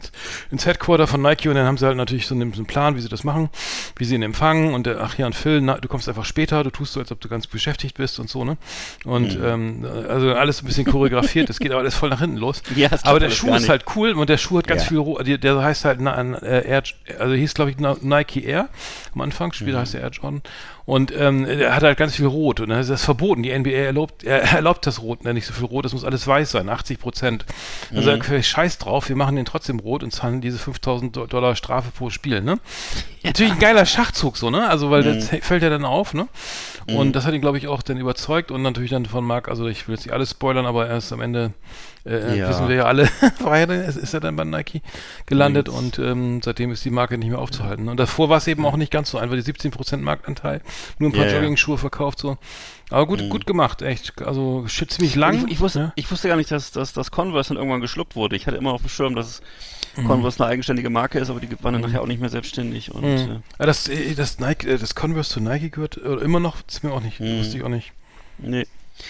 ins 0.50 0.66
Headquarter 0.66 1.06
von 1.06 1.22
Nike 1.22 1.48
und 1.48 1.54
dann 1.54 1.66
haben 1.66 1.76
sie 1.78 1.86
halt 1.86 1.96
natürlich 1.96 2.26
so 2.26 2.34
einen, 2.34 2.52
so 2.52 2.58
einen 2.58 2.66
Plan, 2.66 2.96
wie 2.96 3.00
sie 3.00 3.08
das 3.08 3.22
machen, 3.22 3.50
wie 3.96 4.04
sie 4.04 4.16
ihn 4.16 4.22
empfangen 4.22 4.74
und 4.74 4.86
der, 4.86 5.00
ach 5.00 5.16
ja, 5.16 5.26
und 5.26 5.34
Phil, 5.34 5.60
na, 5.60 5.74
du 5.78 5.86
kommst 5.86 6.08
einfach 6.08 6.24
später, 6.24 6.64
du 6.64 6.70
tust 6.70 6.92
so, 6.94 7.00
als 7.00 7.12
ob 7.12 7.20
du 7.20 7.28
ganz 7.28 7.46
beschäftigt 7.46 7.96
bist 7.96 8.18
und 8.18 8.28
so, 8.28 8.44
ne? 8.44 8.56
Und 9.04 9.38
ähm, 9.42 9.86
also 10.08 10.32
alles 10.34 10.62
ein 10.62 10.66
bisschen 10.66 10.86
choreografiert, 10.86 11.48
das 11.48 11.60
geht 11.60 11.70
aber 11.70 11.80
alles 11.80 11.94
voll 11.94 12.08
nach 12.10 12.20
hinten 12.20 12.36
los. 12.38 12.62
Ja, 12.74 12.88
aber 13.04 13.20
der 13.20 13.30
Schuh 13.30 13.54
ist 13.54 13.68
halt 13.68 13.84
cool 13.96 14.12
und 14.12 14.28
der 14.28 14.38
Schuh 14.38 14.58
hat 14.58 14.66
ganz 14.66 14.82
Ja. 14.82 14.88
viel, 14.88 14.98
Ro- 14.98 15.22
der, 15.22 15.38
der 15.38 15.62
heißt 15.62 15.84
halt 15.84 16.00
na, 16.00 16.20
äh, 16.42 16.66
Air, 16.68 16.82
also 17.18 17.34
hieß 17.34 17.54
glaube 17.54 17.70
ich 17.70 17.76
Na- 17.78 17.96
Nike 18.00 18.44
Air 18.44 18.68
am 19.14 19.20
Anfang, 19.20 19.52
später 19.52 19.76
Mhm. 19.78 19.80
heißt 19.82 19.94
er 19.94 20.00
Air 20.02 20.10
Jordan 20.10 20.42
und 20.88 21.12
ähm, 21.14 21.44
der 21.44 21.74
hat 21.74 21.82
halt 21.82 21.98
ganz 21.98 22.16
viel 22.16 22.24
Rot 22.24 22.60
und 22.60 22.70
das 22.70 22.88
ist 22.88 23.04
verboten. 23.04 23.42
Die 23.42 23.56
NBA 23.56 23.68
erlaubt, 23.72 24.24
er 24.24 24.40
erlaubt 24.54 24.86
das 24.86 25.02
Rot, 25.02 25.22
ne, 25.22 25.34
nicht 25.34 25.44
so 25.44 25.52
viel 25.52 25.66
Rot, 25.66 25.84
das 25.84 25.92
muss 25.92 26.02
alles 26.02 26.26
weiß 26.26 26.50
sein, 26.52 26.70
80 26.70 26.98
Prozent. 26.98 27.44
Also 27.94 28.10
Mhm. 28.10 28.16
okay, 28.16 28.42
scheiß 28.42 28.78
drauf, 28.78 29.10
wir 29.10 29.16
machen 29.16 29.36
den 29.36 29.44
trotzdem 29.44 29.80
rot 29.80 30.02
und 30.02 30.12
zahlen 30.12 30.40
diese 30.40 30.56
5000 30.58 31.14
Do- 31.14 31.26
Dollar 31.26 31.56
Strafe 31.56 31.90
pro 31.90 32.08
Spiel, 32.08 32.40
ne? 32.40 32.58
Natürlich 33.22 33.52
ein 33.52 33.58
geiler 33.58 33.84
Schachzug 33.84 34.38
so, 34.38 34.48
ne? 34.48 34.66
Also 34.66 34.90
weil 34.90 35.02
das 35.02 35.30
Mhm. 35.30 35.42
fällt 35.42 35.62
ja 35.62 35.68
dann 35.68 35.84
auf, 35.84 36.14
ne? 36.14 36.26
Und 36.86 37.14
das 37.14 37.26
hat 37.26 37.34
ihn 37.34 37.42
glaube 37.42 37.58
ich 37.58 37.68
auch 37.68 37.82
dann 37.82 37.98
überzeugt 37.98 38.50
und 38.50 38.62
natürlich 38.62 38.90
dann 38.90 39.04
von 39.04 39.22
Marc, 39.24 39.48
also 39.48 39.66
ich 39.66 39.86
will 39.88 39.94
jetzt 39.94 40.06
nicht 40.06 40.14
alles 40.14 40.30
spoilern, 40.30 40.64
aber 40.64 40.88
erst 40.88 41.12
am 41.12 41.20
Ende 41.20 41.52
äh, 42.08 42.38
Ja. 42.38 42.48
wissen 42.48 42.68
wir 42.68 42.76
ja 42.76 42.84
alle, 42.84 43.08
war 43.40 43.66
denn, 43.66 43.80
ist, 43.82 44.14
er 44.14 44.20
dann 44.20 44.36
bei 44.36 44.44
Nike 44.44 44.82
gelandet 45.26 45.68
und 45.68 45.98
ähm, 45.98 46.40
seitdem 46.42 46.70
ist 46.72 46.84
die 46.84 46.90
Marke 46.90 47.18
nicht 47.18 47.28
mehr 47.30 47.38
aufzuhalten. 47.38 47.84
ne? 47.84 47.90
Und 47.92 48.00
davor 48.00 48.28
war 48.28 48.38
es 48.38 48.46
eben 48.46 48.64
auch 48.66 48.76
nicht 48.76 48.90
ganz 48.90 49.10
so 49.10 49.18
einfach, 49.18 49.36
die 49.36 49.42
17% 49.42 49.98
Marktanteil, 49.98 50.60
nur 50.98 51.10
ein 51.10 51.12
paar 51.12 51.26
Ja, 51.26 51.32
ja. 51.32 51.36
Jogging-Schuhe 51.38 51.78
verkauft 51.78 52.18
so. 52.18 52.38
Aber 52.90 53.06
gut, 53.06 53.28
gut 53.28 53.46
gemacht, 53.46 53.82
echt. 53.82 54.22
Also 54.22 54.64
shit 54.66 54.90
ziemlich 54.90 55.14
lang. 55.14 55.44
Ich, 55.46 55.52
ich, 55.52 55.60
wusste, 55.60 55.78
ja? 55.78 55.92
ich 55.94 56.10
wusste 56.10 56.28
gar 56.28 56.36
nicht, 56.36 56.50
dass, 56.50 56.70
dass, 56.72 56.94
dass 56.94 57.10
Converse 57.10 57.48
dann 57.50 57.58
irgendwann 57.58 57.82
geschluckt 57.82 58.16
wurde. 58.16 58.34
Ich 58.34 58.46
hatte 58.46 58.56
immer 58.56 58.72
auf 58.72 58.80
dem 58.82 58.88
Schirm, 58.90 59.14
dass 59.14 59.42
Mhm. 59.96 60.04
Converse 60.06 60.40
eine 60.44 60.52
eigenständige 60.52 60.90
Marke 60.90 61.18
ist, 61.18 61.28
aber 61.28 61.40
die 61.40 61.48
waren 61.64 61.72
dann 61.72 61.82
nachher 61.82 62.02
auch 62.02 62.06
nicht 62.06 62.20
mehr 62.20 62.28
selbstständig. 62.30 62.94
Und, 62.94 63.02
äh, 63.04 63.26
Mhm. 63.26 63.42
Ja, 63.58 63.66
das, 63.66 63.88
äh, 63.88 64.14
das 64.14 64.38
Nike, 64.38 64.68
äh, 64.68 64.78
das 64.78 64.94
Converse 64.94 65.30
zu 65.30 65.40
Nike 65.40 65.70
gehört, 65.70 65.98
oder 65.98 66.22
immer 66.22 66.38
noch, 66.38 66.62
das 66.62 66.76
ist 66.76 66.84
mir 66.84 66.92
auch 66.92 67.00
nicht, 67.00 67.18
Mhm. 67.18 67.38
wusste 67.40 67.56
ich 67.56 67.64
auch 67.64 67.68
nicht. 67.68 67.92
Nee. 68.38 68.66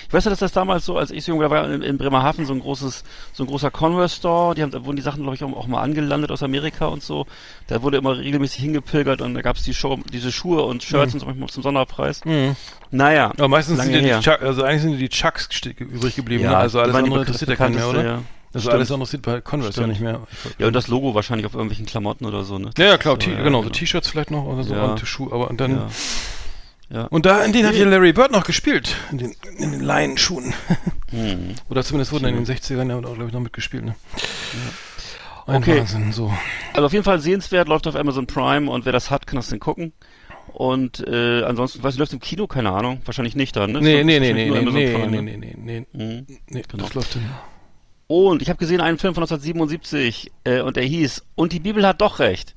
Ich 0.06 0.12
weiß 0.12 0.24
ja, 0.24 0.30
dass 0.30 0.38
das 0.38 0.52
damals 0.52 0.84
so, 0.84 0.96
als 0.96 1.10
ich 1.10 1.24
so 1.24 1.32
jung 1.32 1.40
war, 1.50 1.70
in, 1.70 1.82
in 1.82 1.98
Bremerhaven 1.98 2.44
so 2.46 2.52
ein 2.52 2.60
großes, 2.60 3.04
so 3.32 3.42
ein 3.42 3.46
großer 3.46 3.70
Converse-Store, 3.70 4.54
die 4.54 4.62
haben, 4.62 4.70
da 4.70 4.84
wurden 4.84 4.96
die 4.96 5.02
Sachen, 5.02 5.22
glaube 5.22 5.34
ich, 5.36 5.44
auch, 5.44 5.52
auch 5.56 5.66
mal 5.66 5.82
angelandet 5.82 6.30
aus 6.30 6.42
Amerika 6.42 6.86
und 6.86 7.02
so. 7.02 7.26
Da 7.66 7.82
wurde 7.82 7.96
immer 7.98 8.16
regelmäßig 8.18 8.62
hingepilgert 8.62 9.20
und 9.22 9.34
da 9.34 9.42
gab 9.42 9.56
es 9.56 9.62
die 9.64 9.74
Show, 9.74 9.98
diese 10.12 10.32
Schuhe 10.32 10.62
und 10.62 10.82
Shirts 10.82 11.14
und 11.14 11.20
so 11.20 11.26
manchmal 11.26 11.48
zum 11.48 11.62
Sonderpreis. 11.62 12.24
Mhm. 12.24 12.56
Naja. 12.90 13.32
Aber 13.36 13.48
meistens 13.48 13.82
sind 13.82 13.94
ja 13.94 14.18
die 14.18 14.24
Chuck, 14.24 14.40
also 14.42 14.62
eigentlich 14.62 14.82
sind 14.82 14.98
die 14.98 15.08
Chucks 15.08 15.48
übrig 15.78 16.16
geblieben, 16.16 16.44
Ja, 16.44 16.50
ne? 16.50 16.56
also 16.58 16.80
alles 16.80 16.94
andere 16.94 17.20
interessiert 17.20 17.50
ja 17.50 17.56
keinen 17.56 17.74
mehr, 17.74 17.88
oder? 17.88 18.04
ja. 18.04 18.22
Also 18.54 18.60
Stimmt. 18.60 18.74
alles 18.76 18.90
andere 18.90 18.94
interessiert 19.10 19.22
bei 19.22 19.40
Converse 19.42 19.68
ja 19.68 19.72
Stimmt. 19.86 19.88
nicht 19.88 20.00
mehr. 20.00 20.20
Ja, 20.58 20.68
und 20.68 20.72
das 20.72 20.88
Logo 20.88 21.14
wahrscheinlich 21.14 21.44
auf 21.46 21.52
irgendwelchen 21.52 21.84
Klamotten 21.84 22.24
oder 22.24 22.44
so, 22.44 22.58
ne? 22.58 22.70
Ja, 22.78 22.86
ja, 22.86 22.96
klar, 22.98 23.18
So, 23.22 23.28
ja, 23.30 23.42
genau, 23.42 23.58
so 23.58 23.68
genau. 23.68 23.72
T-Shirts 23.78 24.08
vielleicht 24.08 24.30
noch 24.30 24.44
oder 24.44 24.64
so 24.64 24.74
Ja. 24.74 24.84
und 24.86 25.00
Schuhe, 25.06 25.32
aber 25.32 25.50
und 25.50 25.60
dann 25.60 25.72
Ja. 25.72 25.86
Ja. 26.90 27.04
und 27.04 27.26
da 27.26 27.42
in 27.44 27.52
denen 27.52 27.66
hat 27.68 27.74
ja 27.74 27.84
Larry 27.86 28.12
Bird 28.14 28.30
noch 28.32 28.44
gespielt, 28.44 28.96
in 29.10 29.18
den, 29.18 29.34
in 29.58 29.72
den 29.72 29.80
Laienschuhen. 29.80 30.54
Hm. 31.10 31.54
Oder 31.70 31.82
zumindest 31.84 32.12
wurden 32.12 32.26
in 32.26 32.34
den 32.34 32.44
60ern 32.44 32.86
ja 32.90 32.96
auch, 32.98 33.00
glaube 33.00 33.24
ich, 33.28 33.32
noch 33.32 33.40
mitgespielt, 33.40 33.82
ne? 33.82 33.94
Ein 35.46 35.62
Okay. 35.62 35.78
Wahnsinn, 35.78 36.12
so. 36.12 36.30
Also 36.74 36.84
auf 36.84 36.92
jeden 36.92 37.04
Fall 37.06 37.18
sehenswert, 37.18 37.66
läuft 37.66 37.86
auf 37.86 37.96
Amazon 37.96 38.26
Prime 38.26 38.70
und 38.70 38.84
wer 38.84 38.92
das 38.92 39.10
hat, 39.10 39.26
kann 39.26 39.36
das 39.36 39.48
dann 39.48 39.58
gucken. 39.58 39.94
Und 40.52 41.00
äh, 41.08 41.44
ansonsten, 41.44 41.82
weiß 41.82 41.94
ich, 41.94 41.98
läuft 41.98 42.12
im 42.12 42.20
Kino, 42.20 42.46
keine 42.46 42.72
Ahnung, 42.72 43.00
wahrscheinlich 43.06 43.36
nicht 43.36 43.56
dann, 43.56 43.72
ne? 43.72 43.80
Nee, 43.80 43.96
Das 43.98 44.04
nee, 44.04 44.20
nee, 44.20 44.32
nee, 44.34 44.48
nur 44.50 44.70
nee, 44.70 44.70
nee, 44.70 44.92
Prime, 44.92 45.22
nee, 45.22 45.22
ne? 45.22 45.38
nee, 45.38 45.54
nee, 45.56 45.86
nee, 45.94 46.04
Mhm. 46.20 46.26
nee, 46.50 46.62
Genau. 46.68 46.84
das 46.84 46.92
läuft 46.92 47.14
dann. 47.16 47.24
Und 48.06 48.42
ich 48.42 48.50
habe 48.50 48.58
gesehen 48.58 48.82
einen 48.82 48.98
Film 48.98 49.14
von 49.14 49.22
1977 49.22 50.30
äh, 50.44 50.60
und 50.60 50.76
der 50.76 50.84
hieß 50.84 51.24
Und 51.36 51.52
die 51.54 51.60
Bibel 51.60 51.86
hat 51.86 52.02
doch 52.02 52.18
recht. 52.18 52.54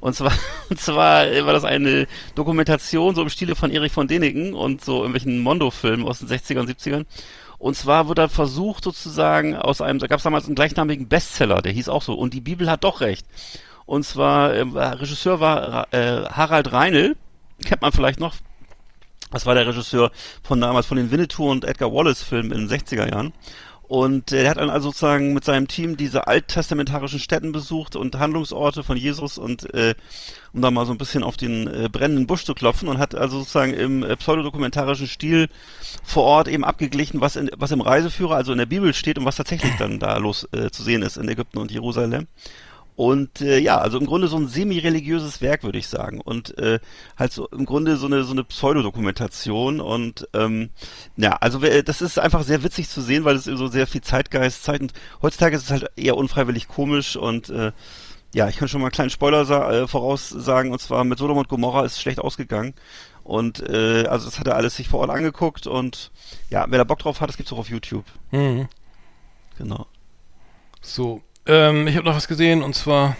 Und 0.00 0.14
zwar, 0.14 0.32
und 0.68 0.80
zwar 0.80 1.26
war 1.26 1.52
das 1.52 1.64
eine 1.64 2.06
Dokumentation 2.34 3.14
so 3.14 3.22
im 3.22 3.28
Stile 3.28 3.54
von 3.54 3.70
Erich 3.70 3.92
von 3.92 4.08
Däniken 4.08 4.54
und 4.54 4.84
so 4.84 4.98
irgendwelchen 4.98 5.40
Mondo-Filmen 5.40 6.06
aus 6.06 6.20
den 6.20 6.28
60ern 6.28 6.60
und 6.60 6.70
70ern. 6.70 7.04
Und 7.58 7.76
zwar 7.76 8.06
wurde 8.06 8.22
da 8.22 8.28
versucht 8.28 8.84
sozusagen 8.84 9.56
aus 9.56 9.80
einem, 9.80 9.98
da 9.98 10.06
gab 10.06 10.18
es 10.18 10.24
damals 10.24 10.46
einen 10.46 10.54
gleichnamigen 10.54 11.08
Bestseller, 11.08 11.60
der 11.60 11.72
hieß 11.72 11.88
auch 11.88 12.02
so 12.02 12.14
Und 12.14 12.32
die 12.32 12.40
Bibel 12.40 12.70
hat 12.70 12.84
doch 12.84 13.00
recht. 13.00 13.26
Und 13.84 14.04
zwar, 14.04 14.52
äh, 14.54 14.62
Regisseur 14.62 15.40
war 15.40 15.92
äh, 15.92 16.24
Harald 16.26 16.72
Reinl, 16.72 17.16
kennt 17.64 17.82
man 17.82 17.92
vielleicht 17.92 18.20
noch. 18.20 18.34
Das 19.30 19.44
war 19.44 19.54
der 19.54 19.66
Regisseur 19.66 20.10
von 20.42 20.60
damals 20.60 20.86
von 20.86 20.96
den 20.96 21.10
Winnetou 21.10 21.50
und 21.50 21.64
Edgar 21.64 21.92
Wallace 21.92 22.22
Filmen 22.22 22.52
in 22.52 22.66
den 22.66 22.68
60er 22.68 23.10
Jahren. 23.10 23.32
Und 23.88 24.32
er 24.32 24.50
hat 24.50 24.58
dann 24.58 24.68
also 24.68 24.90
sozusagen 24.90 25.32
mit 25.32 25.44
seinem 25.44 25.66
Team 25.66 25.96
diese 25.96 26.26
alttestamentarischen 26.26 27.18
Städten 27.18 27.52
besucht 27.52 27.96
und 27.96 28.18
Handlungsorte 28.18 28.82
von 28.82 28.98
Jesus 28.98 29.38
und 29.38 29.72
äh, 29.72 29.94
um 30.52 30.60
da 30.60 30.70
mal 30.70 30.84
so 30.84 30.92
ein 30.92 30.98
bisschen 30.98 31.22
auf 31.22 31.38
den 31.38 31.66
äh, 31.66 31.88
brennenden 31.90 32.26
Busch 32.26 32.44
zu 32.44 32.54
klopfen 32.54 32.88
und 32.88 32.98
hat 32.98 33.14
also 33.14 33.38
sozusagen 33.38 33.72
im 33.72 34.02
äh, 34.02 34.14
pseudodokumentarischen 34.16 35.06
Stil 35.06 35.48
vor 36.04 36.24
Ort 36.24 36.48
eben 36.48 36.64
abgeglichen, 36.64 37.22
was, 37.22 37.36
in, 37.36 37.50
was 37.56 37.70
im 37.70 37.80
Reiseführer, 37.80 38.36
also 38.36 38.52
in 38.52 38.58
der 38.58 38.66
Bibel 38.66 38.92
steht 38.92 39.18
und 39.18 39.24
was 39.24 39.36
tatsächlich 39.36 39.72
dann 39.78 39.98
da 39.98 40.18
los 40.18 40.46
äh, 40.52 40.70
zu 40.70 40.82
sehen 40.82 41.00
ist 41.00 41.16
in 41.16 41.26
Ägypten 41.26 41.56
und 41.56 41.70
Jerusalem. 41.70 42.26
Und 42.98 43.40
äh, 43.42 43.58
ja, 43.60 43.78
also 43.78 43.96
im 43.96 44.06
Grunde 44.06 44.26
so 44.26 44.36
ein 44.36 44.48
semi-religiöses 44.48 45.40
Werk, 45.40 45.62
würde 45.62 45.78
ich 45.78 45.86
sagen. 45.86 46.20
Und 46.20 46.58
äh, 46.58 46.80
halt 47.16 47.32
so 47.32 47.46
im 47.46 47.64
Grunde 47.64 47.96
so 47.96 48.06
eine 48.06 48.24
so 48.24 48.32
eine 48.32 48.42
Pseudodokumentation. 48.42 49.80
Und 49.80 50.26
ähm, 50.34 50.70
ja, 51.16 51.34
also 51.34 51.62
wer- 51.62 51.84
das 51.84 52.02
ist 52.02 52.18
einfach 52.18 52.42
sehr 52.42 52.64
witzig 52.64 52.88
zu 52.88 53.00
sehen, 53.00 53.24
weil 53.24 53.36
es 53.36 53.44
so 53.44 53.68
sehr 53.68 53.86
viel 53.86 54.00
Zeitgeist 54.00 54.64
zeigt. 54.64 54.82
Und 54.82 54.94
heutzutage 55.22 55.54
ist 55.54 55.62
es 55.62 55.70
halt 55.70 55.92
eher 55.94 56.16
unfreiwillig 56.16 56.66
komisch 56.66 57.14
und 57.14 57.50
äh, 57.50 57.70
ja, 58.34 58.48
ich 58.48 58.56
kann 58.56 58.66
schon 58.66 58.80
mal 58.80 58.88
einen 58.88 58.92
kleinen 58.92 59.10
Spoiler 59.10 59.48
äh, 59.70 59.86
voraussagen, 59.86 60.72
und 60.72 60.80
zwar 60.80 61.04
mit 61.04 61.18
Sodom 61.20 61.38
und 61.38 61.48
Gomorra 61.48 61.84
ist 61.84 61.92
es 61.92 62.00
schlecht 62.02 62.18
ausgegangen. 62.18 62.74
Und 63.22 63.60
äh, 63.60 64.06
also 64.08 64.26
das 64.26 64.40
hat 64.40 64.48
er 64.48 64.56
alles 64.56 64.74
sich 64.74 64.88
vor 64.88 64.98
Ort 65.00 65.10
angeguckt 65.10 65.68
und 65.68 66.10
ja, 66.50 66.66
wer 66.68 66.78
da 66.78 66.84
Bock 66.84 66.98
drauf 66.98 67.20
hat, 67.20 67.28
das 67.28 67.36
gibt's 67.36 67.52
auch 67.52 67.58
auf 67.58 67.70
YouTube. 67.70 68.04
Mhm. 68.32 68.66
Genau. 69.56 69.86
So, 70.82 71.22
ähm, 71.48 71.86
ich 71.88 71.96
habe 71.96 72.06
noch 72.06 72.14
was 72.14 72.28
gesehen 72.28 72.62
und 72.62 72.74
zwar, 72.74 73.16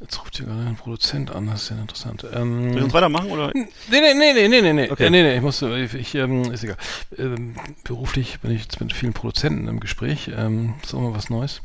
jetzt 0.00 0.20
ruft 0.20 0.36
hier 0.36 0.46
gerade 0.46 0.60
ein 0.60 0.76
Produzent 0.76 1.34
an, 1.34 1.46
das 1.46 1.64
ist 1.64 1.70
ja 1.70 1.76
interessant. 1.76 2.26
Ähm, 2.32 2.70
Will 2.70 2.78
ich 2.78 2.84
uns 2.84 2.92
weitermachen 2.92 3.30
oder? 3.30 3.50
Nee, 3.54 3.66
nee, 3.90 4.14
nee, 4.14 4.32
nee, 4.32 4.48
nee, 4.48 4.60
nee, 4.60 4.72
nee. 4.72 4.90
Okay. 4.90 5.06
Äh, 5.06 5.10
nee, 5.10 5.22
nee, 5.22 5.36
ich 5.36 5.42
muss, 5.42 5.62
ich, 5.62 5.94
ich 5.94 6.14
ähm, 6.14 6.52
ist 6.52 6.62
egal. 6.64 6.76
Ähm, 7.18 7.56
beruflich 7.84 8.40
bin 8.40 8.52
ich 8.52 8.62
jetzt 8.62 8.80
mit 8.80 8.92
vielen 8.92 9.12
Produzenten 9.12 9.68
im 9.68 9.80
Gespräch. 9.80 10.30
Ähm, 10.36 10.74
ist 10.82 10.94
auch 10.94 11.00
mal 11.00 11.14
was 11.14 11.30
Neues. 11.30 11.62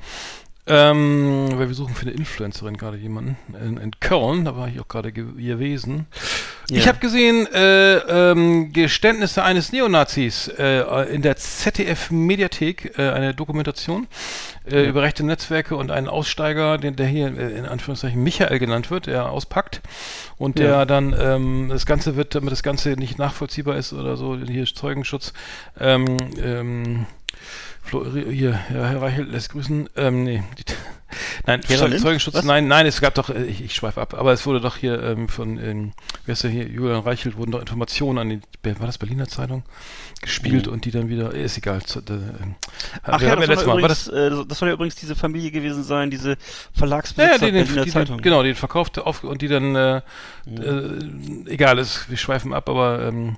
Ähm, 0.68 1.50
weil 1.54 1.68
wir 1.68 1.76
suchen 1.76 1.94
für 1.94 2.08
eine 2.08 2.16
Influencerin 2.16 2.76
gerade 2.76 2.98
jemanden 2.98 3.38
in, 3.62 3.78
in 3.78 3.92
Köln, 4.00 4.46
da 4.46 4.58
war 4.58 4.68
ich 4.68 4.80
auch 4.80 4.88
gerade 4.88 5.12
ge 5.12 5.24
gewesen. 5.38 6.08
Ja. 6.72 6.78
Ich 6.78 6.88
habe 6.88 6.98
gesehen, 6.98 7.46
äh, 7.54 7.98
ähm, 7.98 8.74
Geständnisse 8.74 9.44
eines 9.44 9.72
Neonazis 9.72 10.48
äh, 10.48 11.14
in 11.14 11.22
der 11.22 11.38
ZDF-Mediathek, 11.38 12.98
äh, 12.98 13.12
eine 13.12 13.36
Dokumentation 13.36 14.08
äh, 14.70 14.86
über 14.86 15.02
rechte 15.04 15.26
Netzwerke 15.26 15.76
und 15.76 15.92
einen 15.92 16.08
Aussteiger, 16.08 16.78
den, 16.78 16.96
der 16.96 17.08
hier 17.08 17.28
in 17.28 17.66
Anführungszeichen 17.66 18.22
Michael 18.22 18.60
genannt 18.60 18.92
wird, 18.92 19.08
der 19.08 19.30
auspackt 19.32 19.82
und 20.38 20.60
der 20.60 20.70
Ja. 20.70 20.86
dann, 20.86 21.16
ähm, 21.20 21.70
das 21.70 21.86
Ganze 21.86 22.16
wird, 22.16 22.36
damit 22.36 22.52
das 22.52 22.64
Ganze 22.64 22.90
nicht 22.92 23.18
nachvollziehbar 23.18 23.78
ist 23.78 23.94
oder 23.94 24.18
so, 24.18 24.38
hier 24.38 24.64
ist 24.64 24.78
Zeugenschutz, 24.78 25.34
ähm, 25.80 26.18
ähm, 26.42 27.06
Flo, 27.82 28.06
hier, 28.14 28.60
ja, 28.74 28.86
Herr 28.88 29.02
Reichelt 29.02 29.30
lässt 29.32 29.52
grüßen, 29.52 29.90
ähm, 29.96 30.24
nee, 30.24 30.44
die, 30.58 30.64
Nein, 31.46 31.62
Gerald 31.68 32.00
Zeugenschutz, 32.00 32.36
Was? 32.36 32.46
nein, 32.46 32.68
nein, 32.68 32.86
es 32.86 33.02
gab 33.02 33.16
doch, 33.16 33.30
äh, 33.30 33.44
ich, 33.44 33.64
ich 33.64 33.76
schweife 33.76 34.02
ab, 34.02 34.14
aber 34.14 34.34
es 34.34 34.46
wurde 34.46 34.62
doch 34.62 34.78
hier 34.78 35.02
ähm, 35.02 35.30
von, 35.30 35.58
ähm, 35.58 35.94
wer 36.26 36.34
ist 36.34 36.44
der 36.44 36.52
hier, 36.52 36.68
Julian 36.68 37.02
Reichelt, 37.02 37.38
wurden 37.38 37.52
doch 37.52 37.60
Informationen 37.60 38.20
an 38.20 38.30
die, 38.30 38.40
war 38.80 38.88
das 38.88 38.98
Berliner 38.98 39.28
Zeitung, 39.28 39.64
gespielt 40.22 40.68
und 40.68 40.86
die 40.86 40.92
dann 40.92 41.10
wieder, 41.10 41.34
ist 41.34 41.58
egal. 41.58 41.82
Zu, 41.84 42.00
äh, 42.00 42.36
Mhm. 42.46 42.56
Ach 43.04 43.22
ja, 43.22 43.36
das, 43.36 43.48
letztes 43.48 43.66
soll 43.66 43.68
Mal, 43.68 43.74
war 43.74 43.80
übrigens, 43.80 44.06
das, 44.06 44.14
äh, 44.14 44.46
das 44.48 44.60
soll 44.60 44.70
ja 44.70 44.74
übrigens 44.74 44.96
diese 44.96 45.16
Familie 45.16 45.52
gewesen 45.52 45.84
sein, 45.84 46.10
diese 46.10 46.32
ja, 46.32 46.36
Verlagsbesitzer 46.74 47.32
ja, 47.34 47.38
den, 47.38 47.54
den, 47.54 47.66
Berliner 47.66 47.86
die, 47.86 47.92
Zeitung. 47.92 48.18
den, 48.18 48.24
genau, 48.24 48.44
den 48.44 48.56
verkaufte 48.56 49.06
auf 49.06 49.24
und 49.24 49.42
die 49.42 49.48
dann, 49.48 49.76
äh, 49.76 50.02
äh, 50.48 51.00
egal, 51.48 51.80
es, 51.80 52.10
wir 52.10 52.18
schweifen 52.18 52.54
ab, 52.54 52.70
aber 52.70 53.04
ähm, 53.08 53.38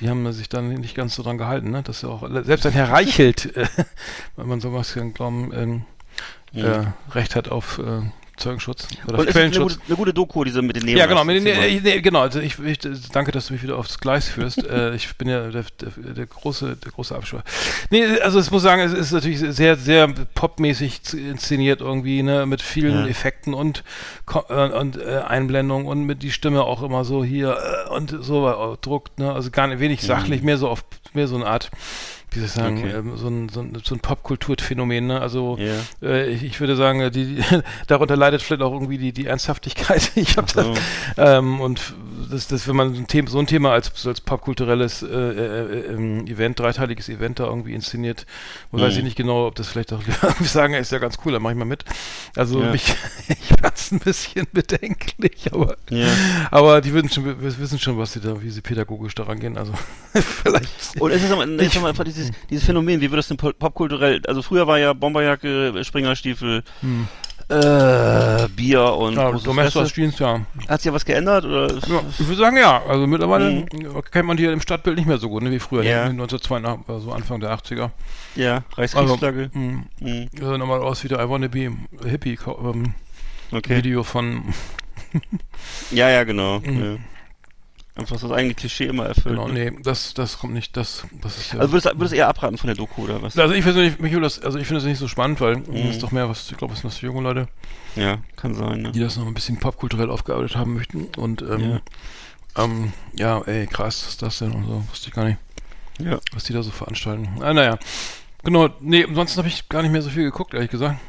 die 0.00 0.08
haben 0.08 0.30
sich 0.32 0.48
dann 0.48 0.68
nicht 0.68 0.94
ganz 0.94 1.14
so 1.16 1.22
dran 1.22 1.38
gehalten, 1.38 1.70
ne? 1.70 1.82
Dass 1.82 2.02
ja 2.02 2.08
auch 2.08 2.28
selbst 2.44 2.66
ein 2.66 2.72
Herr 2.72 2.90
Reichelt, 2.90 3.56
äh, 3.56 3.66
wenn 4.36 4.48
man 4.48 4.60
sowas 4.60 4.94
kann 4.94 5.14
glauben, 5.14 5.50
ähm, 5.54 5.84
äh, 6.54 6.84
Recht 7.14 7.36
hat 7.36 7.48
auf 7.50 7.78
äh, 7.78 8.02
Zeugenschutz 8.38 8.86
oder 9.06 9.18
Und 9.18 9.24
es 9.24 9.30
ist 9.30 9.36
eine 9.36 9.50
Quellenschutz. 9.50 9.74
gute, 9.74 9.86
eine 9.86 9.96
gute 9.96 10.14
Doku, 10.14 10.44
diese 10.44 10.62
mit 10.62 10.76
den 10.76 10.84
Neonazis. 10.84 11.00
Ja, 11.00 11.06
genau, 11.06 11.24
mit 11.24 11.36
den, 11.36 11.44
nee, 11.44 11.80
nee, 11.82 12.00
genau. 12.00 12.20
Also 12.20 12.40
ich, 12.40 12.58
ich 12.60 12.78
danke, 13.12 13.32
dass 13.32 13.48
du 13.48 13.52
mich 13.52 13.62
wieder 13.62 13.76
aufs 13.76 13.98
Gleis 13.98 14.28
führst. 14.28 14.64
äh, 14.70 14.94
ich 14.94 15.14
bin 15.16 15.28
ja 15.28 15.48
der, 15.50 15.64
der, 15.80 16.14
der 16.14 16.26
große, 16.26 16.76
der 16.76 16.92
große 16.92 17.14
Abschwör. 17.14 17.42
Nee, 17.90 18.04
also 18.20 18.40
ich 18.40 18.50
muss 18.50 18.62
sagen, 18.62 18.82
es 18.82 18.92
ist 18.92 19.12
natürlich 19.12 19.40
sehr, 19.40 19.76
sehr 19.76 20.08
popmäßig 20.34 21.00
inszeniert 21.14 21.80
irgendwie, 21.80 22.22
ne, 22.22 22.46
mit 22.46 22.62
vielen 22.62 23.04
Ja. 23.04 23.06
Effekten 23.06 23.54
und 23.54 23.82
äh, 24.48 24.68
und 24.68 24.98
äh, 24.98 25.22
Einblendungen 25.26 25.86
und 25.86 26.04
mit 26.04 26.22
die 26.22 26.30
Stimme 26.30 26.62
auch 26.62 26.82
immer 26.82 27.04
so 27.04 27.24
hier 27.24 27.56
äh, 27.88 27.90
und 27.90 28.16
so 28.20 28.48
äh, 28.48 28.76
druckt, 28.80 29.18
ne, 29.18 29.32
also 29.32 29.50
gar 29.50 29.66
nicht 29.66 29.80
wenig 29.80 30.02
sachlich, 30.02 30.42
mehr 30.42 30.58
so 30.58 30.68
auf 30.68 30.84
mehr 31.12 31.26
so 31.26 31.36
eine 31.36 31.46
Art 31.46 31.70
wie 32.30 32.38
soll 32.40 32.46
ich 32.46 32.52
sagen. 32.52 32.78
Okay. 32.78 32.90
ähm, 32.90 33.16
so 33.16 33.28
ein, 33.28 33.48
so 33.48 33.60
ein, 33.60 33.78
so 33.82 33.94
ein 33.94 34.00
Popkulturphänomen, 34.00 35.06
ne? 35.06 35.20
Also 35.20 35.56
Ja. 35.58 35.74
äh, 36.02 36.28
ich, 36.30 36.42
ich 36.44 36.60
würde 36.60 36.76
sagen, 36.76 37.00
äh, 37.00 37.10
die, 37.10 37.36
die, 37.36 37.42
darunter 37.86 38.16
leidet 38.16 38.42
vielleicht 38.42 38.62
auch 38.62 38.72
irgendwie 38.72 38.98
die, 38.98 39.12
die 39.12 39.26
Ernsthaftigkeit. 39.26 40.10
Ich 40.18 40.36
habe 40.36 40.50
so. 40.50 40.74
das 41.16 41.38
ähm, 41.38 41.60
und 41.60 41.94
das, 42.30 42.46
das, 42.48 42.68
wenn 42.68 42.76
man 42.76 42.94
so 42.94 43.00
ein 43.00 43.06
Thema, 43.06 43.28
so 43.30 43.38
ein 43.38 43.46
Thema 43.46 43.72
als, 43.72 44.06
als 44.06 44.20
popkulturelles 44.20 45.02
äh, 45.02 45.06
äh, 45.06 45.10
äh, 45.10 45.92
ähm, 45.92 46.26
Event, 46.26 46.58
dreiteiliges 46.58 47.08
Event 47.08 47.38
da 47.40 47.44
irgendwie 47.46 47.74
inszeniert, 47.74 48.26
wo 48.70 48.80
weiß 48.80 48.96
ich 48.96 49.02
nicht 49.04 49.16
genau, 49.16 49.46
ob 49.46 49.54
das 49.54 49.68
vielleicht 49.68 49.92
auch 49.92 50.02
sagen, 50.40 50.74
ist 50.74 50.92
ja 50.92 50.98
ganz 50.98 51.18
cool, 51.24 51.32
dann 51.32 51.42
mach 51.42 51.50
ich 51.50 51.56
mal 51.56 51.64
mit. 51.64 51.84
Also 52.36 52.62
Ja. 52.62 52.70
mich, 52.72 52.94
ich 53.28 53.54
fand's 53.60 53.90
ein 53.92 53.98
bisschen 54.00 54.46
bedenklich, 54.52 55.52
aber 55.52 55.76
Ja. 55.90 56.06
aber 56.50 56.80
die 56.80 56.92
wissen 56.94 57.10
schon, 57.10 57.24
wir 57.24 57.58
wissen 57.58 57.78
schon, 57.78 57.98
was 57.98 58.12
sie 58.12 58.20
da, 58.20 58.40
wie 58.42 58.50
sie 58.50 58.60
pädagogisch 58.60 59.14
daran 59.14 59.40
gehen. 59.40 59.56
Also 59.58 59.72
vielleicht. 60.12 61.00
Und 61.00 61.10
es 61.10 61.22
ist 61.22 61.30
aber, 61.30 61.46
ich 61.48 61.76
einfach 61.84 62.04
dieses, 62.04 62.30
dieses 62.50 62.64
Phänomen, 62.64 63.00
wie 63.00 63.10
wird 63.10 63.18
das 63.18 63.28
denn 63.28 63.36
pop- 63.36 63.58
popkulturell, 63.58 64.20
also 64.26 64.42
früher 64.42 64.66
war 64.66 64.78
ja 64.78 64.92
Bomberjacke, 64.92 65.82
Springerstiefel, 65.84 66.62
äh, 67.48 68.48
Bier 68.54 68.84
und. 68.94 69.14
Ja, 69.14 69.32
Domestos. 69.32 69.92
Jeans, 69.92 70.18
ja. 70.18 70.40
Hat 70.68 70.80
sich 70.80 70.86
ja 70.86 70.92
was 70.94 71.04
geändert? 71.04 71.44
Oder? 71.44 71.68
Ja, 71.88 72.02
ich 72.10 72.18
würde 72.26 72.36
sagen, 72.36 72.56
ja. 72.56 72.82
Also 72.86 73.06
mittlerweile 73.06 73.64
kennt 74.10 74.26
man 74.26 74.36
die 74.36 74.44
im 74.44 74.60
Stadtbild 74.60 74.96
nicht 74.96 75.06
mehr 75.06 75.18
so 75.18 75.28
gut, 75.28 75.42
ne, 75.42 75.50
wie 75.50 75.58
früher. 75.58 75.82
Ja. 75.82 76.04
Ne? 76.04 76.10
1982, 76.22 76.88
also 76.88 77.12
Anfang 77.12 77.40
der 77.40 77.50
80er. 77.56 77.90
Ja, 78.36 78.62
Also, 78.76 78.98
Reichskriegsflagge. 78.98 79.50
mh, 79.52 79.82
Mhm. 80.00 80.28
sah 80.40 80.58
nochmal 80.58 80.80
aus 80.82 81.02
wie 81.04 81.08
der 81.08 81.20
I 81.24 81.28
Wanna 81.28 81.48
Be 81.48 81.72
Hippie 82.04 82.38
ähm, 82.46 82.94
Okay. 83.50 83.76
Video 83.78 84.02
von, 84.02 84.42
Ja, 85.90 86.10
ja, 86.10 86.24
genau. 86.24 86.60
Mhm. 86.60 86.82
Ja. 86.84 86.96
Einfach 87.98 88.20
das 88.20 88.30
eigene 88.30 88.54
Klischee 88.54 88.84
immer 88.86 89.06
erfüllt. 89.06 89.34
genau, 89.36 89.48
ne? 89.48 89.70
nee, 89.72 89.78
das, 89.82 90.14
das 90.14 90.38
kommt 90.38 90.54
nicht, 90.54 90.76
das, 90.76 91.04
das 91.20 91.36
ist 91.36 91.52
ja. 91.52 91.58
Also 91.58 91.72
würdest 91.72 91.86
du 91.92 91.98
würdest 91.98 92.12
du 92.12 92.16
eher 92.16 92.28
abraten 92.28 92.56
von 92.56 92.68
der 92.68 92.76
Doku 92.76 93.02
oder 93.02 93.20
was? 93.20 93.36
also 93.36 93.52
ich 93.54 93.62
persönlich, 93.64 93.98
mich 93.98 94.12
würde 94.12 94.24
das, 94.24 94.40
also 94.40 94.56
ich 94.58 94.66
finde 94.68 94.80
das 94.80 94.88
nicht 94.88 94.98
so 94.98 95.08
spannend, 95.08 95.40
weil 95.40 95.56
Mhm. 95.56 95.64
das 95.86 95.96
ist 95.96 96.02
doch 96.02 96.12
mehr 96.12 96.28
was, 96.28 96.48
ich 96.50 96.56
glaube, 96.56 96.74
es 96.74 96.80
sind 96.80 96.90
was 96.90 96.98
für 96.98 97.06
junge 97.06 97.22
Leute, 97.22 97.48
Ja, 97.96 98.18
kann 98.36 98.54
sein. 98.54 98.82
Ne? 98.82 98.92
die 98.92 99.00
das 99.00 99.16
noch 99.16 99.26
ein 99.26 99.34
bisschen 99.34 99.58
popkulturell 99.58 100.10
aufgearbeitet 100.10 100.56
haben 100.56 100.74
möchten 100.74 101.06
und, 101.16 101.42
ähm, 101.42 101.80
ähm, 102.56 102.92
ja, 103.14 103.40
ey, 103.42 103.66
krass, 103.66 104.02
was 104.04 104.08
ist 104.10 104.22
das 104.22 104.38
denn 104.38 104.52
und 104.52 104.64
so, 104.66 104.84
wusste 104.90 105.08
ich 105.08 105.14
gar 105.14 105.24
nicht. 105.24 105.38
Ja. 106.00 106.18
was 106.32 106.44
die 106.44 106.52
da 106.52 106.62
so 106.62 106.70
veranstalten. 106.70 107.28
Ah, 107.40 107.52
naja. 107.52 107.78
Genau, 108.44 108.68
nee, 108.80 109.04
ansonsten 109.04 109.38
habe 109.38 109.48
ich 109.48 109.68
gar 109.68 109.82
nicht 109.82 109.90
mehr 109.90 110.02
so 110.02 110.10
viel 110.10 110.22
geguckt, 110.22 110.54
ehrlich 110.54 110.70
gesagt. 110.70 111.00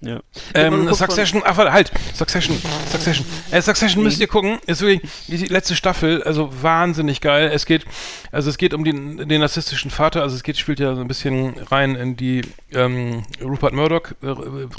Ja. 0.00 0.20
Ähm, 0.54 0.92
Succession, 0.94 1.42
ach 1.44 1.56
warte, 1.56 1.72
halt, 1.72 1.92
Succession, 2.14 2.56
Succession. 2.90 3.26
Äh, 3.50 3.60
Succession 3.60 4.02
müsst 4.04 4.20
ihr 4.20 4.28
gucken, 4.28 4.58
ist 4.66 4.80
wirklich 4.80 5.10
die 5.26 5.46
letzte 5.46 5.74
Staffel, 5.74 6.22
also 6.22 6.50
wahnsinnig 6.62 7.20
geil. 7.20 7.50
Es 7.52 7.66
geht, 7.66 7.84
also 8.30 8.48
es 8.48 8.58
geht 8.58 8.74
um 8.74 8.84
den, 8.84 9.28
den 9.28 9.40
narzisstischen 9.40 9.90
Vater, 9.90 10.22
also 10.22 10.36
es 10.36 10.44
geht, 10.44 10.56
spielt 10.56 10.78
ja 10.78 10.94
so 10.94 11.00
ein 11.00 11.08
bisschen 11.08 11.54
rein 11.70 11.96
in 11.96 12.16
die 12.16 12.42
ähm, 12.72 13.24
Rupert 13.42 13.72
Murdoch 13.72 14.12
äh, 14.22 14.28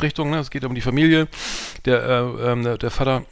Richtung, 0.02 0.30
ne? 0.30 0.40
Es 0.40 0.52
geht 0.52 0.64
um 0.64 0.74
die 0.74 0.82
Familie, 0.82 1.28
der, 1.86 2.04
äh, 2.04 2.52
ähm, 2.52 2.64
der, 2.64 2.78
der 2.78 2.92
Vater 2.92 3.26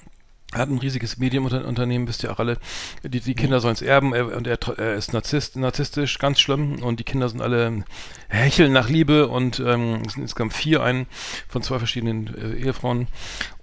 hat 0.54 0.70
ein 0.70 0.78
riesiges 0.78 1.18
Medienunternehmen, 1.18 2.08
wisst 2.08 2.24
ihr 2.24 2.32
auch 2.32 2.40
alle. 2.40 2.58
Die, 3.04 3.20
die 3.20 3.36
Kinder 3.36 3.60
sollen 3.60 3.74
es 3.74 3.82
erben 3.82 4.14
er, 4.14 4.36
und 4.36 4.48
er, 4.48 4.58
er 4.78 4.96
ist 4.96 5.12
narzisst, 5.12 5.58
narzisstisch, 5.58 6.20
ganz 6.20 6.40
schlimm. 6.40 6.82
Und 6.82 7.00
die 7.00 7.04
Kinder 7.04 7.28
sind 7.28 7.42
alle 7.42 7.84
hecheln 8.30 8.72
nach 8.72 8.90
Liebe 8.90 9.28
und 9.28 9.60
ähm, 9.60 10.04
es 10.06 10.14
sind 10.14 10.24
insgesamt 10.24 10.54
vier, 10.54 10.84
ein 10.84 11.08
von 11.50 11.62
zwei 11.62 11.80
verschiedenen 11.80 12.34
äh, 12.36 12.64
Ehefrauen. 12.64 13.08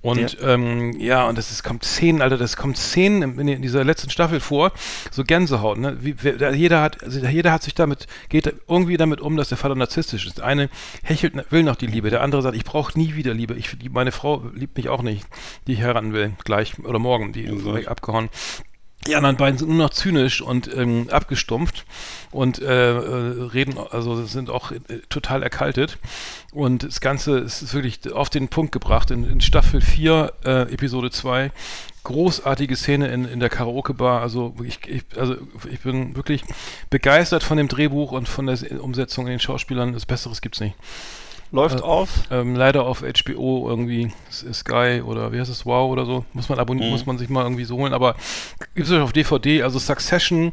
Und 0.04 0.38
ja. 0.38 0.48
Ähm, 0.48 1.00
ja, 1.00 1.26
und 1.26 1.38
das 1.38 1.50
ist, 1.50 1.62
kommt 1.62 1.82
Szenen, 1.82 2.20
Alter, 2.20 2.36
das 2.36 2.58
kommt 2.58 2.76
Szenen 2.76 3.38
in, 3.38 3.48
in 3.48 3.62
dieser 3.62 3.84
letzten 3.84 4.10
Staffel 4.10 4.38
vor, 4.38 4.70
so 5.10 5.24
Gänsehaut, 5.24 5.78
ne? 5.78 5.96
Wie, 5.98 6.14
wer, 6.20 6.34
da, 6.34 6.50
jeder 6.50 6.82
hat, 6.82 7.02
also 7.02 7.24
jeder 7.26 7.50
hat 7.52 7.62
sich 7.62 7.74
damit, 7.74 8.06
geht 8.28 8.52
irgendwie 8.68 8.98
damit 8.98 9.22
um, 9.22 9.38
dass 9.38 9.48
der 9.48 9.56
Vater 9.56 9.74
narzisstisch 9.74 10.26
ist. 10.26 10.36
Der 10.36 10.44
eine 10.44 10.68
hechelt, 11.02 11.50
will 11.50 11.62
noch 11.62 11.76
die 11.76 11.86
Liebe, 11.86 12.10
der 12.10 12.20
andere 12.20 12.42
sagt, 12.42 12.54
ich 12.54 12.64
brauche 12.64 12.98
nie 12.98 13.14
wieder 13.14 13.32
Liebe. 13.32 13.54
Ich, 13.54 13.78
meine 13.90 14.12
Frau 14.12 14.44
liebt 14.54 14.76
mich 14.76 14.90
auch 14.90 15.00
nicht, 15.00 15.26
die 15.66 15.72
ich 15.72 15.82
heiraten 15.82 16.12
will, 16.12 16.32
gleich 16.44 16.78
oder 16.84 16.98
morgen, 16.98 17.32
die 17.32 17.44
ist 17.44 17.66
abgehauen. 17.88 18.28
Die 19.06 19.16
anderen 19.16 19.36
beiden 19.36 19.58
sind 19.58 19.68
nur 19.68 19.78
noch 19.78 19.90
zynisch 19.90 20.40
und 20.40 20.74
ähm, 20.74 21.08
abgestumpft 21.10 21.84
und 22.30 22.60
äh, 22.60 22.92
äh, 22.92 23.42
reden, 23.52 23.76
also 23.90 24.24
sind 24.24 24.48
auch 24.48 24.72
äh, 24.72 24.78
total 25.10 25.42
erkaltet. 25.42 25.98
Und 26.52 26.84
das 26.84 27.00
Ganze 27.00 27.38
ist 27.38 27.74
wirklich 27.74 28.12
auf 28.12 28.30
den 28.30 28.48
Punkt 28.48 28.72
gebracht 28.72 29.10
in, 29.10 29.28
in 29.28 29.40
Staffel 29.40 29.80
4, 29.80 30.32
äh, 30.44 30.72
Episode 30.72 31.10
2. 31.10 31.52
Großartige 32.02 32.76
Szene 32.76 33.08
in, 33.08 33.24
in 33.24 33.40
der 33.40 33.50
Karaoke-Bar. 33.50 34.22
Also 34.22 34.54
ich, 34.62 34.78
ich, 34.86 35.02
also 35.16 35.36
ich 35.70 35.80
bin 35.80 36.16
wirklich 36.16 36.42
begeistert 36.90 37.42
von 37.42 37.56
dem 37.56 37.68
Drehbuch 37.68 38.12
und 38.12 38.28
von 38.28 38.46
der 38.46 38.58
Umsetzung 38.82 39.26
in 39.26 39.32
den 39.32 39.40
Schauspielern. 39.40 39.92
Das 39.92 40.06
Besseres 40.06 40.40
gibt's 40.40 40.60
nicht. 40.60 40.76
Läuft 41.54 41.80
Äh, 41.80 41.84
auf. 41.84 42.08
Ähm, 42.30 42.56
leider 42.56 42.84
auf 42.84 43.02
HBO 43.02 43.68
irgendwie 43.68 44.12
Sky 44.30 45.02
oder 45.04 45.32
wie 45.32 45.38
heißt 45.40 45.50
es 45.50 45.64
Wow 45.64 45.90
oder 45.90 46.04
so 46.04 46.24
muss 46.32 46.48
man 46.48 46.58
abonnieren 46.58 46.90
muss 46.90 47.06
man 47.06 47.16
sich 47.16 47.28
mal 47.28 47.42
irgendwie 47.44 47.64
so 47.64 47.76
holen 47.76 47.94
aber 47.94 48.16
gibt 48.74 48.88
es 48.88 48.92
auf 48.92 49.12
DVD 49.12 49.62
also 49.62 49.78
Succession 49.78 50.52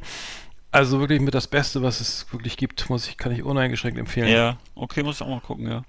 also 0.71 0.99
wirklich 0.99 1.19
mit 1.19 1.33
das 1.33 1.47
Beste 1.47 1.81
was 1.81 1.99
es 2.01 2.27
wirklich 2.31 2.55
gibt 2.55 2.89
muss 2.89 3.07
ich 3.09 3.17
kann 3.17 3.31
ich 3.31 3.43
uneingeschränkt 3.43 3.97
empfehlen 3.97 4.29
Ja, 4.29 4.57
okay, 4.75 5.01
muss 5.03 5.15
ich 5.15 5.21
auch 5.23 5.29
mal 5.29 5.41
gucken, 5.41 5.67
ja. 5.67 5.83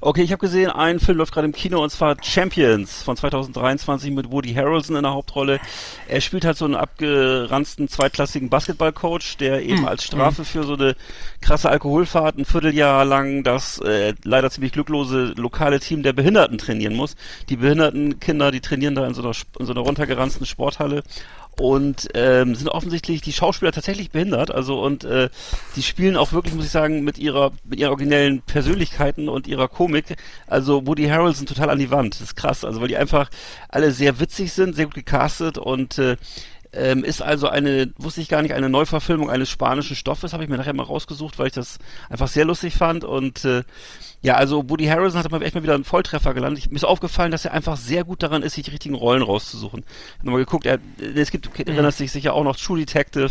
Okay, 0.00 0.22
ich 0.22 0.32
habe 0.32 0.40
gesehen, 0.40 0.70
ein 0.70 1.00
Film 1.00 1.18
läuft 1.18 1.32
gerade 1.32 1.46
im 1.46 1.52
Kino 1.52 1.82
und 1.82 1.90
zwar 1.90 2.16
Champions 2.22 3.02
von 3.02 3.16
2023 3.16 4.12
mit 4.12 4.30
Woody 4.30 4.54
Harrelson 4.54 4.96
in 4.96 5.02
der 5.02 5.12
Hauptrolle. 5.12 5.60
Er 6.06 6.20
spielt 6.20 6.44
halt 6.44 6.56
so 6.56 6.64
einen 6.64 6.74
abgeranzten 6.74 7.88
zweitklassigen 7.88 8.48
Basketballcoach, 8.48 9.36
der 9.38 9.62
eben 9.62 9.86
als 9.86 10.04
Strafe 10.04 10.44
für 10.44 10.64
so 10.64 10.74
eine 10.74 10.96
krasse 11.40 11.68
Alkoholfahrt 11.68 12.38
ein 12.38 12.44
Vierteljahr 12.44 13.04
lang 13.04 13.42
das 13.42 13.78
äh, 13.78 14.14
leider 14.24 14.50
ziemlich 14.50 14.72
glücklose 14.72 15.34
lokale 15.36 15.80
Team 15.80 16.02
der 16.02 16.12
Behinderten 16.12 16.58
trainieren 16.58 16.94
muss. 16.94 17.16
Die 17.48 17.56
behinderten 17.56 18.20
Kinder, 18.20 18.50
die 18.50 18.60
trainieren 18.60 18.94
da 18.94 19.06
in 19.06 19.14
so 19.14 19.22
einer, 19.22 19.32
in 19.58 19.66
so 19.66 19.72
einer 19.72 19.80
runtergeranzten 19.80 20.46
Sporthalle 20.46 21.02
und 21.58 22.08
ähm, 22.14 22.54
sind 22.54 22.68
offensichtlich 22.68 23.20
die 23.20 23.32
Schauspieler 23.32 23.72
tatsächlich 23.72 24.10
behindert, 24.10 24.50
also 24.50 24.82
und 24.82 25.04
äh, 25.04 25.28
die 25.76 25.82
spielen 25.82 26.16
auch 26.16 26.32
wirklich, 26.32 26.54
muss 26.54 26.66
ich 26.66 26.70
sagen, 26.70 27.04
mit 27.04 27.18
ihrer 27.18 27.52
mit 27.64 27.78
ihren 27.78 27.90
originellen 27.90 28.42
Persönlichkeiten 28.42 29.28
und 29.28 29.46
ihrer 29.46 29.68
Komik. 29.68 30.16
Also 30.46 30.86
Woody 30.86 31.08
Harrelson 31.08 31.46
total 31.46 31.70
an 31.70 31.78
die 31.78 31.90
Wand, 31.90 32.14
das 32.14 32.20
ist 32.22 32.36
krass, 32.36 32.64
also 32.64 32.80
weil 32.80 32.88
die 32.88 32.96
einfach 32.96 33.30
alle 33.68 33.90
sehr 33.90 34.20
witzig 34.20 34.52
sind, 34.52 34.76
sehr 34.76 34.86
gut 34.86 34.94
gecastet 34.94 35.58
und 35.58 35.98
äh, 35.98 36.16
ähm, 36.72 37.04
ist 37.04 37.22
also 37.22 37.48
eine, 37.48 37.92
wusste 37.96 38.20
ich 38.20 38.28
gar 38.28 38.42
nicht, 38.42 38.54
eine 38.54 38.68
Neuverfilmung 38.68 39.30
eines 39.30 39.48
spanischen 39.48 39.96
Stoffes, 39.96 40.32
habe 40.32 40.44
ich 40.44 40.50
mir 40.50 40.56
nachher 40.56 40.74
mal 40.74 40.82
rausgesucht, 40.82 41.38
weil 41.38 41.48
ich 41.48 41.52
das 41.52 41.78
einfach 42.10 42.28
sehr 42.28 42.44
lustig 42.44 42.74
fand 42.74 43.04
und 43.04 43.44
äh, 43.44 43.64
ja, 44.20 44.34
also 44.34 44.68
Woody 44.68 44.86
Harrelson 44.86 45.22
hat 45.22 45.30
mal 45.30 45.42
echt 45.42 45.54
mal 45.54 45.62
wieder 45.62 45.74
einen 45.74 45.84
Volltreffer 45.84 46.34
gelandet. 46.34 46.64
Ich, 46.64 46.70
mir 46.70 46.76
ist 46.76 46.84
aufgefallen, 46.84 47.30
dass 47.30 47.44
er 47.44 47.52
einfach 47.52 47.76
sehr 47.76 48.02
gut 48.02 48.22
daran 48.22 48.42
ist, 48.42 48.54
sich 48.54 48.64
die 48.64 48.72
richtigen 48.72 48.96
Rollen 48.96 49.22
rauszusuchen. 49.22 49.84
Ich 49.84 50.18
hab 50.18 50.24
nochmal 50.24 50.44
geguckt, 50.44 50.66
er, 50.66 50.78
es 51.14 51.30
gibt, 51.30 51.48
erinnerst 51.58 52.00
dich 52.00 52.10
sicher 52.10 52.34
auch 52.34 52.42
noch 52.42 52.56
True 52.56 52.78
Detective, 52.78 53.30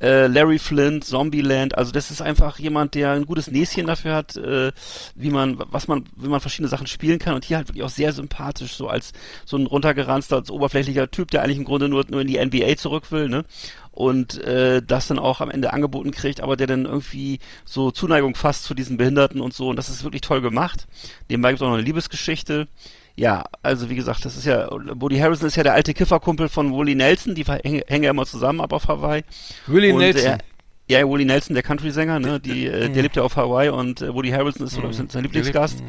äh, 0.00 0.26
Larry 0.26 0.58
Flint, 0.58 1.04
Zombieland, 1.04 1.76
also 1.76 1.92
das 1.92 2.10
ist 2.10 2.22
einfach 2.22 2.58
jemand, 2.58 2.94
der 2.94 3.12
ein 3.12 3.26
gutes 3.26 3.50
Näschen 3.50 3.86
dafür 3.86 4.14
hat, 4.14 4.36
äh, 4.36 4.72
wie 5.14 5.30
man, 5.30 5.58
was 5.70 5.88
man, 5.88 6.04
wie 6.16 6.28
man 6.28 6.40
verschiedene 6.40 6.68
Sachen 6.68 6.86
spielen 6.86 7.18
kann 7.18 7.34
und 7.34 7.44
hier 7.44 7.56
halt 7.56 7.68
wirklich 7.68 7.84
auch 7.84 7.88
sehr 7.88 8.12
sympathisch, 8.12 8.74
so 8.74 8.88
als 8.88 9.12
so 9.44 9.56
ein 9.56 9.66
runtergeranzter, 9.66 10.36
als 10.36 10.50
oberflächlicher 10.50 11.10
Typ, 11.10 11.30
der 11.30 11.42
eigentlich 11.42 11.58
im 11.58 11.64
Grunde 11.64 11.88
nur, 11.88 12.04
nur 12.08 12.20
in 12.20 12.28
die 12.28 12.44
NBA 12.44 12.76
zurück 12.76 13.10
will, 13.10 13.28
ne? 13.28 13.44
und 13.98 14.40
äh, 14.44 14.80
das 14.80 15.08
dann 15.08 15.18
auch 15.18 15.40
am 15.40 15.50
Ende 15.50 15.72
angeboten 15.72 16.12
kriegt, 16.12 16.40
aber 16.40 16.56
der 16.56 16.68
dann 16.68 16.84
irgendwie 16.84 17.40
so 17.64 17.90
Zuneigung 17.90 18.36
fasst 18.36 18.62
zu 18.62 18.74
diesen 18.74 18.96
Behinderten 18.96 19.40
und 19.40 19.54
so 19.54 19.68
und 19.70 19.76
das 19.76 19.88
ist 19.88 20.04
wirklich 20.04 20.22
toll 20.22 20.40
gemacht. 20.40 20.86
Nebenbei 21.28 21.50
gibt 21.50 21.60
es 21.60 21.62
auch 21.62 21.70
noch 21.70 21.78
eine 21.78 21.82
Liebesgeschichte. 21.82 22.68
Ja, 23.18 23.46
also 23.62 23.90
wie 23.90 23.96
gesagt, 23.96 24.24
das 24.24 24.36
ist 24.36 24.46
ja, 24.46 24.68
Woody 24.70 25.18
Harrison 25.18 25.48
ist 25.48 25.56
ja 25.56 25.64
der 25.64 25.74
alte 25.74 25.92
Kifferkumpel 25.92 26.48
von 26.48 26.72
Willie 26.72 26.94
Nelson, 26.94 27.34
die 27.34 27.44
hängen 27.44 28.04
ja 28.04 28.10
immer 28.10 28.26
zusammen 28.26 28.60
ab 28.60 28.72
auf 28.72 28.86
Hawaii. 28.86 29.24
Willie 29.66 29.92
Nelson? 29.92 30.24
Er, 30.24 30.38
ja, 30.86 31.00
Willie 31.00 31.26
Nelson, 31.26 31.54
der 31.54 31.64
Country-Sänger, 31.64 32.20
ne, 32.20 32.38
die, 32.38 32.66
äh, 32.66 32.88
der 32.88 33.02
lebt 33.02 33.16
ja 33.16 33.24
auf 33.24 33.34
Hawaii 33.34 33.70
und 33.70 34.02
äh, 34.02 34.14
Woody 34.14 34.30
Harrison 34.30 34.66
ist 34.66 34.74
so, 34.74 34.82
mhm. 34.82 35.08
sein 35.08 35.22
Lieblingsgast. 35.24 35.82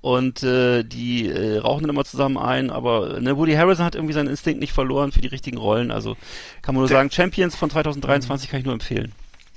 Und 0.00 0.42
äh, 0.42 0.82
die 0.82 1.28
äh, 1.28 1.58
rauchen 1.58 1.82
dann 1.82 1.90
immer 1.90 2.04
zusammen 2.04 2.36
ein, 2.36 2.70
aber 2.70 3.20
ne, 3.20 3.36
Woody 3.36 3.54
Harrison 3.54 3.84
hat 3.84 3.94
irgendwie 3.94 4.14
seinen 4.14 4.28
Instinkt 4.28 4.58
nicht 4.58 4.72
verloren 4.72 5.12
für 5.12 5.20
die 5.20 5.28
richtigen 5.28 5.58
Rollen. 5.58 5.92
Also 5.92 6.16
kann 6.62 6.74
man 6.74 6.82
nur 6.82 6.88
sagen, 6.88 7.12
Champions 7.12 7.54
von 7.54 7.70
2023 7.70 8.50
kann 8.50 8.58
ich 8.58 8.66
nur 8.66 8.74
empfehlen. 8.74 9.12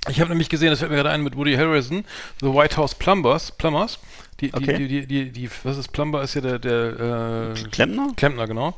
Ich 0.08 0.20
habe 0.20 0.30
nämlich 0.30 0.48
gesehen, 0.48 0.70
das 0.70 0.78
fällt 0.78 0.92
mir 0.92 0.96
gerade 0.96 1.10
ein 1.10 1.22
mit 1.22 1.36
Woody 1.36 1.56
Harrison, 1.56 2.04
The 2.40 2.46
White 2.46 2.76
House 2.76 2.94
Plumbers, 2.94 3.50
Plumbers. 3.50 3.98
Die, 4.40 4.54
okay. 4.54 4.78
die, 4.78 4.88
die, 4.88 5.06
die, 5.06 5.30
die, 5.30 5.50
was 5.64 5.76
ist 5.76 5.88
Plumber 5.92 6.22
ist 6.22 6.34
ja 6.34 6.40
der, 6.40 6.58
der 6.58 7.54
äh, 7.54 7.68
Klempner? 7.70 8.12
Klempner, 8.16 8.46
genau. 8.46 8.74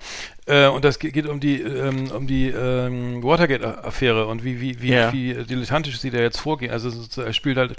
Äh, 0.46 0.66
und 0.66 0.84
das 0.84 0.98
geht, 0.98 1.26
um 1.26 1.38
die, 1.38 1.60
ähm, 1.62 2.10
um 2.10 2.26
die 2.26 2.48
ähm, 2.48 3.22
Watergate-Affäre 3.22 4.26
und 4.26 4.42
wie, 4.42 4.60
wie, 4.60 4.82
wie, 4.82 4.90
ja. 4.90 5.12
wie 5.12 5.34
dilettantisch 5.44 5.98
sie 6.00 6.10
da 6.10 6.18
jetzt 6.18 6.40
vorgehen. 6.40 6.72
Also 6.72 6.90
er 7.22 7.32
spielt 7.32 7.58
halt 7.58 7.76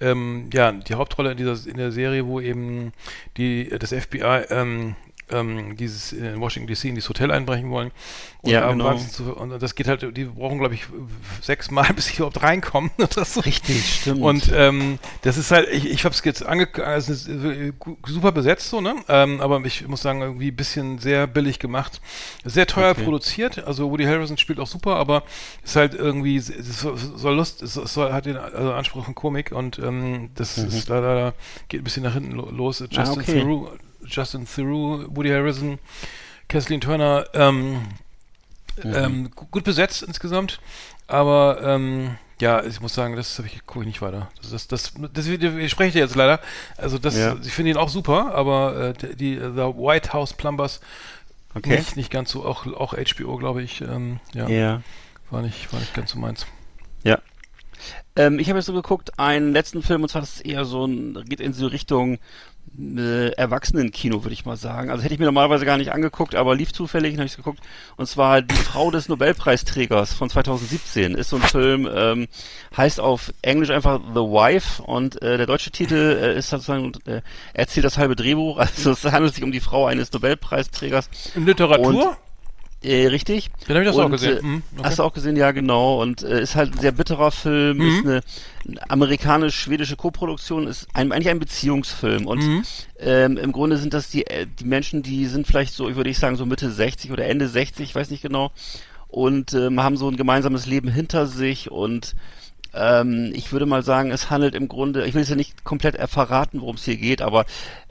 ähm, 0.00 0.48
ja 0.52 0.72
die 0.72 0.94
Hauptrolle 0.94 1.32
in 1.32 1.36
dieser 1.36 1.58
in 1.66 1.76
der 1.76 1.92
Serie, 1.92 2.26
wo 2.26 2.40
eben 2.40 2.92
die 3.36 3.68
das 3.78 3.92
FBI 3.92 4.44
ähm, 5.30 5.76
dieses 5.76 6.12
in 6.12 6.40
Washington 6.40 6.72
DC 6.72 6.84
in 6.84 6.94
dieses 6.94 7.08
Hotel 7.08 7.30
einbrechen 7.30 7.70
wollen. 7.70 7.90
Und, 8.42 8.52
ja, 8.52 8.70
genau. 8.70 8.96
Zu, 8.96 9.34
und 9.34 9.60
das 9.60 9.74
geht 9.74 9.88
halt, 9.88 10.16
die 10.16 10.24
brauchen, 10.24 10.58
glaube 10.58 10.74
ich, 10.74 10.86
sechs 11.42 11.70
Mal, 11.70 11.92
bis 11.94 12.06
sie 12.06 12.16
überhaupt 12.16 12.42
reinkommen. 12.42 12.90
So. 13.28 13.40
Richtig, 13.40 14.00
stimmt. 14.00 14.22
Und 14.22 14.52
ähm, 14.54 14.98
das 15.22 15.38
ist 15.38 15.50
halt, 15.50 15.68
ich, 15.70 15.90
ich 15.90 16.04
habe 16.04 16.14
es 16.14 16.22
jetzt 16.24 16.46
angeguckt, 16.46 16.86
also 16.86 17.12
ist 17.12 17.28
super 18.06 18.32
besetzt 18.32 18.70
so, 18.70 18.80
ne? 18.80 18.94
Ähm, 19.08 19.40
aber 19.40 19.60
ich 19.64 19.86
muss 19.88 20.02
sagen, 20.02 20.20
irgendwie 20.20 20.50
ein 20.50 20.56
bisschen 20.56 20.98
sehr 20.98 21.26
billig 21.26 21.58
gemacht. 21.58 22.00
Sehr 22.44 22.66
teuer 22.66 22.92
okay. 22.92 23.02
produziert, 23.02 23.64
also 23.66 23.90
Woody 23.90 24.04
Harrison 24.04 24.38
spielt 24.38 24.60
auch 24.60 24.68
super, 24.68 24.96
aber 24.96 25.24
es 25.64 25.70
ist 25.70 25.76
halt 25.76 25.94
irgendwie, 25.94 26.36
es 26.36 26.80
soll 26.80 27.34
Lust, 27.34 27.62
es 27.62 27.74
soll, 27.74 28.12
hat 28.12 28.26
den 28.26 28.36
also 28.36 28.72
Anspruch 28.72 29.04
von 29.04 29.14
Komik 29.14 29.52
und 29.52 29.78
ähm, 29.78 30.30
das 30.34 30.58
mhm. 30.58 30.68
ist 30.68 30.88
leider, 30.88 31.34
geht 31.68 31.80
ein 31.80 31.84
bisschen 31.84 32.04
nach 32.04 32.14
hinten 32.14 32.32
los. 32.32 32.78
Justin 32.78 33.00
ah, 33.00 33.12
okay. 33.12 33.32
Theroux, 33.32 33.68
Justin 34.08 34.46
Theroux, 34.46 35.04
Woody 35.08 35.30
Harrison, 35.30 35.78
Kathleen 36.48 36.80
Turner, 36.80 37.26
ähm, 37.34 37.82
mhm. 38.82 38.94
ähm, 38.94 39.30
gut 39.30 39.64
besetzt 39.64 40.02
insgesamt, 40.02 40.60
aber 41.06 41.60
ähm, 41.62 42.16
ja, 42.40 42.62
ich 42.64 42.80
muss 42.80 42.94
sagen, 42.94 43.16
das 43.16 43.38
ich, 43.40 43.66
gucke 43.66 43.80
ich 43.80 43.86
nicht 43.86 44.02
weiter. 44.02 44.30
Das, 44.40 44.50
das, 44.50 44.68
das, 44.68 44.92
das, 45.12 45.26
ich 45.26 45.70
spreche 45.70 45.98
jetzt 45.98 46.14
leider. 46.14 46.40
Also 46.76 46.98
das, 46.98 47.16
ja. 47.16 47.36
ich 47.42 47.52
finde 47.52 47.72
ihn 47.72 47.76
auch 47.76 47.88
super, 47.88 48.32
aber 48.34 48.94
äh, 49.02 49.16
die 49.16 49.34
The 49.34 49.74
White 49.74 50.12
House 50.12 50.34
Plumbers 50.34 50.80
okay. 51.54 51.78
nicht, 51.78 51.96
nicht 51.96 52.10
ganz 52.10 52.30
so, 52.30 52.44
auch, 52.44 52.66
auch 52.66 52.94
HBO, 52.94 53.36
glaube 53.36 53.62
ich, 53.62 53.80
ähm, 53.80 54.20
ja, 54.34 54.48
ja, 54.48 54.82
War 55.30 55.42
nicht, 55.42 55.72
war 55.72 55.80
nicht 55.80 55.94
ganz 55.94 56.12
so 56.12 56.18
meins. 56.18 56.46
Ja. 57.02 57.18
Ähm, 58.16 58.38
ich 58.38 58.48
habe 58.48 58.58
jetzt 58.58 58.66
so 58.66 58.72
geguckt, 58.72 59.18
einen 59.18 59.52
letzten 59.52 59.82
Film, 59.82 60.02
und 60.02 60.08
zwar 60.08 60.22
das 60.22 60.36
ist 60.36 60.46
eher 60.46 60.64
so 60.64 60.84
ein, 60.84 61.24
geht 61.28 61.40
in 61.40 61.52
so 61.52 61.66
Richtung 61.66 62.18
äh, 62.78 63.30
Erwachsenenkino, 63.30 64.24
würde 64.24 64.34
ich 64.34 64.44
mal 64.44 64.56
sagen. 64.56 64.90
Also 64.90 65.02
hätte 65.02 65.14
ich 65.14 65.20
mir 65.20 65.26
normalerweise 65.26 65.64
gar 65.64 65.76
nicht 65.76 65.92
angeguckt, 65.92 66.34
aber 66.34 66.54
lief 66.54 66.72
zufällig, 66.72 67.14
habe 67.16 67.26
ich 67.26 67.36
geguckt. 67.36 67.60
Und 67.96 68.06
zwar 68.06 68.42
Die 68.42 68.54
Frau 68.54 68.90
des 68.90 69.08
Nobelpreisträgers 69.08 70.12
von 70.12 70.30
2017. 70.30 71.14
Ist 71.14 71.30
so 71.30 71.36
ein 71.36 71.42
Film, 71.42 71.88
ähm, 71.92 72.28
heißt 72.76 73.00
auf 73.00 73.32
Englisch 73.42 73.70
einfach 73.70 74.00
The 74.14 74.20
Wife 74.20 74.82
und 74.82 75.20
äh, 75.22 75.36
der 75.36 75.46
deutsche 75.46 75.70
Titel 75.70 76.18
äh, 76.20 76.38
ist 76.38 76.50
sozusagen, 76.50 76.92
äh, 77.06 77.22
erzählt 77.54 77.84
das 77.84 77.98
halbe 77.98 78.16
Drehbuch. 78.16 78.58
Also 78.78 78.92
es 78.92 79.04
handelt 79.04 79.34
sich 79.34 79.42
um 79.42 79.50
die 79.50 79.60
Frau 79.60 79.86
eines 79.86 80.12
Nobelpreisträgers. 80.12 81.08
In 81.34 81.46
Literatur? 81.46 82.10
Und, 82.10 82.16
äh, 82.82 83.08
richtig. 83.08 83.50
Den 83.66 83.74
habe 83.74 83.80
ich 83.80 83.88
das 83.88 83.96
und, 83.96 84.04
auch 84.04 84.10
gesehen. 84.10 84.38
Mhm, 84.42 84.62
okay. 84.76 84.82
Hast 84.84 84.98
du 84.98 85.02
auch 85.02 85.12
gesehen, 85.12 85.36
ja 85.36 85.50
genau. 85.50 86.00
Und 86.00 86.22
äh, 86.22 86.40
ist 86.40 86.54
halt 86.54 86.74
ein 86.74 86.80
sehr 86.80 86.92
bitterer 86.92 87.32
Film, 87.32 87.78
mhm. 87.78 87.88
ist 87.88 88.04
eine, 88.04 88.20
eine 88.68 88.90
amerikanisch-schwedische 88.90 89.96
Koproduktion, 89.96 90.68
ist 90.68 90.86
ein, 90.94 91.10
eigentlich 91.10 91.28
ein 91.28 91.40
Beziehungsfilm. 91.40 92.26
Und 92.26 92.42
mhm. 92.42 92.62
ähm, 93.00 93.36
im 93.36 93.50
Grunde 93.50 93.78
sind 93.78 93.94
das 93.94 94.10
die, 94.10 94.26
äh, 94.28 94.46
die 94.46 94.64
Menschen, 94.64 95.02
die 95.02 95.26
sind 95.26 95.46
vielleicht 95.46 95.74
so, 95.74 95.94
würde 95.96 96.10
ich 96.10 96.18
sagen, 96.18 96.36
so 96.36 96.46
Mitte 96.46 96.70
60 96.70 97.10
oder 97.10 97.26
Ende 97.26 97.48
60, 97.48 97.88
ich 97.88 97.94
weiß 97.94 98.10
nicht 98.10 98.22
genau. 98.22 98.52
Und 99.08 99.54
ähm, 99.54 99.82
haben 99.82 99.96
so 99.96 100.08
ein 100.08 100.16
gemeinsames 100.16 100.66
Leben 100.66 100.88
hinter 100.88 101.26
sich 101.26 101.70
und 101.70 102.14
ähm, 102.78 103.32
ich 103.34 103.52
würde 103.52 103.66
mal 103.66 103.82
sagen, 103.82 104.10
es 104.10 104.30
handelt 104.30 104.54
im 104.54 104.68
Grunde, 104.68 105.06
ich 105.06 105.14
will 105.14 105.22
es 105.22 105.28
ja 105.28 105.36
nicht 105.36 105.64
komplett 105.64 105.96
verraten, 106.10 106.60
worum 106.60 106.76
es 106.76 106.84
hier 106.84 106.96
geht, 106.96 107.22
aber 107.22 107.44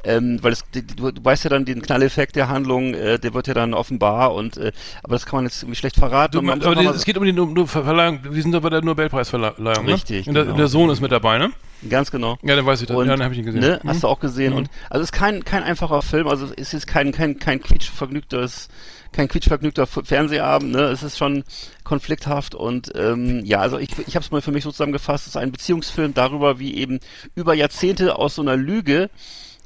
ähm, 0.04 0.40
weil 0.42 0.54
es, 0.54 0.64
du, 0.72 1.12
du 1.12 1.26
weißt 1.26 1.44
ja 1.44 1.50
dann 1.50 1.66
den 1.66 1.82
Knalleffekt 1.82 2.36
der 2.36 2.48
Handlung, 2.48 2.94
äh, 2.94 3.20
der 3.20 3.34
wird 3.34 3.48
ja 3.48 3.54
dann 3.54 3.74
offenbar 3.74 4.34
und 4.34 4.58
äh, 4.58 4.72
aber 5.04 5.16
das 5.16 5.26
kann 5.26 5.38
man 5.38 5.46
jetzt 5.46 5.64
irgendwie 5.64 5.78
schlecht 5.78 5.98
verraten. 5.98 6.46
Du, 6.46 6.52
aber 6.52 6.76
die, 6.76 6.86
es 6.86 7.04
geht 7.04 7.18
um 7.18 7.26
die 7.26 7.34
nur, 7.34 7.68
Verleihung, 7.68 8.20
wir 8.24 8.42
sind 8.42 8.56
aber 8.56 8.70
bei 8.70 8.70
der 8.70 8.84
Nobelpreisverleihung, 8.84 9.86
ne? 9.86 9.94
Richtig. 9.94 10.28
Und 10.28 10.36
der, 10.36 10.46
genau. 10.46 10.58
der, 10.58 10.68
Sohn 10.68 10.90
ist 10.90 11.02
mit 11.02 11.12
dabei, 11.12 11.38
ne? 11.38 11.52
Ganz 11.90 12.10
genau. 12.10 12.38
Ja, 12.42 12.56
dann 12.56 12.66
weiß 12.66 12.82
ich 12.82 12.88
das. 12.88 12.96
Und, 12.96 13.08
ja, 13.08 13.14
dann 13.16 13.24
habe 13.24 13.34
ich 13.34 13.40
ihn 13.40 13.46
gesehen. 13.46 13.62
Ne? 13.62 13.80
Mhm. 13.84 13.90
Hast 13.90 14.04
du 14.04 14.08
auch 14.08 14.20
gesehen. 14.20 14.54
Mhm. 14.54 14.60
Und 14.60 14.70
also 14.90 15.04
es 15.04 15.10
ist 15.10 15.14
kein, 15.14 15.44
kein 15.44 15.64
einfacher 15.64 16.02
Film, 16.02 16.28
also 16.28 16.48
es 16.56 16.74
ist 16.74 16.88
kein, 16.88 17.12
kein, 17.12 17.40
kein 17.40 17.62
quietschvergnügtes 17.62 18.70
kein 19.12 19.28
quietschvergnügter 19.28 19.88
Fernsehabend, 19.88 20.72
ne? 20.72 20.84
Es 20.84 21.04
ist 21.04 21.18
schon 21.18 21.44
konflikthaft 21.84 22.56
und 22.56 22.92
ähm, 22.96 23.44
ja, 23.46 23.60
also 23.60 23.78
ich, 23.78 23.90
ich 24.08 24.16
habe 24.16 24.24
es 24.24 24.32
mal 24.32 24.42
für 24.42 24.52
mich 24.52 24.64
so 24.64 24.72
zusammengefasst, 24.72 25.26
es 25.26 25.36
ist 25.36 25.38
ein 25.38 25.52
Beziehungsfilm 25.52 26.14
darüber, 26.14 26.60
wie 26.60 26.76
eben 26.76 27.00
über 27.36 27.54
Jahrzehnte 27.54 28.18
aus 28.18 28.36
so 28.36 28.42
einer 28.42 28.58
Lüge 28.58 29.10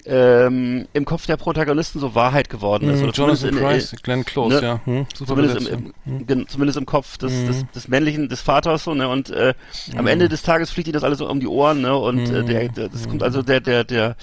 ähm, 0.05 0.87
im 0.93 1.05
Kopf 1.05 1.25
der 1.25 1.37
Protagonisten 1.37 1.99
so 1.99 2.15
Wahrheit 2.15 2.49
geworden 2.49 2.89
ist. 2.89 3.01
Mm, 3.01 3.03
oder 3.03 3.11
Jonathan 3.11 3.49
in, 3.49 3.57
Price, 3.57 3.95
Glenn 4.01 4.25
Close, 4.25 4.55
ne? 4.55 4.61
ja. 4.61 4.81
Hm, 4.85 5.05
zumindest, 5.13 5.69
im, 5.69 5.93
im, 6.05 6.27
hm. 6.27 6.47
zumindest 6.47 6.77
im 6.77 6.85
Kopf 6.85 7.17
des, 7.17 7.31
mm. 7.31 7.47
des, 7.47 7.65
des 7.75 7.87
männlichen, 7.87 8.29
des 8.29 8.41
Vaters 8.41 8.83
so, 8.83 8.93
ne? 8.93 9.07
Und 9.07 9.29
äh, 9.29 9.53
am 9.95 10.07
Ende 10.07 10.29
des 10.29 10.41
Tages 10.41 10.71
fliegt 10.71 10.87
ihm 10.87 10.93
das 10.93 11.03
alles 11.03 11.19
so 11.19 11.29
um 11.29 11.39
die 11.39 11.47
Ohren, 11.47 11.81
ne? 11.81 11.95
Und 11.95 12.29
äh, 12.29 12.43
der, 12.43 12.69
der, 12.69 12.89
das 12.89 13.07
kommt 13.07 13.23
also 13.23 13.41
der, 13.41 13.59
der, 13.59 13.83
der, 13.83 14.15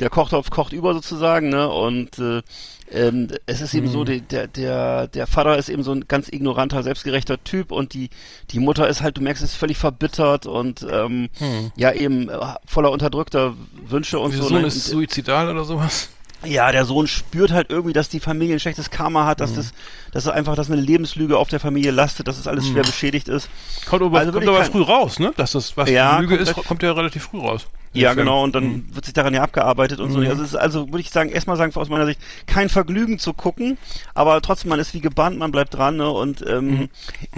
der 0.00 0.10
Kochtopf 0.10 0.50
kocht 0.50 0.72
über 0.72 0.94
sozusagen, 0.94 1.48
ne? 1.48 1.68
Und 1.68 2.18
äh, 2.18 2.42
ähm, 2.90 3.28
es 3.46 3.60
ist 3.60 3.74
eben 3.74 3.86
mhm. 3.86 3.92
so, 3.92 4.04
die, 4.04 4.20
der, 4.20 4.46
der, 4.46 5.08
der 5.08 5.26
Vater 5.26 5.56
ist 5.56 5.68
eben 5.68 5.82
so 5.82 5.92
ein 5.92 6.06
ganz 6.06 6.28
ignoranter, 6.28 6.82
selbstgerechter 6.82 7.42
Typ 7.42 7.72
und 7.72 7.94
die, 7.94 8.10
die 8.50 8.58
Mutter 8.58 8.88
ist 8.88 9.02
halt, 9.02 9.16
du 9.16 9.22
merkst, 9.22 9.42
ist 9.42 9.54
völlig 9.54 9.78
verbittert 9.78 10.46
und 10.46 10.86
ähm, 10.90 11.28
mhm. 11.40 11.72
ja 11.76 11.92
eben 11.92 12.28
äh, 12.28 12.38
voller 12.66 12.90
unterdrückter 12.90 13.54
Wünsche 13.86 14.18
und 14.18 14.32
Wie 14.32 14.36
so. 14.36 14.48
Sohn 14.48 14.62
ne? 14.62 14.66
ist 14.66 14.86
suizidal 14.86 15.50
oder 15.50 15.64
sowas? 15.64 16.10
Ja, 16.44 16.70
der 16.72 16.84
Sohn 16.84 17.06
spürt 17.06 17.52
halt 17.52 17.70
irgendwie, 17.70 17.94
dass 17.94 18.10
die 18.10 18.20
Familie 18.20 18.56
ein 18.56 18.60
schlechtes 18.60 18.90
Karma 18.90 19.24
hat, 19.24 19.40
dass 19.40 19.52
mhm. 19.52 19.56
das, 19.56 19.72
dass 20.12 20.26
es 20.26 20.30
einfach, 20.30 20.54
dass 20.56 20.70
eine 20.70 20.80
Lebenslüge 20.80 21.38
auf 21.38 21.48
der 21.48 21.60
Familie 21.60 21.90
lastet, 21.90 22.28
dass 22.28 22.36
es 22.36 22.42
das 22.44 22.52
alles 22.52 22.66
schwer 22.66 22.82
mhm. 22.82 22.88
beschädigt 22.88 23.28
ist. 23.28 23.48
Kommt 23.86 24.02
aber, 24.02 24.18
also 24.18 24.32
kommt 24.32 24.46
aber 24.46 24.64
früh 24.64 24.82
raus, 24.82 25.18
ne? 25.18 25.32
Dass 25.36 25.52
das, 25.52 25.76
was 25.76 25.88
ja, 25.88 26.18
Lüge 26.18 26.36
ist, 26.36 26.54
kommt 26.54 26.82
ja 26.82 26.92
relativ 26.92 27.24
früh 27.24 27.38
raus. 27.38 27.66
Ja, 27.94 28.10
Film. 28.10 28.26
genau, 28.26 28.42
und 28.42 28.54
dann 28.54 28.64
mhm. 28.64 28.84
wird 28.92 29.04
sich 29.04 29.14
daran 29.14 29.32
ja 29.34 29.42
abgearbeitet 29.42 30.00
und 30.00 30.08
mhm. 30.08 30.12
so. 30.12 30.18
Also 30.20 30.42
es 30.42 30.48
ist 30.50 30.56
also, 30.56 30.88
würde 30.88 31.00
ich 31.00 31.10
sagen, 31.10 31.30
erstmal 31.30 31.56
sagen, 31.56 31.72
aus 31.74 31.88
meiner 31.88 32.06
Sicht, 32.06 32.20
kein 32.46 32.68
Vergnügen 32.68 33.18
zu 33.18 33.32
gucken, 33.32 33.78
aber 34.14 34.40
trotzdem, 34.42 34.70
man 34.70 34.80
ist 34.80 34.94
wie 34.94 35.00
gebannt, 35.00 35.38
man 35.38 35.52
bleibt 35.52 35.74
dran, 35.74 35.96
ne? 35.96 36.10
Und 36.10 36.44
ähm, 36.46 36.66
mhm. 36.66 36.88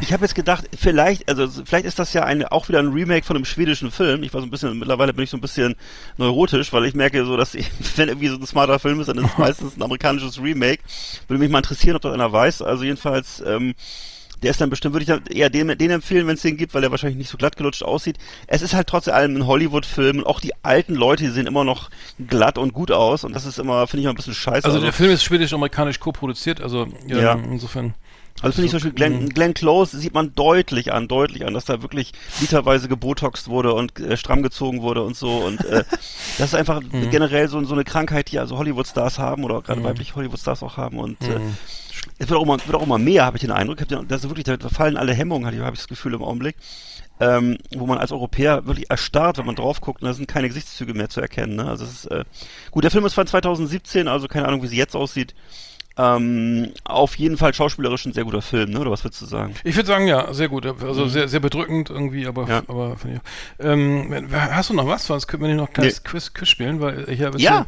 ich 0.00 0.12
habe 0.12 0.24
jetzt 0.24 0.34
gedacht, 0.34 0.64
vielleicht, 0.76 1.28
also 1.28 1.48
vielleicht 1.64 1.84
ist 1.84 1.98
das 1.98 2.12
ja 2.12 2.24
eine, 2.24 2.52
auch 2.52 2.68
wieder 2.68 2.78
ein 2.78 2.88
Remake 2.88 3.26
von 3.26 3.36
einem 3.36 3.44
schwedischen 3.44 3.90
Film. 3.90 4.22
Ich 4.22 4.32
war 4.32 4.40
so 4.40 4.46
ein 4.46 4.50
bisschen, 4.50 4.78
mittlerweile 4.78 5.12
bin 5.12 5.24
ich 5.24 5.30
so 5.30 5.36
ein 5.36 5.42
bisschen 5.42 5.76
neurotisch, 6.16 6.72
weil 6.72 6.86
ich 6.86 6.94
merke 6.94 7.24
so, 7.26 7.36
dass 7.36 7.54
wenn 7.96 8.08
irgendwie 8.08 8.28
so 8.28 8.36
ein 8.36 8.46
smarter 8.46 8.78
Film 8.78 9.00
ist, 9.00 9.08
dann 9.08 9.18
ist 9.18 9.32
es 9.32 9.38
meistens 9.38 9.76
ein 9.76 9.82
amerikanisches 9.82 10.42
Remake. 10.42 10.82
Würde 11.28 11.40
mich 11.40 11.50
mal 11.50 11.58
interessieren, 11.58 11.96
ob 11.96 12.02
das 12.02 12.14
einer 12.14 12.32
weiß. 12.32 12.62
Also 12.62 12.84
jedenfalls, 12.84 13.42
ähm, 13.46 13.74
der 14.42 14.50
ist 14.50 14.60
dann 14.60 14.70
bestimmt, 14.70 14.94
würde 14.94 15.02
ich 15.02 15.08
dann 15.08 15.26
eher 15.26 15.50
den, 15.50 15.76
den 15.78 15.90
empfehlen, 15.90 16.26
wenn 16.26 16.34
es 16.34 16.42
den 16.42 16.56
gibt, 16.56 16.74
weil 16.74 16.82
der 16.82 16.90
wahrscheinlich 16.90 17.18
nicht 17.18 17.30
so 17.30 17.38
glatt 17.38 17.56
gelutscht 17.56 17.82
aussieht. 17.82 18.18
Es 18.46 18.62
ist 18.62 18.74
halt 18.74 18.86
trotz 18.86 19.08
allem 19.08 19.36
ein 19.36 19.46
Hollywood-Film 19.46 20.18
und 20.18 20.26
auch 20.26 20.40
die 20.40 20.52
alten 20.62 20.94
Leute, 20.94 21.24
die 21.24 21.30
sehen 21.30 21.46
immer 21.46 21.64
noch 21.64 21.90
glatt 22.26 22.58
und 22.58 22.72
gut 22.72 22.90
aus 22.90 23.24
und 23.24 23.34
das 23.34 23.46
ist 23.46 23.58
immer, 23.58 23.86
finde 23.86 24.00
ich 24.00 24.04
mal 24.04 24.10
ein 24.10 24.16
bisschen 24.16 24.34
scheiße. 24.34 24.64
Also, 24.64 24.76
also 24.76 24.80
der 24.80 24.92
Film 24.92 25.10
ist 25.10 25.24
schwedisch-amerikanisch 25.24 26.00
co-produziert, 26.00 26.60
also 26.60 26.86
ja, 27.06 27.18
ja. 27.18 27.32
insofern. 27.34 27.94
Also 28.42 28.56
finde 28.56 28.66
ich 28.66 28.70
zum 28.70 28.76
Beispiel 28.78 28.92
Glenn, 28.92 29.24
mhm. 29.24 29.28
Glenn 29.30 29.54
Close 29.54 29.96
sieht 29.96 30.12
man 30.12 30.34
deutlich 30.34 30.92
an, 30.92 31.08
deutlich 31.08 31.46
an, 31.46 31.54
dass 31.54 31.64
da 31.64 31.80
wirklich 31.80 32.12
literweise 32.40 32.86
gebotoxt 32.86 33.48
wurde 33.48 33.72
und 33.72 33.98
äh, 33.98 34.16
stramm 34.18 34.42
gezogen 34.42 34.82
wurde 34.82 35.02
und 35.02 35.16
so. 35.16 35.38
Und 35.38 35.64
äh, 35.64 35.84
das 36.38 36.48
ist 36.48 36.54
einfach 36.54 36.82
mhm. 36.82 37.10
generell 37.10 37.48
so, 37.48 37.64
so 37.64 37.72
eine 37.72 37.84
Krankheit, 37.84 38.30
die 38.30 38.38
also 38.38 38.58
Hollywood-Stars 38.58 39.18
haben 39.18 39.44
oder 39.44 39.62
gerade 39.62 39.80
mhm. 39.80 39.84
weibliche 39.84 40.14
Hollywood-Stars 40.14 40.62
auch 40.62 40.76
haben. 40.76 40.98
Und 40.98 41.20
äh, 41.22 41.38
mhm. 41.38 41.56
Es 42.18 42.28
wird 42.28 42.38
auch 42.38 42.42
immer, 42.44 42.58
wird 42.64 42.74
auch 42.74 42.82
immer 42.82 42.98
mehr, 42.98 43.24
habe 43.24 43.36
ich 43.36 43.42
den 43.42 43.50
Eindruck. 43.52 43.80
Hab 43.80 43.88
den, 43.88 44.06
das 44.08 44.24
ist 44.24 44.30
wirklich, 44.30 44.44
da 44.44 44.68
fallen 44.68 44.96
alle 44.96 45.14
Hemmungen, 45.14 45.46
habe 45.46 45.74
ich 45.74 45.80
das 45.80 45.88
Gefühl 45.88 46.14
im 46.14 46.22
Augenblick. 46.22 46.56
ähm, 47.18 47.56
wo 47.74 47.86
man 47.86 47.96
als 47.98 48.12
Europäer 48.12 48.66
wirklich 48.66 48.90
erstarrt, 48.90 49.38
wenn 49.38 49.46
man 49.46 49.54
drauf 49.56 49.80
guckt, 49.80 50.02
und 50.02 50.06
da 50.08 50.12
sind 50.12 50.28
keine 50.28 50.48
Gesichtszüge 50.48 50.92
mehr 50.92 51.08
zu 51.08 51.22
erkennen. 51.22 51.56
Ne? 51.56 51.66
Also 51.66 51.84
ist, 51.86 52.04
äh, 52.10 52.24
gut, 52.70 52.84
der 52.84 52.90
Film 52.90 53.06
ist 53.06 53.14
von 53.14 53.26
2017, 53.26 54.06
also 54.06 54.28
keine 54.28 54.46
Ahnung, 54.46 54.62
wie 54.62 54.66
sie 54.66 54.76
jetzt 54.76 54.94
aussieht. 54.94 55.34
Ähm, 55.98 56.72
auf 56.84 57.16
jeden 57.16 57.38
Fall 57.38 57.54
schauspielerisch 57.54 58.04
ein 58.04 58.12
sehr 58.12 58.24
guter 58.24 58.42
Film, 58.42 58.68
ne? 58.68 58.80
Oder 58.80 58.90
was 58.90 59.02
würdest 59.02 59.22
du 59.22 59.24
sagen? 59.24 59.54
Ich 59.64 59.76
würde 59.76 59.86
sagen, 59.86 60.06
ja, 60.06 60.30
sehr 60.34 60.50
gut. 60.50 60.66
Also 60.66 61.06
mhm. 61.06 61.08
sehr, 61.08 61.26
sehr 61.26 61.40
bedrückend 61.40 61.88
irgendwie, 61.88 62.26
aber, 62.26 62.46
Ja. 62.46 62.58
aber 62.68 62.96
ich. 63.02 63.18
Ähm, 63.64 64.28
hast 64.30 64.68
du 64.68 64.74
noch 64.74 64.86
was? 64.86 65.06
Sonst 65.06 65.26
könnten 65.26 65.44
wir 65.44 65.48
nicht 65.48 65.56
noch 65.56 65.68
ein 65.68 65.72
kleines 65.72 66.02
Nee. 66.04 66.10
Quiz, 66.10 66.34
Quiz 66.34 66.48
spielen, 66.50 66.82
weil 66.82 67.08
ich 67.08 67.22
habe 67.22 67.38
Ja. 67.40 67.64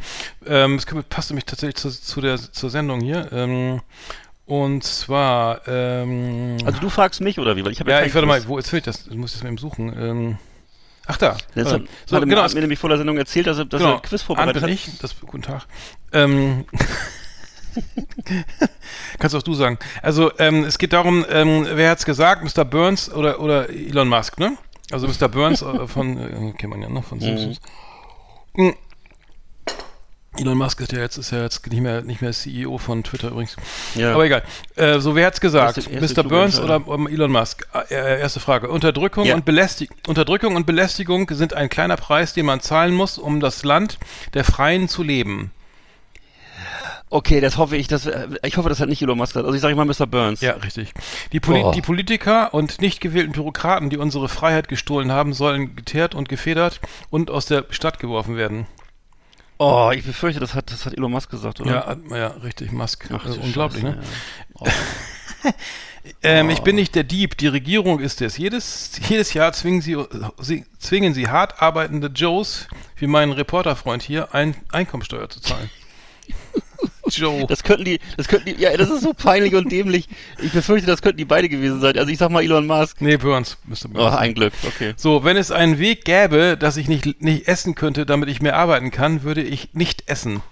ähm, 0.47 0.75
es 0.75 0.85
passt 1.09 1.31
nämlich 1.31 1.47
tatsächlich 1.47 1.77
zu, 1.77 1.89
zu 1.89 2.21
der 2.21 2.37
zur 2.37 2.69
Sendung 2.69 3.01
hier. 3.01 3.33
Ähm, 3.33 3.81
und 4.49 4.83
zwar, 4.83 5.61
ähm, 5.69 6.57
Also 6.65 6.81
du 6.81 6.89
fragst 6.89 7.21
mich 7.21 7.39
oder 7.39 7.55
wie? 7.57 7.65
Weil 7.65 7.73
ich 7.73 7.81
habe 7.81 7.91
ja, 7.91 8.03
ich 8.03 8.15
warte 8.15 8.27
mal, 8.27 8.43
wo 8.49 8.57
jetzt 8.57 8.71
fehlt 8.71 8.87
das? 8.87 9.07
Ich 9.07 9.17
muss 9.17 9.33
das 9.33 9.43
mal 9.43 9.51
eben 9.51 9.59
suchen. 9.59 9.95
Ähm, 9.99 10.39
ach 11.07 11.19
da. 11.19 11.37
Das 11.55 11.71
hat, 11.73 11.83
so, 12.07 12.17
hat 12.17 12.25
genau, 12.25 12.43
mir, 12.43 12.61
nämlich 12.61 12.79
vor 12.79 12.89
der 12.89 12.97
Sendung 12.97 13.19
erzählt, 13.19 13.47
dass 13.47 13.59
er, 13.59 13.67
dass 13.67 13.83
genau. 13.83 13.97
er 13.97 14.01
Quiz 14.01 14.23
vorbereitet 14.23 14.63
hat. 14.63 14.71
ich. 14.71 14.89
Das, 15.01 15.21
guten 15.21 15.43
Tag. 15.43 15.67
Ähm, 16.13 16.65
Kannst 19.19 19.37
auch 19.37 19.43
du 19.43 19.53
sagen. 19.53 19.79
Also 20.03 20.33
ähm, 20.39 20.65
es 20.65 20.79
geht 20.79 20.95
darum, 20.95 21.27
ähm, 21.29 21.67
wer 21.71 21.91
hat's 21.91 22.07
gesagt, 22.07 22.43
Mr. 22.43 22.65
Burns 22.65 23.13
oder, 23.13 23.41
oder 23.41 23.69
Elon 23.69 24.09
Musk, 24.09 24.39
ne? 24.39 24.57
Also 24.91 25.07
Mr. 25.07 25.29
Burns 25.29 25.61
äh, 25.61 25.87
von, 25.87 26.17
äh, 26.17 26.53
kennt 26.57 26.71
man 26.71 26.81
ja 26.81 26.89
noch, 26.89 27.05
von 27.05 27.21
Simpsons. 27.21 27.61
Mhm. 28.55 28.75
Elon 30.39 30.57
Musk 30.59 30.81
ist 30.81 30.93
ja 30.93 30.99
jetzt, 31.01 31.17
ist 31.19 31.31
ja 31.33 31.43
jetzt 31.43 31.67
nicht 31.67 31.81
mehr, 31.81 32.03
nicht 32.03 32.21
mehr 32.23 32.33
CEO 32.33 32.79
von 32.79 33.03
Twitter 33.05 33.29
übrigens. 33.29 33.57
Ja. 33.95 34.15
Aber 34.15 34.25
egal. 34.25 34.43
Äh, 34.77 35.01
so, 35.01 35.15
wer 35.15 35.27
hat's 35.27 35.41
gesagt? 35.41 35.77
Erste- 35.79 35.91
erste 35.93 36.23
Mr. 36.23 36.29
Burns 36.29 36.61
oder 36.61 36.83
ähm, 36.89 37.07
Elon 37.09 37.31
Musk? 37.33 37.67
Äh, 37.91 38.21
erste 38.21 38.41
Frage. 38.41 38.69
Unterdrückung, 38.69 39.25
Ja. 39.25 39.35
und 39.35 39.45
Belästig 39.45 39.91
Unterdrückung 40.07 40.57
und 40.57 40.67
Belästigung 40.67 41.29
sind 41.33 41.55
ein 41.55 41.69
kleiner 41.69 41.97
Preis, 41.97 42.33
den 42.35 42.47
man 42.47 42.61
zahlen 42.61 42.95
muss, 42.95 43.19
um 43.19 43.41
das 43.41 43.65
Land 43.65 43.99
der 44.35 44.45
Freien 44.45 44.89
zu 44.89 45.03
leben. 45.03 45.51
Okay, 47.11 47.41
das 47.41 47.57
hoffe 47.57 47.75
ich, 47.77 47.89
dass 47.89 48.05
äh, 48.05 48.29
ich 48.45 48.59
hoffe, 48.59 48.69
das 48.69 48.81
hat 48.81 48.89
nicht 48.91 49.01
Elon 49.01 49.17
Musk 49.17 49.33
gesagt. 49.33 49.47
Also 49.47 49.57
ich 49.57 49.63
sage 49.63 49.75
mal 49.75 49.87
Mr. 49.87 50.07
Burns. 50.07 50.43
Ja, 50.43 50.53
richtig. 50.53 50.93
Die, 51.33 51.41
Poli 51.41 51.63
Oh. 51.65 51.73
die 51.73 51.81
Politiker 51.81 52.53
und 52.53 52.83
nicht 52.83 53.01
gewählten 53.01 53.33
Bürokraten, 53.33 53.89
die 53.89 53.97
unsere 53.97 54.29
Freiheit 54.29 54.69
gestohlen 54.69 55.11
haben, 55.11 55.33
sollen 55.33 55.75
geteert 55.75 56.15
und 56.15 56.29
gefedert 56.29 56.81
und 57.09 57.31
aus 57.31 57.47
der 57.47 57.65
Stadt 57.71 57.99
geworfen 57.99 58.37
werden. 58.37 58.67
Oh, 59.59 59.91
ich 59.93 60.05
befürchte, 60.05 60.41
das 60.41 60.55
hat 60.55 60.71
das 60.71 60.87
hat 60.87 60.95
Elon 60.95 61.11
Musk 61.11 61.31
gesagt, 61.31 61.61
oder? 61.61 61.99
Ja, 62.11 62.17
ja, 62.17 62.27
richtig, 62.29 62.71
Musk. 62.73 63.09
Ach, 63.13 63.25
du 63.25 63.41
unglaublich, 63.41 63.83
Scheiße, 63.83 63.97
ne? 63.97 64.03
ja. 64.65 64.73
Oh. 65.45 65.51
Ähm, 66.23 66.51
Ich 66.51 66.61
bin 66.63 66.77
nicht 66.77 66.95
der 66.95 67.05
Dieb, 67.05 67.37
die 67.37 67.49
Regierung 67.49 68.01
ist 68.01 68.23
es. 68.23 68.39
Jedes, 68.39 68.93
jedes 69.09 69.35
Jahr 69.35 69.53
zwingen 69.53 69.83
sie, 69.83 69.97
sie, 70.39 70.65
zwingen 70.79 71.13
sie 71.13 71.29
hart 71.29 71.61
arbeitende 71.61 72.09
Joes, 72.09 72.67
wie 72.97 73.07
mein 73.07 73.31
Reporterfreund 73.31 74.03
hier, 74.03 74.35
ein 74.35 74.55
Einkommensteuer 74.73 75.29
zu 75.29 75.41
zahlen. 75.41 75.71
Joe. 77.17 77.47
Das 77.49 77.63
könnten 77.63 77.85
die, 77.85 77.99
das 78.17 78.29
könnten 78.29 78.47
die, 78.47 78.61
ja, 78.63 78.77
das 78.77 78.91
ist 78.91 79.03
so 79.03 79.13
peinlich 79.15 79.55
und 79.55 79.71
dämlich. 79.73 80.09
Ich 80.43 80.53
befürchte, 80.53 80.87
das 80.87 81.03
könnten 81.03 81.19
die 81.19 81.25
beide 81.25 81.49
gewesen 81.49 81.81
sein. 81.81 81.97
Also 81.99 82.11
ich 82.11 82.19
sag 82.19 82.31
mal 82.31 82.43
Elon 82.43 82.67
Musk. 82.67 83.01
nee, 83.01 83.17
Burns. 83.17 83.57
Mr. 83.65 83.87
Oh, 83.87 83.89
Burns. 83.95 84.17
ein 84.17 84.35
Glück, 84.35 84.53
okay. 84.67 84.95
So, 84.97 85.25
wenn 85.25 85.37
es 85.37 85.51
einen 85.51 85.79
Weg 85.79 86.05
gäbe, 86.05 86.57
dass 86.59 86.77
ich 86.77 86.89
nicht, 86.89 87.23
nicht 87.23 87.49
essen 87.49 87.75
könnte, 87.75 88.05
damit 88.07 88.29
ich 88.29 88.41
mehr 88.43 88.57
arbeiten 88.57 88.91
kann, 88.91 89.23
würde 89.23 89.43
ich 89.43 89.71
nicht 89.75 90.05
essen. 90.09 90.43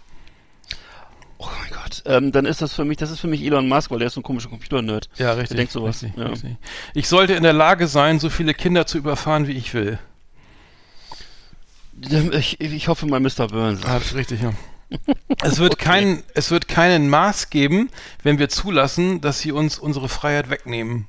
Oh 1.39 1.47
mein 1.61 1.71
Gott. 1.71 2.03
Ähm, 2.07 2.33
dann 2.33 2.47
ist 2.47 2.63
das 2.63 2.73
für 2.73 2.85
mich, 2.87 2.97
das 2.97 3.11
ist 3.11 3.21
für 3.21 3.27
mich 3.29 3.43
Elon 3.43 3.69
Musk, 3.69 3.91
weil 3.91 3.99
der 3.99 4.07
ist 4.07 4.15
so 4.15 4.21
ein 4.21 4.25
komischer 4.25 4.49
Computer-Nerd. 4.49 5.11
Ja, 5.19 5.33
richtig. 5.33 5.57
denkt 5.57 5.73
sowas, 5.73 6.03
Richtig, 6.03 6.19
ja. 6.19 6.29
richtig. 6.29 6.57
Ich 6.95 7.09
sollte 7.09 7.35
in 7.35 7.43
der 7.43 7.53
Lage 7.53 7.89
sein, 7.89 8.19
so 8.19 8.31
viele 8.31 8.55
Kinder 8.55 8.87
zu 8.87 8.97
überfahren, 8.97 9.47
wie 9.47 9.53
ich 9.53 9.75
will. 9.75 9.99
Ich, 12.33 12.61
ich 12.61 12.89
hoffe 12.89 13.07
mal 13.07 13.21
Mr. 13.21 13.49
Burns. 13.49 13.85
Ah, 13.85 13.99
das 13.99 14.07
ist 14.09 14.15
richtig, 14.15 14.43
ja. 14.43 14.53
Es 15.43 15.59
wird, 15.59 15.79
kein, 15.79 16.23
es 16.35 16.51
wird 16.51 16.69
keinen 16.69 17.09
Maß 17.09 17.51
geben, 17.51 17.91
wenn 18.23 18.39
wir 18.39 18.49
zulassen, 18.49 19.21
dass 19.21 19.41
sie 19.41 19.53
uns 19.53 19.79
unsere 19.79 20.09
Freiheit 20.09 20.51
wegnehmen. 20.51 21.09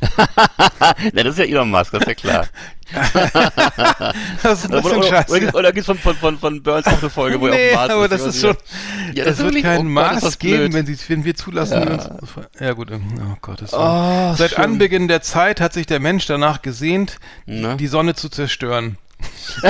Na, 0.16 1.22
das 1.22 1.32
ist 1.32 1.38
ja 1.38 1.44
Elon 1.44 1.70
Musk, 1.70 1.92
das 1.92 2.02
ist 2.02 2.08
ja 2.08 2.14
klar. 2.14 2.46
Das 4.42 4.64
ist 4.64 4.72
ein 4.72 4.82
bisschen 4.82 4.98
oder, 4.98 5.08
scheiße. 5.08 5.32
oder, 5.32 5.54
oder 5.54 5.72
gibt's 5.72 5.86
von, 5.86 5.98
von, 5.98 6.16
von, 6.16 6.38
von 6.38 6.62
Burns 6.62 6.86
auch 6.86 6.98
eine 7.00 7.10
Folge, 7.10 7.40
wo 7.40 7.46
er 7.48 7.54
nee, 7.54 7.64
auf 7.66 7.70
dem 7.70 7.76
Mars 7.76 7.90
aber 7.90 8.04
ist, 8.04 8.10
das 8.12 8.22
ist 8.22 8.40
schon. 8.40 8.56
Ja, 9.14 9.24
es 9.24 9.36
das 9.36 9.38
ist 9.38 9.44
wird 9.54 9.62
keinen 9.62 9.92
oh 9.92 10.00
Gott, 10.00 10.12
Maß 10.12 10.20
das 10.22 10.38
geben, 10.38 10.72
wenn, 10.72 10.86
sie, 10.86 10.96
wenn 11.08 11.24
wir 11.24 11.34
zulassen, 11.36 11.82
Ja. 11.82 11.90
uns. 11.90 12.08
Ja, 12.58 12.72
gut. 12.72 12.90
ähm, 12.90 13.02
Oh 13.20 13.36
Gott, 13.40 13.62
das 13.62 13.72
Oh, 13.74 14.34
Seit 14.36 14.52
schlimm. 14.52 14.64
Anbeginn 14.64 15.08
der 15.08 15.22
Zeit 15.22 15.60
hat 15.60 15.72
sich 15.72 15.86
der 15.86 16.00
Mensch 16.00 16.26
danach 16.26 16.62
gesehnt, 16.62 17.18
Na? 17.46 17.74
die 17.76 17.86
Sonne 17.86 18.14
zu 18.14 18.28
zerstören. 18.28 18.96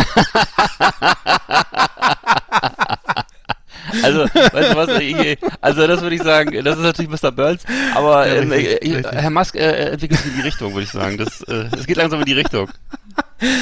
Also, 4.02 4.20
weißt 4.20 4.72
du 4.72 4.76
was, 4.76 5.00
ich, 5.00 5.38
also 5.60 5.86
das 5.86 6.00
würde 6.00 6.16
ich 6.16 6.22
sagen, 6.22 6.64
das 6.64 6.76
ist 6.76 6.82
natürlich 6.82 7.10
Mr. 7.10 7.32
Burns, 7.32 7.64
aber 7.94 8.26
Ja, 8.26 8.34
ähm, 8.34 8.52
richtig, 8.52 8.82
äh, 8.82 8.96
richtig. 8.96 9.12
Herr 9.12 9.30
Musk 9.30 9.54
äh, 9.56 9.90
entwickelt 9.90 10.20
sich 10.20 10.30
in 10.30 10.36
die 10.36 10.42
Richtung, 10.42 10.72
würde 10.72 10.84
ich 10.84 10.90
sagen. 10.90 11.18
Das, 11.18 11.42
äh, 11.42 11.68
es 11.76 11.86
geht 11.86 11.96
langsam 11.96 12.20
in 12.20 12.26
die 12.26 12.32
Richtung. 12.34 12.70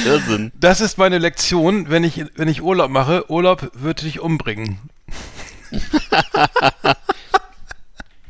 Irrsinn. 0.04 0.52
Das 0.58 0.80
ist 0.80 0.98
meine 0.98 1.18
Lektion, 1.18 1.88
wenn 1.90 2.04
ich, 2.04 2.24
wenn 2.36 2.48
ich 2.48 2.62
Urlaub 2.62 2.90
mache. 2.90 3.30
Urlaub 3.30 3.70
wird 3.74 4.02
dich 4.02 4.20
umbringen. 4.20 4.78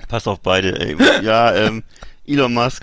Passt 0.08 0.26
auf 0.26 0.40
beide, 0.40 0.80
ey. 0.80 0.96
Ja, 1.22 1.54
ähm, 1.54 1.82
Elon 2.28 2.52
Musk. 2.54 2.82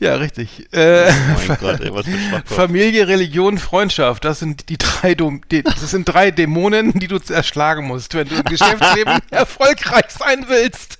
Ja, 0.00 0.16
richtig. 0.16 0.66
Äh, 0.72 1.10
Oh 1.10 1.48
mein 1.48 1.58
Gott, 1.58 1.80
ey, 1.80 1.92
was 1.94 2.06
für. 2.06 2.54
Familie, 2.54 3.06
Religion, 3.08 3.58
Freundschaft, 3.58 4.24
das 4.24 4.38
sind 4.40 4.68
die 4.68 4.78
drei, 4.78 5.14
Dom 5.14 5.42
die, 5.50 5.62
das 5.62 5.90
sind 5.90 6.04
drei 6.06 6.30
Dämonen, 6.30 6.92
die 6.98 7.08
du 7.08 7.18
erschlagen 7.28 7.86
musst, 7.86 8.14
wenn 8.14 8.28
du 8.28 8.36
im 8.36 8.44
Geschäftsleben 8.44 9.18
erfolgreich 9.30 10.10
sein 10.10 10.46
willst. 10.48 10.98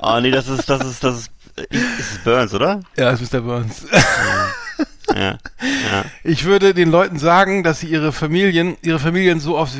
Oh 0.00 0.18
nee, 0.20 0.30
das 0.30 0.48
ist, 0.48 0.68
das 0.68 0.84
ist, 0.84 1.04
das 1.04 1.18
ist, 1.18 1.30
äh, 1.56 1.76
ist 1.76 2.12
es 2.12 2.18
Burns, 2.24 2.54
oder? 2.54 2.80
Ja, 2.96 3.10
das 3.10 3.20
ist 3.20 3.32
Mr. 3.32 3.40
Burns. 3.40 3.86
Ja. 5.14 5.38
ja. 5.60 6.04
Ich 6.24 6.44
würde 6.44 6.72
den 6.72 6.90
Leuten 6.90 7.18
sagen, 7.18 7.62
dass 7.62 7.80
sie 7.80 7.88
ihre 7.88 8.12
Familien, 8.12 8.76
ihre 8.82 8.98
Familien 8.98 9.40
so 9.40 9.58
oft, 9.58 9.74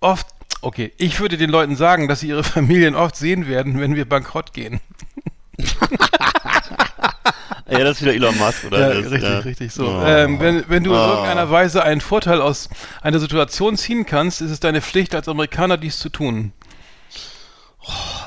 oft, 0.00 0.26
okay, 0.62 0.92
ich 0.96 1.20
würde 1.20 1.36
den 1.36 1.50
Leuten 1.50 1.76
sagen, 1.76 2.08
dass 2.08 2.20
sie 2.20 2.28
ihre 2.28 2.42
Familien 2.44 2.94
oft 2.94 3.14
sehen 3.16 3.46
werden, 3.46 3.80
wenn 3.80 3.94
wir 3.94 4.08
bankrott 4.08 4.52
gehen. 4.52 4.80
Ja, 7.70 7.78
das 7.78 7.96
ist 7.96 8.02
wieder 8.02 8.14
Elon 8.14 8.36
Musk, 8.36 8.64
oder? 8.64 8.80
Ja, 8.80 9.00
das, 9.00 9.10
richtig, 9.10 9.30
ja. 9.30 9.38
richtig 9.38 9.72
so. 9.72 9.86
Oh. 9.88 10.02
Ähm, 10.04 10.38
wenn, 10.40 10.64
wenn 10.68 10.84
du 10.84 10.90
in 10.92 10.98
Oh. 10.98 11.08
irgendeiner 11.08 11.50
Weise 11.50 11.82
einen 11.82 12.00
Vorteil 12.02 12.42
aus 12.42 12.68
einer 13.00 13.18
Situation 13.18 13.76
ziehen 13.78 14.04
kannst, 14.04 14.42
ist 14.42 14.50
es 14.50 14.60
deine 14.60 14.82
Pflicht 14.82 15.14
als 15.14 15.26
Amerikaner, 15.28 15.78
dies 15.78 15.98
zu 15.98 16.10
tun. 16.10 16.52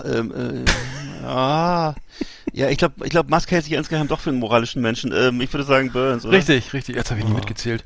Ähm, 0.03 0.65
äh, 0.65 1.25
ah. 1.25 1.93
Ja, 2.53 2.69
ich 2.69 2.77
glaube, 2.77 3.05
ich 3.05 3.11
glaub, 3.11 3.29
Musk 3.29 3.51
hält 3.51 3.65
sich 3.65 3.73
insgeheim 3.73 4.07
doch 4.07 4.19
für 4.19 4.31
einen 4.31 4.39
moralischen 4.39 4.81
Menschen. 4.81 5.13
Ähm, 5.15 5.39
ich 5.41 5.53
würde 5.53 5.63
sagen 5.65 5.91
Burns, 5.91 6.25
oder? 6.25 6.38
Richtig, 6.38 6.73
richtig. 6.73 6.95
Jetzt 6.95 7.11
habe 7.11 7.19
ich 7.19 7.25
nicht 7.25 7.36
mitgezählt. 7.36 7.83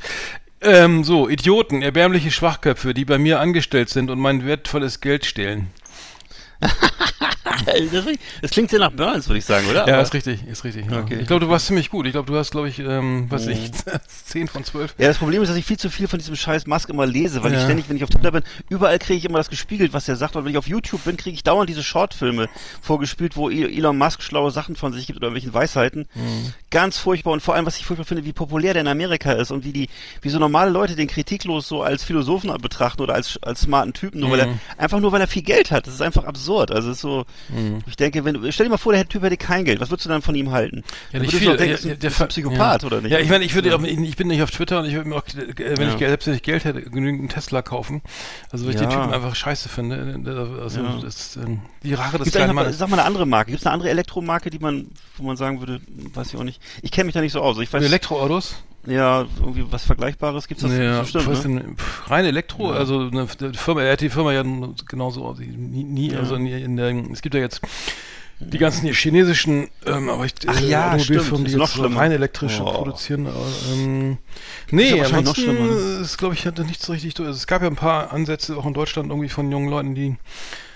Ähm, 0.62 1.04
so, 1.04 1.28
Idioten, 1.30 1.82
erbärmliche 1.82 2.32
Schwachköpfe, 2.32 2.94
die 2.94 3.06
bei 3.06 3.18
mir 3.18 3.40
angestellt 3.40 3.90
sind 3.90 4.10
und 4.10 4.20
mein 4.20 4.46
wertvolles 4.46 5.02
Geld 5.02 5.26
stehlen. 5.26 5.72
Das, 8.42 8.52
klingt 8.52 8.70
sehr 8.70 8.80
nach 8.80 8.92
Burns, 8.92 9.28
würde 9.28 9.40
ich 9.40 9.46
sagen, 9.46 9.68
oder? 9.68 9.88
Ja, 9.88 9.94
Aber- 9.96 10.02
ist 10.02 10.14
richtig, 10.14 10.46
ist 10.48 10.64
richtig. 10.64 10.90
Ja. 10.90 11.00
Okay. 11.00 11.20
Ich 11.22 11.28
glaube, 11.28 11.46
du 11.46 11.52
warst 11.52 11.68
ziemlich 11.68 11.90
gut. 11.90 12.06
Ich 12.06 12.12
glaube, 12.14 12.32
du 12.32 12.38
hast, 12.38 12.52
glaube 12.52 12.70
ich, 12.70 12.80
ähm, 12.80 13.26
was 13.30 13.46
Mhm. 13.46 13.52
ich, 13.52 13.72
10 14.26 14.48
von 14.48 14.64
12. 14.64 14.96
Ja, 14.98 15.08
das 15.08 15.18
Problem 15.18 15.42
ist, 15.42 15.50
dass 15.50 15.58
ich 15.58 15.66
viel 15.66 15.78
zu 15.78 15.90
viel 15.90 16.08
von 16.08 16.20
diesem 16.20 16.36
scheiß 16.36 16.68
Musk 16.68 16.90
immer 16.90 17.06
lese, 17.06 17.44
weil 17.44 17.52
ich 17.54 17.60
Ja. 17.60 17.66
ständig, 17.66 17.90
wenn 17.90 17.98
ich 17.98 18.04
auf 18.04 18.10
Twitter 18.10 18.32
bin, 18.32 18.44
überall 18.70 19.00
kriege 19.00 19.18
ich 19.18 19.26
immer 19.26 19.38
das 19.38 19.50
gespiegelt, 19.50 19.94
was 19.94 20.08
er 20.08 20.16
sagt. 20.16 20.36
Und 20.36 20.46
wenn 20.46 20.52
ich 20.52 20.58
auf 20.58 20.68
YouTube 20.68 21.04
bin, 21.04 21.18
kriege 21.18 21.34
ich 21.36 21.44
dauernd 21.44 21.70
diese 21.70 21.84
Shortfilme 21.84 22.48
vorgespielt, 22.82 23.36
wo 23.36 23.50
E- 23.50 23.76
Elon 23.76 23.98
Musk 23.98 24.22
schlaue 24.24 24.52
Sachen 24.52 24.76
von 24.76 24.94
sich 24.94 25.08
gibt 25.08 25.18
oder 25.18 25.28
irgendwelchen 25.28 25.54
Weisheiten. 25.54 26.08
Mhm. 26.16 26.54
Ganz 26.72 26.98
furchtbar 26.98 27.32
und 27.32 27.42
vor 27.42 27.56
allem, 27.56 27.66
was 27.66 27.78
ich 27.78 27.86
furchtbar 27.86 28.06
finde, 28.06 28.26
wie 28.26 28.34
populär 28.34 28.74
der 28.74 28.82
in 28.82 28.88
Amerika 28.88 29.32
ist 29.34 29.52
und 29.52 29.64
wie 29.64 29.74
die, 29.74 29.90
wie 30.22 30.30
so 30.30 30.40
normale 30.40 30.72
Leute 30.72 30.96
den 30.96 31.08
kritiklos 31.08 31.68
so 31.68 31.82
als 31.84 32.04
Philosophen 32.04 32.50
betrachten 32.62 33.02
oder 33.02 33.14
als, 33.16 33.42
als 33.42 33.62
smarten 33.62 33.94
Typen, 33.94 34.20
nur 34.22 34.32
weil 34.32 34.46
Mhm. 34.48 34.60
er, 34.78 34.84
einfach 34.84 35.00
nur 35.00 35.12
weil 35.12 35.22
er 35.22 35.28
viel 35.28 35.42
Geld 35.44 35.72
hat. 35.72 35.88
Das 35.88 35.94
ist 35.94 36.02
einfach 36.02 36.24
absurd. 36.26 36.72
Also 36.72 36.90
es 36.90 36.98
ist 36.98 37.02
so, 37.02 37.26
Mhm. 37.54 37.80
ich 37.88 37.96
denke, 37.96 38.24
wenn 38.26 38.36
du, 38.36 38.52
stell 38.52 38.66
dir 38.66 38.70
mal 38.72 38.78
vor, 38.78 38.94
der 38.94 39.08
Typ 39.08 39.24
hätte 39.24 39.38
kein 39.38 39.66
Geld. 39.66 39.80
Was 39.80 39.90
würdest 39.90 40.06
du 40.06 40.10
dann 40.10 40.22
von 40.22 40.36
ihm 40.36 40.52
halten? 40.52 40.84
Ja, 41.12 41.20
nicht 41.20 41.34
viel. 41.34 41.56
denken, 41.58 41.88
Ja, 41.90 41.96
der 41.96 42.10
ist 42.10 42.22
ein 42.22 42.28
Psychopath, 42.28 42.82
ja. 42.84 42.88
oder 42.88 43.02
nicht? 43.02 43.12
Ja, 43.12 43.20
ich 43.20 43.30
meine, 43.30 43.44
ich 43.46 43.56
würde, 43.56 43.70
Ja. 43.70 43.76
auch- 43.76 43.84
ich, 43.84 44.16
bin 44.16 44.28
nicht 44.28 44.42
auf 44.42 44.52
Twitter 44.52 44.80
und 44.80 44.86
ich 44.86 44.94
würde 44.94 45.10
mir 45.10 45.16
auch, 45.16 45.24
äh, 45.28 45.78
wenn 45.78 45.90
ich 45.90 45.98
selbst 45.98 46.28
wenn 46.28 46.34
ich 46.36 46.44
Geld 46.44 46.64
hätte, 46.66 46.82
genügend 46.82 47.20
einen 47.22 47.30
Tesla 47.30 47.62
kaufen. 47.62 48.02
Also, 48.52 48.66
weil 48.66 48.74
ich 48.74 48.80
den. 48.80 48.90
Typen 48.90 49.12
einfach 49.14 49.36
scheiße 49.36 49.70
finde. 49.70 50.20
Also, 50.62 50.82
Ja. 50.82 51.00
das, 51.02 51.36
ähm, 51.38 51.62
die 51.84 51.94
Rache 51.94 52.18
des 52.18 52.26
Gibt's 52.26 52.38
kleinen 52.38 52.56
Mannes. 52.56 52.78
sag 52.78 52.90
mal 52.90 52.98
eine 52.98 53.06
andere 53.06 53.26
Marke. 53.26 53.52
Gibt 53.52 53.62
es 53.62 53.66
eine 53.68 53.74
andere 53.74 53.90
Elektromarke, 53.90 54.50
die 54.50 54.60
man, 54.60 54.88
wo 55.18 55.24
man 55.24 55.38
sagen 55.38 55.60
würde, 55.60 55.80
weiß 56.14 56.30
ich 56.34 56.36
auch 56.40 56.44
nicht. 56.44 56.62
Ich 56.82 56.92
kenne 56.92 57.06
mich 57.06 57.14
da 57.14 57.22
nicht 57.22 57.32
so 57.34 57.42
aus. 57.42 57.58
Ich 57.60 57.72
weiß, 57.72 57.84
Elektroautos? 57.84 58.56
Ja, 58.86 59.26
irgendwie 59.40 59.66
was 59.70 59.84
Vergleichbares 59.86 60.48
gibt's 60.48 60.64
das 60.64 60.72
Ja, 60.78 61.02
bestimmt, 61.02 61.28
was 61.28 61.46
ne? 61.46 61.62
denn, 61.62 61.76
pf, 61.78 62.10
rein 62.10 62.26
Elektro, 62.26 62.72
Ja. 62.72 62.78
also 62.80 63.08
eine, 63.08 63.28
Firma, 63.28 63.82
er 63.82 63.94
hat 63.94 64.02
die 64.02 64.10
Firma 64.10 64.32
ja 64.34 64.44
genauso, 64.88 65.34
nie, 65.40 65.84
nie 65.84 66.12
Ja. 66.12 66.20
also 66.20 66.38
nie 66.38 66.54
in 66.62 66.76
der, 66.78 66.90
es 67.12 67.22
gibt 67.22 67.36
ja 67.36 67.42
jetzt 67.42 67.62
die 68.42 68.58
ganzen 68.58 68.88
chinesischen, 68.94 69.68
ähm, 69.86 70.10
aber 70.10 70.26
ich, 70.26 70.34
Ach 70.48 70.60
ja, 70.62 70.88
Automobilfirmen, 70.94 71.46
die. 71.46 71.52
Ist 71.52 71.58
noch 71.58 71.76
jetzt 71.84 71.96
rein 71.98 72.12
elektrische 72.14 72.64
Oh. 72.64 72.72
produzieren. 72.72 73.28
Aber, 73.28 73.46
ähm, 73.72 74.18
Ist 74.68 74.74
nee, 74.74 74.90
ja 74.92 74.98
wahrscheinlich 74.98 75.26
noch 75.26 75.36
schlimmer, 75.36 75.64
ansonsten 75.64 76.02
ist, 76.04 76.18
glaube 76.18 76.34
ich, 76.36 76.46
hatte 76.46 76.64
nicht 76.64 76.82
so 76.82 76.94
richtig 76.94 77.16
durch. 77.16 77.28
Also 77.28 77.38
es 77.38 77.48
gab 77.48 77.62
ja 77.62 77.68
ein 77.68 77.76
paar 77.76 78.14
Ansätze 78.14 78.56
auch 78.56 78.66
in 78.66 78.74
Deutschland 78.74 79.10
irgendwie 79.10 79.28
von 79.30 79.52
jungen 79.52 79.68
Leuten, 79.70 79.94
die 79.94 80.16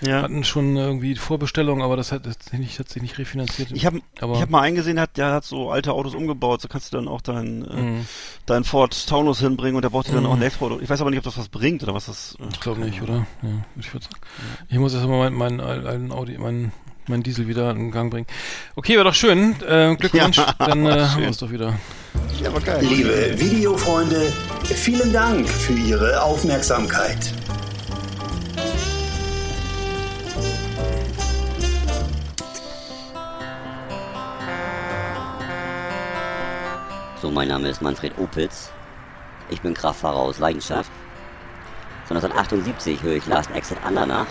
Ja. 0.02 0.20
hatten 0.20 0.44
schon 0.44 0.76
irgendwie 0.76 1.14
Vorbestellungen, 1.16 1.82
aber 1.82 1.96
das 1.96 2.12
hat, 2.12 2.26
das 2.26 2.34
hat, 2.52 2.88
sich 2.90 3.00
nicht, 3.02 3.18
refinanziert. 3.18 3.70
Ich 3.72 3.86
habe 3.86 4.00
hab 4.20 4.50
mal 4.50 4.60
eingesehen, 4.60 5.00
hat, 5.00 5.16
der 5.16 5.32
hat 5.32 5.44
so 5.44 5.70
alte 5.70 5.92
Autos 5.94 6.14
umgebaut, 6.14 6.60
so 6.60 6.68
kannst 6.68 6.92
du 6.92 6.98
dann 6.98 7.08
auch 7.08 7.22
dein, 7.22 7.64
äh, 7.66 7.74
Mhm. 7.82 8.06
dein 8.44 8.64
Ford 8.64 9.08
Taunus 9.08 9.40
hinbringen 9.40 9.76
und 9.76 9.82
der 9.82 9.88
braucht 9.90 10.08
dir 10.08 10.12
dann 10.12 10.26
auch 10.26 10.34
ein 10.34 10.42
Elektroauto. 10.42 10.80
Ich 10.80 10.90
weiß 10.90 11.00
aber 11.00 11.08
nicht, 11.10 11.18
ob 11.18 11.24
das 11.24 11.38
was 11.38 11.48
bringt 11.48 11.82
oder 11.82 11.94
was 11.94 12.06
das. 12.06 12.36
äh, 12.40 12.44
Ich 12.52 12.60
glaube 12.60 12.82
nicht, 12.82 13.00
oder? 13.00 13.26
Ja, 13.42 13.48
ich 13.80 13.92
würde 13.94 14.04
sagen. 14.04 14.16
Ich 14.68 14.78
muss 14.78 14.92
erst 14.92 15.06
mal 15.06 15.30
meinen 15.30 15.36
mein, 15.36 15.60
alten 15.60 16.12
Audi, 16.12 16.36
meinen 16.36 16.72
mein 17.08 17.22
Diesel 17.22 17.48
wieder 17.48 17.70
in 17.70 17.90
Gang 17.90 18.10
bringen. 18.10 18.26
Okay, 18.76 18.96
war 18.96 19.04
doch 19.04 19.14
schön. 19.14 19.56
Äh, 19.62 19.94
Glückwunsch. 19.96 20.38
Ja, 20.38 20.54
Dann 20.58 20.86
äh, 20.86 21.00
haben 21.06 21.22
wir 21.22 21.28
es 21.28 21.38
doch 21.38 21.50
wieder. 21.50 21.74
Ja, 22.40 22.48
aber 22.48 22.60
geil. 22.60 22.84
Liebe 22.84 23.34
Videofreunde, 23.38 24.32
vielen 24.64 25.12
Dank 25.12 25.48
für 25.48 25.72
Ihre 25.74 26.22
Aufmerksamkeit. 26.22 27.32
So, 37.20 37.30
mein 37.30 37.48
Name 37.48 37.68
ist 37.68 37.80
Manfred 37.80 38.18
Opitz. 38.18 38.70
Ich 39.48 39.60
bin 39.60 39.74
Kraftfahrer 39.74 40.18
aus 40.18 40.38
Leidenschaft. 40.38 40.90
Von 42.06 42.18
1978 42.18 43.02
höre 43.02 43.14
ich 43.16 43.26
Last 43.26 43.50
Exit 43.52 43.78
Andernach. 43.82 44.26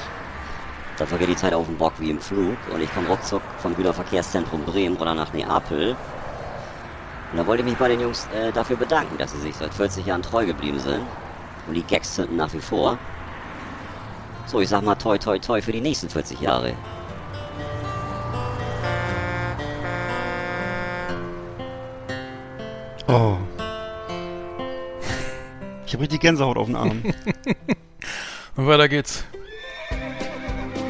Da 0.97 1.07
vergeht 1.07 1.29
die 1.29 1.35
Zeit 1.35 1.53
auf 1.53 1.65
dem 1.65 1.77
Bock 1.77 1.93
wie 1.97 2.11
im 2.11 2.19
Flug 2.19 2.57
und 2.71 2.81
ich 2.81 2.93
komme 2.93 3.07
ruckzuck 3.07 3.41
vom 3.57 3.75
Güterverkehrszentrum 3.75 4.63
Bremen 4.63 4.95
oder 4.97 5.15
nach 5.15 5.33
Neapel. 5.33 5.95
Und 7.31 7.37
da 7.37 7.47
wollte 7.47 7.63
ich 7.63 7.69
mich 7.69 7.77
bei 7.79 7.87
den 7.87 7.99
Jungs 7.99 8.27
äh, 8.35 8.51
dafür 8.51 8.77
bedanken, 8.77 9.17
dass 9.17 9.31
sie 9.31 9.39
sich 9.39 9.55
seit 9.55 9.73
40 9.73 10.05
Jahren 10.05 10.21
treu 10.21 10.45
geblieben 10.45 10.79
sind. 10.79 11.01
Und 11.67 11.73
die 11.73 11.81
Gags 11.81 12.13
zünden 12.13 12.37
nach 12.37 12.53
wie 12.53 12.59
vor. 12.59 12.99
So, 14.45 14.59
ich 14.59 14.69
sag 14.69 14.83
mal 14.83 14.95
toi 14.95 15.17
toi 15.17 15.39
toi 15.39 15.61
für 15.61 15.71
die 15.71 15.81
nächsten 15.81 16.09
40 16.09 16.39
Jahre. 16.41 16.73
Oh. 23.07 23.37
Ich 25.87 25.93
habe 25.93 26.03
richtig 26.03 26.21
Gänsehaut 26.21 26.57
auf 26.57 26.67
den 26.67 26.75
Arm. 26.75 27.03
Und 28.55 28.67
weiter 28.67 28.87
geht's. 28.87 29.23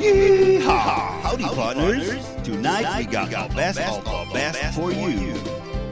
Howdy, 0.03 1.43
partners. 1.43 2.25
Tonight 2.43 2.97
we 2.97 3.05
got 3.05 3.33
our 3.33 3.47
best 3.55 3.79
of 3.79 4.05
our 4.05 4.25
best 4.33 4.75
for 4.75 4.91
you. 4.91 5.33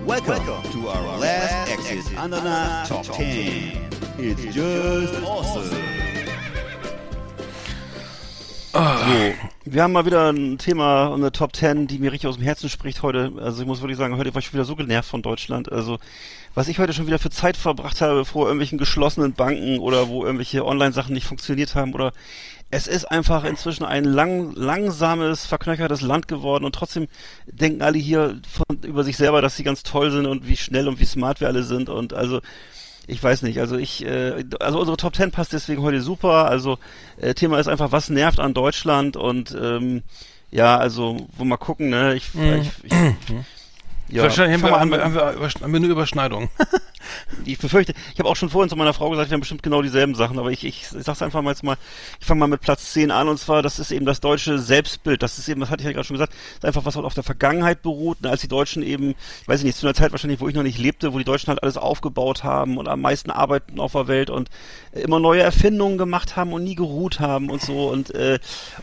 Welcome 0.06 0.44
to 0.74 0.90
our 0.90 1.18
last 1.18 1.72
Exit 1.72 2.20
Ananas 2.20 2.90
Top 2.90 3.06
10. 3.06 3.90
It's 4.18 4.54
just 4.54 5.24
awesome. 5.24 5.72
Wir 9.64 9.84
haben 9.84 9.94
mal 9.94 10.06
wieder 10.06 10.32
ein 10.32 10.58
Thema 10.58 11.08
und 11.08 11.22
eine 11.22 11.32
Top 11.32 11.56
10, 11.56 11.88
die 11.88 11.98
mir 11.98 12.12
richtig 12.12 12.28
aus 12.28 12.36
dem 12.36 12.44
Herzen 12.44 12.70
spricht 12.70 13.04
heute. 13.04 13.32
Also 13.42 13.62
ich 13.62 13.68
muss 13.68 13.82
wirklich 13.82 13.98
sagen, 13.98 14.18
heute 14.18 14.34
war 14.34 14.40
ich 14.40 14.46
schon 14.46 14.56
wieder 14.56 14.66
so 14.66 14.76
genervt 14.76 15.10
von 15.10 15.22
Deutschland. 15.22 15.72
Also 15.72 16.00
was 16.54 16.68
ich 16.68 16.80
heute 16.80 16.92
schon 16.92 17.08
wieder 17.08 17.20
für 17.20 17.30
Zeit 17.30 17.56
verbracht 17.56 18.02
habe 18.02 18.26
vor 18.26 18.48
irgendwelchen 18.48 18.78
geschlossenen 18.78 19.32
Banken 19.32 19.80
oder 19.80 20.10
wo 20.10 20.26
irgendwelche 20.26 20.66
Online-Sachen 20.66 21.14
nicht 21.14 21.28
funktioniert 21.28 21.76
haben 21.76 21.94
oder 21.94 22.12
es 22.72 22.88
ist 22.88 23.06
einfach 23.06 23.44
inzwischen 23.44 23.84
ein 23.84 24.06
lang, 24.06 24.54
langsames, 24.56 25.46
verknöchertes 25.46 26.02
Land 26.02 26.28
geworden 26.28 26.64
und 26.64 26.74
trotzdem 26.74 27.08
denken 27.46 27.82
alle 27.82 27.98
hier 27.98 28.40
von, 28.50 28.82
über 28.84 29.04
sich 29.04 29.18
selber, 29.18 29.42
dass 29.42 29.58
sie 29.58 29.64
ganz 29.64 29.84
toll 29.84 30.10
sind 30.12 30.26
und 30.26 30.48
wie 30.48 30.58
schnell 30.58 30.88
und 30.88 31.00
wie 31.00 31.06
smart 31.06 31.42
wir 31.42 31.48
alle 31.48 31.64
sind 31.64 31.90
und 31.90 32.14
also 32.14 32.42
ich 33.08 33.22
weiß 33.22 33.42
nicht, 33.42 33.60
also 33.60 33.78
ich, 33.78 34.06
äh, 34.06 34.46
also 34.60 34.80
unsere 34.80 34.96
Top 34.96 35.16
10 35.16 35.32
passt 35.32 35.52
deswegen 35.52 35.82
heute 35.82 36.02
super. 36.02 36.46
Also 36.48 36.78
äh, 37.18 37.34
Thema 37.34 37.60
ist 37.60 37.68
einfach, 37.68 37.92
was 37.92 38.10
nervt 38.10 38.40
an 38.40 38.54
Deutschland 38.54 39.18
und 39.18 39.56
ähm, 39.60 40.04
ja, 40.52 40.78
also 40.78 41.28
wo 41.36 41.44
mal 41.44 41.58
gucken, 41.58 41.90
ne? 41.90 42.14
Ich, 42.16 42.30
ich, 42.36 42.72
ich 42.84 42.94
ja, 44.12 44.24
Wahrscheinlich 44.24 44.62
haben 44.62 44.70
wir, 44.70 44.80
haben, 44.80 44.92
wir, 44.92 45.04
haben, 45.04 45.16
wir, 45.16 45.22
haben 45.24 45.72
wir 45.72 45.78
eine 45.78 45.88
Überschneidung. 45.88 46.50
ich 47.46 47.58
befürchte, 47.58 47.94
ich 48.14 48.20
habe 48.20 48.30
auch 48.30 48.36
schon 48.36 48.50
vorhin 48.50 48.70
zu 48.70 48.76
meiner 48.76 48.94
Frau 48.94 49.10
gesagt, 49.10 49.30
wir 49.30 49.34
haben 49.34 49.42
bestimmt 49.42 49.64
genau 49.64 49.82
dieselben 49.82 50.16
Sachen, 50.16 50.40
aber 50.40 50.52
ich, 50.52 50.64
ich, 50.64 50.88
ich 50.96 51.04
sag's 51.04 51.22
einfach 51.22 51.42
mal 51.42 51.52
jetzt 51.52 51.64
mal, 51.64 51.78
ich 52.20 52.26
fange 52.26 52.40
mal 52.40 52.48
mit 52.48 52.62
Platz 52.62 52.94
10 52.94 53.12
an 53.12 53.28
und 53.28 53.38
zwar, 53.38 53.62
das 53.62 53.80
ist 53.80 53.92
eben 53.92 54.06
das 54.06 54.20
deutsche 54.20 54.60
Selbstbild. 54.60 55.24
Das 55.24 55.38
ist 55.38 55.48
eben, 55.50 55.60
das 55.60 55.70
hatte 55.70 55.82
ich 55.82 55.86
ja 55.86 55.94
gerade 55.94 56.06
schon 56.06 56.16
gesagt, 56.16 56.34
ist 56.56 56.66
einfach 56.66 56.86
was 56.86 56.96
halt 56.96 57.06
auf 57.06 57.14
der 57.14 57.24
Vergangenheit 57.24 57.82
beruht, 57.82 58.22
ne, 58.22 58.30
als 58.30 58.42
die 58.42 58.48
Deutschen 58.48 58.84
eben, 58.84 59.16
ich 59.42 59.48
weiß 59.48 59.60
ich 59.60 59.66
nicht, 59.66 59.78
zu 59.78 59.86
einer 59.86 59.94
Zeit 59.94 60.12
wahrscheinlich, 60.12 60.40
wo 60.40 60.48
ich 60.48 60.56
noch 60.56 60.64
nicht 60.64 60.78
lebte, 60.78 61.14
wo 61.14 61.18
die 61.18 61.24
Deutschen 61.24 61.50
halt 61.50 61.64
alles 61.64 61.78
aufgebaut 61.78 62.44
haben 62.44 62.78
und 62.78 62.88
am 62.88 63.02
meisten 63.02 63.32
arbeiten 63.32 63.80
auf 63.80 63.94
der 63.94 64.08
Welt 64.08 64.30
und 64.30 64.50
immer 64.94 65.20
neue 65.20 65.42
Erfindungen 65.42 65.98
gemacht 65.98 66.36
haben 66.36 66.54
und 66.54 66.64
nie 66.64 66.76
geruht 66.76 67.20
haben 67.20 67.50
und 67.50 67.62
so. 67.62 67.90
Und 67.90 68.14
äh, 68.14 68.40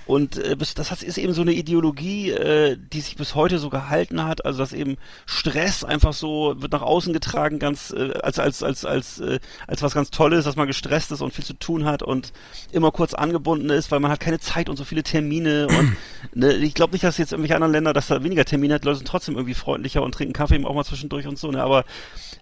und 0.06 0.38
äh, 0.38 0.56
das 0.56 1.02
ist 1.02 1.18
eben 1.18 1.32
so 1.32 1.42
eine 1.42 1.52
Ideologie, 1.52 2.30
äh, 2.30 2.76
die 2.92 3.00
sich 3.00 3.16
bis 3.16 3.34
heute 3.34 3.58
so 3.58 3.70
gehalten 3.70 4.24
hat, 4.24 4.44
also 4.44 4.58
dass 4.58 4.72
eben 4.72 4.96
Stress 5.26 5.84
einfach 5.84 6.12
so 6.12 6.54
wird 6.58 6.72
nach 6.72 6.82
außen 6.82 7.12
getragen, 7.12 7.58
ganz 7.58 7.90
äh, 7.90 8.07
als 8.12 8.38
als 8.38 8.62
als 8.62 8.84
als 8.84 9.20
äh, 9.20 9.38
als 9.66 9.82
was 9.82 9.94
ganz 9.94 10.11
Tolles, 10.11 10.44
dass 10.44 10.56
man 10.56 10.66
gestresst 10.66 11.12
ist 11.12 11.20
und 11.20 11.32
viel 11.32 11.44
zu 11.44 11.54
tun 11.54 11.84
hat 11.84 12.02
und 12.02 12.32
immer 12.72 12.90
kurz 12.90 13.14
angebunden 13.14 13.70
ist, 13.70 13.90
weil 13.90 14.00
man 14.00 14.11
hat 14.11 14.20
keine 14.20 14.40
Zeit 14.40 14.68
und 14.68 14.76
so 14.76 14.84
viele 14.84 15.02
Termine 15.02 15.66
und 15.68 15.96
ne, 16.34 16.54
ich 16.54 16.74
glaube 16.74 16.92
nicht, 16.92 17.04
dass 17.04 17.18
jetzt 17.18 17.32
irgendwelche 17.32 17.54
anderen 17.54 17.72
Länder, 17.72 17.92
dass 17.92 18.09
da 18.09 18.22
weniger 18.22 18.44
Termine 18.44 18.74
hat, 18.74 18.84
Leute 18.84 18.98
sind 18.98 19.09
trotzdem 19.09 19.34
irgendwie 19.36 19.54
freundlicher 19.54 20.02
und 20.02 20.12
trinken 20.12 20.32
Kaffee 20.32 20.64
auch 20.64 20.74
mal 20.74 20.84
zwischendurch 20.84 21.26
und 21.26 21.38
so, 21.38 21.50
ne, 21.50 21.62
aber 21.62 21.84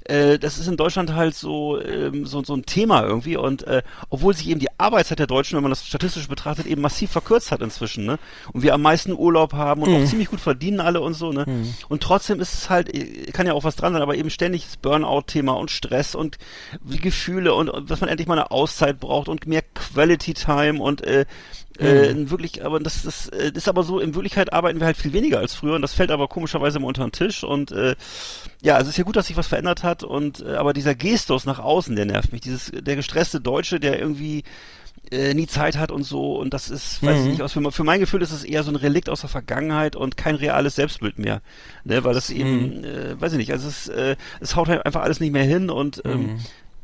äh, 0.08 0.38
das 0.38 0.58
ist 0.58 0.68
in 0.68 0.76
Deutschland 0.76 1.14
halt 1.14 1.34
so, 1.34 1.80
ähm, 1.80 2.26
so, 2.26 2.42
so 2.44 2.54
ein 2.54 2.64
Thema 2.64 3.04
irgendwie 3.04 3.36
und 3.36 3.66
äh, 3.66 3.82
obwohl 4.10 4.34
sich 4.34 4.48
eben 4.48 4.60
die 4.60 4.68
Arbeitszeit 4.78 5.18
der 5.18 5.26
Deutschen, 5.26 5.56
wenn 5.56 5.62
man 5.62 5.70
das 5.70 5.86
statistisch 5.86 6.28
betrachtet, 6.28 6.66
eben 6.66 6.80
massiv 6.82 7.10
verkürzt 7.10 7.50
hat 7.52 7.60
inzwischen, 7.60 8.06
ne? 8.06 8.18
Und 8.52 8.62
wir 8.62 8.74
am 8.74 8.82
meisten 8.82 9.12
Urlaub 9.12 9.52
haben 9.52 9.82
und 9.82 9.94
auch 9.94 10.04
ziemlich 10.06 10.28
gut 10.28 10.40
verdienen 10.40 10.80
alle 10.80 11.00
und 11.00 11.14
so, 11.14 11.32
ne? 11.32 11.44
Und 11.88 12.02
trotzdem 12.02 12.40
ist 12.40 12.54
es 12.54 12.70
halt, 12.70 12.94
äh, 12.94 13.30
kann 13.32 13.46
ja 13.46 13.52
auch 13.52 13.64
was 13.64 13.76
dran 13.76 13.92
sein, 13.92 14.02
aber 14.02 14.16
eben 14.16 14.30
ständig 14.30 14.64
das 14.64 14.76
Burnout-Thema 14.76 15.52
und 15.52 15.70
Stress 15.70 16.14
und 16.14 16.38
Gefühle 16.84 17.54
und, 17.54 17.68
und 17.68 17.90
dass 17.90 18.00
man 18.00 18.08
endlich 18.08 18.28
mal 18.28 18.38
eine 18.38 18.50
Auszeit 18.50 19.00
braucht 19.00 19.28
und 19.28 19.46
mehr 19.46 19.62
Quality 19.62 20.34
Time 20.34 20.82
und 20.82 21.02
äh, 21.02 21.24
äh, 21.78 22.30
wirklich, 22.30 22.64
aber 22.64 22.80
das, 22.80 23.02
das 23.02 23.28
äh, 23.28 23.52
ist 23.54 23.68
aber 23.68 23.82
so, 23.82 24.00
in 24.00 24.14
Wirklichkeit 24.14 24.52
arbeiten 24.52 24.80
wir 24.80 24.86
halt 24.86 24.96
viel 24.96 25.12
weniger 25.12 25.38
als 25.38 25.54
früher 25.54 25.74
und 25.74 25.82
das 25.82 25.92
fällt 25.92 26.10
aber 26.10 26.28
komischerweise 26.28 26.78
immer 26.78 26.86
unter 26.86 27.04
den 27.04 27.12
Tisch 27.12 27.44
und 27.44 27.72
äh, 27.72 27.96
ja, 28.66 28.74
also 28.74 28.88
es 28.88 28.94
ist 28.94 28.98
ja 28.98 29.04
gut, 29.04 29.14
dass 29.14 29.28
sich 29.28 29.36
was 29.36 29.46
verändert 29.46 29.84
hat 29.84 30.02
und 30.02 30.44
äh, 30.44 30.56
aber 30.56 30.72
dieser 30.72 30.96
Gestus 30.96 31.46
nach 31.46 31.60
außen, 31.60 31.94
der 31.94 32.04
nervt 32.04 32.32
mich. 32.32 32.40
Dieses, 32.40 32.72
der 32.72 32.96
gestresste 32.96 33.40
Deutsche, 33.40 33.78
der 33.78 33.96
irgendwie 33.96 34.42
äh, 35.12 35.34
nie 35.34 35.46
Zeit 35.46 35.78
hat 35.78 35.92
und 35.92 36.02
so 36.02 36.36
und 36.36 36.52
das 36.52 36.68
ist, 36.68 37.00
weiß 37.00 37.20
ich 37.20 37.26
nicht, 37.26 37.42
aus, 37.42 37.52
für, 37.52 37.70
für 37.70 37.84
mein 37.84 38.00
Gefühl 38.00 38.22
ist 38.22 38.32
es 38.32 38.42
eher 38.42 38.64
so 38.64 38.72
ein 38.72 38.76
Relikt 38.76 39.08
aus 39.08 39.20
der 39.20 39.30
Vergangenheit 39.30 39.94
und 39.94 40.16
kein 40.16 40.34
reales 40.34 40.74
Selbstbild 40.74 41.16
mehr, 41.16 41.42
ne, 41.84 42.02
weil 42.02 42.12
das 42.12 42.28
eben, 42.28 42.82
äh, 42.82 43.20
weiß 43.20 43.34
ich 43.34 43.38
nicht, 43.38 43.52
also 43.52 43.68
es, 43.68 43.86
äh, 43.86 44.16
es 44.40 44.56
haut 44.56 44.66
halt 44.66 44.84
einfach 44.84 45.02
alles 45.02 45.20
nicht 45.20 45.32
mehr 45.32 45.44
hin 45.44 45.70
und 45.70 46.02
ähm, 46.04 46.40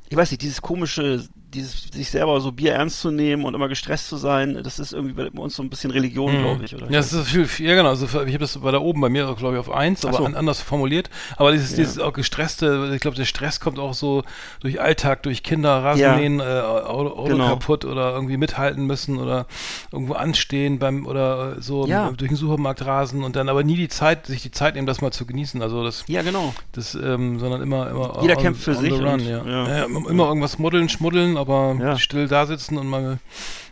ich 0.09 0.17
weiß 0.17 0.31
nicht, 0.31 0.43
dieses 0.43 0.63
komische, 0.63 1.25
dieses 1.55 1.83
sich 1.93 2.11
selber 2.11 2.41
so 2.41 2.51
Bier 2.53 2.73
ernst 2.75 3.01
zu 3.01 3.11
nehmen 3.11 3.45
und 3.45 3.55
immer 3.55 3.69
gestresst 3.69 4.09
zu 4.09 4.17
sein, 4.17 4.61
das 4.63 4.79
ist 4.79 4.93
irgendwie 4.93 5.15
bei 5.31 5.41
uns 5.41 5.55
so 5.57 5.63
ein 5.63 5.71
bisschen 5.71 5.91
Religion, 5.91 6.33
glaube 6.43 6.65
ich, 6.65 6.75
oder? 6.75 6.87
Ja, 6.87 6.93
das 6.99 7.13
ist 7.13 7.29
viel, 7.29 7.47
viel 7.47 7.69
ja 7.69 7.75
genau. 7.75 7.91
Also 7.91 8.07
ich 8.07 8.13
habe 8.15 8.39
das 8.39 8.59
bei 8.59 8.71
da 8.71 8.79
oben 8.79 9.01
bei 9.01 9.09
mir, 9.09 9.33
glaube 9.35 9.55
ich, 9.55 9.61
auf 9.61 9.71
eins, 9.71 10.05
aber 10.05 10.19
so. 10.19 10.25
an, 10.25 10.35
anders 10.35 10.61
formuliert. 10.61 11.11
Aber 11.37 11.53
dieses, 11.53 11.75
dieses 11.75 11.99
auch 11.99 12.13
gestresste, 12.13 12.91
ich 12.95 13.01
glaube, 13.01 13.17
der 13.17 13.25
Stress 13.25 13.61
kommt 13.61 13.79
auch 13.79 13.95
so 13.95 14.23
durch 14.61 14.81
Alltag, 14.81 15.23
durch 15.25 15.43
Kinder, 15.43 15.83
Rasenmähen, 15.85 16.41
äh, 16.41 16.43
Auto, 16.43 17.11
Auto 17.11 17.25
Genau. 17.33 17.49
kaputt 17.49 17.85
oder 17.85 18.13
irgendwie 18.15 18.37
mithalten 18.37 18.87
müssen 18.87 19.19
oder 19.19 19.47
irgendwo 19.91 20.15
anstehen 20.15 20.79
beim 20.79 21.07
oder 21.07 21.57
äh, 21.59 21.61
so 21.63 21.87
Ja. 21.87 22.11
durch 22.17 22.29
den 22.31 22.37
Supermarkt 22.37 22.85
rasen 22.87 23.23
und 23.25 23.37
dann 23.37 23.49
aber 23.49 23.63
nie 23.65 23.77
die 23.77 23.89
Zeit, 23.89 24.27
sich 24.27 24.43
die 24.43 24.51
Zeit 24.51 24.75
nehmen, 24.75 24.87
das 24.87 25.01
mal 25.01 25.11
zu 25.13 25.27
genießen. 25.27 25.61
Also 25.63 25.85
das, 25.85 26.05
ja, 26.09 26.23
genau. 26.23 26.55
das, 26.73 26.95
ähm, 26.95 27.39
sondern 27.39 27.61
immer, 27.63 27.91
immer 27.91 28.19
Jeder 28.23 28.37
on, 28.37 28.43
kämpft 28.43 28.63
für 28.63 28.75
sich 28.75 28.93
run, 28.93 29.05
und- 29.07 29.21
ja. 29.27 29.45
ja. 29.45 29.69
Ja, 29.79 29.85
immer 29.85 30.27
irgendwas 30.29 30.59
muddeln, 30.59 30.89
schmuddeln, 30.89 31.37
aber 31.43 31.77
Ja. 31.81 31.99
still 31.99 32.27
da 32.29 32.47
sitzen 32.47 32.79
und 32.79 32.87
mal 32.89 33.19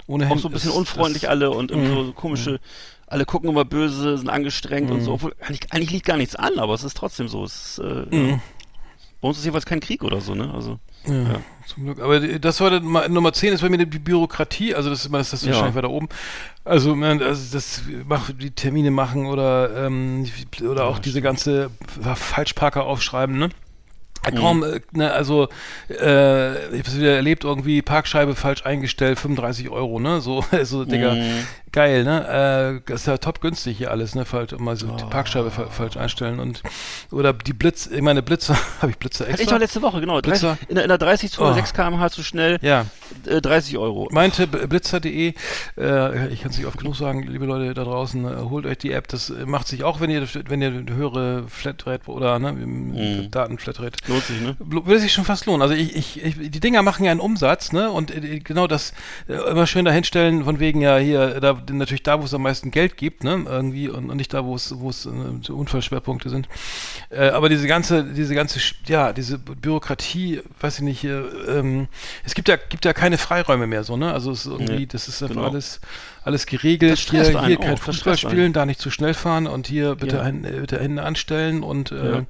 ohne 0.06 0.30
Auch 0.30 0.38
so 0.38 0.48
ein 0.48 0.52
bisschen 0.52 0.70
ist- 0.70 0.76
unfreundlich 0.76 1.28
alle 1.28 1.50
und 1.50 1.70
irgendwie 1.70 1.92
so 1.94 2.12
komische, 2.12 2.60
alle 3.06 3.24
gucken 3.24 3.48
immer 3.50 3.64
böse, 3.64 4.18
sind 4.18 4.28
angestrengt 4.28 4.90
und 4.90 5.00
so, 5.02 5.12
obwohl 5.14 5.34
eigentlich, 5.40 5.72
eigentlich 5.72 5.90
liegt 5.90 6.06
gar 6.06 6.16
nichts 6.16 6.36
an, 6.36 6.58
aber 6.58 6.74
es 6.74 6.84
ist 6.84 6.96
trotzdem 6.96 7.28
so. 7.28 7.44
Es 7.44 7.78
ist, 7.78 7.78
äh, 7.78 8.04
ja. 8.30 8.40
Bei 9.20 9.28
uns 9.28 9.36
ist 9.36 9.44
jedenfalls 9.44 9.66
kein 9.66 9.80
Krieg 9.80 10.02
oder 10.02 10.20
so, 10.22 10.34
ne? 10.34 10.52
Also, 10.54 10.78
Ja, 11.06 11.40
zum 11.66 11.84
Glück. 11.84 12.00
Aber 12.00 12.20
das 12.20 12.60
war 12.60 12.70
dann 12.70 12.84
mal, 12.84 13.08
Nummer 13.08 13.32
10 13.32 13.52
ist 13.52 13.60
bei 13.62 13.68
mir 13.68 13.78
die 13.78 13.98
Bürokratie, 13.98 14.74
also 14.74 14.88
das 14.90 15.04
ist, 15.04 15.12
das 15.12 15.32
ist 15.34 15.44
Ja. 15.44 15.52
wahrscheinlich 15.52 15.74
weiter 15.76 15.90
oben. 15.90 16.08
Also, 16.64 16.94
man, 16.96 17.22
also 17.22 17.52
das 17.52 17.82
mach, 18.06 18.30
die 18.32 18.50
Termine 18.50 18.90
machen 18.90 19.26
oder, 19.26 19.86
ähm, 19.86 20.26
oder 20.62 20.86
auch 20.86 20.98
diese 20.98 21.20
ganze 21.22 21.70
Falschparker 22.14 22.84
aufschreiben, 22.84 23.38
ne? 23.38 23.48
Kaum, 24.36 24.62
äh, 24.62 24.80
ne, 24.92 25.10
also 25.12 25.48
äh, 25.88 26.52
ich 26.66 26.78
habe 26.80 26.88
es 26.88 26.98
wieder 26.98 27.16
erlebt, 27.16 27.44
irgendwie 27.44 27.82
Parkscheibe 27.82 28.34
falsch 28.34 28.64
eingestellt, 28.66 29.18
35 29.18 29.70
Euro, 29.70 29.98
ne? 29.98 30.20
So, 30.20 30.44
so 30.62 30.84
Digga, 30.84 31.16
geil, 31.72 32.04
ne? 32.04 32.80
Äh, 32.84 32.90
das 32.90 33.02
ist 33.02 33.06
ja 33.06 33.16
top 33.18 33.40
günstig 33.40 33.78
hier 33.78 33.90
alles, 33.90 34.14
ne? 34.14 34.24
Falsch, 34.24 34.52
mal 34.58 34.76
so 34.76 34.88
die 34.88 35.04
Parkscheibe 35.04 35.50
fa 35.50 35.66
falsch 35.66 35.96
einstellen 35.96 36.38
und 36.38 36.62
oder 37.10 37.32
die 37.32 37.52
Blitz, 37.54 37.86
ich 37.86 38.02
meine 38.02 38.22
Blitzer, 38.22 38.56
habe 38.82 38.90
ich 38.92 38.98
Blitzer 38.98 39.24
Hatte 39.24 39.32
extra? 39.32 39.42
ich 39.44 39.50
doch 39.50 39.58
letzte 39.58 39.82
Woche, 39.82 40.00
genau. 40.00 40.20
30, 40.20 40.30
Blitzer. 40.30 40.58
in, 40.68 40.74
der, 40.74 40.84
in 40.84 40.88
der 40.88 40.98
30 40.98 41.30
Zone 41.32 41.50
Oh. 41.50 41.54
6 41.54 41.72
km/h 41.72 42.10
zu 42.10 42.22
schnell, 42.22 42.58
Ja. 42.62 42.84
äh, 43.26 43.40
30 43.40 43.78
Euro. 43.78 44.08
Meinte 44.12 44.46
B- 44.46 44.66
blitzer.de, 44.66 45.32
äh, 45.78 46.28
ich 46.28 46.42
kann 46.42 46.50
es 46.50 46.58
nicht 46.58 46.66
oft 46.66 46.78
genug 46.78 46.94
sagen, 46.96 47.22
liebe 47.26 47.46
Leute 47.46 47.72
da 47.74 47.84
draußen, 47.84 48.24
äh, 48.24 48.36
holt 48.50 48.66
euch 48.66 48.78
die 48.78 48.92
App, 48.92 49.08
das 49.08 49.30
äh, 49.30 49.46
macht 49.46 49.66
sich 49.66 49.82
auch, 49.84 50.00
wenn 50.00 50.10
ihr 50.10 50.26
wenn 50.48 50.60
ihr 50.60 50.84
höhere 50.94 51.44
Flatrate 51.48 52.10
oder 52.10 52.38
ne, 52.38 52.52
Mhm. 52.52 53.30
Datenflatrate 53.30 53.96
Lohnt 54.10 54.24
sich, 54.24 54.40
ne? 54.40 54.56
Würde 54.58 54.98
sich 54.98 55.12
schon 55.12 55.24
fast 55.24 55.46
lohnen. 55.46 55.62
Also 55.62 55.74
ich, 55.74 55.94
ich, 55.94 56.22
ich, 56.22 56.50
die 56.50 56.60
Dinger 56.60 56.82
machen 56.82 57.04
ja 57.04 57.12
einen 57.12 57.20
Umsatz, 57.20 57.72
ne? 57.72 57.90
Und 57.90 58.10
äh, 58.10 58.40
genau 58.40 58.66
das 58.66 58.92
äh, 59.28 59.34
immer 59.34 59.66
schön 59.66 59.84
dahinstellen, 59.84 60.44
von 60.44 60.58
wegen 60.58 60.80
ja 60.80 60.98
hier, 60.98 61.40
da 61.40 61.56
natürlich 61.70 62.02
da, 62.02 62.20
wo 62.20 62.24
es 62.24 62.34
am 62.34 62.42
meisten 62.42 62.72
Geld 62.72 62.96
gibt, 62.96 63.24
ne? 63.24 63.44
Irgendwie 63.46 63.88
und, 63.88 64.10
und 64.10 64.16
nicht 64.16 64.34
da, 64.34 64.44
wo 64.44 64.54
es, 64.56 64.78
wo 64.78 64.90
es 64.90 65.06
äh, 65.06 65.52
Unfallschwerpunkte 65.52 66.28
sind. 66.28 66.48
Äh, 67.10 67.28
aber 67.28 67.48
diese 67.48 67.66
ganze, 67.66 68.04
diese 68.04 68.34
ganze, 68.34 68.58
ja, 68.86 69.12
diese 69.12 69.38
Bürokratie, 69.38 70.40
weiß 70.60 70.78
ich 70.78 70.84
nicht, 70.84 71.04
äh, 71.04 71.20
ähm, 71.48 71.88
es 72.24 72.34
gibt 72.34 72.48
ja, 72.48 72.56
gibt 72.56 72.84
ja 72.84 72.92
keine 72.92 73.16
Freiräume 73.16 73.66
mehr 73.66 73.84
so, 73.84 73.96
ne? 73.96 74.12
Also 74.12 74.32
es 74.32 74.40
ist 74.40 74.46
irgendwie, 74.52 74.70
Nee, 74.80 74.86
das 74.86 75.08
ist 75.08 75.22
einfach 75.22 75.36
genau. 75.36 75.48
alles, 75.48 75.80
alles 76.24 76.46
geregelt. 76.46 76.98
Hier 76.98 77.24
hier 77.46 77.56
kein 77.56 77.76
Fußball 77.76 77.94
stresst 77.94 78.24
einen. 78.24 78.32
spielen, 78.32 78.52
da 78.52 78.66
nicht 78.66 78.80
zu 78.80 78.90
schnell 78.90 79.14
fahren 79.14 79.46
und 79.46 79.66
hier 79.68 79.94
bitte, 79.94 80.16
Ja. 80.16 80.22
ein, 80.22 80.44
äh, 80.44 80.60
bitte 80.60 80.80
Hände 80.80 81.02
anstellen 81.02 81.62
und 81.62 81.92
äh, 81.92 82.10
Ja. 82.12 82.22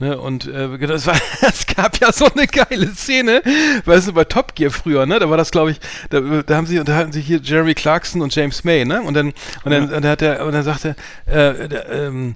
Ne, 0.00 0.18
und 0.18 0.48
äh, 0.48 0.76
das 0.88 1.06
war, 1.06 1.14
es 1.42 1.66
gab 1.66 2.00
ja 2.00 2.12
so 2.12 2.26
eine 2.26 2.48
geile 2.48 2.88
Szene, 2.94 3.42
weißt 3.84 4.08
du, 4.08 4.12
bei 4.12 4.24
Top 4.24 4.56
Gear 4.56 4.72
früher, 4.72 5.06
ne? 5.06 5.20
Da 5.20 5.30
war 5.30 5.36
das, 5.36 5.52
glaube 5.52 5.70
ich, 5.70 5.80
da, 6.10 6.20
da 6.20 6.56
haben 6.56 6.66
sie 6.66 6.80
unterhalten 6.80 7.12
sich 7.12 7.24
hier 7.24 7.38
Jeremy 7.40 7.74
Clarkson 7.74 8.20
und 8.20 8.34
James 8.34 8.64
May, 8.64 8.84
ne? 8.84 9.00
Und 9.02 9.14
dann 9.14 9.32
und 9.62 9.70
dann, 9.70 9.84
und 9.84 9.92
dann 9.92 10.06
hat 10.06 10.20
er 10.20 10.44
und 10.44 10.52
dann 10.52 10.64
sagte 10.64 10.96
äh, 11.26 11.68
der, 11.68 11.88
ähm, 11.90 12.34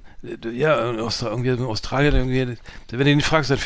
ja, 0.53 0.77
Austra 1.01 1.31
irgendwie 1.31 1.49
in 1.49 1.65
Australien 1.65 2.15
irgendwie, 2.15 2.57
wenn 2.91 3.05
du 3.05 3.11
ihn 3.11 3.19
fragst, 3.19 3.49
dann 3.49 3.59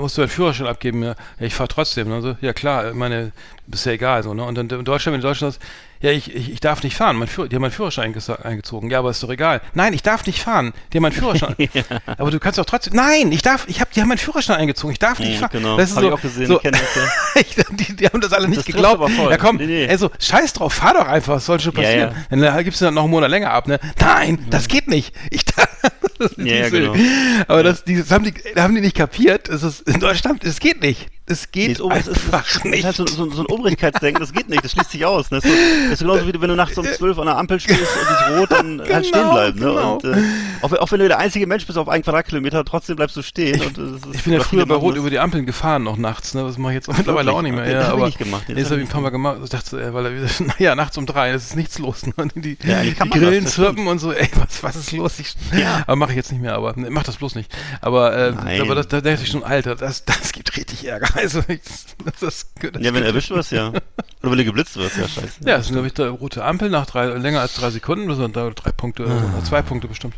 musst 0.00 0.18
du 0.18 0.22
einen 0.22 0.30
Führerschein 0.30 0.68
abgeben, 0.68 1.02
ja, 1.02 1.16
ja 1.40 1.46
ich 1.46 1.54
fahre 1.54 1.68
trotzdem, 1.68 2.10
ne? 2.10 2.22
So, 2.22 2.36
ja 2.40 2.52
klar, 2.52 2.90
ich 2.90 2.94
meine, 2.94 3.32
ist 3.72 3.86
ja 3.86 3.92
egal 3.92 4.22
so, 4.22 4.34
ne? 4.34 4.44
Und 4.44 4.54
dann 4.54 4.70
in 4.70 4.84
Deutschland, 4.84 5.14
wenn 5.14 5.20
in 5.20 5.26
Deutschland 5.26 5.56
ist, 5.56 5.62
ja, 6.02 6.10
ich, 6.10 6.34
ich, 6.34 6.52
ich 6.52 6.60
darf 6.60 6.82
nicht 6.82 6.96
fahren. 6.96 7.16
Mein 7.16 7.28
Führ 7.28 7.48
die 7.48 7.54
haben 7.56 7.62
meinen 7.62 7.70
Führerschein 7.70 8.14
eingezogen. 8.42 8.90
Ja, 8.90 8.98
aber 8.98 9.10
ist 9.10 9.22
doch 9.22 9.30
egal. 9.30 9.60
Nein, 9.74 9.92
ich 9.94 10.02
darf 10.02 10.26
nicht 10.26 10.42
fahren. 10.42 10.72
Die 10.92 10.98
haben 10.98 11.02
meinen 11.02 11.12
Führerschein. 11.12 11.54
Aber 12.18 12.30
du 12.30 12.38
kannst 12.40 12.58
doch 12.58 12.64
trotzdem. 12.64 12.94
Nein, 12.94 13.32
ich 13.32 13.42
darf. 13.42 13.64
Ich 13.68 13.80
hab, 13.80 13.90
die 13.92 14.00
haben 14.00 14.08
meinen 14.08 14.18
Führerschein 14.18 14.56
eingezogen. 14.58 14.92
Ich 14.92 14.98
darf 14.98 15.18
nicht 15.18 15.36
Mhm, 15.36 15.38
fahren. 15.40 15.50
genau. 15.52 15.76
Das 15.76 15.90
ist 15.90 15.96
Hab 15.96 16.02
so, 16.02 16.08
ich 16.08 16.14
auch 16.14 16.20
gesehen, 16.20 16.46
So, 16.46 16.60
ich, 16.60 17.56
ja. 17.56 17.64
die, 17.70 17.96
die 17.96 18.06
haben 18.06 18.20
das 18.20 18.32
alle 18.32 18.48
nicht 18.48 18.58
Das 18.58 18.66
geglaubt. 18.66 19.10
Ja, 19.30 19.36
komm. 19.38 19.56
Nee, 19.56 19.66
nee. 19.66 19.88
Also 19.88 20.10
scheiß 20.18 20.52
drauf. 20.54 20.74
Fahr 20.74 20.94
doch 20.94 21.06
einfach. 21.06 21.34
Was 21.34 21.46
soll 21.46 21.60
schon 21.60 21.72
Ja, 21.74 21.80
passieren? 21.82 22.14
ja. 22.30 22.36
Dann 22.50 22.64
gibst 22.64 22.80
du 22.80 22.84
dann 22.86 22.94
noch 22.94 23.02
einen 23.02 23.10
Monat 23.10 23.30
länger 23.30 23.50
ab. 23.52 23.68
Ne? 23.68 23.78
Nein, 24.00 24.44
das 24.50 24.68
geht 24.68 24.88
nicht. 24.88 25.14
Ich 25.30 25.44
darf. 25.44 25.68
Das 26.18 26.30
ist 26.32 26.38
Ja, 26.46 26.54
ja, 26.54 26.60
nicht 26.70 26.70
so. 26.70 26.92
genau. 26.92 27.44
Aber 27.48 27.62
das, 27.64 27.82
die, 27.82 27.96
das 27.96 28.12
haben 28.12 28.22
die, 28.24 28.32
haben 28.56 28.74
die 28.76 28.80
nicht 28.80 28.96
kapiert. 28.96 29.48
Es 29.48 29.64
ist 29.64 29.80
in 29.88 29.98
Deutschland. 29.98 30.44
Es 30.44 30.60
geht 30.60 30.80
nicht. 30.80 31.08
Es 31.32 31.50
geht 31.50 31.72
das 31.72 31.80
Ober- 31.80 31.96
es 31.96 32.06
ist, 32.06 32.20
es 32.32 32.56
ist 32.56 32.64
nicht. 32.64 32.84
halt 32.84 32.96
so, 32.96 33.06
so, 33.06 33.30
so 33.30 33.42
ein 33.42 33.46
Obrigkeitsdenken, 33.46 34.20
das 34.20 34.32
geht 34.32 34.48
nicht, 34.48 34.64
das 34.64 34.72
schließt 34.72 34.90
sich 34.90 35.04
aus. 35.04 35.30
Ne? 35.30 35.40
Das, 35.40 35.44
ist 35.44 35.50
so, 35.56 35.58
das 35.84 35.92
ist 35.94 35.98
genauso 36.00 36.26
wie 36.26 36.40
wenn 36.40 36.48
du 36.48 36.56
nachts 36.56 36.76
um 36.78 36.84
12 36.84 37.18
an 37.18 37.26
der 37.26 37.36
Ampel 37.38 37.58
stehst 37.60 37.80
und 37.80 37.86
ist 37.86 38.38
rot, 38.38 38.50
dann 38.52 38.82
halt 38.92 39.06
stehen 39.06 39.30
bleiben. 39.30 39.58
Ne? 39.60 39.66
genau. 39.66 39.94
Und, 39.96 40.04
äh, 40.04 40.16
auch, 40.62 40.70
wenn- 40.70 40.78
auch 40.78 40.92
wenn 40.92 41.00
du 41.00 41.08
der 41.08 41.18
einzige 41.18 41.46
Mensch 41.46 41.66
bist 41.66 41.78
auf 41.78 41.88
einen 41.88 42.02
Quadratkilometer, 42.04 42.64
trotzdem 42.64 42.96
bleibst 42.96 43.16
du 43.16 43.22
stehen. 43.22 43.60
Und, 43.60 43.78
äh, 43.78 43.80
das 44.00 44.08
ist, 44.10 44.14
Ich 44.16 44.22
bin 44.24 44.32
ja 44.34 44.40
früher 44.40 44.66
bei 44.66 44.74
Rot 44.74 44.96
über 44.96 45.10
die 45.10 45.18
Ampeln 45.18 45.46
gefahren, 45.46 45.82
noch 45.82 45.96
nachts. 45.96 46.34
Ne? 46.34 46.42
Das 46.42 46.58
mache 46.58 46.72
ich 46.72 46.76
jetzt 46.76 46.88
mittlerweile 46.88 47.26
Wirklich? 47.32 47.34
auch 47.36 47.42
nicht 47.42 47.52
mehr. 47.54 47.62
Okay, 47.64 47.72
ja, 47.72 47.78
das 47.80 47.88
hab 47.88 47.98
ich 47.98 48.04
nicht 48.04 48.18
gemacht. 48.18 48.42
Nee, 48.48 48.54
das 48.54 48.62
das 48.64 48.70
hab 48.70 48.72
habe 48.72 48.80
ich 48.82 48.84
ich 48.84 48.88
ein 48.90 48.92
paar 48.92 49.00
Mal 49.02 49.10
gemacht. 49.10 49.38
Ich 49.44 49.50
dachte, 49.50 49.80
äh, 49.82 49.94
weil 49.94 50.06
er, 50.06 50.12
naja, 50.58 50.74
nachts 50.74 50.98
um 50.98 51.06
drei, 51.06 51.30
es 51.30 51.44
ist 51.44 51.56
nichts 51.56 51.78
los. 51.78 52.06
Ne? 52.06 52.12
Und 52.16 52.32
Die, 52.36 52.56
Ja, 52.64 52.82
die 52.82 52.94
Grillen 52.94 53.44
das, 53.44 53.54
zirpen 53.54 53.86
und 53.86 53.98
so, 53.98 54.12
ey, 54.12 54.28
was, 54.36 54.62
was 54.62 54.76
ist 54.76 54.92
los? 54.92 55.18
Ich, 55.18 55.34
Ja. 55.58 55.82
Aber 55.86 55.96
mache 55.96 56.10
ich 56.10 56.16
jetzt 56.16 56.32
nicht 56.32 56.40
mehr, 56.42 56.54
aber 56.54 56.74
ne, 56.76 56.88
mach 56.90 57.04
das 57.04 57.16
bloß 57.16 57.34
nicht. 57.34 57.50
Aber, 57.80 58.16
äh, 58.16 58.60
aber 58.60 58.74
das, 58.74 58.88
da 58.88 59.00
dachte 59.00 59.22
ich 59.22 59.28
schon, 59.30 59.44
Alter, 59.44 59.74
das, 59.76 60.04
das 60.04 60.32
gibt 60.32 60.56
richtig 60.56 60.86
Ärger. 60.86 61.08
Also, 61.22 61.38
ich, 61.48 61.60
das, 61.62 61.86
das, 62.20 62.46
das 62.62 62.82
Ja, 62.82 62.92
wenn 62.94 63.02
erwischt 63.02 63.30
wirst, 63.30 63.52
ja. 63.52 63.68
Oder 63.68 63.82
wenn 64.22 64.38
du 64.38 64.44
geblitzt 64.44 64.76
wirst, 64.76 64.96
ja, 64.96 65.08
scheiße. 65.08 65.40
ja, 65.46 65.56
es 65.56 65.66
sind, 65.66 65.74
glaube 65.74 65.86
ich, 65.88 65.94
da 65.94 66.10
rote 66.10 66.44
Ampel 66.44 66.68
nach 66.68 66.86
drei, 66.86 67.06
länger 67.06 67.40
als 67.40 67.54
drei 67.54 67.70
Sekunden, 67.70 68.08
das 68.08 68.18
sind 68.18 68.36
da 68.36 68.50
drei 68.50 68.72
Punkte, 68.72 69.04
oder 69.04 69.18
so, 69.20 69.42
zwei 69.42 69.62
Punkte 69.62 69.88
bestimmt. 69.88 70.14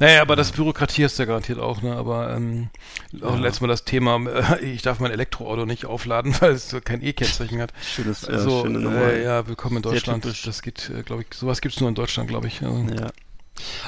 Naja, 0.00 0.22
aber 0.22 0.36
das 0.36 0.52
Bürokratie 0.52 1.02
ist 1.02 1.18
ja 1.18 1.24
garantiert 1.24 1.58
auch, 1.58 1.82
ne, 1.82 1.96
aber 1.96 2.34
ähm, 2.34 2.70
auch 3.22 3.36
letztes 3.38 3.60
Mal 3.60 3.66
das 3.68 3.84
Thema, 3.84 4.18
äh, 4.60 4.64
ich 4.64 4.82
darf 4.82 5.00
mein 5.00 5.10
Elektroauto 5.10 5.66
nicht 5.66 5.86
aufladen, 5.86 6.34
weil 6.40 6.52
es 6.52 6.74
kein 6.84 7.02
E-Kennzeichen 7.02 7.60
hat. 7.60 7.72
Schönes, 7.82 8.22
ja, 8.22 8.28
Also, 8.28 8.62
schöne 8.64 8.78
Nummer. 8.80 9.02
äh, 9.02 9.24
ja, 9.24 9.46
willkommen 9.48 9.76
in 9.76 9.82
Deutschland. 9.82 10.24
Das 10.46 10.62
geht, 10.62 10.90
äh, 10.90 11.02
glaube 11.02 11.22
ich, 11.28 11.36
sowas 11.36 11.60
gibt's 11.60 11.80
nur 11.80 11.88
in 11.88 11.94
Deutschland, 11.94 12.28
glaube 12.28 12.46
ich. 12.46 12.62
Also, 12.62 12.86
Ja. 12.94 13.10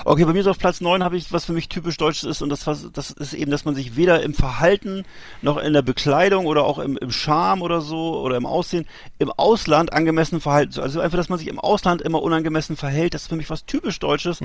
Okay, 0.05 0.25
bei 0.25 0.33
mir 0.33 0.43
so 0.43 0.51
auf 0.51 0.59
Platz 0.59 0.81
9 0.81 1.05
habe 1.05 1.17
ich, 1.17 1.33
was 1.33 1.45
für 1.45 1.53
mich 1.53 1.69
typisch 1.69 1.97
deutsch 1.97 2.25
ist, 2.25 2.43
und 2.43 2.49
das, 2.49 2.65
das 2.93 3.11
ist 3.11 3.35
eben, 3.35 3.51
dass 3.51 3.65
man 3.65 3.75
sich 3.75 3.97
weder 3.97 4.23
im 4.23 4.35
Verhalten 4.35 5.05
noch 5.43 5.57
in 5.59 5.73
der 5.73 5.83
Bekleidung 5.83 6.47
oder 6.47 6.65
auch 6.65 6.79
im, 6.79 6.97
im 6.97 7.11
Charme 7.11 7.63
oder 7.63 7.81
so 7.81 8.21
oder 8.21 8.37
im 8.37 8.47
Aussehen 8.47 8.87
im 9.19 9.31
Ausland 9.31 9.93
angemessen 9.93 10.41
verhalten. 10.41 10.73
soll. 10.73 10.85
Also 10.85 11.01
einfach, 11.01 11.19
dass 11.19 11.29
man 11.29 11.39
sich 11.39 11.49
im 11.49 11.59
Ausland 11.59 12.03
immer 12.03 12.23
unangemessen 12.23 12.77
verhält, 12.77 13.15
das 13.15 13.23
ist 13.23 13.29
für 13.29 13.37
mich 13.37 13.51
was 13.51 13.67
typisch 13.67 13.99
Deutsches. 13.99 14.41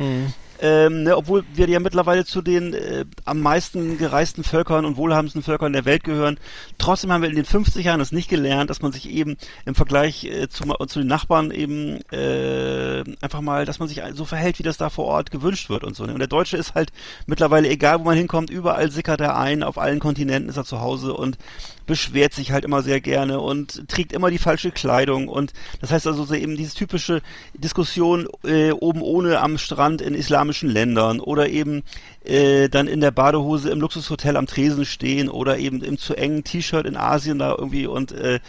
Ähm, 0.61 1.03
ne, 1.03 1.17
obwohl 1.17 1.43
wir 1.53 1.67
ja 1.67 1.79
mittlerweile 1.79 2.25
zu 2.25 2.41
den 2.41 2.73
äh, 2.73 3.05
am 3.25 3.41
meisten 3.41 3.97
gereisten 3.97 4.43
Völkern 4.43 4.85
und 4.85 4.95
wohlhabendsten 4.95 5.43
Völkern 5.43 5.73
der 5.73 5.85
Welt 5.85 6.03
gehören. 6.03 6.39
Trotzdem 6.77 7.11
haben 7.11 7.21
wir 7.21 7.29
in 7.29 7.35
den 7.35 7.45
50 7.45 7.85
Jahren 7.85 7.99
das 7.99 8.11
nicht 8.11 8.29
gelernt, 8.29 8.69
dass 8.69 8.81
man 8.81 8.91
sich 8.91 9.09
eben 9.09 9.37
im 9.65 9.75
Vergleich 9.75 10.23
äh, 10.23 10.47
zu, 10.47 10.63
zu 10.87 10.99
den 10.99 11.07
Nachbarn 11.07 11.51
eben 11.51 11.99
äh, 12.11 13.03
einfach 13.21 13.41
mal, 13.41 13.65
dass 13.65 13.79
man 13.79 13.87
sich 13.87 14.01
so 14.13 14.25
verhält, 14.25 14.59
wie 14.59 14.63
das 14.63 14.77
da 14.77 14.89
vor 14.89 15.05
Ort 15.05 15.14
gewünscht 15.23 15.69
wird 15.69 15.83
und 15.83 15.95
so. 15.95 16.05
Ne? 16.05 16.13
Und 16.13 16.19
der 16.19 16.27
Deutsche 16.27 16.57
ist 16.57 16.75
halt 16.75 16.91
mittlerweile, 17.25 17.69
egal 17.69 17.99
wo 17.99 18.03
man 18.03 18.17
hinkommt, 18.17 18.49
überall 18.49 18.91
sickert 18.91 19.21
er 19.21 19.37
ein, 19.37 19.63
auf 19.63 19.77
allen 19.77 19.99
Kontinenten 19.99 20.49
ist 20.49 20.57
er 20.57 20.65
zu 20.65 20.81
Hause 20.81 21.13
und 21.13 21.37
beschwert 21.85 22.33
sich 22.33 22.51
halt 22.51 22.65
immer 22.65 22.81
sehr 22.81 23.01
gerne 23.01 23.39
und 23.39 23.87
trägt 23.87 24.13
immer 24.13 24.31
die 24.31 24.37
falsche 24.37 24.71
Kleidung 24.71 25.27
und 25.27 25.53
das 25.81 25.91
heißt 25.91 26.07
also 26.07 26.23
so 26.23 26.33
eben 26.33 26.55
dieses 26.57 26.73
typische 26.73 27.21
Diskussion 27.53 28.27
äh, 28.43 28.71
oben 28.71 29.01
ohne 29.01 29.39
am 29.39 29.57
Strand 29.57 30.01
in 30.01 30.13
islamischen 30.13 30.69
Ländern 30.69 31.19
oder 31.19 31.49
eben 31.49 31.83
äh, 32.25 32.69
dann 32.69 32.87
in 32.87 33.01
der 33.01 33.11
Badehose 33.11 33.69
im 33.69 33.79
Luxushotel 33.79 34.37
am 34.37 34.47
Tresen 34.47 34.85
stehen 34.85 35.29
oder 35.29 35.57
eben 35.57 35.83
im 35.83 35.97
zu 35.97 36.15
engen 36.15 36.43
T-Shirt 36.43 36.85
in 36.85 36.97
Asien 36.97 37.39
da 37.39 37.55
irgendwie 37.57 37.87
und 37.87 38.11
äh, 38.11 38.39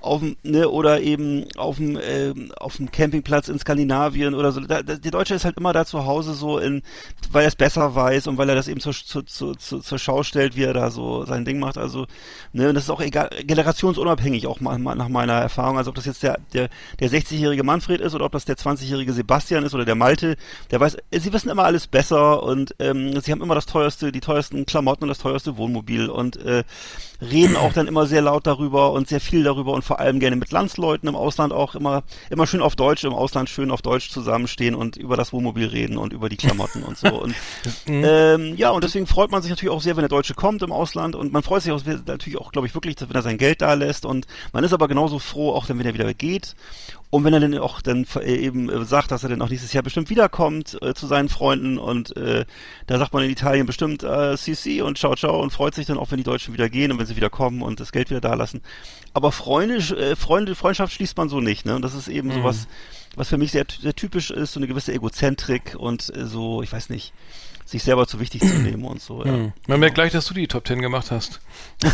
auf 0.00 0.20
dem, 0.20 0.36
ne, 0.42 0.68
oder 0.68 1.00
eben 1.00 1.46
auf 1.56 1.76
dem 1.76 1.96
äh, 1.96 2.34
auf 2.56 2.76
dem 2.76 2.90
Campingplatz 2.90 3.48
in 3.48 3.58
Skandinavien 3.58 4.34
oder 4.34 4.52
so. 4.52 4.60
Da, 4.60 4.82
da, 4.82 4.96
der 4.96 5.10
Deutsche 5.10 5.34
ist 5.34 5.44
halt 5.44 5.56
immer 5.56 5.72
da 5.72 5.84
zu 5.84 6.04
Hause 6.04 6.34
so 6.34 6.58
in, 6.58 6.82
weil 7.30 7.42
er 7.42 7.48
es 7.48 7.56
besser 7.56 7.94
weiß 7.94 8.26
und 8.26 8.38
weil 8.38 8.48
er 8.48 8.54
das 8.54 8.68
eben 8.68 8.80
zur, 8.80 8.92
zur, 8.92 9.26
zur, 9.26 9.56
zur, 9.56 9.82
zur 9.82 9.98
Schau 9.98 10.22
stellt, 10.22 10.56
wie 10.56 10.64
er 10.64 10.74
da 10.74 10.90
so 10.90 11.24
sein 11.24 11.44
Ding 11.44 11.58
macht. 11.58 11.78
Also, 11.78 12.06
ne, 12.52 12.71
und 12.72 12.76
das 12.76 12.84
ist 12.84 12.90
auch 12.90 13.02
egal, 13.02 13.28
generationsunabhängig 13.44 14.46
auch 14.46 14.60
mal, 14.60 14.78
mal 14.78 14.94
nach 14.94 15.10
meiner 15.10 15.34
Erfahrung. 15.34 15.76
Also 15.76 15.90
ob 15.90 15.94
das 15.94 16.06
jetzt 16.06 16.22
der, 16.22 16.38
der, 16.54 16.70
der 17.00 17.10
60-jährige 17.10 17.64
Manfred 17.64 18.00
ist 18.00 18.14
oder 18.14 18.24
ob 18.24 18.32
das 18.32 18.46
der 18.46 18.56
20-jährige 18.56 19.12
Sebastian 19.12 19.62
ist 19.62 19.74
oder 19.74 19.84
der 19.84 19.94
Malte, 19.94 20.36
der 20.70 20.80
weiß, 20.80 20.96
äh, 21.10 21.20
sie 21.20 21.34
wissen 21.34 21.50
immer 21.50 21.64
alles 21.64 21.86
besser 21.86 22.42
und 22.42 22.74
ähm, 22.78 23.20
sie 23.20 23.30
haben 23.30 23.42
immer 23.42 23.54
das 23.54 23.66
teuerste, 23.66 24.10
die 24.10 24.20
teuersten 24.20 24.64
Klamotten 24.64 25.04
und 25.04 25.08
das 25.08 25.18
teuerste 25.18 25.58
Wohnmobil 25.58 26.08
und 26.08 26.38
äh, 26.38 26.64
reden 27.22 27.56
auch 27.56 27.72
dann 27.72 27.86
immer 27.86 28.06
sehr 28.06 28.22
laut 28.22 28.46
darüber 28.46 28.92
und 28.92 29.08
sehr 29.08 29.20
viel 29.20 29.44
darüber 29.44 29.72
und 29.72 29.82
vor 29.82 30.00
allem 30.00 30.18
gerne 30.18 30.36
mit 30.36 30.50
Landsleuten 30.50 31.08
im 31.08 31.14
Ausland 31.14 31.52
auch 31.52 31.74
immer, 31.74 32.02
immer 32.30 32.46
schön 32.46 32.60
auf 32.60 32.74
Deutsch, 32.74 33.04
im 33.04 33.14
Ausland 33.14 33.48
schön 33.48 33.70
auf 33.70 33.80
Deutsch 33.82 34.10
zusammenstehen 34.10 34.74
und 34.74 34.96
über 34.96 35.16
das 35.16 35.32
Wohnmobil 35.32 35.66
reden 35.66 35.98
und 35.98 36.12
über 36.12 36.28
die 36.28 36.36
Klamotten 36.36 36.82
und 36.82 36.98
so. 36.98 37.22
Und 37.22 37.34
ähm, 37.86 38.56
ja, 38.56 38.70
und 38.70 38.82
deswegen 38.82 39.06
freut 39.06 39.30
man 39.30 39.42
sich 39.42 39.50
natürlich 39.50 39.72
auch 39.72 39.80
sehr, 39.80 39.96
wenn 39.96 40.02
der 40.02 40.08
Deutsche 40.08 40.34
kommt 40.34 40.62
im 40.62 40.72
Ausland 40.72 41.14
und 41.14 41.32
man 41.32 41.42
freut 41.42 41.62
sich 41.62 41.72
auch 41.72 41.82
natürlich 41.84 42.38
auch, 42.38 42.50
glaube 42.50 42.66
ich, 42.66 42.74
wirklich, 42.74 42.96
wenn 43.00 43.14
er 43.14 43.22
sein 43.22 43.38
Geld 43.38 43.62
da 43.62 43.74
lässt 43.74 44.04
und 44.04 44.26
man 44.52 44.64
ist 44.64 44.72
aber 44.72 44.88
genauso 44.88 45.18
froh, 45.18 45.52
auch 45.52 45.66
dann, 45.66 45.78
wenn 45.78 45.86
er 45.86 45.94
wieder 45.94 46.12
geht. 46.14 46.56
Und 47.12 47.24
wenn 47.24 47.34
er 47.34 47.40
dann 47.40 47.58
auch 47.58 47.82
dann 47.82 48.06
äh, 48.16 48.36
eben 48.36 48.70
äh, 48.70 48.86
sagt, 48.86 49.10
dass 49.10 49.22
er 49.22 49.28
dann 49.28 49.42
auch 49.42 49.50
nächstes 49.50 49.74
Jahr 49.74 49.82
bestimmt 49.82 50.08
wiederkommt 50.08 50.78
äh, 50.80 50.94
zu 50.94 51.06
seinen 51.06 51.28
Freunden 51.28 51.76
und 51.76 52.16
äh, 52.16 52.46
da 52.86 52.96
sagt 52.96 53.12
man 53.12 53.22
in 53.22 53.28
Italien 53.28 53.66
bestimmt 53.66 54.02
äh, 54.02 54.34
CC 54.34 54.80
und 54.80 54.96
ciao 54.96 55.14
ciao 55.14 55.38
und 55.42 55.52
freut 55.52 55.74
sich 55.74 55.84
dann 55.84 55.98
auch, 55.98 56.10
wenn 56.10 56.16
die 56.16 56.24
Deutschen 56.24 56.54
wieder 56.54 56.70
gehen 56.70 56.90
und 56.90 56.98
wenn 56.98 57.04
sie 57.04 57.14
wieder 57.14 57.28
kommen 57.28 57.60
und 57.60 57.80
das 57.80 57.92
Geld 57.92 58.08
wieder 58.08 58.22
da 58.22 58.32
lassen. 58.32 58.62
Aber 59.12 59.30
Freunde, 59.30 59.74
äh, 59.76 60.16
Freunde, 60.16 60.54
Freundschaft 60.54 60.94
schließt 60.94 61.14
man 61.18 61.28
so 61.28 61.42
nicht, 61.42 61.66
ne? 61.66 61.76
Und 61.76 61.82
das 61.82 61.92
ist 61.92 62.08
eben 62.08 62.28
Mhm. 62.28 62.32
sowas, 62.32 62.66
was 63.14 63.28
für 63.28 63.36
mich 63.36 63.52
sehr, 63.52 63.66
sehr 63.82 63.94
typisch 63.94 64.30
ist, 64.30 64.54
so 64.54 64.60
eine 64.60 64.66
gewisse 64.66 64.94
Egozentrik 64.94 65.76
und 65.78 66.10
äh, 66.16 66.24
so, 66.24 66.62
ich 66.62 66.72
weiß 66.72 66.88
nicht, 66.88 67.12
sich 67.66 67.82
selber 67.82 68.06
zu 68.06 68.20
wichtig 68.20 68.40
zu 68.40 68.54
nehmen 68.58 68.84
und 68.86 69.02
so. 69.02 69.22
Ja. 69.22 69.32
Hm. 69.32 69.52
Man 69.66 69.80
merkt 69.80 69.96
gleich, 69.96 70.12
dass 70.12 70.24
du 70.24 70.32
die 70.32 70.48
Top 70.48 70.64
Ten 70.64 70.80
gemacht 70.80 71.10
hast. 71.10 71.40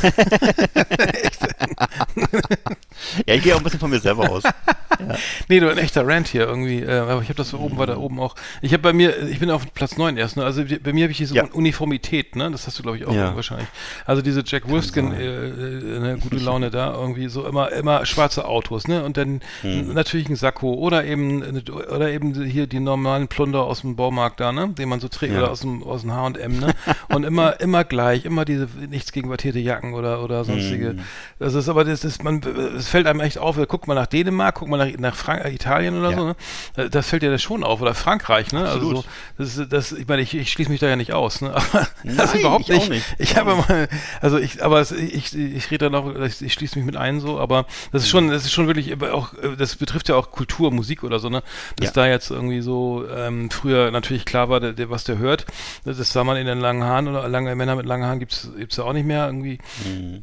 ja, 3.26 3.34
ich 3.34 3.42
gehe 3.42 3.54
auch 3.54 3.58
ein 3.58 3.64
bisschen 3.64 3.80
von 3.80 3.90
mir 3.90 4.00
selber 4.00 4.28
aus. 4.30 4.42
nee, 5.48 5.60
du 5.60 5.70
ein 5.70 5.78
echter 5.78 6.06
Rant 6.06 6.28
hier 6.28 6.42
irgendwie. 6.46 6.80
Äh, 6.82 6.98
aber 6.98 7.22
ich 7.22 7.28
habe 7.28 7.36
das 7.36 7.54
oben, 7.54 7.78
war 7.78 7.86
da 7.86 7.96
oben 7.96 8.18
auch. 8.20 8.34
Ich 8.62 8.72
habe 8.72 8.82
bei 8.82 8.92
mir, 8.92 9.22
ich 9.28 9.38
bin 9.38 9.50
auf 9.50 9.72
Platz 9.74 9.96
9 9.96 10.16
erst, 10.16 10.36
ne? 10.36 10.44
Also 10.44 10.62
bei 10.82 10.92
mir 10.92 11.04
habe 11.04 11.12
ich 11.12 11.18
diese 11.18 11.34
Ja. 11.34 11.44
Uniformität, 11.52 12.36
ne? 12.36 12.50
Das 12.50 12.66
hast 12.66 12.78
du, 12.78 12.82
glaube 12.82 12.98
ich, 12.98 13.06
auch 13.06 13.14
Ja. 13.14 13.34
wahrscheinlich. 13.36 13.68
Also 14.06 14.22
diese 14.22 14.42
Jack 14.44 14.68
Wolfskin, 14.68 15.12
äh, 15.12 15.24
äh, 15.24 15.96
eine 15.96 16.18
gute 16.18 16.36
Laune 16.36 16.70
da, 16.70 16.94
irgendwie 16.94 17.28
so 17.28 17.46
immer, 17.46 17.70
immer 17.72 18.04
schwarze 18.06 18.46
Autos, 18.46 18.88
ne? 18.88 19.04
Und 19.04 19.16
dann 19.16 19.40
Mhm. 19.62 19.92
natürlich 19.94 20.28
ein 20.28 20.36
Sakko 20.36 20.74
oder 20.74 21.04
eben 21.04 21.42
eine- 21.42 21.62
oder 21.62 22.10
eben 22.10 22.34
hier 22.44 22.66
die 22.66 22.80
normalen 22.80 23.28
Plunder 23.28 23.62
aus 23.64 23.82
dem 23.82 23.96
Baumarkt 23.96 24.40
da, 24.40 24.52
ne? 24.52 24.68
Den 24.70 24.88
man 24.88 25.00
so 25.00 25.08
trägt 25.08 25.32
Ja. 25.34 25.40
oder 25.40 25.50
aus 25.50 25.60
dem 25.60 25.82
aus 25.82 26.02
dem 26.02 26.12
H&M, 26.12 26.58
ne? 26.58 26.74
Und 27.08 27.24
immer 27.24 27.60
immer 27.60 27.84
gleich, 27.84 28.24
immer 28.24 28.44
diese 28.44 28.68
nichts 28.90 29.12
gegen 29.12 29.30
wattierte 29.30 29.58
Jacken 29.60 29.94
oder 29.94 30.22
oder 30.24 30.44
sonstige. 30.44 30.94
Mhm. 30.94 31.00
Das 31.38 31.54
ist 31.54 31.68
aber 31.68 31.84
das 31.84 32.04
ist 32.04 32.24
man 32.24 32.40
es 32.88 32.92
fällt 32.92 33.06
einem 33.06 33.20
echt 33.20 33.36
auf, 33.36 33.56
guckt 33.68 33.86
man 33.86 33.96
nach 33.96 34.06
Dänemark, 34.06 34.54
guckt 34.56 34.70
man 34.70 34.80
nach 34.80 34.98
nach 34.98 35.14
Frank 35.14 35.44
äh, 35.44 35.50
Italien 35.52 35.98
oder 35.98 36.10
Ja. 36.10 36.16
so, 36.16 36.24
ne? 36.28 36.36
Da- 36.74 36.88
Das 36.88 37.08
fällt 37.08 37.22
ja 37.22 37.36
schon 37.38 37.62
auf 37.62 37.82
oder 37.82 37.92
Frankreich, 37.94 38.50
ne? 38.52 38.64
Absolut. 38.66 39.04
Also 39.36 39.50
so, 39.50 39.64
das 39.64 39.90
das 39.90 39.92
ich 39.92 40.08
meine, 40.08 40.22
ich, 40.22 40.34
ich 40.34 40.50
schließe 40.50 40.70
mich 40.70 40.80
da 40.80 40.88
ja 40.88 40.96
nicht 40.96 41.12
aus, 41.12 41.42
ne? 41.42 41.50
Aber 41.54 41.78
also 41.78 41.88
Nein, 42.32 42.40
überhaupt 42.40 42.68
ich 42.70 42.76
auch 42.76 42.88
nicht. 42.88 42.90
nicht. 42.90 43.14
Ich 43.18 43.36
habe 43.36 43.54
mal 43.56 43.88
also 44.22 44.38
ich 44.38 44.64
aber 44.64 44.80
es, 44.80 44.92
ich 44.92 45.36
ich 45.36 45.70
rede 45.70 45.86
da 45.86 45.90
noch 45.90 46.14
ich, 46.18 46.40
ich 46.40 46.52
schließe 46.54 46.78
mich 46.78 46.86
mit 46.86 46.96
ein 46.96 47.20
so, 47.20 47.38
aber 47.38 47.66
das 47.92 48.04
ist 48.04 48.08
schon 48.08 48.28
das 48.28 48.44
ist 48.46 48.52
schon 48.52 48.66
wirklich 48.66 48.90
aber 48.92 49.12
auch 49.12 49.34
äh, 49.34 49.54
das 49.56 49.76
betrifft 49.76 50.08
ja 50.08 50.14
auch 50.16 50.30
Kultur, 50.30 50.70
Musik 50.70 51.04
oder 51.04 51.18
so, 51.18 51.28
ne? 51.28 51.42
Dass 51.76 51.88
Ja. 51.88 51.92
da 51.92 52.06
jetzt 52.08 52.30
irgendwie 52.30 52.62
so 52.62 53.04
ähm, 53.14 53.50
früher 53.50 53.90
natürlich 53.90 54.24
klar 54.24 54.48
war, 54.48 54.60
der, 54.60 54.72
der, 54.72 54.88
was 54.88 55.04
der 55.04 55.18
hört. 55.18 55.44
Das, 55.84 55.98
das 55.98 56.12
sah 56.12 56.24
man 56.24 56.36
in 56.38 56.46
den 56.46 56.58
langen 56.60 56.82
Haaren 56.84 57.06
oder 57.08 57.28
lange 57.28 57.54
Männer 57.54 57.76
mit 57.76 57.84
langen 57.86 58.04
Haaren 58.06 58.18
gibt's 58.18 58.48
gibt's 58.56 58.76
ja 58.76 58.84
auch 58.84 58.92
nicht 58.94 59.06
mehr 59.06 59.26
irgendwie. 59.26 59.58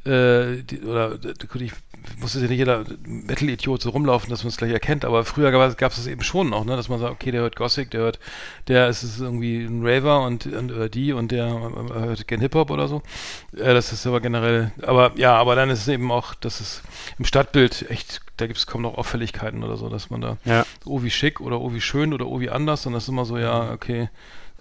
Äh, 0.10 0.64
die, 0.64 0.82
oder 0.82 1.18
da 1.18 1.32
könnte 1.48 1.66
ich 1.66 1.72
musste 2.20 2.40
ja 2.40 2.48
nicht 2.48 2.58
jeder 2.58 2.86
Metal-Idiot 3.06 3.82
so 3.82 3.90
rumlaufen, 3.90 4.30
dass 4.30 4.44
man 4.44 4.50
es 4.50 4.58
gleich 4.58 4.72
erkennt, 4.72 5.06
aber 5.06 5.26
früher 5.26 5.52
gab 5.52 5.92
es 5.92 5.98
das 5.98 6.08
eben 6.08 6.22
schon 6.24 6.50
noch, 6.50 6.66
ne, 6.66 6.76
dass 6.76 6.90
man 6.90 7.00
sagt, 7.00 7.12
okay, 7.14 7.32
der 7.32 7.42
hört 7.42 7.56
Gothic, 7.56 7.92
der 7.92 8.02
hört, 8.02 8.20
der 8.68 8.88
ist 8.90 9.04
es 9.04 9.20
irgendwie 9.20 9.64
ein 9.64 9.86
Raver 9.86 10.26
und, 10.26 10.46
und 10.46 10.72
oder 10.72 10.90
die 10.90 11.14
und 11.14 11.32
der 11.32 11.46
äh, 11.48 12.00
hört 12.00 12.28
gern 12.28 12.42
Hip-Hop 12.42 12.72
oder 12.72 12.88
so. 12.88 13.02
Äh, 13.56 13.74
das 13.74 13.92
ist 13.94 14.06
aber 14.08 14.22
generell, 14.22 14.72
aber 14.82 15.12
ja, 15.16 15.36
aber 15.36 15.56
dann 15.56 15.70
ist 15.70 15.82
es 15.82 15.88
eben 15.88 16.12
auch, 16.12 16.34
dass 16.36 16.60
es 16.60 16.82
im 17.18 17.26
Stadtbild 17.26 17.90
echt, 17.90 18.22
da 18.38 18.48
gibt 18.48 18.58
es 18.58 18.68
kaum 18.68 18.82
noch 18.82 18.98
Auffälligkeiten 18.98 19.64
oder 19.64 19.78
so, 19.78 19.90
dass 19.90 20.10
man 20.10 20.22
da 20.22 20.38
Ja. 20.46 20.66
oh 20.86 21.04
wie 21.04 21.12
schick 21.12 21.42
oder 21.42 21.60
oh 21.62 21.74
wie 21.74 21.82
schön 21.82 22.14
oder 22.14 22.28
oh 22.28 22.40
wie 22.40 22.50
anders 22.50 22.86
und 22.86 22.94
das 22.94 23.04
ist 23.04 23.10
immer 23.10 23.26
so, 23.26 23.38
ja, 23.38 23.72
okay, 23.72 24.10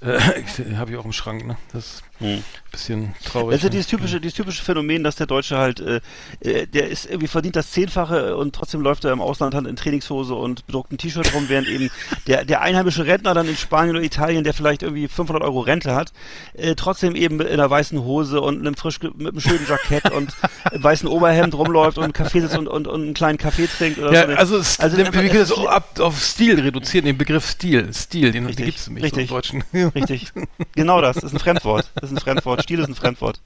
äh, 0.00 0.18
habe 0.76 0.92
ich 0.92 0.96
auch 0.96 1.04
im 1.04 1.12
Schrank, 1.12 1.46
ne? 1.46 1.56
Das 1.72 1.86
ist 1.86 2.02
Hm. 2.18 2.28
ein 2.28 2.44
bisschen 2.70 3.14
traurig. 3.24 3.48
Das 3.50 3.56
ist 3.56 3.62
ja 3.62 3.66
ne? 3.66 3.70
dieses 3.70 3.86
typische, 3.88 4.20
dieses 4.20 4.36
typische 4.36 4.62
Phänomen, 4.62 5.02
dass 5.02 5.16
der 5.16 5.26
Deutsche 5.26 5.58
halt, 5.58 5.80
äh, 5.80 6.00
äh, 6.40 6.66
der 6.66 6.88
ist 6.88 7.06
irgendwie 7.06 7.26
verdient 7.26 7.56
das 7.56 7.72
Zehnfache 7.72 8.36
und 8.36 8.54
trotzdem 8.54 8.80
läuft 8.82 9.04
er 9.04 9.12
im 9.12 9.20
Ausland 9.20 9.54
halt 9.54 9.66
in 9.66 9.74
Trainingshose 9.76 10.34
und 10.34 10.66
bedrucktem 10.66 10.96
T-Shirt 10.98 11.34
rum, 11.34 11.44
während 11.48 11.68
eben 11.68 11.90
der, 12.28 12.44
der 12.44 12.60
einheimische 12.62 13.04
Rentner 13.04 13.34
dann 13.34 13.48
in 13.48 13.56
Spanien 13.56 13.96
oder 13.96 14.04
Italien, 14.04 14.44
der 14.44 14.54
vielleicht 14.54 14.82
irgendwie 14.84 15.08
500 15.08 15.42
Euro 15.42 15.60
Rente 15.60 15.94
hat, 15.94 16.12
äh, 16.54 16.74
trotzdem 16.76 17.16
eben 17.16 17.40
in 17.40 17.48
einer 17.48 17.68
weißen 17.68 18.00
Hose 18.02 18.40
und 18.40 18.60
einem 18.60 18.74
frisch, 18.76 19.00
mit 19.02 19.14
einem 19.18 19.40
schönen 19.40 19.66
Jackett 19.68 20.12
und 20.12 20.34
einem 20.70 20.82
weißen 20.84 21.08
Oberhemd 21.08 21.54
rumläuft 21.54 21.98
und 21.98 22.12
Kaffee 22.14 22.40
sitzt 22.40 22.56
und, 22.56 22.68
und, 22.68 22.86
und 22.86 23.02
einen 23.02 23.14
kleinen 23.14 23.38
Kaffee 23.38 23.66
trinkt 23.66 23.98
oder 23.98 24.12
Ja, 24.12 24.26
so. 24.26 24.32
also, 24.34 24.56
es, 24.58 24.78
Also 24.78 24.96
wir 24.96 25.04
können 25.10 25.28
das 25.32 25.50
ist- 25.50 25.58
ab, 25.58 25.98
auf 26.00 26.22
Stil 26.22 26.60
reduzieren, 26.60 27.06
den 27.06 27.18
Begriff 27.18 27.46
Stil. 27.46 27.92
Stil, 27.92 28.30
den, 28.30 28.44
den 28.44 28.46
Richtig, 28.46 28.66
gibt 28.66 28.78
es 28.78 28.86
nämlich 28.86 29.04
richtig. 29.04 29.28
so 29.28 29.34
im 29.34 29.36
Deutschen. 29.36 29.64
Richtig. 29.94 30.32
Genau. 30.74 31.00
Das 31.00 31.16
ist 31.16 31.32
ein 31.32 31.38
Fremdwort. 31.38 31.90
Das 32.04 32.10
ist 32.10 32.18
ein 32.18 32.20
Fremdwort. 32.20 32.62
Stil 32.62 32.80
ist 32.80 32.88
ein 32.88 32.94
Fremdwort. 32.94 33.40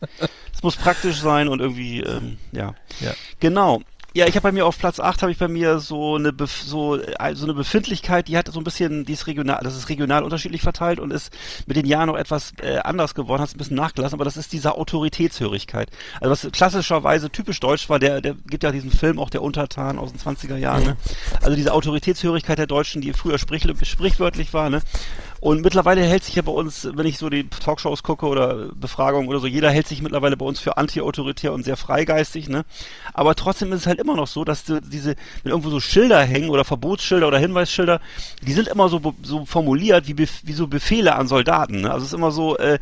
Es 0.53 0.63
muss 0.63 0.77
praktisch 0.77 1.21
sein 1.21 1.47
und 1.49 1.61
irgendwie, 1.61 2.01
ähm, 2.01 2.39
ja. 2.53 2.75
Ja. 3.01 3.13
Genau. 3.39 3.83
Ja, 4.15 4.27
ich 4.27 4.35
habe 4.35 4.43
bei 4.43 4.53
mir 4.53 4.67
auf 4.67 4.79
Platz 4.79 4.99
8 4.99 5.23
habe 5.23 5.31
ich 5.31 5.39
bei 5.39 5.49
mir 5.49 5.79
so 5.81 6.17
eine 6.17 6.33
Bef 6.33 6.63
so, 6.63 6.97
äh, 6.97 7.35
so 7.35 7.45
eine 7.45 7.55
Befindlichkeit, 7.55 8.27
die 8.27 8.37
hat 8.39 8.51
so 8.51 8.59
ein 8.59 8.65
bisschen, 8.65 9.05
die 9.05 9.13
ist 9.13 9.27
regional, 9.27 9.61
das 9.63 9.77
ist 9.77 9.91
regional 9.91 10.25
unterschiedlich 10.25 10.63
verteilt 10.63 10.99
und 10.99 11.13
ist 11.13 11.31
mit 11.67 11.77
den 11.77 11.87
Jahren 11.87 12.07
noch 12.07 12.17
etwas 12.17 12.53
äh, 12.63 12.79
anders 12.79 13.15
geworden, 13.15 13.43
hat 13.43 13.51
es 13.51 13.55
ein 13.55 13.59
bisschen 13.59 13.77
nachgelassen, 13.77 14.17
aber 14.17 14.25
das 14.25 14.39
ist 14.39 14.53
diese 14.53 14.75
Autoritätshörigkeit. 14.77 15.91
Also 16.21 16.31
was 16.31 16.53
klassischerweise 16.53 17.31
typisch 17.31 17.61
deutsch 17.61 17.89
war, 17.91 17.99
der, 17.99 18.23
der 18.23 18.35
gibt 18.35 18.65
ja 18.65 18.73
diesen 18.73 18.91
Film 18.91 19.19
auch 19.19 19.31
der 19.31 19.43
Untertan 19.43 19.99
aus 19.99 20.11
den 20.11 20.21
20er 20.21 20.57
Jahren, 20.57 20.85
ne? 20.85 20.97
Also 21.43 21.55
diese 21.55 21.75
Autoritätshörigkeit 21.75 22.59
der 22.59 22.67
Deutschen, 22.67 23.03
die 23.03 23.13
früher 23.13 23.39
sprich, 23.39 23.69
sprichwörtlich 23.83 24.55
war, 24.55 24.71
ne? 24.71 24.81
Und 25.41 25.63
mittlerweile 25.63 26.03
hält 26.03 26.25
sich 26.25 26.35
ja 26.35 26.43
bei 26.43 26.53
uns, 26.53 26.89
wenn 26.95 27.07
ich 27.07 27.19
so 27.19 27.29
die 27.31 27.49
Talkshows 27.49 28.03
gucke 28.03 28.27
oder 28.27 28.71
Befragungen 28.75 29.29
oder 29.29 29.39
so, 29.39 29.47
jeder 29.47 29.71
hält 29.71 29.87
sich 29.87 30.03
mittlerweile 30.03 30.37
bei 30.37 30.45
uns 30.45 30.59
für 30.59 30.77
anti-autoritär 30.77 31.53
und 31.53 31.65
sehr 31.65 31.77
freigeistig, 31.77 32.49
ne? 32.49 32.65
Aber 33.15 33.35
trotzdem 33.35 33.73
ist 33.73 33.81
es 33.81 33.87
halt 33.87 34.01
immer 34.01 34.17
noch 34.17 34.27
so, 34.27 34.45
dass 34.45 34.65
die, 34.65 34.81
diese, 34.81 35.15
wenn 35.43 35.53
irgendwo 35.53 35.71
so 35.71 35.79
Schilder 35.79 36.21
hängen 36.23 36.51
oder 36.51 36.65
Verbotsschilder 36.65 37.29
oder 37.29 37.39
Hinweisschilder, 37.39 38.01
die 38.43 38.53
sind 38.53 38.67
immer 38.69 38.89
so, 38.89 39.15
so 39.23 39.45
formuliert 39.45 40.09
wie, 40.09 40.19
wie 40.19 40.53
so 40.53 40.67
Befehle 40.67 41.15
an 41.15 41.29
Soldaten, 41.29 41.83
ne? 41.83 41.91
Also 41.91 42.05
es 42.05 42.13
ist 42.13 42.19
immer 42.19 42.33
so, 42.33 42.57
äh, 42.59 42.79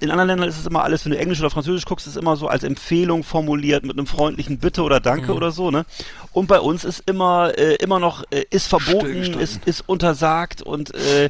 in 0.00 0.10
anderen 0.10 0.28
Ländern 0.28 0.48
ist 0.48 0.58
es 0.58 0.66
immer 0.66 0.82
alles, 0.84 1.04
wenn 1.04 1.12
du 1.12 1.18
Englisch 1.18 1.40
oder 1.40 1.50
Französisch 1.50 1.84
guckst, 1.84 2.06
ist 2.06 2.14
es 2.14 2.20
immer 2.20 2.36
so 2.36 2.48
als 2.48 2.64
Empfehlung 2.64 3.24
formuliert 3.24 3.84
mit 3.84 3.98
einem 3.98 4.06
freundlichen 4.06 4.58
Bitte 4.58 4.82
oder 4.82 5.00
Danke 5.00 5.32
oder 5.34 5.50
so, 5.50 5.70
ne? 5.70 5.84
Und 6.32 6.46
bei 6.46 6.60
uns 6.60 6.84
ist 6.84 7.02
immer, 7.06 7.58
äh, 7.58 7.74
immer 7.74 7.98
noch, 7.98 8.24
äh, 8.30 8.44
ist 8.50 8.68
verboten, 8.68 9.34
ist, 9.38 9.66
ist 9.66 9.86
untersagt 9.86 10.62
und, 10.62 10.94
äh, 10.94 11.28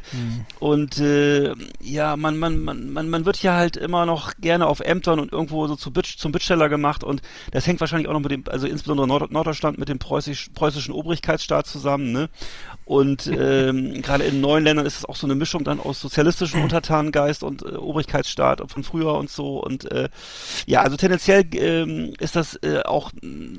und 0.61 0.99
äh, 0.99 1.55
ja, 1.81 2.17
man, 2.17 2.37
man, 2.37 2.63
man, 2.63 2.93
man, 2.93 3.09
man 3.09 3.25
wird 3.25 3.43
ja 3.43 3.57
halt 3.57 3.79
immer 3.79 4.05
noch 4.05 4.35
gerne 4.37 4.67
auf 4.67 4.81
Ämtern 4.81 5.19
und 5.19 5.33
irgendwo 5.33 5.67
so 5.67 5.75
zu 5.75 5.91
Bitt, 5.91 6.05
zum 6.07 6.33
Bittsteller 6.33 6.69
gemacht 6.69 7.03
und 7.03 7.23
das 7.51 7.67
hängt 7.67 7.81
wahrscheinlich 7.81 8.09
auch 8.09 8.13
noch 8.13 8.21
mit 8.21 8.31
dem, 8.31 8.45
also 8.47 8.67
insbesondere 8.67 9.09
Nord 9.09 9.33
Norddeutschland 9.33 9.79
mit 9.79 9.89
dem 9.89 9.99
preußisch, 9.99 10.51
preußischen 10.55 10.93
Obrigkeitsstaat 10.93 11.67
zusammen, 11.67 12.13
ne? 12.13 12.29
Und 12.91 13.28
ähm, 13.28 14.03
gerade 14.03 14.24
in 14.24 14.41
neuen 14.41 14.64
Ländern 14.64 14.84
ist 14.84 14.99
es 14.99 15.05
auch 15.05 15.14
so 15.14 15.24
eine 15.24 15.36
Mischung 15.36 15.62
dann 15.62 15.78
aus 15.78 16.01
sozialistischem 16.01 16.61
Untertanengeist 16.64 17.45
und 17.45 17.62
äh, 17.62 17.76
Obrigkeitsstaat 17.76 18.68
von 18.68 18.82
früher 18.82 19.14
und 19.14 19.30
so. 19.30 19.62
Und 19.62 19.88
äh, 19.93 20.09
ja, 20.66 20.80
also 20.82 20.97
tendenziell 20.97 21.47
ähm, 21.53 22.14
ist 22.18 22.34
das 22.34 22.57
äh, 22.64 22.80
auch, 22.80 23.12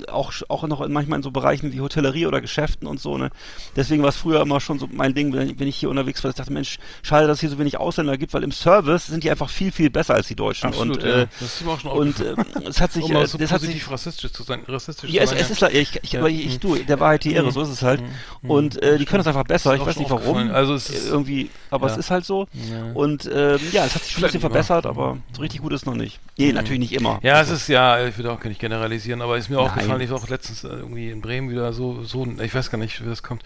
auch, 0.08 0.34
auch 0.48 0.66
noch 0.66 0.82
in, 0.82 0.92
manchmal 0.92 1.20
in 1.20 1.22
so 1.22 1.30
Bereichen 1.30 1.72
wie 1.72 1.80
Hotellerie 1.80 2.26
oder 2.26 2.42
Geschäften 2.42 2.86
und 2.86 3.00
so. 3.00 3.16
Ne? 3.16 3.30
Deswegen 3.74 4.02
war 4.02 4.10
es 4.10 4.18
früher 4.18 4.42
immer 4.42 4.60
schon 4.60 4.78
so 4.78 4.86
mein 4.92 5.14
Ding, 5.14 5.32
wenn 5.32 5.48
ich, 5.48 5.58
wenn 5.58 5.66
ich 5.66 5.76
hier 5.76 5.88
unterwegs 5.88 6.22
war, 6.22 6.28
ich 6.28 6.36
dachte, 6.36 6.52
Mensch, 6.52 6.78
schade, 7.02 7.26
dass 7.26 7.38
es 7.38 7.40
hier 7.40 7.48
so 7.48 7.58
wenig 7.58 7.78
Ausländer 7.78 8.18
gibt, 8.18 8.34
weil 8.34 8.42
im 8.42 8.52
Service 8.52 9.06
sind 9.06 9.24
die 9.24 9.30
einfach 9.30 9.48
viel, 9.48 9.72
viel 9.72 9.88
besser 9.88 10.12
als 10.12 10.28
die 10.28 10.36
Deutschen. 10.36 10.66
Absolut, 10.66 10.98
und 10.98 11.04
ja. 11.04 11.22
äh, 11.22 11.26
Das 11.40 11.54
ist 11.54 11.64
mir 11.64 11.70
auch 11.70 11.80
schon 11.80 11.90
und 11.90 12.20
äh, 12.20 12.34
es 12.68 12.82
hat 12.82 12.92
sich, 12.92 13.02
um 13.04 13.12
äh, 13.12 13.14
mal 13.14 13.26
so 13.26 13.38
das 13.38 13.50
hat 13.50 13.62
sich 13.62 13.70
positiv 13.70 13.92
rassistisch 13.92 14.32
zu 14.32 14.42
sein. 14.42 14.62
Rassistisch 14.68 15.10
ja, 15.10 15.22
es, 15.22 15.30
zu 15.30 15.36
sein, 15.36 15.44
es 15.46 15.50
ist 15.50 15.60
leider, 15.60 15.74
ich, 15.74 15.98
ich, 16.02 16.12
Ja. 16.12 16.20
aber 16.20 16.28
ich, 16.28 16.60
du, 16.60 16.74
der 16.74 17.00
Wahrheit 17.00 17.24
die 17.24 17.32
Ehre, 17.32 17.50
so 17.50 17.62
ist 17.62 17.70
es 17.70 17.80
halt. 17.80 18.02
Und 18.42 18.82
äh, 18.82 18.98
die 18.98 19.06
können 19.06 19.21
das 19.22 19.28
einfach 19.34 19.44
besser, 19.46 19.74
ich 19.74 19.84
weiß 19.84 19.96
nicht 19.98 20.10
warum. 20.10 20.22
aufgefallen. 20.26 20.50
Also 20.50 20.74
es 20.74 20.90
ist- 20.90 21.06
Äh, 21.06 21.10
irgendwie, 21.10 21.50
aber 21.70 21.86
ja. 21.86 21.92
es 21.92 21.98
ist 21.98 22.10
halt 22.10 22.24
so. 22.24 22.46
Ja. 22.70 22.92
Und 22.94 23.24
ähm, 23.32 23.58
ja, 23.72 23.84
es 23.84 23.94
hat 23.94 24.02
sich 24.02 24.12
schon 24.12 24.22
ein 24.22 24.26
bisschen 24.26 24.40
verbessert, 24.40 24.86
aber 24.86 25.18
so 25.32 25.40
richtig 25.42 25.60
gut 25.62 25.72
ist 25.72 25.86
noch 25.86 25.94
nicht. 25.94 26.20
Nee, 26.36 26.52
natürlich 26.52 26.80
nicht 26.80 26.92
immer. 26.92 27.18
Ja, 27.22 27.40
es 27.40 27.50
ist 27.50 27.68
ja, 27.68 28.06
ich 28.06 28.16
will 28.18 28.26
auch 28.28 28.40
gar 28.40 28.48
nicht 28.48 28.60
generalisieren, 28.60 29.22
aber 29.22 29.36
ist 29.36 29.48
mir 29.50 29.58
auch 29.58 29.68
Nein. 29.74 29.84
gefallen, 29.84 30.00
ich 30.00 30.10
war 30.10 30.18
auch 30.18 30.28
letztens 30.28 30.64
äh, 30.64 30.68
irgendwie 30.68 31.10
in 31.10 31.20
Bremen 31.20 31.50
wieder 31.50 31.72
so, 31.72 32.02
so, 32.04 32.26
ich 32.42 32.54
weiß 32.54 32.70
gar 32.70 32.78
nicht, 32.78 33.02
wie 33.04 33.08
das 33.08 33.22
kommt, 33.22 33.42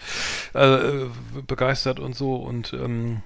äh, 0.53 0.77
begeistert 1.47 1.99
und 1.99 2.15
so 2.15 2.35
und 2.35 2.73
ähm, 2.73 3.21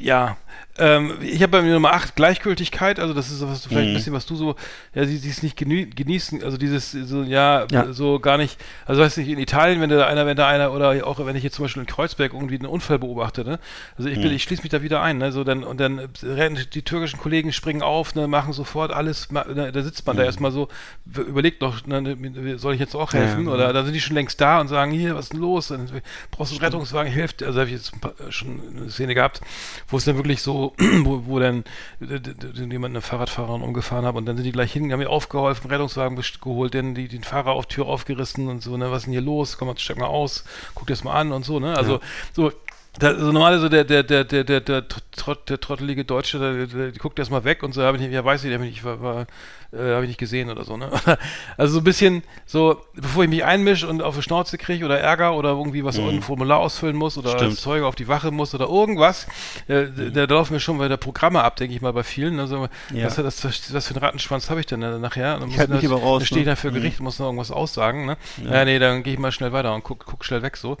ja, 0.00 0.36
ähm, 0.78 1.14
ich 1.20 1.42
habe 1.42 1.48
bei 1.48 1.62
mir 1.62 1.72
Nummer 1.74 1.92
8 1.92 2.16
Gleichgültigkeit, 2.16 2.98
also 2.98 3.12
das 3.12 3.30
ist 3.30 3.40
so 3.40 3.48
was, 3.50 3.66
vielleicht 3.66 3.88
ein 3.88 3.90
Mhm. 3.90 3.94
bisschen, 3.94 4.12
was 4.14 4.24
du 4.24 4.36
so, 4.36 4.56
ja, 4.94 5.04
sie 5.04 5.16
es 5.28 5.42
nicht 5.42 5.56
genießen, 5.58 6.42
also 6.42 6.56
dieses, 6.56 6.92
so, 6.92 7.22
ja, 7.24 7.66
Ja. 7.70 7.92
so 7.92 8.18
gar 8.20 8.38
nicht, 8.38 8.58
also 8.86 9.02
weiß 9.02 9.18
nicht, 9.18 9.28
in 9.28 9.38
Italien, 9.38 9.80
wenn 9.82 9.90
da 9.90 10.06
einer, 10.06 10.24
wenn 10.24 10.36
da 10.36 10.48
einer, 10.48 10.72
oder 10.72 11.06
auch 11.06 11.24
wenn 11.26 11.36
ich 11.36 11.42
jetzt 11.44 11.56
zum 11.56 11.64
Beispiel 11.66 11.82
in 11.82 11.86
Kreuzberg 11.86 12.32
irgendwie 12.32 12.54
einen 12.54 12.66
Unfall 12.66 12.98
beobachte, 12.98 13.44
ne, 13.44 13.58
also 13.98 14.08
ich 14.08 14.18
bin, 14.18 14.30
Mhm. 14.30 14.36
ich 14.36 14.44
schließe 14.44 14.62
mich 14.62 14.70
da 14.70 14.80
wieder 14.82 15.02
ein, 15.02 15.18
ne, 15.18 15.30
so 15.30 15.44
dann, 15.44 15.62
und 15.62 15.78
dann 15.78 16.08
rennen 16.22 16.58
die 16.72 16.82
türkischen 16.82 17.18
Kollegen 17.20 17.52
springen 17.52 17.82
auf, 17.82 18.14
ne, 18.14 18.26
machen 18.26 18.54
sofort 18.54 18.92
alles, 18.92 19.30
ma, 19.30 19.44
ne, 19.44 19.72
da 19.72 19.82
sitzt 19.82 20.06
man 20.06 20.16
da 20.16 20.22
erstmal 20.24 20.52
so, 20.52 20.68
überlegt 21.04 21.60
noch, 21.60 21.86
ne, 21.86 22.16
soll 22.56 22.72
ich 22.74 22.80
jetzt 22.80 22.94
auch 22.94 23.12
Mhm. 23.12 23.18
Helfen, 23.18 23.46
ja. 23.46 23.52
oder 23.52 23.72
dann 23.74 23.84
sind 23.84 23.94
die 23.94 24.00
schon 24.00 24.14
längst 24.16 24.40
da 24.40 24.58
und 24.60 24.68
sagen, 24.68 24.92
hier, 24.92 25.14
was 25.16 25.24
ist 25.26 25.32
denn 25.34 25.40
los, 25.40 25.68
dann 25.68 25.86
brauchst 26.30 26.52
du 26.52 26.56
einen 26.56 26.64
Rettungswagen, 26.64 27.12
hilft, 27.12 27.42
also 27.42 27.60
habe 27.60 27.68
ich 27.68 27.76
jetzt 27.76 27.92
ein 27.92 28.00
paar, 28.00 28.14
schon 28.30 28.60
eine 28.74 28.90
Szene 28.90 29.14
gehabt, 29.14 29.42
wo 29.88 29.96
es 29.96 30.04
dann 30.04 30.16
wirklich 30.16 30.42
so, 30.42 30.74
wo, 31.02 31.22
wo 31.26 31.38
dann 31.38 31.64
jemand 32.00 32.92
eine 32.92 33.00
Fahrradfahrerin 33.00 33.62
umgefahren 33.62 34.04
hat 34.04 34.14
und 34.14 34.26
dann 34.26 34.36
sind 34.36 34.44
die 34.44 34.52
gleich 34.52 34.72
hin, 34.72 34.92
haben 34.92 35.00
ihr 35.00 35.10
aufgeholfen, 35.10 35.70
Rettungswagen 35.70 36.20
geholt, 36.40 36.74
dann 36.74 36.94
die, 36.94 37.08
den 37.08 37.24
Fahrer 37.24 37.52
auf 37.52 37.66
Tür 37.66 37.86
aufgerissen 37.86 38.48
und 38.48 38.62
so, 38.62 38.76
ne, 38.76 38.90
was 38.90 38.98
ist 38.98 39.04
denn 39.06 39.12
hier 39.12 39.22
los, 39.22 39.58
komm 39.58 39.68
mal, 39.68 39.78
steig 39.78 39.98
mal 39.98 40.06
aus, 40.06 40.44
guck 40.74 40.86
dir 40.86 40.92
das 40.92 41.04
mal 41.04 41.14
an 41.14 41.32
und 41.32 41.44
so, 41.44 41.60
ne, 41.60 41.76
also 41.76 42.00
so, 42.32 42.52
Der, 43.00 43.10
also 43.10 43.32
normal 43.32 43.58
so 43.58 43.70
der, 43.70 43.84
der, 43.84 44.02
der, 44.02 44.24
der, 44.24 44.44
der, 44.44 44.60
der, 44.60 44.84
Trott, 45.16 45.48
der 45.48 45.58
trottelige 45.58 46.04
Deutsche, 46.04 46.38
der, 46.38 46.66
der, 46.66 46.90
der 46.90 46.92
guckt 47.00 47.18
erstmal 47.18 47.44
weg 47.44 47.62
und 47.62 47.72
so, 47.72 47.82
habe 47.82 47.96
ich 47.96 48.02
nicht, 48.02 48.12
ja 48.12 48.22
weiß 48.22 48.44
ich, 48.44 48.50
der 48.50 48.60
ich 48.60 48.84
war, 48.84 49.00
war 49.00 49.26
äh, 49.72 49.94
habe 49.94 50.04
ich 50.04 50.08
nicht 50.08 50.18
gesehen 50.18 50.50
oder 50.50 50.64
so, 50.64 50.76
ne? 50.76 50.90
Also 51.56 51.74
so 51.74 51.80
ein 51.80 51.84
bisschen 51.84 52.22
so, 52.46 52.80
bevor 52.94 53.24
ich 53.24 53.30
mich 53.30 53.44
einmische 53.44 53.86
und 53.88 54.02
auf 54.02 54.16
die 54.16 54.22
Schnauze 54.22 54.58
kriege 54.58 54.84
oder 54.84 54.98
Ärger 55.00 55.34
oder 55.34 55.50
irgendwie 55.50 55.84
was, 55.84 55.98
Mhm. 55.98 56.08
ein 56.08 56.22
Formular 56.22 56.58
ausfüllen 56.58 56.96
muss 56.96 57.16
oder 57.18 57.30
Stimmt. 57.30 57.50
als 57.52 57.60
Zeuge 57.62 57.86
auf 57.86 57.94
die 57.94 58.08
Wache 58.08 58.30
muss 58.30 58.54
oder 58.54 58.66
irgendwas, 58.68 59.26
äh, 59.68 59.84
da 60.12 60.26
da 60.26 60.34
laufen 60.34 60.54
mir 60.54 60.60
schon 60.60 60.78
wieder 60.80 60.96
Programme 60.96 61.42
ab, 61.42 61.56
denke 61.56 61.74
ich 61.74 61.80
mal, 61.80 61.92
bei 61.92 62.02
vielen. 62.02 62.38
Also, 62.40 62.68
Ja. 62.92 63.06
was, 63.06 63.16
das, 63.16 63.44
was 63.74 63.86
für 63.86 63.94
einen 63.94 64.04
Rattenschwanz 64.04 64.50
habe 64.50 64.60
ich 64.60 64.66
denn 64.66 64.82
äh, 64.82 64.98
nachher? 64.98 65.38
Dann 65.38 65.48
muss 65.48 65.58
halt 65.58 65.70
mich 65.70 65.80
da- 65.80 65.86
lieber 65.86 66.00
raus, 66.00 66.20
Dann 66.20 66.26
stehe 66.26 66.40
ich 66.42 66.46
ne? 66.46 66.52
da 66.52 66.56
für 66.56 66.70
Mhm. 66.70 66.74
Gericht, 66.74 67.00
muss 67.00 67.18
noch 67.18 67.26
irgendwas 67.26 67.50
aussagen, 67.50 68.06
ne? 68.06 68.16
Ja, 68.44 68.64
nee, 68.64 68.78
dann 68.78 69.02
gehe 69.02 69.14
ich 69.14 69.18
mal 69.18 69.32
schnell 69.32 69.52
weiter 69.52 69.74
und 69.74 69.84
guck, 69.84 70.04
guck 70.04 70.24
schnell 70.24 70.42
weg 70.42 70.56
so. 70.56 70.76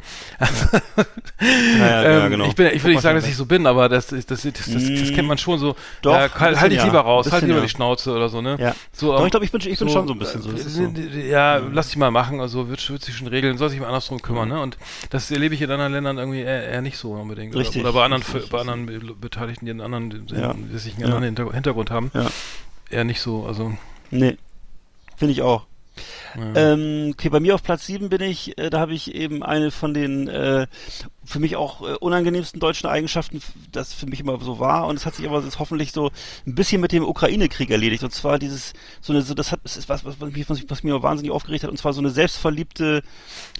ja, 1.40 1.46
ja, 1.78 2.24
ähm, 2.24 2.30
genau. 2.30 2.46
Ich, 2.46 2.54
bin, 2.54 2.66
ich 2.72 2.82
will 2.84 2.92
nicht 2.92 3.02
sagen, 3.02 3.16
dass 3.18 3.26
ich 3.28 3.36
so 3.36 3.46
bin, 3.46 3.66
aber 3.66 3.88
das, 3.88 4.08
das, 4.08 4.26
das, 4.26 4.42
das, 4.42 4.52
das, 4.52 4.66
das 4.72 5.12
kennt 5.12 5.28
man 5.28 5.38
schon 5.38 5.58
so. 5.58 5.74
Doch, 6.02 6.12
ja, 6.12 6.24
ein 6.24 6.34
halt, 6.40 6.60
halt 6.60 6.72
ich 6.72 6.78
bisschen 6.78 6.90
lieber 6.90 6.98
ja. 7.00 7.04
raus, 7.04 7.30
halt 7.32 7.42
lieber 7.44 7.56
ja. 7.56 7.62
die 7.62 7.68
Schnauze 7.68 8.12
oder 8.14 8.28
so, 8.28 8.40
ne? 8.40 8.56
Ja. 8.60 8.74
So, 8.90 9.12
Doch, 9.12 9.20
ähm, 9.20 9.26
ich 9.26 9.30
glaube, 9.30 9.44
ich 9.46 9.52
bin, 9.52 9.60
ich 9.60 9.78
bin 9.78 9.88
schon 9.88 10.06
so 10.06 10.12
ein 10.14 10.18
bisschen 10.18 10.42
so. 10.42 10.50
Das 10.52 10.64
ist 10.66 10.74
so. 10.74 10.82
Ja, 10.82 11.58
lass 11.58 11.88
dich 11.88 11.96
mal 11.96 12.10
machen, 12.10 12.40
also 12.40 12.68
wird, 12.68 12.88
wird 12.90 13.02
sich 13.02 13.14
schon 13.16 13.26
regeln, 13.28 13.56
soll 13.58 13.68
sich 13.70 13.80
mal 13.80 13.86
andersrum 13.86 14.20
kümmern, 14.20 14.48
ne? 14.48 14.60
Und 14.60 14.76
das 15.10 15.30
erlebe 15.30 15.54
ich 15.54 15.62
in 15.62 15.70
anderen 15.70 15.92
Ländern 15.92 16.18
irgendwie 16.18 16.40
eher, 16.40 16.68
eher 16.68 16.82
nicht 16.82 16.98
so 16.98 17.12
unbedingt. 17.12 17.54
Richtig, 17.54 17.82
Oder, 17.82 17.92
bei 17.92 18.04
anderen, 18.04 18.22
richtig, 18.22 18.50
bei 18.50 18.60
anderen 18.60 18.86
Be- 18.86 19.14
Beteiligten, 19.14 19.64
die 19.66 19.70
einen 19.70 19.80
anderen, 19.80 20.26
Ja. 20.28 20.54
die 20.54 20.78
sich 20.78 20.92
einen 20.94 21.00
Ja. 21.02 21.06
anderen 21.06 21.24
Hinter- 21.24 21.52
Hintergrund 21.52 21.90
haben. 21.90 22.10
Ja. 22.14 22.26
Eher 22.90 23.04
nicht 23.04 23.20
so, 23.20 23.46
also. 23.46 23.72
Nee. 24.10 24.36
Finde 25.16 25.32
ich 25.32 25.42
auch. 25.42 25.64
Ja. 26.34 26.72
Ähm, 26.72 27.10
okay, 27.12 27.28
bei 27.28 27.40
mir 27.40 27.54
auf 27.54 27.62
Platz 27.62 27.86
7 27.86 28.08
bin 28.08 28.22
ich, 28.22 28.56
äh, 28.58 28.70
da 28.70 28.80
habe 28.80 28.94
ich 28.94 29.14
eben 29.14 29.42
eine 29.42 29.70
von 29.70 29.92
den 29.92 30.26
äh, 30.28 30.66
für 31.24 31.38
mich 31.38 31.56
auch 31.56 31.82
äh, 31.82 31.94
unangenehmsten 31.94 32.60
deutschen 32.60 32.88
Eigenschaften, 32.88 33.40
das 33.70 33.94
für 33.94 34.06
mich 34.06 34.20
immer 34.20 34.38
so 34.40 34.58
war. 34.58 34.86
Und 34.86 34.96
es 34.96 35.06
hat 35.06 35.14
sich 35.14 35.28
aber 35.28 35.40
jetzt 35.42 35.58
hoffentlich 35.58 35.92
so 35.92 36.10
ein 36.46 36.54
bisschen 36.54 36.80
mit 36.80 36.92
dem 36.92 37.04
Ukraine-Krieg 37.04 37.70
erledigt. 37.70 38.02
Und 38.02 38.12
zwar 38.12 38.38
dieses, 38.38 38.72
so 39.00 39.12
eine, 39.12 39.22
so 39.22 39.34
das 39.34 39.52
hat, 39.52 39.60
das 39.62 39.76
ist 39.76 39.88
was, 39.88 40.04
was, 40.04 40.18
mich, 40.18 40.48
was, 40.48 40.62
was 40.68 40.82
mir 40.82 41.02
wahnsinnig 41.02 41.32
aufgeregt 41.32 41.64
hat. 41.64 41.70
Und 41.70 41.76
zwar 41.76 41.92
so 41.92 42.00
eine 42.00 42.10
selbstverliebte, 42.10 43.02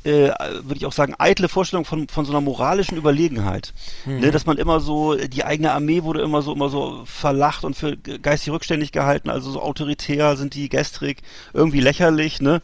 äh, 0.05 0.31
würde 0.63 0.77
ich 0.77 0.87
auch 0.87 0.93
sagen, 0.93 1.15
eitle 1.19 1.49
Vorstellung 1.49 1.85
von, 1.85 2.09
von 2.09 2.25
so 2.25 2.33
einer 2.33 2.41
moralischen 2.41 2.99
Überlegenheit. 2.99 3.73
Ne, 4.21 4.31
dass 4.31 4.47
man 4.47 4.59
immer 4.59 4.81
so, 4.81 5.15
die 5.15 5.45
eigene 5.45 5.73
Armee 5.73 6.03
wurde 6.03 6.23
immer 6.23 6.43
so, 6.43 6.53
immer 6.53 6.69
so 6.69 7.03
verlacht 7.05 7.65
und 7.65 7.77
für 7.77 7.97
geistig 7.97 8.53
rückständig 8.53 8.93
gehalten, 8.93 9.31
also 9.31 9.51
so 9.51 9.63
autoritär 9.63 10.37
sind 10.37 10.55
die 10.55 10.69
gestrig, 10.69 11.23
irgendwie 11.53 11.81
lächerlich, 11.81 12.41
ne? 12.41 12.61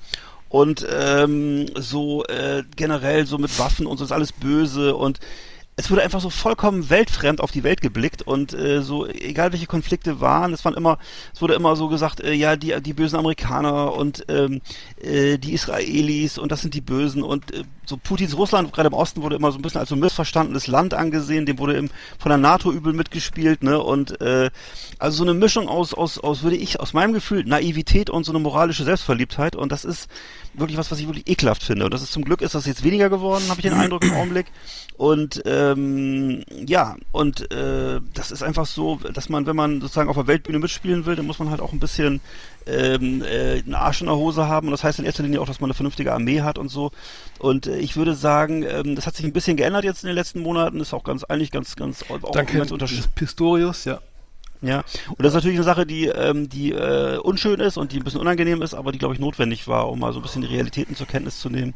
Und 0.49 0.87
ähm, 0.91 1.67
so 1.75 2.25
äh, 2.25 2.63
generell 2.77 3.27
so 3.27 3.39
mit 3.39 3.59
Waffen 3.59 3.87
und 3.87 3.99
so 3.99 4.05
ist 4.05 4.13
alles 4.13 4.33
böse 4.33 4.97
und 4.97 5.21
es 5.79 5.93
wurde 5.93 6.03
einfach 6.03 6.21
so 6.21 6.29
vollkommen 6.29 6.91
weltfremd 6.91 7.41
auf 7.41 7.53
die 7.53 7.63
Welt 7.63 7.81
geblickt 7.81 8.23
und 8.23 8.53
äh, 8.53 8.83
so 8.83 9.07
egal 9.07 9.53
welche 9.53 9.69
Konflikte 9.69 10.21
waren, 10.21 10.53
es 10.53 10.65
waren 10.65 10.75
immer, 10.75 10.99
es 11.33 11.41
wurde 11.41 11.55
immer 11.55 11.77
so 11.77 11.89
gesagt, 11.89 12.21
äh, 12.21 12.33
ja 12.33 12.57
die 12.57 12.75
die 12.83 12.95
bösen 12.95 13.17
Amerikaner 13.17 13.93
und 13.93 14.25
ähm, 14.29 14.61
äh, 15.01 15.39
die 15.39 15.53
Israelis 15.53 16.37
und 16.37 16.51
das 16.51 16.63
sind 16.63 16.75
die 16.75 16.81
Bösen 16.81 17.23
und 17.23 17.55
äh, 17.55 17.63
so 17.89 17.97
Putins 17.97 18.37
Russland 18.37 18.73
gerade 18.73 18.89
im 18.89 18.93
Osten 18.93 19.23
wurde 19.23 19.37
immer 19.37 19.51
so 19.51 19.59
ein 19.59 19.63
bisschen 19.63 19.81
als 19.81 19.89
so 19.89 19.97
ein 19.97 20.01
missverstandenes 20.01 20.67
Land 20.67 20.93
angesehen, 20.93 21.47
dem 21.47 21.59
wurde 21.59 21.75
im, 21.75 21.91
von 22.19 22.29
der 22.29 22.37
NATO 22.39 22.71
übel 22.71 22.93
mitgespielt, 22.93 23.63
ne? 23.63 23.81
Und 23.81 24.21
äh, 24.21 24.51
also 24.99 25.19
so 25.19 25.25
eine 25.25 25.35
Mischung 25.35 25.69
aus 25.69 25.95
aus 25.95 26.19
aus 26.19 26.43
würde 26.43 26.57
ich 26.57 26.81
aus 26.81 26.93
meinem 26.93 27.15
Gefühl 27.15 27.45
Naivität 27.45 28.11
und 28.11 28.25
so 28.25 28.33
eine 28.33 28.41
moralische 28.41 28.85
Selbstverliebtheit. 28.85 29.57
Und 29.57 29.73
das 29.73 29.87
ist 29.87 30.11
wirklich 30.53 30.77
was, 30.77 30.91
was 30.91 31.01
ich 31.01 31.07
wirklich 31.07 31.29
ekelhaft 31.29 31.63
finde. 31.63 31.87
Und 31.87 31.95
das 31.95 32.03
ist 32.03 32.13
zum 32.13 32.25
Glück 32.25 32.43
ist 32.43 32.55
das 32.55 32.67
jetzt 32.67 32.85
weniger 32.85 33.09
geworden, 33.09 33.45
habe 33.49 33.61
ich 33.61 33.67
den 33.67 33.75
Eindruck 33.75 34.05
im 34.05 34.13
Augenblick. 34.13 34.47
Und 34.99 35.43
ähm, 35.47 36.43
ja, 36.67 36.97
und 37.13 37.51
äh, 37.53 38.01
das 38.15 38.33
ist 38.33 38.43
einfach 38.43 38.67
so, 38.67 38.97
dass 38.97 39.29
man, 39.29 39.47
wenn 39.47 39.55
man 39.55 39.81
sozusagen 39.81 40.09
auf 40.09 40.17
der 40.17 40.27
Weltbühne 40.27 40.59
mitspielen 40.59 41.07
will, 41.07 41.15
dann 41.15 41.27
muss 41.27 41.39
man 41.39 41.51
halt 41.51 41.61
auch 41.61 41.73
ein 41.73 41.79
bisschen 41.79 42.21
ähm, 42.67 43.23
äh, 43.23 43.61
einen 43.61 43.75
Arsch 43.75 44.01
in 44.01 44.07
der 44.07 44.17
Hose 44.17 44.47
haben. 44.49 44.69
Und 44.69 44.73
das 44.73 44.85
heißt 44.85 44.99
in 44.99 45.05
erster 45.05 45.23
Linie 45.23 45.41
auch, 45.41 45.47
dass 45.47 45.61
man 45.61 45.69
eine 45.69 45.75
vernünftige 45.75 46.13
Armee 46.13 46.43
hat 46.43 46.59
und 46.59 46.69
so. 46.69 46.91
Und 47.39 47.67
äh, 47.67 47.79
ich 47.79 47.97
würde 47.97 48.15
sagen, 48.15 48.65
ähm, 48.69 48.95
das 48.97 49.07
hat 49.07 49.17
sich 49.17 49.25
ein 49.25 49.33
bisschen 49.33 49.57
geändert 49.57 49.85
jetzt 49.85 50.03
in 50.05 50.09
den 50.09 50.17
letzten 50.17 50.41
Monaten. 50.41 50.81
Ist 50.81 50.93
auch 50.95 51.05
ganz 51.05 51.25
eigentlich 51.25 51.51
ganz, 51.51 51.77
ganz 51.77 52.05
auch 52.11 52.33
Danke, 52.33 52.59
ganz 52.59 52.71
unterschiedlich. 52.71 53.15
Pistorius, 53.15 53.85
ja. 53.85 54.01
Ja, 54.61 54.79
und 55.11 55.21
das 55.21 55.29
ist 55.29 55.35
natürlich 55.35 55.57
eine 55.57 55.65
Sache, 55.65 55.87
die, 55.87 56.07
ähm, 56.07 56.49
die 56.49 56.73
äh, 56.73 57.19
unschön 57.19 57.61
ist 57.61 57.77
und 57.77 57.93
die 57.93 57.99
ein 57.99 58.03
bisschen 58.03 58.19
unangenehm 58.21 58.61
ist, 58.61 58.75
aber 58.75 58.91
die, 58.91 58.99
glaube 58.99 59.15
ich, 59.15 59.21
notwendig 59.21 59.69
war, 59.69 59.89
um 59.89 60.01
mal 60.01 60.13
so 60.13 60.19
ein 60.19 60.23
bisschen 60.23 60.43
die 60.43 60.49
Realitäten 60.49 60.97
zur 60.97 61.07
Kenntnis 61.07 61.39
zu 61.39 61.49
nehmen 61.49 61.75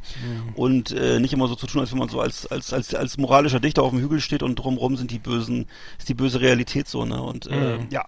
und 0.56 0.90
äh, 0.90 1.20
nicht 1.20 1.32
immer 1.32 1.46
so 1.46 1.54
zu 1.54 1.68
tun, 1.68 1.80
als 1.80 1.92
wenn 1.92 2.00
man 2.00 2.08
so 2.08 2.20
als, 2.20 2.48
als, 2.48 2.72
als, 2.72 2.92
als 2.92 3.18
moralischer 3.18 3.60
Dichter 3.60 3.84
auf 3.84 3.90
dem 3.90 4.00
Hügel 4.00 4.20
steht 4.20 4.42
und 4.42 4.56
drumrum 4.56 4.96
sind 4.96 5.12
die 5.12 5.20
bösen, 5.20 5.66
ist 5.96 6.08
die 6.08 6.14
böse 6.14 6.40
Realität 6.40 6.88
so, 6.88 7.04
ne? 7.04 7.22
Und 7.22 7.46
äh, 7.46 7.78
Mhm. 7.78 7.86
ja. 7.90 8.04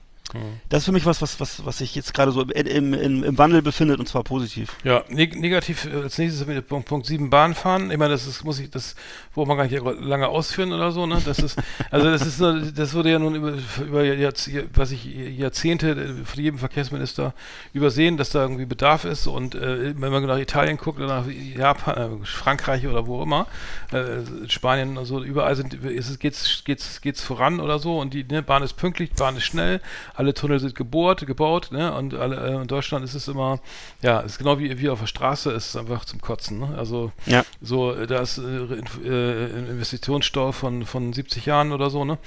Das 0.69 0.81
ist 0.81 0.85
für 0.87 0.93
mich 0.93 1.07
was, 1.07 1.23
was, 1.23 1.39
was, 1.41 1.65
was 1.65 1.79
sich 1.79 1.95
jetzt 1.95 2.15
gerade 2.15 2.33
so 2.33 2.43
im, 2.43 2.95
im, 2.95 3.25
im, 3.25 3.39
Wandel 3.39 3.63
befindet 3.63 4.01
und 4.01 4.07
zwar 4.07 4.25
positiv. 4.25 4.77
Ja, 4.83 5.05
neg 5.09 5.39
negativ 5.39 5.87
äh, 5.87 6.03
als 6.03 6.19
nächstes 6.19 6.47
mit 6.47 6.67
Punkt, 6.67 6.89
Punkt 6.89 7.07
7 7.07 7.31
Bahn 7.31 7.55
fahren. 7.55 7.91
Ich 7.91 7.99
meine, 7.99 8.13
das 8.13 8.27
ist, 8.27 8.45
muss 8.45 8.59
ich, 8.59 8.71
das 8.71 8.97
braucht 9.35 9.49
man 9.49 9.57
gar 9.57 9.65
nicht 9.65 9.81
lange 10.01 10.29
ausführen 10.29 10.73
oder 10.73 10.91
so, 10.91 11.07
ne? 11.07 11.21
Das 11.25 11.39
ist, 11.39 11.59
also 11.91 12.11
das 12.11 12.27
ist 12.27 12.41
das 12.41 12.95
wurde 12.95 13.11
ja 13.11 13.19
nun 13.19 13.35
über, 13.35 13.55
über 13.81 14.05
Jahrz, 14.05 14.51
was 14.75 14.91
ich, 14.91 15.05
Jahrzehnte 15.05 15.91
äh, 15.91 16.25
von 16.25 16.43
jedem 16.43 16.59
Verkehrsminister 16.59 17.35
übersehen, 17.73 18.17
dass 18.17 18.31
da 18.31 18.43
irgendwie 18.43 18.67
Bedarf 18.67 19.05
ist 19.05 19.27
und 19.27 19.55
äh, 19.55 19.95
wenn 20.01 20.13
man 20.13 20.27
nach 20.27 20.39
Italien 20.39 20.77
guckt 20.77 20.99
oder 20.99 21.21
nach 21.21 21.27
Japan, 21.29 22.23
äh, 22.23 22.27
Frankreich 22.27 22.87
oder 22.87 23.07
wo 23.07 23.23
immer, 23.23 23.47
äh, 23.93 24.49
Spanien 24.49 24.97
und 24.97 25.05
so, 25.05 25.23
überall 25.23 25.57
sind, 25.57 25.75
ist 25.75 26.11
es, 26.11 26.19
geht's, 26.19 26.63
geht's, 26.65 27.01
geht's 27.01 27.23
voran 27.23 27.61
oder 27.61 27.79
so 27.79 27.99
und 27.99 28.15
die 28.15 28.25
ne, 28.25 28.43
Bahn 28.43 28.63
ist 28.63 28.75
pünktlich, 28.75 29.13
Bahn 29.13 29.37
ist 29.37 29.45
schnell, 29.45 29.81
alle 30.25 30.35
Tunnel 30.35 30.59
sind 30.59 30.75
gebohrt, 30.75 31.27
gebaut, 31.27 31.69
ne? 31.71 31.95
Und 31.95 32.15
alle, 32.15 32.37
äh, 32.37 32.55
in 32.63 32.67
Deutschland 32.67 33.05
ist 33.05 33.15
es 33.15 33.29
immer, 33.29 33.61
ja, 34.03 34.21
ist 34.21 34.39
genau 34.39 34.59
wie, 34.59 34.79
wie 34.81 34.89
auf 34.89 35.01
der 35.01 35.07
Straße, 35.07 35.53
ist 35.53 35.69
es 35.69 35.77
einfach 35.77 36.05
zum 36.05 36.21
Kotzen, 36.21 36.59
ne? 36.59 36.75
Also 36.77 37.13
Ja. 37.27 37.45
so, 37.61 37.93
da 38.07 38.21
ist 38.21 38.39
äh, 38.39 38.43
in- 38.43 38.85
äh, 39.05 39.45
ein 39.59 39.69
Investitionsstau 39.71 40.53
von, 40.53 40.85
von 40.87 41.13
70 41.13 41.47
Jahren 41.47 41.73
oder 41.73 41.91
so, 41.91 42.05
ne? 42.05 42.19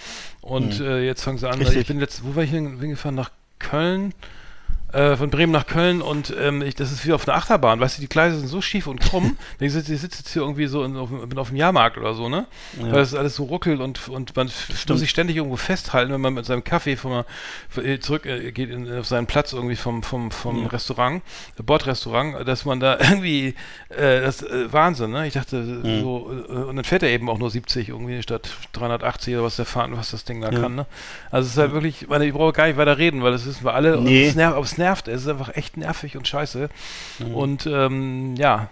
Und 0.41 0.79
äh, 0.79 1.05
jetzt 1.05 1.23
fangen 1.23 1.37
sie 1.39 1.49
an, 1.49 1.55
Mhm. 1.57 1.63
Richtig. 1.65 1.81
ich 1.81 1.87
bin 1.87 1.99
letzt, 1.99 2.23
wo 2.23 2.35
war 2.35 2.43
ich 2.43 2.51
hin- 2.51 2.79
hingefahren? 2.79 3.15
Nach 3.15 3.31
Köln? 3.59 4.13
Äh, 4.93 5.17
von 5.17 5.29
Bremen 5.29 5.51
nach 5.51 5.67
Köln 5.67 6.01
und 6.01 6.33
ähm, 6.39 6.61
ich, 6.61 6.73
das 6.73 6.93
ist 6.93 7.05
wie 7.05 7.11
auf 7.11 7.27
einer 7.27 7.35
Achterbahn, 7.37 7.81
weißt 7.81 7.97
du, 7.97 8.01
die 8.01 8.07
Gleise 8.07 8.39
sind 8.39 8.47
so 8.47 8.61
schief 8.61 8.87
und 8.87 9.01
krumm. 9.01 9.37
ich 9.59 9.73
sitze 9.73 9.93
ich 9.93 9.99
sitze 9.99 10.19
jetzt 10.19 10.31
hier 10.31 10.43
irgendwie 10.43 10.67
so 10.67 10.81
in, 10.85 10.95
auf, 10.95 11.09
dem- 11.09 11.27
bin 11.27 11.37
auf 11.37 11.49
dem 11.49 11.57
Jahrmarkt 11.57 11.97
oder 11.97 12.13
so, 12.13 12.29
ne? 12.29 12.47
Weil 12.79 12.91
das 12.93 13.13
alles 13.13 13.35
so 13.35 13.43
ruckelt 13.43 13.81
und, 13.81 14.07
und 14.07 14.33
man 14.37 14.47
f- 14.47 14.85
muss 14.87 14.99
sich 15.01 15.09
ständig 15.09 15.35
irgendwo 15.35 15.57
festhalten, 15.57 16.13
wenn 16.13 16.21
man 16.21 16.33
mit 16.33 16.45
seinem 16.45 16.63
Kaffee 16.63 16.95
vom, 16.95 17.25
äh, 17.75 17.99
zurück 17.99 18.25
äh, 18.25 18.53
geht 18.53 18.69
in, 18.69 18.89
auf 18.97 19.05
seinen 19.07 19.27
Platz 19.27 19.51
irgendwie 19.51 19.75
vom, 19.75 20.03
vom, 20.03 20.31
vom 20.31 20.65
Restaurant, 20.67 21.21
äh, 21.59 21.63
Bordrestaurant, 21.63 22.47
dass 22.47 22.63
man 22.63 22.79
da 22.79 22.97
irgendwie, 23.01 23.55
äh, 23.89 24.21
das 24.21 24.41
äh, 24.41 24.71
Wahnsinn, 24.71 25.11
ne? 25.11 25.27
Ich 25.27 25.33
dachte 25.33 25.65
so, 25.99 26.31
äh, 26.47 26.51
und 26.53 26.77
dann 26.77 26.85
fährt 26.85 27.03
er 27.03 27.09
eben 27.09 27.29
auch 27.29 27.39
nur 27.39 27.51
70 27.51 27.89
irgendwie 27.89 28.23
statt 28.23 28.49
380 28.71 29.33
oder 29.35 29.43
was 29.43 29.57
der 29.57 29.65
fahren, 29.65 29.97
was 29.97 30.11
das 30.11 30.23
Ding 30.23 30.39
da 30.39 30.49
Ja. 30.49 30.61
kann, 30.61 30.75
ne? 30.75 30.85
Also 31.29 31.45
es 31.47 31.51
ist 31.53 31.57
halt 31.59 31.73
wirklich, 31.73 32.03
ich 32.03 32.07
meine, 32.07 32.25
ich 32.25 32.31
brauche 32.31 32.53
gar 32.53 32.67
nicht 32.67 32.77
weiter 32.77 32.97
reden, 32.97 33.21
weil 33.21 33.33
das 33.33 33.45
wissen 33.45 33.65
wir 33.65 33.73
alle. 33.73 33.97
Und 33.97 34.05
Nee. 34.05 34.27
es 34.29 34.35
nervt, 34.35 34.57
es 34.63 34.77
nervt, 34.87 35.07
es 35.09 35.23
ist 35.23 35.27
einfach 35.27 35.55
echt 35.55 35.75
nervig 35.75 36.15
und 36.15 36.27
scheiße. 36.27 36.69
Und 37.33 37.65
ähm, 37.65 38.35
ja, 38.37 38.69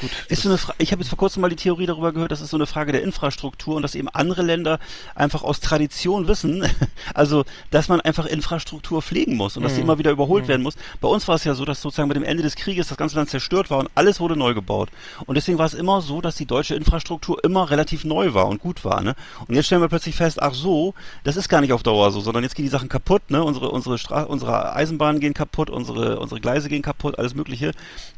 gut. 0.00 0.10
Ist 0.28 0.42
so 0.42 0.48
eine 0.48 0.56
Fra 0.58 0.74
ich 0.78 0.92
habe 0.92 1.02
jetzt 1.02 1.10
vor 1.10 1.18
kurzem 1.18 1.42
mal 1.42 1.50
die 1.50 1.56
Theorie 1.56 1.86
darüber 1.86 2.12
gehört, 2.12 2.32
das 2.32 2.40
ist 2.40 2.50
so 2.50 2.56
eine 2.56 2.66
Frage 2.66 2.92
der 2.92 3.02
Infrastruktur 3.02 3.76
und 3.76 3.82
dass 3.82 3.94
eben 3.94 4.08
andere 4.08 4.42
Länder 4.42 4.78
einfach 5.14 5.42
aus 5.42 5.60
Tradition 5.60 6.26
wissen, 6.26 6.64
also 7.14 7.44
dass 7.70 7.88
man 7.88 8.00
einfach 8.00 8.24
Infrastruktur 8.26 9.02
pflegen 9.02 9.36
muss 9.36 9.56
und 9.56 9.62
dass 9.62 9.74
die 9.74 9.82
immer 9.82 9.98
wieder 9.98 10.10
überholt 10.10 10.48
werden 10.48 10.62
muss. 10.62 10.74
Bei 11.00 11.08
uns 11.08 11.28
war 11.28 11.34
es 11.34 11.44
ja 11.44 11.54
so, 11.54 11.64
dass 11.64 11.82
sozusagen 11.82 12.08
mit 12.08 12.16
dem 12.16 12.24
Ende 12.24 12.42
des 12.42 12.56
Krieges 12.56 12.88
das 12.88 12.96
ganze 12.96 13.16
Land 13.16 13.28
zerstört 13.28 13.70
war 13.70 13.78
und 13.78 13.90
alles 13.94 14.20
wurde 14.20 14.36
neu 14.36 14.54
gebaut. 14.54 14.88
Und 15.26 15.34
deswegen 15.34 15.58
war 15.58 15.66
es 15.66 15.74
immer 15.74 16.00
so, 16.00 16.20
dass 16.20 16.36
die 16.36 16.46
deutsche 16.46 16.74
Infrastruktur 16.74 17.44
immer 17.44 17.70
relativ 17.70 18.04
neu 18.04 18.32
war 18.32 18.48
und 18.48 18.60
gut 18.60 18.84
war. 18.84 19.02
Ne? 19.02 19.14
Und 19.46 19.54
jetzt 19.54 19.66
stellen 19.66 19.82
wir 19.82 19.88
plötzlich 19.88 20.16
fest, 20.16 20.40
ach 20.40 20.54
so, 20.54 20.94
das 21.24 21.36
ist 21.36 21.48
gar 21.48 21.60
nicht 21.60 21.72
auf 21.72 21.82
Dauer 21.82 22.10
so, 22.10 22.20
sondern 22.20 22.42
jetzt 22.42 22.54
gehen 22.54 22.64
die 22.64 22.70
Sachen 22.70 22.88
kaputt, 22.88 23.30
ne? 23.30 23.42
Unsere, 23.44 23.70
unsere, 23.70 23.98
Stra 23.98 24.22
unsere 24.22 24.74
Eisenbahnen 24.74 25.20
gehen 25.20 25.31
kaputt, 25.34 25.70
unsere, 25.70 26.20
unsere 26.20 26.40
Gleise 26.40 26.68
gehen 26.68 26.82
kaputt, 26.82 27.18
alles 27.18 27.34
Mögliche. 27.34 27.72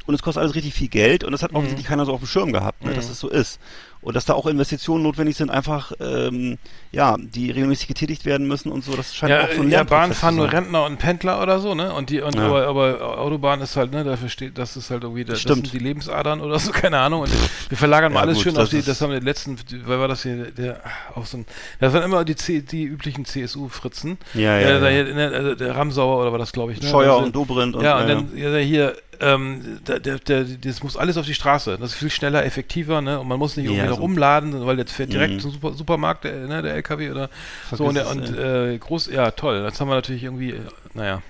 Und 0.05 0.15
es 0.15 0.21
kostet 0.21 0.41
alles 0.41 0.55
richtig 0.55 0.73
viel 0.73 0.87
Geld 0.87 1.23
und 1.23 1.31
das 1.31 1.43
hat 1.43 1.53
offensichtlich 1.53 1.87
keiner 1.87 2.05
so 2.05 2.13
auf 2.13 2.19
dem 2.19 2.27
Schirm 2.27 2.53
gehabt, 2.53 2.83
ne? 2.83 2.93
dass 2.93 3.09
es 3.09 3.19
so 3.19 3.29
ist. 3.29 3.59
Und 4.05 4.15
dass 4.15 4.23
da 4.25 4.33
auch 4.35 4.45
Investitionen 4.45 5.03
notwendig 5.03 5.35
sind, 5.35 5.49
einfach, 5.49 5.91
ähm, 5.99 6.57
ja, 6.91 7.17
die 7.19 7.49
regelmäßig 7.49 7.87
getätigt 7.87 8.23
werden 8.23 8.47
müssen 8.47 8.71
und 8.71 8.83
so. 8.83 8.95
Das 8.95 9.15
scheint 9.15 9.31
Ja, 9.31 9.43
auch 9.45 9.51
so 9.51 9.61
ein 9.63 9.69
ja 9.71 9.83
Bahn 9.83 10.13
fahren 10.13 10.35
nur. 10.35 10.51
Rentner 10.53 10.85
und 10.85 10.97
Pendler 10.99 11.41
oder 11.41 11.59
so, 11.59 11.73
ne? 11.73 11.91
Und 11.91 12.11
die, 12.11 12.21
und 12.21 12.35
Ja. 12.35 12.43
aber, 12.45 12.67
aber 12.67 13.17
Autobahn 13.19 13.61
ist 13.61 13.75
halt, 13.75 13.91
ne, 13.91 14.03
dafür 14.03 14.29
steht, 14.29 14.57
das 14.59 14.77
ist 14.77 14.91
halt 14.91 15.01
irgendwie, 15.03 15.25
das, 15.25 15.43
das 15.43 15.55
sind 15.55 15.73
die 15.73 15.79
Lebensadern 15.79 16.39
oder 16.39 16.59
so, 16.59 16.71
keine 16.81 16.99
Ahnung. 16.99 17.21
Und 17.21 17.31
wir 17.69 17.77
verlagern 17.77 18.13
mal 18.13 18.19
Ja, 18.19 18.25
alles 18.25 18.35
gut, 18.35 18.43
schön 18.43 18.57
auf 18.57 18.69
die, 18.69 18.83
das 18.83 19.01
haben 19.01 19.09
wir 19.11 19.19
den 19.19 19.25
letzten, 19.25 19.57
wer 19.87 19.99
war 19.99 20.07
das 20.07 20.21
hier, 20.21 20.51
der, 20.51 20.81
auch 21.15 21.25
so 21.25 21.37
ein, 21.37 21.45
das 21.79 21.91
waren 21.91 22.03
immer 22.03 22.23
die, 22.23 22.35
C, 22.35 22.61
die 22.61 22.83
üblichen 22.83 23.25
CSU-Fritzen. 23.25 24.19
Ja, 24.35 24.59
ja, 24.59 24.77
Äh, 24.77 24.79
da 24.81 24.89
ja. 24.89 25.03
hier, 25.03 25.15
ne, 25.15 25.31
also 25.33 25.55
der 25.55 25.75
Ramsauer 25.75 26.21
oder 26.21 26.31
war 26.31 26.37
das, 26.39 26.51
glaube 26.51 26.71
ich, 26.73 26.81
ne? 26.81 26.89
Scheuer 26.89 27.13
Also- 27.13 27.25
und 27.25 27.35
Dobrindt 27.35 27.75
und 27.75 27.83
ja, 27.83 27.97
und 27.99 28.07
ja, 28.07 28.15
dann 28.15 28.37
ja, 28.37 28.55
hier 28.59 28.95
ähm, 29.21 29.79
der, 29.87 29.99
der, 29.99 30.19
der, 30.19 30.43
das 30.43 30.83
muss 30.83 30.97
alles 30.97 31.17
auf 31.17 31.25
die 31.25 31.33
Straße. 31.35 31.77
Das 31.79 31.91
ist 31.91 31.97
viel 31.97 32.09
schneller, 32.09 32.45
effektiver, 32.45 33.01
ne? 33.01 33.19
Und 33.19 33.27
man 33.27 33.39
muss 33.39 33.55
nicht 33.57 33.65
Ja, 33.65 33.71
irgendwie 33.71 33.89
noch 33.89 33.97
so. 33.97 34.03
umladen, 34.03 34.65
weil 34.65 34.77
jetzt 34.77 34.91
fährt 34.93 35.11
direkt 35.13 35.35
Mhm. 35.35 35.39
zum 35.39 35.51
Super, 35.51 35.73
Supermarkt, 35.73 36.23
der, 36.23 36.47
ne, 36.47 36.61
der 36.61 36.73
LKW 36.75 37.11
oder 37.11 37.29
Vergiss 37.67 37.77
so. 37.77 37.85
Und, 37.85 37.95
es, 37.97 38.07
und 38.07 38.37
äh, 38.37 38.77
groß, 38.77 39.07
ja, 39.07 39.31
toll. 39.31 39.63
Jetzt 39.65 39.79
haben 39.81 39.87
wir 39.89 39.95
natürlich 39.95 40.23
irgendwie, 40.23 40.51
äh, 40.51 40.61
naja, 40.93 41.21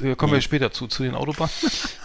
da 0.00 0.14
kommen 0.14 0.32
wir 0.32 0.38
Mhm. 0.38 0.42
später 0.42 0.72
zu, 0.72 0.86
zu 0.86 1.02
den 1.02 1.14
Autobahnen. 1.14 1.50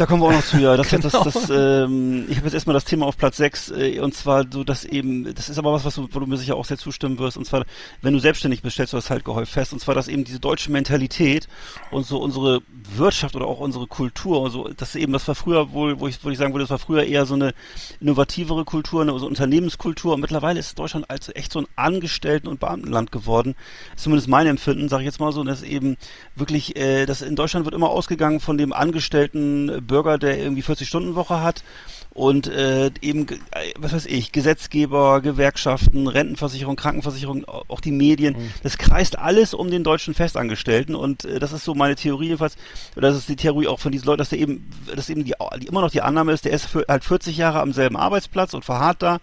Da 0.00 0.06
kommen 0.06 0.22
wir 0.22 0.28
auch 0.28 0.32
noch 0.32 0.42
zu, 0.42 0.56
ja. 0.56 0.78
Das, 0.78 0.88
Genau. 0.88 1.02
das, 1.02 1.34
das, 1.34 1.50
ähm, 1.50 2.24
ich 2.30 2.36
habe 2.36 2.46
jetzt 2.46 2.54
erstmal 2.54 2.72
das 2.72 2.86
Thema 2.86 3.04
auf 3.04 3.18
Platz 3.18 3.36
6 3.36 3.70
äh, 3.72 4.00
und 4.00 4.14
zwar 4.14 4.46
so, 4.50 4.64
dass 4.64 4.86
eben, 4.86 5.34
das 5.34 5.50
ist 5.50 5.58
aber 5.58 5.74
was, 5.74 5.84
was 5.84 5.96
du, 5.96 6.08
wo 6.10 6.20
du 6.20 6.26
mir 6.26 6.38
sicher 6.38 6.56
auch 6.56 6.64
sehr 6.64 6.78
zustimmen 6.78 7.18
wirst, 7.18 7.36
und 7.36 7.44
zwar, 7.44 7.66
wenn 8.00 8.14
du 8.14 8.18
selbstständig 8.18 8.62
bist, 8.62 8.74
stellst 8.74 8.94
du 8.94 8.96
das 8.96 9.10
halt 9.10 9.26
gehäuft 9.26 9.52
fest, 9.52 9.74
und 9.74 9.78
zwar, 9.78 9.94
dass 9.94 10.08
eben 10.08 10.24
diese 10.24 10.40
deutsche 10.40 10.72
Mentalität 10.72 11.48
und 11.90 12.06
so 12.06 12.16
unsere 12.16 12.62
Wirtschaft 12.96 13.36
oder 13.36 13.44
auch 13.44 13.60
unsere 13.60 13.86
Kultur, 13.86 14.40
und 14.40 14.50
so, 14.52 14.68
das 14.74 14.96
eben, 14.96 15.12
das 15.12 15.28
war 15.28 15.34
früher 15.34 15.70
wohl, 15.72 16.00
wo 16.00 16.08
ich, 16.08 16.24
wo 16.24 16.30
ich 16.30 16.38
sagen 16.38 16.54
würde, 16.54 16.62
das 16.62 16.70
war 16.70 16.78
früher 16.78 17.04
eher 17.04 17.26
so 17.26 17.34
eine 17.34 17.52
innovativere 18.00 18.64
Kultur, 18.64 19.02
eine 19.02 19.18
so 19.18 19.26
Unternehmenskultur, 19.26 20.14
und 20.14 20.22
mittlerweile 20.22 20.60
ist 20.60 20.78
Deutschland 20.78 21.10
also 21.10 21.32
echt 21.32 21.52
so 21.52 21.58
ein 21.58 21.66
Angestellten- 21.76 22.48
und 22.48 22.58
Beamtenland 22.58 23.12
geworden. 23.12 23.54
Zumindest 23.96 24.28
mein 24.28 24.46
Empfinden, 24.46 24.88
sage 24.88 25.02
ich 25.02 25.08
jetzt 25.08 25.20
mal 25.20 25.32
so, 25.32 25.44
dass 25.44 25.62
eben 25.62 25.98
wirklich, 26.36 26.74
äh, 26.76 27.04
dass 27.04 27.20
in 27.20 27.36
Deutschland 27.36 27.66
wird 27.66 27.74
immer 27.74 27.90
ausgegangen 27.90 28.40
von 28.40 28.56
dem 28.56 28.72
angestellten 28.72 29.89
Bürger, 29.90 30.16
der 30.18 30.38
irgendwie 30.38 30.62
40-Stunden-Woche 30.62 31.40
hat 31.42 31.62
und 32.12 32.48
äh, 32.48 32.90
eben, 33.02 33.26
äh, 33.28 33.36
was 33.78 33.92
weiß 33.92 34.06
ich, 34.06 34.32
Gesetzgeber, 34.32 35.20
Gewerkschaften, 35.20 36.08
Rentenversicherung, 36.08 36.74
Krankenversicherung, 36.76 37.44
au- 37.46 37.62
auch 37.68 37.80
die 37.80 37.92
Medien, 37.92 38.34
das 38.62 38.78
kreist 38.78 39.18
alles 39.18 39.54
um 39.54 39.70
den 39.70 39.84
deutschen 39.84 40.14
Festangestellten 40.14 40.94
und 40.96 41.24
äh, 41.24 41.38
das 41.38 41.52
ist 41.52 41.64
so 41.64 41.74
meine 41.74 41.94
Theorie 41.96 42.26
jedenfalls, 42.26 42.56
oder 42.96 43.08
das 43.08 43.18
ist 43.18 43.28
die 43.28 43.36
Theorie 43.36 43.68
auch 43.68 43.78
von 43.78 43.92
diesen 43.92 44.06
Leuten, 44.06 44.18
dass 44.18 44.30
der 44.30 44.38
eben, 44.40 44.68
dass 44.94 45.08
eben 45.10 45.24
die, 45.24 45.34
die 45.60 45.66
immer 45.66 45.82
noch 45.82 45.90
die 45.90 46.02
Annahme 46.02 46.32
ist, 46.32 46.44
der 46.44 46.52
ist 46.52 46.66
für, 46.66 46.84
halt 46.88 47.04
40 47.04 47.36
Jahre 47.36 47.60
am 47.60 47.72
selben 47.72 47.96
Arbeitsplatz 47.96 48.54
und 48.54 48.64
verharrt 48.64 49.02
da 49.02 49.18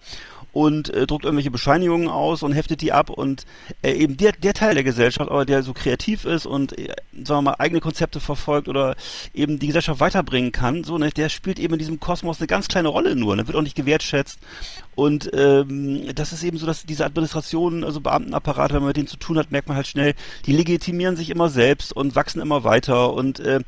und 0.52 0.90
äh, 0.90 1.06
druckt 1.06 1.24
irgendwelche 1.24 1.50
Bescheinigungen 1.50 2.08
aus 2.08 2.42
und 2.42 2.52
heftet 2.52 2.80
die 2.80 2.92
ab 2.92 3.10
und 3.10 3.44
äh, 3.82 3.92
eben 3.92 4.16
der, 4.16 4.32
der 4.32 4.54
Teil 4.54 4.74
der 4.74 4.84
Gesellschaft, 4.84 5.30
aber 5.30 5.44
der 5.44 5.62
so 5.62 5.72
kreativ 5.72 6.24
ist 6.24 6.46
und 6.46 6.78
äh, 6.78 6.94
sagen 7.12 7.38
wir 7.38 7.42
mal 7.42 7.56
eigene 7.58 7.80
Konzepte 7.80 8.20
verfolgt 8.20 8.68
oder 8.68 8.96
eben 9.34 9.58
die 9.58 9.66
Gesellschaft 9.68 10.00
weiterbringen 10.00 10.52
kann, 10.52 10.84
so 10.84 10.98
ne, 10.98 11.10
der 11.10 11.28
spielt 11.28 11.58
eben 11.58 11.74
in 11.74 11.78
diesem 11.78 12.00
Kosmos 12.00 12.38
eine 12.40 12.46
ganz 12.46 12.68
kleine 12.68 12.88
Rolle 12.88 13.16
nur, 13.16 13.36
ne, 13.36 13.46
wird 13.46 13.56
auch 13.56 13.62
nicht 13.62 13.76
gewertschätzt. 13.76 14.38
Und 14.94 15.30
ähm, 15.32 16.12
das 16.14 16.32
ist 16.32 16.42
eben 16.42 16.58
so, 16.58 16.66
dass 16.66 16.84
diese 16.84 17.04
Administration, 17.04 17.84
also 17.84 18.00
Beamtenapparate, 18.00 18.74
wenn 18.74 18.80
man 18.80 18.88
mit 18.88 18.96
denen 18.96 19.06
zu 19.06 19.16
tun 19.16 19.38
hat, 19.38 19.52
merkt 19.52 19.68
man 19.68 19.76
halt 19.76 19.86
schnell, 19.86 20.14
die 20.44 20.52
legitimieren 20.52 21.14
sich 21.14 21.30
immer 21.30 21.50
selbst 21.50 21.92
und 21.92 22.16
wachsen 22.16 22.40
immer 22.40 22.64
weiter 22.64 23.12
und 23.12 23.38
äh, 23.38 23.60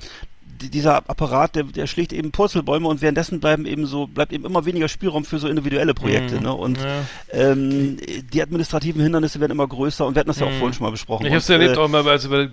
dieser 0.61 0.97
Apparat, 1.09 1.55
der, 1.57 1.65
der 1.65 1.87
schlägt 1.87 2.13
eben 2.13 2.31
Purzelbäume 2.33 2.89
und 2.89 3.03
währenddessen 3.03 3.41
bleiben 3.41 3.67
eben 3.67 3.87
so, 3.87 4.07
bleibt 4.07 4.33
eben 4.33 4.45
immer 4.45 4.65
weniger 4.67 4.89
Spielraum 4.89 5.25
für 5.25 5.39
so 5.39 5.49
individuelle 5.49 5.95
Projekte. 5.95 6.37
Mhm. 6.37 6.43
Ne? 6.43 6.53
Und 6.55 6.79
Ja. 6.79 7.03
ähm, 7.33 7.97
die 8.33 8.43
administrativen 8.43 9.03
Hindernisse 9.03 9.41
werden 9.41 9.53
immer 9.53 9.67
größer 9.67 10.07
und 10.07 10.15
wir 10.15 10.21
hatten 10.21 10.29
das 10.29 10.39
ja 10.41 10.47
auch 10.47 10.51
Mhm. 10.51 10.59
vorhin 10.59 10.75
schon 10.75 10.85
mal 10.85 10.91
besprochen. 10.91 11.27
Ich 11.27 11.31
habe 11.33 11.39
es 11.39 11.49
Und, 11.49 11.55
erlebt 11.61 11.77
äh, 11.77 11.81
auch 11.81 11.89
mal 11.89 12.05
bei, 12.05 12.11
also 12.13 12.29
bei 12.31 12.49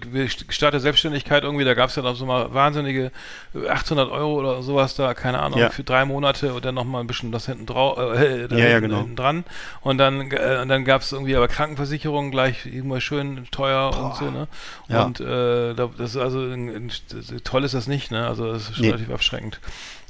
Start 0.50 0.74
der 0.74 0.80
Selbstständigkeit 0.80 1.44
irgendwie, 1.44 1.66
da 1.66 1.74
gab 1.74 1.90
es 1.90 1.96
ja 1.96 2.04
noch 2.04 2.16
so 2.16 2.26
mal 2.26 2.54
wahnsinnige 2.54 3.12
äh, 3.56 3.68
800 3.68 4.10
Euro 4.12 4.40
oder 4.40 4.62
sowas 4.64 4.96
da, 4.96 5.14
keine 5.14 5.40
Ahnung, 5.40 5.60
Ja. 5.60 5.70
für 5.70 5.84
drei 5.84 6.06
Monate 6.06 6.54
und 6.54 6.64
dann 6.66 6.76
nochmal 6.76 7.02
ein 7.02 7.08
bisschen 7.08 7.32
das 7.32 7.46
hinten 7.46 7.66
drauf, 7.66 7.98
äh, 7.98 8.48
da 8.48 8.56
Ja, 8.56 8.64
ja, 8.66 8.70
hinten, 8.76 8.82
genau. 8.90 8.98
hinten 9.00 9.16
dran 9.16 9.44
und 9.82 9.98
dann 9.98 10.32
äh, 10.32 10.60
und 10.62 10.70
dann 10.70 10.86
gab 10.86 11.02
es 11.02 11.12
irgendwie 11.12 11.36
aber 11.36 11.48
Krankenversicherung 11.48 12.32
gleich 12.32 12.66
immer 12.66 13.02
schön 13.02 13.46
teuer 13.52 13.92
und 13.98 14.16
so, 14.16 14.32
ne? 14.32 14.48
Ja. 14.88 15.04
Und 15.06 15.20
äh, 15.20 15.74
da, 15.74 15.90
das 15.98 16.12
ist 16.12 16.18
also 16.18 16.40
ein, 16.42 16.70
ein, 16.70 16.92
das, 17.10 17.44
toll 17.44 17.64
ist 17.64 17.74
das 17.88 17.96
nicht, 17.96 18.12
ne? 18.12 18.28
Also 18.28 18.52
das 18.52 18.64
ist 18.70 18.76
schon 18.76 18.82
Nee. 18.86 18.92
relativ 18.92 19.10
abschreckend. 19.12 19.60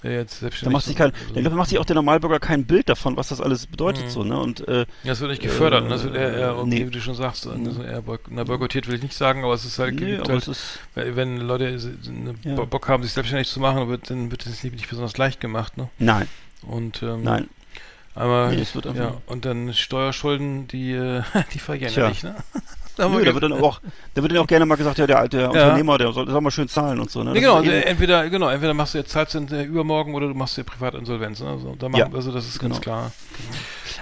Jetzt 0.04 0.44
da 0.62 0.70
macht 0.70 0.86
sich 0.86 0.96
kein, 0.96 1.12
so- 1.34 1.42
da 1.42 1.50
macht 1.50 1.70
sich 1.70 1.80
auch 1.80 1.86
der 1.86 1.96
Normalbürger 1.96 2.40
kein 2.40 2.66
Bild 2.66 2.88
davon, 2.88 3.18
was 3.18 3.30
das 3.30 3.42
alles 3.42 3.66
bedeutet, 3.66 4.06
Mhm. 4.06 4.10
so, 4.10 4.24
ne? 4.24 4.40
Und 4.40 4.68
äh, 4.68 4.86
das 5.04 5.20
wird 5.22 5.32
nicht 5.32 5.42
gefördert, 5.42 5.82
Äh, 5.82 5.84
ne? 5.86 5.90
das 5.90 6.04
wird 6.04 6.16
eher, 6.16 6.34
eher 6.38 6.64
nee. 6.66 6.86
wie 6.86 6.92
du 6.92 7.02
schon 7.02 7.16
sagst, 7.16 7.48
also 7.48 7.82
eher 7.82 8.04
na, 8.30 8.44
boykottiert 8.44 8.88
will 8.88 8.96
ich 8.96 9.02
nicht 9.02 9.16
sagen, 9.16 9.44
aber 9.44 9.56
es 9.56 9.66
ist 9.66 9.80
halt, 9.80 10.00
nee, 10.00 10.18
halt 10.18 10.30
es 10.30 10.48
ist 10.48 10.80
Wenn 10.94 11.38
Leute 11.38 11.66
eine 11.66 12.36
Ja. 12.44 12.56
Bo- 12.56 12.68
Bock 12.68 12.88
haben, 12.90 13.02
sich 13.04 13.14
selbstständig 13.14 13.48
zu 13.50 13.60
machen, 13.60 13.88
wird, 13.90 14.10
dann 14.12 14.30
wird 14.30 14.46
es 14.46 14.64
nicht, 14.64 14.76
nicht 14.76 14.88
besonders 14.90 15.18
leicht 15.18 15.40
gemacht. 15.40 15.78
Ne? 15.78 15.90
nein, 15.98 16.28
Und 16.62 17.02
ähm, 17.02 17.24
nein. 17.24 17.50
aber 18.14 18.50
Nee, 18.52 18.64
wird 18.74 18.86
einfach- 18.86 19.04
ja, 19.04 19.22
und 19.26 19.46
dann 19.46 19.74
Steuerschulden, 19.74 20.68
die, 20.68 20.92
äh, 20.92 21.24
die 21.56 21.60
vergehen 21.60 21.92
ja 21.92 22.10
nicht. 22.10 22.24
Ne? 22.24 22.36
Da 22.98 23.08
Nö, 23.08 23.24
da 23.24 23.32
wird 23.34 23.44
dann 23.44 23.54
auch, 23.54 23.80
da 24.16 24.22
wird 24.24 24.32
dann 24.32 24.40
auch 24.40 24.48
gerne 24.48 24.66
mal 24.66 24.76
gesagt, 24.76 24.98
ja, 24.98 25.06
der, 25.06 25.28
der 25.28 25.52
Unternehmer, 25.52 26.00
der 26.00 26.12
soll, 26.12 26.28
soll 26.28 26.42
mal 26.42 26.50
schön 26.50 26.68
zahlen 26.68 27.00
und 27.00 27.12
so, 27.12 27.24
ne? 27.24 27.32
Nee, 27.32 27.42
genau, 27.42 27.62
eben- 27.62 27.70
äh, 27.70 27.82
entweder, 27.82 28.28
genau, 28.30 28.50
entweder 28.50 28.74
machst 28.74 28.96
du 28.96 28.98
jetzt 28.98 29.12
zahlst 29.12 29.36
äh, 29.36 29.64
übermorgen 29.64 30.16
oder 30.16 30.28
du 30.28 30.34
machst 30.34 30.58
dir 30.58 30.64
Privatinsolvenz. 30.64 31.40
Ne? 31.42 31.50
Also, 31.50 31.76
da 31.78 31.90
machen, 31.90 32.10
Ja, 32.12 32.16
also 32.16 32.32
das 32.32 32.48
ist 32.48 32.60
ganz 32.60 32.82
genau. 32.82 32.82
klar. 32.82 33.12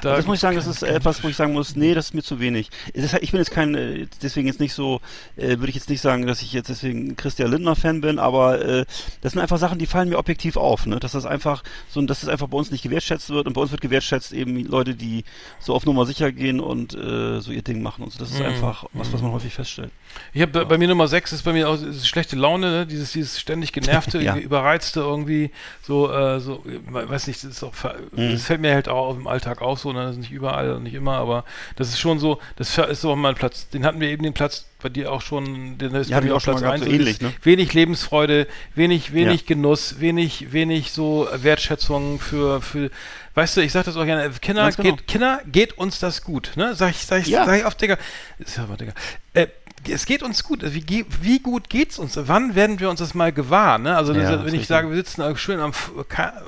Also 0.05 0.17
das 0.17 0.27
muss 0.27 0.35
ich 0.35 0.41
sagen, 0.41 0.55
das 0.55 0.67
ist 0.67 0.83
etwas, 0.83 1.23
wo 1.23 1.29
ich 1.29 1.35
sagen 1.35 1.53
muss, 1.53 1.75
nee, 1.75 1.93
das 1.93 2.05
ist 2.07 2.13
mir 2.13 2.23
zu 2.23 2.39
wenig. 2.39 2.69
Halt, 2.95 3.23
ich 3.23 3.31
bin 3.31 3.39
jetzt 3.39 3.51
kein, 3.51 3.75
äh, 3.75 4.07
deswegen 4.21 4.47
jetzt 4.47 4.59
nicht 4.59 4.73
so, 4.73 5.01
äh, 5.37 5.57
würde 5.57 5.69
ich 5.69 5.75
jetzt 5.75 5.89
nicht 5.89 6.01
sagen, 6.01 6.25
dass 6.27 6.41
ich 6.41 6.53
jetzt 6.53 6.69
deswegen 6.69 7.15
Christian 7.15 7.51
Lindner 7.51 7.75
Fan 7.75 8.01
bin, 8.01 8.19
aber 8.19 8.59
äh, 8.63 8.85
das 9.21 9.33
sind 9.33 9.41
einfach 9.41 9.57
Sachen, 9.57 9.79
die 9.79 9.85
fallen 9.85 10.09
mir 10.09 10.17
objektiv 10.17 10.57
auf, 10.57 10.85
ne? 10.85 10.99
Dass 10.99 11.13
das 11.13 11.25
einfach 11.25 11.63
so, 11.89 12.01
dass 12.01 12.21
das 12.21 12.29
einfach 12.29 12.47
bei 12.47 12.57
uns 12.57 12.71
nicht 12.71 12.83
gewertschätzt 12.83 13.29
wird 13.29 13.47
und 13.47 13.53
bei 13.53 13.61
uns 13.61 13.71
wird 13.71 13.81
gewertschätzt 13.81 14.33
eben 14.33 14.57
Leute, 14.65 14.95
die 14.95 15.23
so 15.59 15.73
auf 15.73 15.85
Nummer 15.85 16.05
sicher 16.05 16.31
gehen 16.31 16.59
und 16.59 16.91
so 16.91 17.51
ihr 17.51 17.61
Ding 17.61 17.81
machen 17.81 18.03
und 18.03 18.11
so. 18.11 18.19
Das 18.19 18.31
ist 18.31 18.39
Mhm. 18.39 18.45
einfach 18.47 18.85
was, 18.93 19.11
was 19.13 19.21
man 19.21 19.31
häufig 19.31 19.53
feststellt. 19.53 19.91
Ich 20.33 20.41
habe 20.41 20.51
bei, 20.51 20.65
bei 20.65 20.77
mir 20.77 20.87
Nummer 20.87 21.07
6 21.07 21.31
ist 21.33 21.43
bei 21.43 21.53
mir 21.53 21.69
auch 21.69 21.77
schlechte 22.03 22.35
Laune, 22.35 22.69
ne? 22.71 22.85
dieses, 22.85 23.11
dieses 23.11 23.39
ständig 23.39 23.71
genervte, 23.73 24.19
Ja. 24.23 24.35
überreizte 24.35 25.01
irgendwie, 25.01 25.51
so, 25.81 26.11
äh, 26.11 26.39
so, 26.39 26.63
weiß 26.65 27.27
nicht, 27.27 27.43
das 27.43 27.63
auch, 27.63 27.73
Mhm. 28.11 28.31
das 28.31 28.43
fällt 28.43 28.61
mir 28.61 28.73
halt 28.73 28.87
auch 28.89 29.15
im 29.15 29.27
Alltag 29.27 29.61
auf, 29.61 29.79
so, 29.79 29.91
ne? 29.95 30.01
das 30.03 30.11
ist 30.11 30.17
nicht 30.21 30.31
überall 30.31 30.71
und 30.73 30.83
nicht 30.83 30.93
immer, 30.93 31.13
aber 31.17 31.43
das 31.75 31.89
ist 31.89 31.99
schon 31.99 32.19
so, 32.19 32.39
das 32.57 32.77
ist 32.77 33.05
auch 33.05 33.15
mal 33.15 33.29
ein 33.29 33.35
Platz, 33.35 33.69
den 33.69 33.85
hatten 33.85 33.99
wir 33.99 34.09
eben 34.09 34.23
den 34.23 34.33
Platz 34.33 34.65
bei 34.81 34.89
dir 34.89 35.11
auch 35.11 35.21
schon, 35.21 35.77
den 35.79 35.95
ist 35.95 36.09
Ja, 36.11 36.19
bei 36.19 36.31
auch 36.31 36.39
schon 36.41 36.53
mal 36.53 36.59
gehabt, 36.61 36.79
so 36.79 36.85
dieses 36.85 36.99
ähnlich, 36.99 37.21
ne? 37.21 37.33
Wenig 37.41 37.73
Lebensfreude, 37.73 38.47
wenig, 38.75 39.13
wenig 39.13 39.41
Ja. 39.41 39.47
Genuss, 39.47 39.99
wenig, 39.99 40.51
wenig 40.53 40.91
so 40.91 41.27
Wertschätzung 41.33 42.19
für, 42.19 42.61
für, 42.61 42.91
weißt 43.33 43.57
du, 43.57 43.61
ich 43.61 43.71
sag 43.71 43.85
das 43.85 43.97
auch 43.97 44.05
gerne, 44.05 44.29
Kinder, 44.41 44.69
genau. 44.71 44.95
geht, 44.95 45.07
Kinder, 45.07 45.41
geht 45.51 45.77
uns 45.77 45.99
das 45.99 46.21
gut, 46.23 46.51
ne? 46.55 46.75
Sag 46.75 46.91
ich, 46.91 47.05
sag 47.05 47.21
ich, 47.21 47.27
Ja. 47.27 47.45
sag 47.45 47.57
ich 47.57 47.65
oft, 47.65 47.81
Digga. 47.81 47.97
Ist 48.37 48.57
ja 48.57 48.63
aber, 48.63 48.77
Digga. 48.77 48.93
Äh, 49.33 49.47
es 49.89 50.05
geht 50.05 50.23
uns 50.23 50.43
gut. 50.43 50.63
Also 50.63 50.75
Wie, 50.75 51.05
wie 51.21 51.39
gut 51.39 51.69
geht's 51.69 51.99
uns? 51.99 52.17
Wann 52.23 52.55
werden 52.55 52.79
wir 52.79 52.89
uns 52.89 52.99
das 52.99 53.13
mal 53.13 53.31
gewahr? 53.31 53.77
Ne? 53.77 53.95
Also 53.95 54.13
Ja, 54.13 54.31
wenn 54.39 54.47
ich 54.47 54.53
richtig. 54.53 54.67
sage, 54.67 54.89
wir 54.89 54.95
sitzen 54.95 55.23
schön 55.37 55.59
am, 55.59 55.73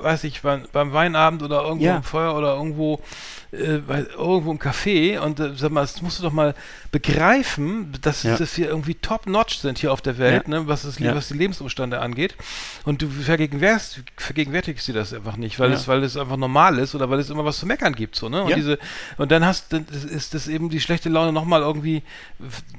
weiß 0.00 0.24
ich, 0.24 0.42
beim, 0.42 0.64
beim 0.72 0.92
Weinabend 0.92 1.42
oder 1.42 1.62
irgendwo 1.62 1.84
Ja. 1.86 1.96
am 1.96 2.02
Feuer 2.02 2.34
oder 2.34 2.54
irgendwo, 2.56 3.00
äh, 3.52 3.78
bei, 3.78 4.00
irgendwo 4.16 4.50
im 4.50 4.58
Café 4.58 5.18
und 5.20 5.40
äh, 5.40 5.52
sag 5.56 5.70
mal, 5.72 5.80
das 5.82 6.02
musst 6.02 6.18
du 6.18 6.22
doch 6.22 6.32
mal 6.32 6.54
begreifen, 6.92 7.92
dass, 8.02 8.22
Ja. 8.22 8.36
dass 8.36 8.56
wir 8.58 8.68
irgendwie 8.68 8.94
top-notch 8.94 9.58
sind 9.58 9.78
hier 9.78 9.92
auf 9.92 10.00
der 10.00 10.18
Welt, 10.18 10.44
Ja. 10.46 10.60
ne? 10.60 10.68
was, 10.68 10.82
das, 10.82 10.98
Ja. 10.98 11.14
was 11.14 11.28
die 11.28 11.34
Lebensumstände 11.34 12.00
angeht. 12.00 12.34
Und 12.84 13.02
du 13.02 13.08
vergegenwärtigst, 13.08 14.02
vergegenwärtigst 14.16 14.86
dir 14.88 14.92
das 14.94 15.12
einfach 15.14 15.36
nicht, 15.36 15.58
weil, 15.58 15.72
es, 15.72 15.88
weil 15.88 16.02
es 16.02 16.16
einfach 16.16 16.36
normal 16.36 16.78
ist 16.78 16.94
oder 16.94 17.08
weil 17.10 17.18
es 17.20 17.30
immer 17.30 17.44
was 17.44 17.58
zu 17.58 17.66
meckern 17.66 17.94
gibt. 17.94 18.16
So, 18.16 18.28
ne? 18.28 18.42
Und, 18.44 18.54
diese, 18.56 18.78
und 19.16 19.30
dann 19.30 19.44
hast 19.44 19.72
dann 19.72 19.86
ist- 19.88 20.34
das 20.34 20.48
eben 20.48 20.68
die 20.68 20.80
schlechte 20.80 21.08
Laune 21.08 21.32
nochmal 21.32 21.62
irgendwie 21.62 22.02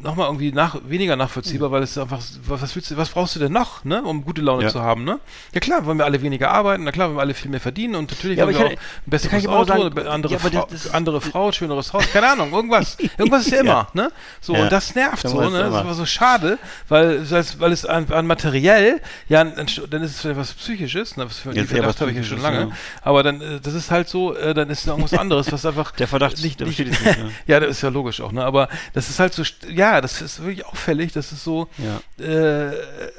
nochmal 0.01 0.27
irgendwie 0.27 0.51
nach, 0.51 0.77
weniger 0.87 1.15
nachvollziehbar, 1.15 1.71
weil 1.71 1.83
es 1.83 1.97
einfach, 1.97 2.21
was, 2.45 2.75
willst 2.75 2.91
du, 2.91 2.97
was 2.97 3.09
brauchst 3.09 3.35
du 3.35 3.39
denn 3.39 3.51
noch, 3.51 3.83
ne, 3.85 4.01
um 4.03 4.23
gute 4.23 4.41
Laune 4.41 4.67
zu 4.67 4.81
haben, 4.81 5.03
ne? 5.03 5.19
Ja 5.53 5.59
klar, 5.59 5.85
wollen 5.85 5.97
wir 5.97 6.05
alle 6.05 6.21
weniger 6.21 6.51
arbeiten, 6.51 6.83
na 6.83 6.91
klar, 6.91 7.07
wollen 7.07 7.17
wir 7.17 7.21
alle 7.21 7.33
viel 7.33 7.49
mehr 7.51 7.59
verdienen 7.59 7.95
und 7.95 8.11
natürlich 8.11 8.37
wollen 8.39 8.49
wir 8.57 8.65
auch 8.65 8.69
ein 8.71 8.77
besseres 9.05 9.47
Auto, 9.47 9.65
sagen, 9.65 9.97
eine 9.99 10.09
andere, 10.09 10.33
ja, 10.33 10.39
aber 10.39 10.49
Frau, 10.67 10.91
andere 10.97 11.21
Frau, 11.21 11.51
schöneres 11.51 11.93
Haus, 11.93 12.03
keine 12.11 12.31
Ahnung, 12.31 12.51
irgendwas. 12.51 12.97
Irgendwas 13.17 13.45
ist 13.45 13.51
ja 13.51 13.59
immer, 13.61 13.87
ne? 13.93 14.11
So, 14.41 14.53
Ja. 14.55 14.63
und 14.63 14.71
das 14.71 14.95
nervt 14.95 15.27
so, 15.27 15.49
ne? 15.49 15.59
Das 15.59 15.73
aber 15.73 15.93
so 15.93 16.05
schade, 16.05 16.57
weil, 16.87 17.29
weil 17.29 17.39
es, 17.39 17.59
weil 17.59 17.71
es 17.71 17.85
an, 17.85 18.11
an 18.11 18.25
materiell, 18.27 19.01
ja, 19.27 19.41
an, 19.41 19.53
an, 19.53 19.67
dann 19.89 20.03
ist 20.03 20.11
es 20.15 20.21
vielleicht 20.21 20.39
was 20.39 20.53
Psychisches, 20.53 21.17
ne? 21.17 21.25
Was 21.25 21.37
für, 21.37 21.51
Jetzt 21.53 21.71
Verdacht 21.71 21.99
habe 22.01 22.11
ich 22.11 22.17
ja 22.17 22.23
schon 22.23 22.41
lange. 22.41 22.59
ja. 22.61 22.67
Aber 23.01 23.23
dann, 23.23 23.41
äh, 23.41 23.59
das 23.61 23.73
ist 23.73 23.91
halt 23.91 24.09
so, 24.09 24.35
äh, 24.35 24.53
dann 24.53 24.69
ist 24.69 24.85
da 24.87 24.91
irgendwas 24.91 25.13
anderes, 25.13 25.51
was 25.51 25.65
einfach 25.65 25.91
Der 25.99 26.07
Verdacht, 26.07 26.41
nicht, 26.43 26.59
der 26.59 26.67
nicht, 26.67 26.79
nicht, 26.79 26.99
ja, 27.47 27.59
das 27.59 27.69
ist 27.71 27.81
ja 27.81 27.89
logisch 27.89 28.21
auch, 28.21 28.31
ne? 28.31 28.43
Aber 28.43 28.69
das 28.93 29.09
ist 29.09 29.19
halt 29.19 29.33
so, 29.33 29.43
ja, 29.69 30.01
das 30.01 30.21
ist 30.21 30.39
wirklich 30.41 30.65
auffällig, 30.65 31.11
dass 31.13 31.31
es 31.31 31.43
so, 31.43 31.67
Ja. 31.77 31.99
äh, 32.23 32.73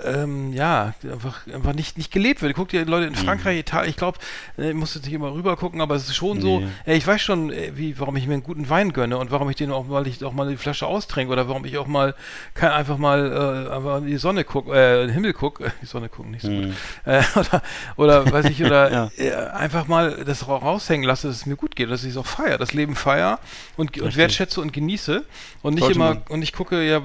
ähm, 0.04 0.52
ja, 0.52 0.94
einfach, 1.10 1.46
einfach 1.52 1.72
nicht, 1.74 1.98
nicht 1.98 2.10
gelebt 2.12 2.42
wird. 2.42 2.54
Guck 2.54 2.68
dir 2.68 2.84
die 2.84 2.90
Leute 2.90 3.06
Mhm. 3.10 3.14
in 3.16 3.24
Frankreich, 3.24 3.58
Italien, 3.58 3.90
ich 3.90 3.96
glaube, 3.96 4.18
ich 4.56 4.74
muss 4.74 4.94
jetzt 4.94 5.04
nicht 5.04 5.14
immer 5.14 5.32
rüber 5.32 5.56
gucken, 5.56 5.80
aber 5.80 5.94
es 5.94 6.04
ist 6.08 6.16
schon 6.16 6.40
so, 6.40 6.60
Nee. 6.60 6.68
ey, 6.86 6.96
ich 6.96 7.06
weiß 7.06 7.20
schon, 7.20 7.29
äh, 7.30 7.72
wie, 7.76 7.98
warum 7.98 8.16
ich 8.16 8.26
mir 8.26 8.34
einen 8.34 8.42
guten 8.42 8.68
Wein 8.68 8.92
gönne 8.92 9.18
und 9.18 9.30
warum 9.30 9.48
ich 9.50 9.56
den 9.56 9.70
auch, 9.70 9.86
weil 9.88 10.06
ich 10.06 10.24
auch 10.24 10.32
mal 10.32 10.48
die 10.48 10.56
Flasche 10.56 10.86
austrinke 10.86 11.32
oder 11.32 11.48
warum 11.48 11.64
ich 11.64 11.78
auch 11.78 11.86
mal 11.86 12.14
kann 12.54 12.72
einfach 12.72 12.98
mal 12.98 13.66
äh, 13.70 13.74
einfach 13.74 13.98
in 13.98 14.06
die 14.06 14.16
Sonne 14.16 14.44
gucke, 14.44 14.72
äh, 14.74 15.02
in 15.02 15.08
den 15.08 15.14
Himmel 15.14 15.32
gucke, 15.32 15.72
die 15.82 15.86
Sonne 15.86 16.08
gucken 16.08 16.32
nicht 16.32 16.42
so 16.42 16.48
gut, 16.50 16.68
äh, 17.04 17.22
oder, 17.38 17.62
oder 17.96 18.32
weiß 18.32 18.46
ich, 18.46 18.64
oder 18.64 18.90
Ja. 18.92 19.10
äh, 19.16 19.32
einfach 19.34 19.86
mal 19.86 20.24
das 20.26 20.48
ra- 20.48 20.56
raushängen 20.56 21.06
lasse, 21.06 21.28
dass 21.28 21.36
es 21.36 21.46
mir 21.46 21.56
gut 21.56 21.76
geht, 21.76 21.90
dass 21.90 22.02
ich 22.04 22.10
es 22.10 22.16
auch 22.16 22.26
feiere, 22.26 22.58
das 22.58 22.72
Leben 22.72 22.94
feier 22.96 23.38
und, 23.76 23.98
und 24.00 24.16
wertschätze 24.16 24.60
und 24.60 24.72
genieße 24.72 25.24
und 25.62 25.74
nicht 25.74 25.82
Sollte 25.84 25.94
immer, 25.96 26.14
man. 26.14 26.22
und 26.28 26.42
ich 26.42 26.52
gucke, 26.52 26.82
ja, 26.82 27.00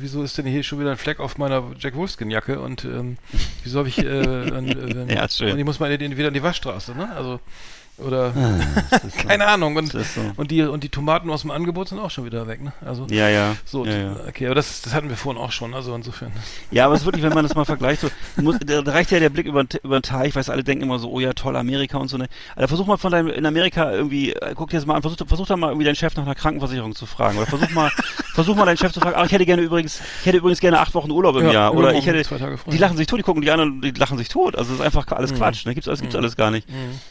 wieso 0.00 0.22
ist 0.22 0.38
denn 0.38 0.46
hier 0.46 0.62
schon 0.62 0.80
wieder 0.80 0.90
ein 0.92 0.96
Fleck 0.96 1.20
auf 1.20 1.38
meiner 1.38 1.62
Jack 1.78 1.96
Wolfskin 1.96 2.30
Jacke 2.30 2.60
und 2.60 2.84
ähm, 2.84 3.16
wieso 3.62 3.80
habe 3.80 3.88
ich, 3.88 3.98
äh, 3.98 4.46
dann, 4.50 4.66
äh, 5.08 5.14
Ja, 5.14 5.28
schön. 5.28 5.52
und 5.52 5.58
ich 5.58 5.64
muss 5.64 5.80
mal 5.80 5.90
wieder 5.90 6.04
in 6.04 6.34
die 6.34 6.42
Waschstraße, 6.42 6.94
ne, 6.96 7.10
also, 7.14 7.40
oder, 7.98 8.32
so. 8.90 9.26
keine 9.28 9.46
Ahnung, 9.46 9.76
und, 9.76 9.92
so. 9.92 10.00
und 10.36 10.50
die, 10.50 10.62
und 10.62 10.84
die 10.84 10.88
Tomaten 10.88 11.30
aus 11.30 11.42
dem 11.42 11.50
Angebot 11.50 11.88
sind 11.88 11.98
auch 11.98 12.10
schon 12.10 12.24
wieder 12.24 12.46
weg, 12.46 12.62
ne, 12.62 12.72
also, 12.84 13.06
Ja, 13.10 13.28
ja. 13.28 13.56
so, 13.64 13.84
ja, 13.84 13.96
ja. 13.98 14.16
okay, 14.28 14.46
aber 14.46 14.54
das, 14.54 14.82
das 14.82 14.94
hatten 14.94 15.08
wir 15.08 15.16
vorhin 15.16 15.40
auch 15.42 15.52
schon, 15.52 15.74
also 15.74 15.94
insofern. 15.94 16.32
Ja, 16.70 16.86
aber 16.86 16.94
es 16.94 17.00
ist 17.00 17.06
wirklich, 17.06 17.24
wenn 17.24 17.34
man 17.34 17.44
das 17.44 17.54
mal 17.54 17.64
vergleicht, 17.64 18.00
so, 18.02 18.08
muss, 18.36 18.56
da 18.64 18.80
reicht 18.82 19.10
ja 19.10 19.18
der 19.20 19.30
Blick 19.30 19.46
über 19.46 19.64
über 19.82 19.98
den 19.98 20.02
Teich, 20.02 20.34
weiß 20.34 20.50
alle 20.50 20.62
denken 20.64 20.84
immer 20.84 20.98
so, 20.98 21.10
oh 21.10 21.20
ja, 21.20 21.32
toll, 21.32 21.56
Amerika 21.56 21.98
und 21.98 22.08
so, 22.08 22.16
ne. 22.16 22.28
Also 22.54 22.68
versuch 22.68 22.86
mal 22.86 22.96
von 22.96 23.12
deinem, 23.12 23.28
in 23.28 23.44
Amerika 23.46 23.92
irgendwie, 23.92 24.32
äh, 24.32 24.52
guck 24.54 24.70
dir 24.70 24.76
das 24.76 24.86
mal 24.86 24.94
an, 24.94 25.02
versuch, 25.02 25.18
versuch 25.26 25.46
da 25.46 25.56
mal 25.56 25.68
irgendwie 25.68 25.84
deinen 25.84 25.96
Chef 25.96 26.14
nach 26.16 26.24
einer 26.24 26.34
Krankenversicherung 26.34 26.94
zu 26.94 27.06
fragen. 27.06 27.38
Oder 27.38 27.46
versuch 27.46 27.70
mal, 27.70 27.90
versuch 28.34 28.54
mal 28.54 28.66
deinen 28.66 28.76
Chef 28.76 28.92
zu 28.92 29.00
fragen, 29.00 29.16
ach, 29.18 29.26
ich 29.26 29.32
hätte 29.32 29.46
gerne 29.46 29.62
übrigens, 29.62 30.00
ich 30.20 30.26
hätte 30.26 30.38
übrigens 30.38 30.60
gerne 30.60 30.80
acht 30.80 30.94
Wochen 30.94 31.10
Urlaub 31.10 31.36
im 31.36 31.46
Ja, 31.46 31.52
Jahr. 31.52 31.74
Oder 31.74 31.94
ich 31.94 32.06
hätte, 32.06 32.22
zwei 32.22 32.38
Tage 32.38 32.56
frei. 32.58 32.70
die 32.70 32.78
lachen 32.78 32.96
sich 32.96 33.06
tot, 33.06 33.18
die 33.18 33.22
gucken 33.22 33.42
die 33.42 33.50
an 33.50 33.60
und 33.60 33.80
die 33.80 33.90
lachen 33.90 34.18
sich 34.18 34.28
tot. 34.28 34.56
Also 34.56 34.70
das 34.70 34.80
ist 34.80 34.84
einfach 34.86 35.06
alles 35.16 35.34
Quatsch, 35.34 35.66
ne. 35.66 35.74
Gibt's 35.74 35.88
alles, 35.88 36.00
gibt's 36.00 36.16
alles 36.16 36.36
gar 36.36 36.50
nicht. 36.50 36.68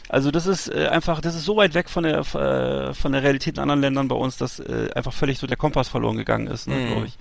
Also 0.08 0.30
das 0.30 0.46
ist 0.46 0.68
äh, 0.78 0.88
einfach, 0.88 1.20
das 1.20 1.34
ist 1.34 1.44
so 1.44 1.56
weit 1.56 1.74
weg 1.74 1.88
von 1.88 2.04
der, 2.04 2.18
äh, 2.20 2.94
von 2.94 3.12
der 3.12 3.22
Realität 3.22 3.56
in 3.56 3.62
anderen 3.62 3.80
Ländern 3.80 4.08
bei 4.08 4.16
uns, 4.16 4.36
dass 4.36 4.60
äh, 4.60 4.88
einfach 4.94 5.12
völlig 5.12 5.38
so 5.38 5.46
der 5.46 5.56
Kompass 5.56 5.88
verloren 5.88 6.16
gegangen 6.16 6.46
ist, 6.46 6.66
ne, 6.68 6.86
glaube 6.86 7.06
ich. 7.06 7.18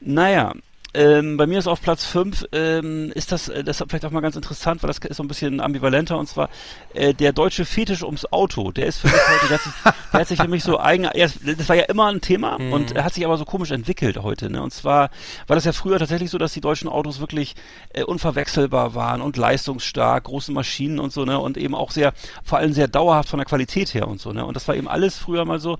Naja, 0.00 0.52
ähm, 0.94 1.36
bei 1.36 1.46
mir 1.46 1.58
ist 1.58 1.66
auf 1.66 1.80
Platz 1.80 2.04
5, 2.04 2.46
ähm, 2.52 3.12
ist 3.14 3.32
das, 3.32 3.48
äh, 3.48 3.64
das 3.64 3.80
ist 3.80 3.88
vielleicht 3.88 4.04
auch 4.04 4.10
mal 4.10 4.20
ganz 4.20 4.36
interessant, 4.36 4.82
weil 4.82 4.88
das 4.88 4.98
ist 4.98 5.16
so 5.16 5.22
ein 5.22 5.28
bisschen 5.28 5.60
ambivalenter 5.60 6.18
und 6.18 6.28
zwar 6.28 6.50
äh, 6.92 7.14
der 7.14 7.32
deutsche 7.32 7.64
Fetisch 7.64 8.02
ums 8.02 8.30
Auto. 8.30 8.72
Der 8.72 8.86
ist 8.86 8.98
für 8.98 9.06
mich 9.06 9.16
heute, 9.16 9.48
der 9.48 9.58
hat 9.58 9.64
sich, 9.64 9.72
der 10.12 10.20
hat 10.20 10.28
sich 10.28 10.40
für 10.40 10.48
mich 10.48 10.64
so 10.64 10.78
eigen, 10.78 11.04
ja, 11.14 11.26
das 11.56 11.68
war 11.68 11.76
ja 11.76 11.84
immer 11.84 12.06
ein 12.06 12.20
Thema 12.20 12.56
und 12.56 12.92
er 12.92 13.04
hat 13.04 13.14
sich 13.14 13.24
aber 13.24 13.38
so 13.38 13.44
komisch 13.44 13.70
entwickelt 13.70 14.18
heute. 14.22 14.50
Ne? 14.50 14.62
Und 14.62 14.72
zwar 14.72 15.10
war 15.46 15.56
das 15.56 15.64
ja 15.64 15.72
früher 15.72 15.98
tatsächlich 15.98 16.30
so, 16.30 16.38
dass 16.38 16.52
die 16.52 16.60
deutschen 16.60 16.88
Autos 16.88 17.20
wirklich 17.20 17.54
äh, 17.94 18.02
unverwechselbar 18.04 18.94
waren 18.94 19.22
und 19.22 19.36
leistungsstark, 19.36 20.24
große 20.24 20.52
Maschinen 20.52 20.98
und 20.98 21.12
so, 21.12 21.24
ne? 21.24 21.38
Und 21.38 21.56
eben 21.56 21.74
auch 21.74 21.90
sehr, 21.90 22.12
vor 22.44 22.58
allem 22.58 22.72
sehr 22.72 22.88
dauerhaft 22.88 23.28
von 23.28 23.38
der 23.38 23.46
Qualität 23.46 23.94
her 23.94 24.08
und 24.08 24.20
so, 24.20 24.32
ne? 24.32 24.44
Und 24.44 24.54
das 24.54 24.68
war 24.68 24.76
eben 24.76 24.88
alles 24.88 25.16
früher 25.16 25.44
mal 25.44 25.58
so. 25.58 25.78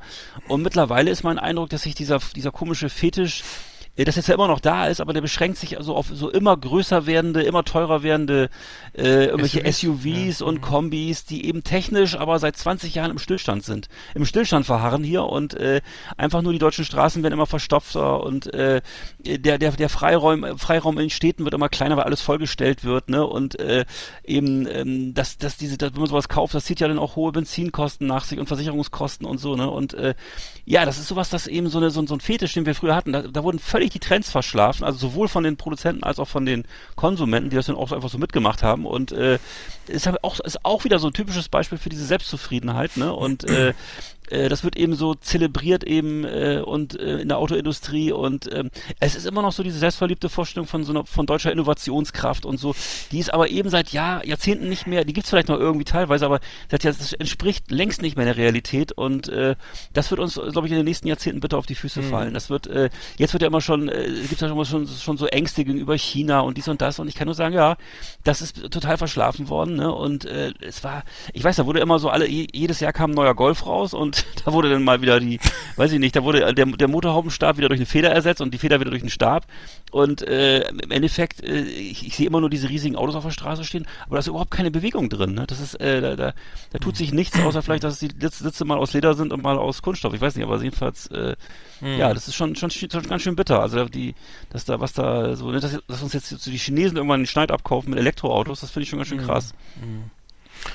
Und 0.48 0.62
mittlerweile 0.62 1.10
ist 1.10 1.22
mein 1.22 1.38
Eindruck, 1.38 1.70
dass 1.70 1.82
sich 1.82 1.94
dieser, 1.94 2.20
dieser 2.34 2.50
komische 2.50 2.88
Fetisch 2.88 3.42
das 3.96 4.16
jetzt 4.16 4.26
ja 4.28 4.34
immer 4.34 4.48
noch 4.48 4.60
da 4.60 4.86
ist, 4.86 5.00
aber 5.02 5.12
der 5.12 5.20
beschränkt 5.20 5.58
sich 5.58 5.76
also 5.76 5.94
auf 5.94 6.06
so 6.10 6.30
immer 6.30 6.56
größer 6.56 7.04
werdende, 7.06 7.42
immer 7.42 7.62
teurer 7.62 8.02
werdende 8.02 8.48
äh, 8.96 9.26
irgendwelche 9.26 9.70
SUVs, 9.70 10.40
und 10.40 10.62
Kombis, 10.62 11.26
die 11.26 11.44
eben 11.46 11.62
technisch 11.62 12.16
aber 12.16 12.38
seit 12.38 12.56
20 12.56 12.94
Jahren 12.94 13.10
im 13.10 13.18
Stillstand 13.18 13.64
sind. 13.64 13.88
Im 14.14 14.24
Stillstand 14.24 14.64
verharren 14.64 15.04
hier 15.04 15.24
und 15.24 15.52
äh, 15.54 15.82
einfach 16.16 16.40
nur 16.40 16.52
die 16.54 16.58
deutschen 16.58 16.86
Straßen 16.86 17.22
werden 17.22 17.34
immer 17.34 17.46
verstopfter 17.46 18.22
und 18.22 18.52
äh, 18.54 18.80
der, 19.18 19.58
der, 19.58 19.72
der 19.72 19.88
Freiraum, 19.90 20.58
Freiraum 20.58 20.94
in 20.96 21.04
den 21.04 21.10
Städten 21.10 21.44
wird 21.44 21.52
immer 21.52 21.68
kleiner, 21.68 21.96
weil 21.98 22.04
alles 22.04 22.22
vollgestellt 22.22 22.84
wird, 22.84 23.10
ne? 23.10 23.26
Und 23.26 23.60
äh, 23.60 23.84
eben, 24.24 24.66
ähm, 24.70 25.12
dass, 25.12 25.36
dass 25.36 25.58
diese, 25.58 25.76
dass, 25.76 25.92
wenn 25.92 26.00
man 26.00 26.08
sowas 26.08 26.28
kauft, 26.30 26.54
das 26.54 26.64
zieht 26.64 26.80
ja 26.80 26.88
dann 26.88 26.98
auch 26.98 27.16
hohe 27.16 27.30
Benzinkosten 27.32 28.06
nach 28.06 28.24
sich 28.24 28.38
und 28.38 28.46
Versicherungskosten 28.46 29.26
und 29.26 29.36
so, 29.38 29.54
ne? 29.54 29.68
Und 29.68 29.92
äh, 29.94 30.14
ja, 30.64 30.86
das 30.86 30.98
ist 30.98 31.08
sowas, 31.08 31.28
das 31.28 31.46
eben 31.46 31.68
so, 31.68 31.76
eine, 31.78 31.90
so, 31.90 32.00
ein- 32.00 32.06
so 32.06 32.14
ein 32.14 32.20
Fetisch, 32.20 32.54
den 32.54 32.64
wir 32.64 32.74
früher 32.74 32.94
hatten, 32.96 33.12
da, 33.12 33.22
da 33.22 33.42
wurden 33.42 33.58
völlig 33.58 33.81
die 33.90 33.98
Trends 33.98 34.30
verschlafen, 34.30 34.84
also 34.84 34.98
sowohl 34.98 35.28
von 35.28 35.44
den 35.44 35.56
Produzenten 35.56 36.02
als 36.04 36.18
auch 36.18 36.28
von 36.28 36.46
den 36.46 36.64
Konsumenten, 36.96 37.50
die 37.50 37.56
das 37.56 37.66
dann 37.66 37.76
auch 37.76 37.88
so 37.88 37.94
einfach 37.94 38.08
so 38.08 38.18
mitgemacht 38.18 38.62
haben. 38.62 38.86
Und 38.86 39.12
äh, 39.12 39.38
ist 39.86 40.08
auch, 40.22 40.40
ist 40.40 40.64
auch 40.64 40.84
wieder 40.84 40.98
so 40.98 41.08
ein 41.08 41.12
typisches 41.12 41.48
Beispiel 41.48 41.78
für 41.78 41.88
diese 41.88 42.04
Selbstzufriedenheit, 42.04 42.96
ne? 42.96 43.12
Und 43.12 43.44
äh, 43.44 43.74
äh, 44.32 44.48
das 44.48 44.64
wird 44.64 44.76
eben 44.76 44.94
so 44.94 45.14
zelebriert 45.14 45.84
eben 45.84 46.24
äh, 46.24 46.62
und 46.64 46.98
äh, 46.98 47.18
in 47.18 47.28
der 47.28 47.38
Autoindustrie 47.38 48.10
und 48.12 48.52
ähm, 48.52 48.70
es 49.00 49.14
ist 49.14 49.26
immer 49.26 49.42
noch 49.42 49.52
so 49.52 49.62
diese 49.62 49.78
selbstverliebte 49.78 50.28
Vorstellung 50.28 50.66
von 50.66 50.84
so 50.84 50.92
einer 50.92 51.04
von 51.04 51.26
deutscher 51.26 51.52
Innovationskraft 51.52 52.44
und 52.46 52.58
so, 52.58 52.74
die 53.10 53.18
ist 53.18 53.32
aber 53.32 53.48
eben 53.50 53.70
seit 53.70 53.90
Jahr, 53.92 54.24
Jahrzehnten 54.26 54.68
nicht 54.68 54.86
mehr, 54.86 55.04
die 55.04 55.12
gibt's 55.12 55.30
vielleicht 55.30 55.48
noch 55.48 55.58
irgendwie 55.58 55.84
teilweise, 55.84 56.24
aber 56.26 56.40
seit 56.70 56.84
Jahr, 56.84 56.94
das 56.94 57.12
entspricht 57.12 57.70
längst 57.70 58.02
nicht 58.02 58.16
mehr 58.16 58.24
der 58.26 58.36
Realität 58.36 58.92
und 58.92 59.28
äh, 59.28 59.56
das 59.92 60.10
wird 60.10 60.20
uns, 60.20 60.34
glaube 60.34 60.66
ich, 60.66 60.72
in 60.72 60.78
den 60.78 60.84
nächsten 60.86 61.08
Jahrzehnten 61.08 61.40
bitte 61.40 61.56
auf 61.56 61.66
die 61.66 61.74
Füße 61.74 62.02
fallen. 62.02 62.34
Das 62.34 62.50
wird, 62.50 62.66
äh, 62.66 62.90
jetzt 63.18 63.32
wird 63.32 63.42
ja 63.42 63.48
immer 63.48 63.60
schon, 63.60 63.88
äh, 63.88 64.08
gibt's 64.28 64.40
ja 64.40 64.48
schon, 64.48 64.56
mal 64.56 64.64
schon, 64.64 64.86
schon 64.88 65.16
so 65.16 65.26
Ängste 65.26 65.64
gegenüber 65.64 65.96
China 65.96 66.40
und 66.40 66.56
dies 66.56 66.68
und 66.68 66.80
das 66.80 66.98
und 66.98 67.08
ich 67.08 67.14
kann 67.14 67.26
nur 67.26 67.34
sagen, 67.34 67.54
ja, 67.54 67.76
das 68.24 68.40
ist 68.40 68.70
total 68.70 68.96
verschlafen 68.96 69.48
worden, 69.48 69.76
ne? 69.76 69.92
Und 69.92 70.24
äh, 70.24 70.52
es 70.60 70.82
war, 70.84 71.04
ich 71.32 71.44
weiß, 71.44 71.56
da 71.56 71.66
wurde 71.66 71.80
immer 71.80 71.98
so 71.98 72.08
alle, 72.08 72.26
je- 72.28 72.48
jedes 72.52 72.80
Jahr 72.80 72.92
kam 72.92 73.10
ein 73.10 73.14
neuer 73.14 73.34
Golf 73.34 73.66
raus 73.66 73.94
und 73.94 74.21
da 74.44 74.52
wurde 74.52 74.70
dann 74.70 74.82
mal 74.84 75.00
wieder 75.02 75.20
die, 75.20 75.38
weiß 75.76 75.92
ich 75.92 75.98
nicht, 75.98 76.16
da 76.16 76.22
wurde 76.24 76.54
der, 76.54 76.66
der 76.66 76.88
Motorhaubenstab 76.88 77.56
wieder 77.58 77.68
durch 77.68 77.80
eine 77.80 77.86
Feder 77.86 78.10
ersetzt 78.10 78.40
und 78.40 78.52
die 78.52 78.58
Feder 78.58 78.80
wieder 78.80 78.90
durch 78.90 79.02
einen 79.02 79.10
Stab. 79.10 79.46
Und 79.90 80.22
äh, 80.22 80.68
im 80.68 80.90
Endeffekt, 80.90 81.42
äh, 81.42 81.62
ich, 81.62 82.06
ich 82.06 82.16
sehe 82.16 82.26
immer 82.26 82.40
nur 82.40 82.48
diese 82.50 82.68
riesigen 82.68 82.96
Autos 82.96 83.14
auf 83.14 83.24
der 83.24 83.30
Straße 83.30 83.64
stehen, 83.64 83.86
aber 84.06 84.16
da 84.16 84.20
ist 84.20 84.26
überhaupt 84.28 84.50
keine 84.50 84.70
Bewegung 84.70 85.08
drin. 85.10 85.34
Ne? 85.34 85.44
Das 85.46 85.60
ist, 85.60 85.74
äh, 85.80 86.00
da, 86.00 86.16
da, 86.16 86.32
da 86.70 86.78
tut 86.78 86.96
sich 86.96 87.12
nichts, 87.12 87.38
außer 87.40 87.62
vielleicht, 87.62 87.84
dass 87.84 87.98
die 87.98 88.08
Sitz- 88.08 88.38
Sitze 88.38 88.64
mal 88.64 88.78
aus 88.78 88.92
Leder 88.94 89.14
sind 89.14 89.32
und 89.32 89.42
mal 89.42 89.58
aus 89.58 89.82
Kunststoff. 89.82 90.14
Ich 90.14 90.20
weiß 90.20 90.34
nicht, 90.36 90.44
aber 90.44 90.62
jedenfalls, 90.62 91.06
äh, 91.08 91.36
ja, 91.98 92.14
das 92.14 92.28
ist 92.28 92.36
schon, 92.36 92.54
schon, 92.56 92.70
schon 92.70 92.88
ganz 92.90 93.22
schön 93.22 93.34
bitter. 93.36 93.60
Also 93.60 93.84
die, 93.86 94.14
dass 94.50 94.64
da, 94.64 94.78
was 94.80 94.92
da 94.92 95.34
so, 95.36 95.50
ne, 95.50 95.58
dass, 95.60 95.78
dass 95.88 96.02
uns 96.02 96.12
jetzt 96.12 96.28
so 96.28 96.50
die 96.50 96.56
Chinesen 96.58 96.96
irgendwann 96.96 97.20
den 97.20 97.26
Schneid 97.26 97.50
abkaufen 97.50 97.90
mit 97.90 97.98
Elektroautos, 97.98 98.60
das 98.60 98.70
finde 98.70 98.84
ich 98.84 98.88
schon 98.90 98.98
ganz 99.00 99.08
schön 99.08 99.18
krass. 99.26 99.52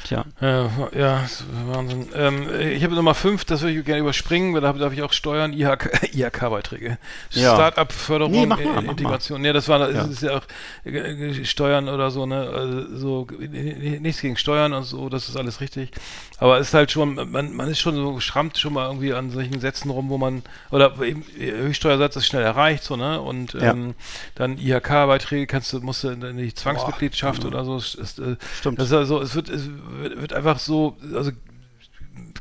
Tja. 0.04 0.26
Ja, 0.42 0.70
ja, 0.96 1.26
Wahnsinn. 1.68 2.08
Ähm, 2.16 2.48
ich 2.60 2.84
habe 2.84 2.96
Nummer 2.96 3.14
5, 3.14 3.46
das 3.46 3.62
würde 3.62 3.78
ich 3.78 3.86
gerne 3.86 4.02
überspringen, 4.02 4.54
weil 4.54 4.62
da 4.62 4.72
darf 4.74 4.94
ich 4.94 5.02
auch 5.02 5.14
steuern, 5.14 5.54
IHK, 5.54 6.14
IHK-Beiträge. 6.14 6.98
Ja. 7.32 7.54
Start-up-Förderung, 7.56 8.32
Nee, 8.32 8.46
mach 8.46 8.58
mal, 8.58 8.64
äh, 8.64 8.68
mach 8.68 8.82
mal. 8.84 8.90
Integration. 8.92 9.42
Nee, 9.42 9.54
das 9.54 9.68
war, 9.68 9.80
das 9.80 9.94
Ja. 9.94 10.04
ist 10.06 10.22
ja 10.22 10.38
auch 10.38 10.44
äh, 10.86 11.44
Steuern 11.46 11.90
oder 11.90 12.12
so, 12.12 12.26
ne, 12.26 12.50
also 12.50 12.96
so, 12.98 13.28
äh, 13.42 14.00
nichts 14.00 14.22
gegen 14.22 14.38
Steuern 14.38 14.74
und 14.74 14.84
so, 14.84 15.10
das 15.10 15.30
ist 15.30 15.36
alles 15.38 15.62
richtig. 15.62 15.92
Aber 16.40 16.60
es 16.60 16.70
ist 16.70 16.74
halt 16.74 16.92
schon, 16.92 17.16
man, 17.32 17.54
man 17.56 17.68
ist 17.70 17.80
schon 17.80 17.96
so, 17.96 18.20
schrammt 18.20 18.58
schon 18.58 18.74
mal 18.74 18.88
irgendwie 18.88 19.14
an 19.14 19.30
solchen 19.32 19.60
Sätzen 19.60 19.90
rum, 19.90 20.10
wo 20.10 20.18
man, 20.18 20.44
oder 20.72 21.00
eben, 21.02 21.24
äh, 21.40 21.52
Höchststeuersatz 21.52 22.16
ist 22.16 22.28
schnell 22.28 22.44
erreicht, 22.44 22.84
so, 22.84 22.96
ne, 22.96 23.20
und 23.22 23.54
Ja. 23.54 23.72
ähm, 23.72 23.96
dann 24.36 24.58
IHK-Beiträge 24.58 25.48
kannst 25.48 25.74
du, 25.74 25.80
musst 25.82 26.04
du 26.04 26.10
in 26.10 26.38
die 26.38 26.54
Zwangsmitgliedschaft 26.54 27.44
oder 27.46 27.66
so, 27.66 27.78
ist, 27.78 27.96
ist, 27.96 28.20
äh, 28.20 28.36
Stimmt. 28.60 28.80
das 28.80 28.88
ist 28.88 28.94
also, 28.94 29.22
es 29.22 29.36
wird, 29.36 29.50
es 29.50 29.68
wird 29.90 30.34
einfach 30.34 30.60
so, 30.60 30.98
also 31.14 31.32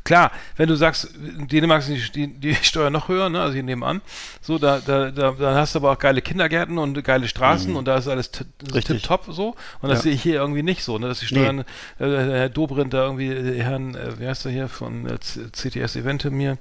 klar, 0.07 0.31
wenn 0.55 0.67
du 0.67 0.75
sagst, 0.75 1.05
in 1.15 1.47
Dänemark 1.47 1.83
sind 1.83 2.15
die, 2.15 2.27
die, 2.27 2.55
Steuern 2.55 2.93
noch 2.93 3.07
höher, 3.09 3.29
ne, 3.29 3.41
also 3.41 3.53
hier 3.53 3.63
nebenan, 3.63 4.01
so, 4.41 4.57
da, 4.57 4.79
da, 4.79 5.11
da, 5.11 5.31
da 5.31 5.55
hast 5.55 5.75
du 5.75 5.79
aber 5.79 5.91
auch 5.91 5.99
geile 5.99 6.21
Kindergärten 6.21 6.77
und 6.77 7.03
geile 7.03 7.27
Straßen 7.27 7.75
und 7.75 7.85
da 7.85 7.97
ist 7.97 8.07
alles 8.07 8.31
t- 8.31 8.45
Richtig. 8.73 9.01
tipptopp 9.03 9.25
so 9.29 9.55
und 9.81 9.89
das 9.89 9.99
Ja. 9.99 10.03
sehe 10.03 10.13
ich 10.13 10.23
hier 10.23 10.35
irgendwie 10.35 10.63
nicht 10.63 10.83
so, 10.83 10.97
ne, 10.97 11.07
dass 11.09 11.19
die 11.19 11.27
Steuern, 11.27 11.59
äh, 11.59 12.05
Herr 12.05 12.49
Dobrindt 12.49 12.93
da 12.93 13.03
irgendwie, 13.03 13.27
äh, 13.31 13.61
Herrn, 13.61 13.95
äh, 13.95 14.19
wie 14.19 14.27
heißt 14.27 14.45
er 14.45 14.51
hier, 14.51 14.69
von 14.69 15.05
äh, 15.07 15.17
CTS 15.19 15.95
Evente 15.97 16.31
mir, 16.31 16.57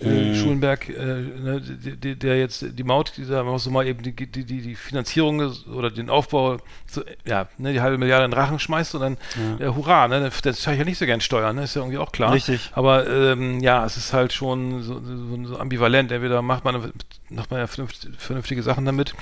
äh, 0.00 0.34
Schulenberg, 0.34 0.88
äh, 0.88 0.92
ne, 0.94 1.60
die- 1.60 2.16
der 2.16 2.38
jetzt 2.38 2.64
die 2.68 2.84
Maut, 2.84 3.12
die 3.16 3.26
da 3.26 3.58
so 3.58 3.70
mal 3.70 3.86
eben 3.86 4.02
die, 4.02 4.12
die, 4.14 4.26
die, 4.44 4.44
die 4.60 4.74
Finanzierung 4.74 5.40
oder 5.74 5.90
den 5.90 6.10
Aufbau, 6.10 6.58
so, 6.86 7.02
ja, 7.24 7.48
ne, 7.58 7.72
die 7.72 7.80
halbe 7.80 7.96
Milliarde 7.98 8.26
in 8.26 8.30
den 8.30 8.38
Rachen 8.38 8.58
schmeißt 8.58 8.94
und 8.96 9.00
dann, 9.00 9.16
äh, 9.58 9.68
hurra, 9.68 10.08
ne, 10.08 10.30
das 10.42 10.60
zahle 10.60 10.74
ich 10.76 10.78
ja 10.80 10.84
nicht 10.84 10.98
so 10.98 11.06
gern 11.06 11.20
Steuern, 11.20 11.56
ne, 11.56 11.64
ist 11.64 11.74
ja 11.74 11.80
irgendwie 11.82 11.98
auch 11.98 12.12
klar. 12.12 12.32
Richtig. 12.32 12.70
Aber 12.74 12.81
ähm, 12.88 13.60
ja, 13.60 13.84
es 13.84 13.96
ist 13.96 14.12
halt 14.12 14.32
schon 14.32 14.82
so, 14.82 15.00
so, 15.04 15.44
so 15.46 15.58
ambivalent. 15.58 16.10
Entweder 16.12 16.42
macht 16.42 16.64
man, 16.64 16.92
macht 17.30 17.50
man 17.50 17.60
ja 17.60 17.66
vernünft- 17.66 18.08
vernünftige 18.18 18.62
Sachen 18.62 18.84
damit 18.84 19.14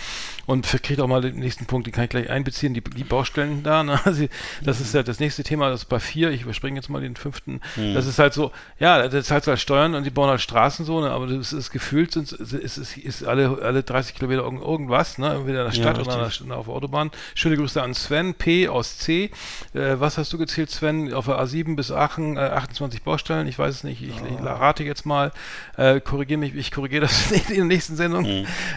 und 0.47 0.67
kriegt 0.83 1.01
auch 1.01 1.07
mal 1.07 1.21
den 1.21 1.37
nächsten 1.37 1.67
Punkt, 1.67 1.87
den 1.87 1.93
kann 1.93 2.05
ich 2.05 2.11
gleich 2.11 2.31
einbeziehen, 2.31 2.75
die, 2.75 2.81
die 2.83 3.05
Baustellen 3.05 3.63
da. 3.63 3.83
Ne? 3.83 3.99
Das 4.63 4.81
ist 4.81 4.95
ja 4.95 5.03
das 5.03 5.21
nächste 5.21 5.43
Thema, 5.43 5.71
das 5.71 5.83
ist 5.83 5.89
bei 5.89 6.01
vier. 6.01 6.31
Ich 6.31 6.43
überspringe 6.43 6.77
jetzt 6.77 6.89
mal 6.91 7.01
den 7.01 7.17
fünften. 7.17 7.61
Das 7.95 8.07
ist 8.07 8.19
halt 8.19 8.35
so, 8.35 8.51
ja, 8.79 9.09
das 9.09 9.27
zahlt 9.27 9.47
halt 9.47 9.59
Steuern 9.61 9.95
und 9.95 10.05
die 10.05 10.11
bauen 10.11 10.29
halt 10.29 10.41
Straßen 10.41 10.85
so, 10.85 11.01
ne? 11.01 11.11
aber 11.11 11.27
das 11.27 11.53
ist 11.53 11.71
gefühlt, 11.71 12.13
sind, 12.13 12.33
ist, 12.33 12.53
ist, 12.79 12.97
ist 12.97 13.25
alle, 13.25 13.59
alle 13.63 13.83
30 13.83 14.15
Kilometer 14.15 14.43
irgend- 14.43 14.63
irgendwas, 14.63 15.19
ne? 15.19 15.35
entweder 15.35 15.61
in 15.61 15.67
der 15.67 15.73
Stadt 15.73 15.99
oder 15.99 16.13
an 16.13 16.31
der, 16.49 16.57
auf 16.57 16.67
der 16.67 16.75
Autobahn. 16.75 17.11
Schöne 17.35 17.57
Grüße 17.57 17.83
an 17.83 17.95
Sven, 17.95 18.35
P 18.35 18.69
aus 18.69 18.99
C. 18.99 19.31
Äh, 19.75 19.97
was 19.99 20.19
hast 20.19 20.33
du 20.33 20.39
gezählt, 20.39 20.71
Sven? 20.71 21.13
Auf 21.15 21.27
der 21.27 21.39
A7 21.41 21.77
bis 21.77 21.91
Aachen, 21.91 22.37
äh, 22.37 22.41
28 22.41 23.03
Baustellen, 23.03 23.47
ich 23.51 23.59
weiß 23.59 23.75
es 23.75 23.85
nicht, 23.85 24.01
ich, 24.03 24.09
ich 24.17 24.43
rate 24.45 24.83
jetzt 24.85 25.05
mal, 25.05 25.33
äh, 25.77 26.01
korrigiere 26.01 26.39
mich, 26.41 26.55
ich 26.55 26.71
korrigiere 26.73 27.03
das 27.03 27.31
in 27.49 27.55
den 27.55 27.67
nächsten 27.69 27.97
Sendung. 27.97 28.25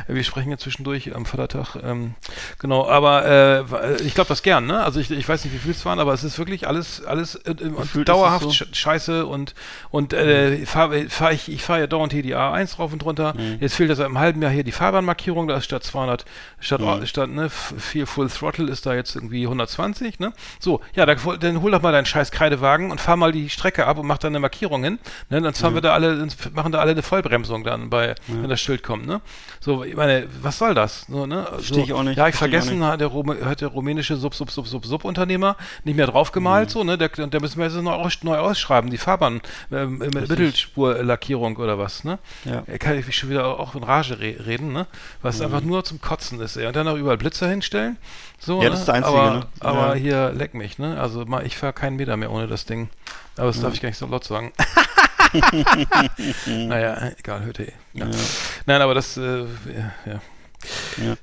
Wir 0.08 0.24
sprechen 0.24 0.50
ja 0.52 0.58
zwischendurch 0.58 1.16
am 1.16 1.26
Vatertag. 1.26 1.76
Ähm, 1.82 2.16
genau, 2.60 2.88
aber 2.88 3.26
äh, 3.26 4.02
ich 4.04 4.14
glaube 4.16 4.28
das 4.28 4.44
gern, 4.44 4.66
ne? 4.66 4.84
Also 4.84 5.00
ich, 5.00 5.10
ich 5.12 5.28
weiß 5.30 5.44
nicht, 5.46 5.54
wie 5.54 5.60
viel 5.60 5.72
es 5.72 5.86
waren, 5.86 6.00
aber 6.00 6.14
es 6.14 6.24
ist 6.24 6.38
wirklich 6.38 6.68
alles, 6.68 7.04
alles 7.06 7.36
äh, 7.36 7.52
äh, 7.52 7.56
dauerhaft 8.06 8.46
sch- 8.52 8.74
scheiße 8.76 9.26
und, 9.26 9.54
und 9.92 10.14
äh, 10.14 10.66
fahr, 10.66 10.92
fahr 11.10 11.32
ich, 11.32 11.50
ich 11.52 11.62
fahre 11.64 11.82
ja 11.82 11.88
dauernd 11.88 12.12
hier 12.14 12.24
die 12.24 12.36
A1 12.36 12.78
rauf 12.78 12.92
und 12.94 13.04
runter. 13.06 13.34
Jetzt 13.60 13.76
fehlt 13.76 13.90
das 13.90 13.98
seit 13.98 14.08
einem 14.08 14.18
halben 14.20 14.42
Jahr 14.42 14.52
hier 14.52 14.64
die 14.64 14.72
Fahrbahnmarkierung, 14.72 15.48
da 15.48 15.58
ist 15.58 15.66
statt 15.66 15.84
200, 15.84 16.26
statt, 16.60 16.82
statt 17.08 17.30
ne, 17.30 17.50
viel 17.50 18.06
Full 18.06 18.30
Throttle 18.30 18.70
ist 18.72 18.86
da 18.86 18.94
jetzt 18.96 19.16
irgendwie 19.16 19.44
120, 19.44 20.20
ne? 20.20 20.34
So, 20.60 20.82
ja, 20.96 21.06
dann, 21.06 21.18
dann 21.40 21.62
hol 21.62 21.72
doch 21.72 21.82
mal 21.82 21.92
deinen 21.92 22.06
scheiß 22.06 22.32
Kreidewagen 22.32 22.90
und 22.92 23.00
fahr 23.02 23.18
mal 23.18 23.32
die 23.32 23.50
Strecke 23.50 23.86
ab 23.86 23.98
und 24.00 24.08
mach 24.08 24.18
da 24.18 24.28
eine 24.30 24.40
Markierung 24.40 24.63
hin, 24.70 25.00
ne? 25.30 25.42
Dann 25.42 25.54
fahren 25.54 25.74
wir 25.74 25.82
da 25.82 25.94
alle, 25.94 26.28
machen 26.54 26.72
da 26.72 26.80
alle 26.80 26.92
eine 26.92 27.04
Vollbremsung 27.04 27.64
dann 27.64 27.90
bei, 27.90 28.16
wenn 28.28 28.50
das 28.50 28.62
Schild 28.62 28.84
kommt, 28.84 29.06
ne? 29.06 29.22
So, 29.60 29.84
ich 29.84 29.96
meine, 29.96 30.28
was 30.42 30.58
soll 30.58 30.74
das? 30.74 31.06
So, 31.10 31.26
ne? 31.26 31.46
Versteh 31.46 31.74
so, 31.76 31.84
ich 31.84 31.94
auch 31.94 32.04
nicht, 32.04 32.18
Ja, 32.18 32.28
ich 32.28 32.36
versteh 32.36 32.58
ich 32.58 32.64
vergessen, 32.64 32.86
hat 32.86 33.02
der, 33.02 33.12
hat 33.46 33.62
der 33.62 33.68
rumänische 33.70 34.16
Sub, 34.16 34.34
Sub, 34.36 34.50
Sub, 34.52 34.68
Sub, 34.68 34.86
Sub 34.86 35.04
Unternehmer 35.06 35.56
nicht 35.84 35.96
mehr 35.96 36.08
draufgemalt, 36.08 36.70
so, 36.70 36.84
ne? 36.84 36.98
Der, 36.98 37.10
der 37.10 37.42
müssen 37.42 37.58
wir 37.58 37.66
jetzt 37.66 37.76
neu, 37.76 37.92
aus, 37.92 38.18
neu 38.24 38.38
ausschreiben, 38.38 38.90
die 38.90 38.98
Fahrbahn, 38.98 39.42
ähm, 39.72 40.02
äh, 40.02 40.10
Mittelspurlackierung 40.10 41.58
oder 41.58 41.78
was, 41.78 42.04
ne? 42.04 42.20
Ja. 42.46 42.64
Er 42.66 42.80
kann 42.80 42.98
ich 42.98 43.16
schon 43.18 43.30
wieder 43.30 43.60
auch 43.60 43.76
in 43.76 43.84
Rage 43.84 44.20
re 44.20 44.36
reden, 44.46 44.74
ne? 44.74 44.88
Was 45.22 45.42
einfach 45.42 45.62
nur 45.62 45.84
zum 45.84 46.02
Kotzen 46.02 46.40
ist, 46.40 46.58
ey. 46.58 46.68
Und 46.68 46.76
dann 46.76 46.86
noch 46.86 46.96
überall 46.96 47.18
Blitzer 47.18 47.48
hinstellen. 47.50 47.98
So, 48.40 48.58
Ja, 48.58 48.66
ne? 48.66 48.70
das 48.72 48.80
ist 48.82 48.88
das 48.88 48.96
Einzige, 48.96 49.18
aber, 49.18 49.34
ne? 49.34 49.46
Aber 49.60 49.96
Ja. 49.96 50.02
hier 50.02 50.32
leck 50.34 50.54
mich, 50.54 50.78
ne? 50.80 51.00
Also 51.00 51.26
mal, 51.26 51.46
ich 51.46 51.58
fahre 51.58 51.74
keinen 51.74 51.96
Meter 51.96 52.18
mehr 52.18 52.32
ohne 52.32 52.48
das 52.48 52.66
Ding. 52.66 52.90
Aber 53.38 53.48
das 53.48 53.60
darf 53.60 53.74
ich 53.74 53.82
gar 53.82 53.90
nicht 53.90 53.98
so 53.98 54.06
laut 54.06 54.24
sagen. 54.24 54.52
naja, 56.46 57.12
egal, 57.18 57.44
hört 57.44 57.60
eh. 57.60 57.74
Ja. 57.94 58.08
Nein, 58.66 58.82
aber 58.82 58.94
das, 58.94 59.18
äh, 59.18 59.40
ja. 59.42 60.22
ja. 60.98 61.18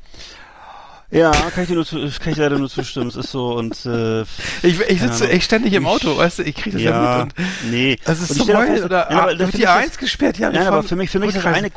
Ja, 1.12 1.32
kann 1.32 1.64
ich 1.64 1.68
dir 1.68 1.74
nur 1.74 1.84
zu, 1.84 1.96
kann 2.20 2.32
ich 2.32 2.38
leider 2.38 2.58
nur 2.58 2.68
zustimmen. 2.68 3.08
Es 3.08 3.16
ist 3.16 3.32
so 3.32 3.54
und 3.56 3.84
äh, 3.84 4.22
Ich, 4.62 4.80
ich 4.80 5.00
sitze 5.00 5.28
echt 5.28 5.44
ständig 5.44 5.72
im 5.72 5.86
Auto, 5.86 6.16
weißt 6.16 6.38
du, 6.38 6.42
ich 6.44 6.54
kriege 6.54 6.76
das 6.76 6.82
ja, 6.82 6.90
ja, 7.18 7.24
mit. 7.24 7.38
Und 7.38 7.70
nee. 7.70 7.98
das 8.04 8.20
ist 8.20 8.34
so 8.34 8.46
geil. 8.46 8.84
Oder 8.84 9.08
Nein, 9.10 9.18
aber 9.18 9.38
wird 9.38 9.54
die 9.54 9.62
ich 9.62 9.68
A1 9.68 9.86
das- 9.86 9.98
gesperrt? 9.98 10.38
Ja, 10.38 10.50
Nein, 10.50 10.66
aber 10.68 10.84
für 10.84 10.94
mich, 10.94 11.10
für 11.10 11.18
mich 11.18 11.34
ist 11.34 11.38
das 11.38 11.46
eine, 11.46 11.70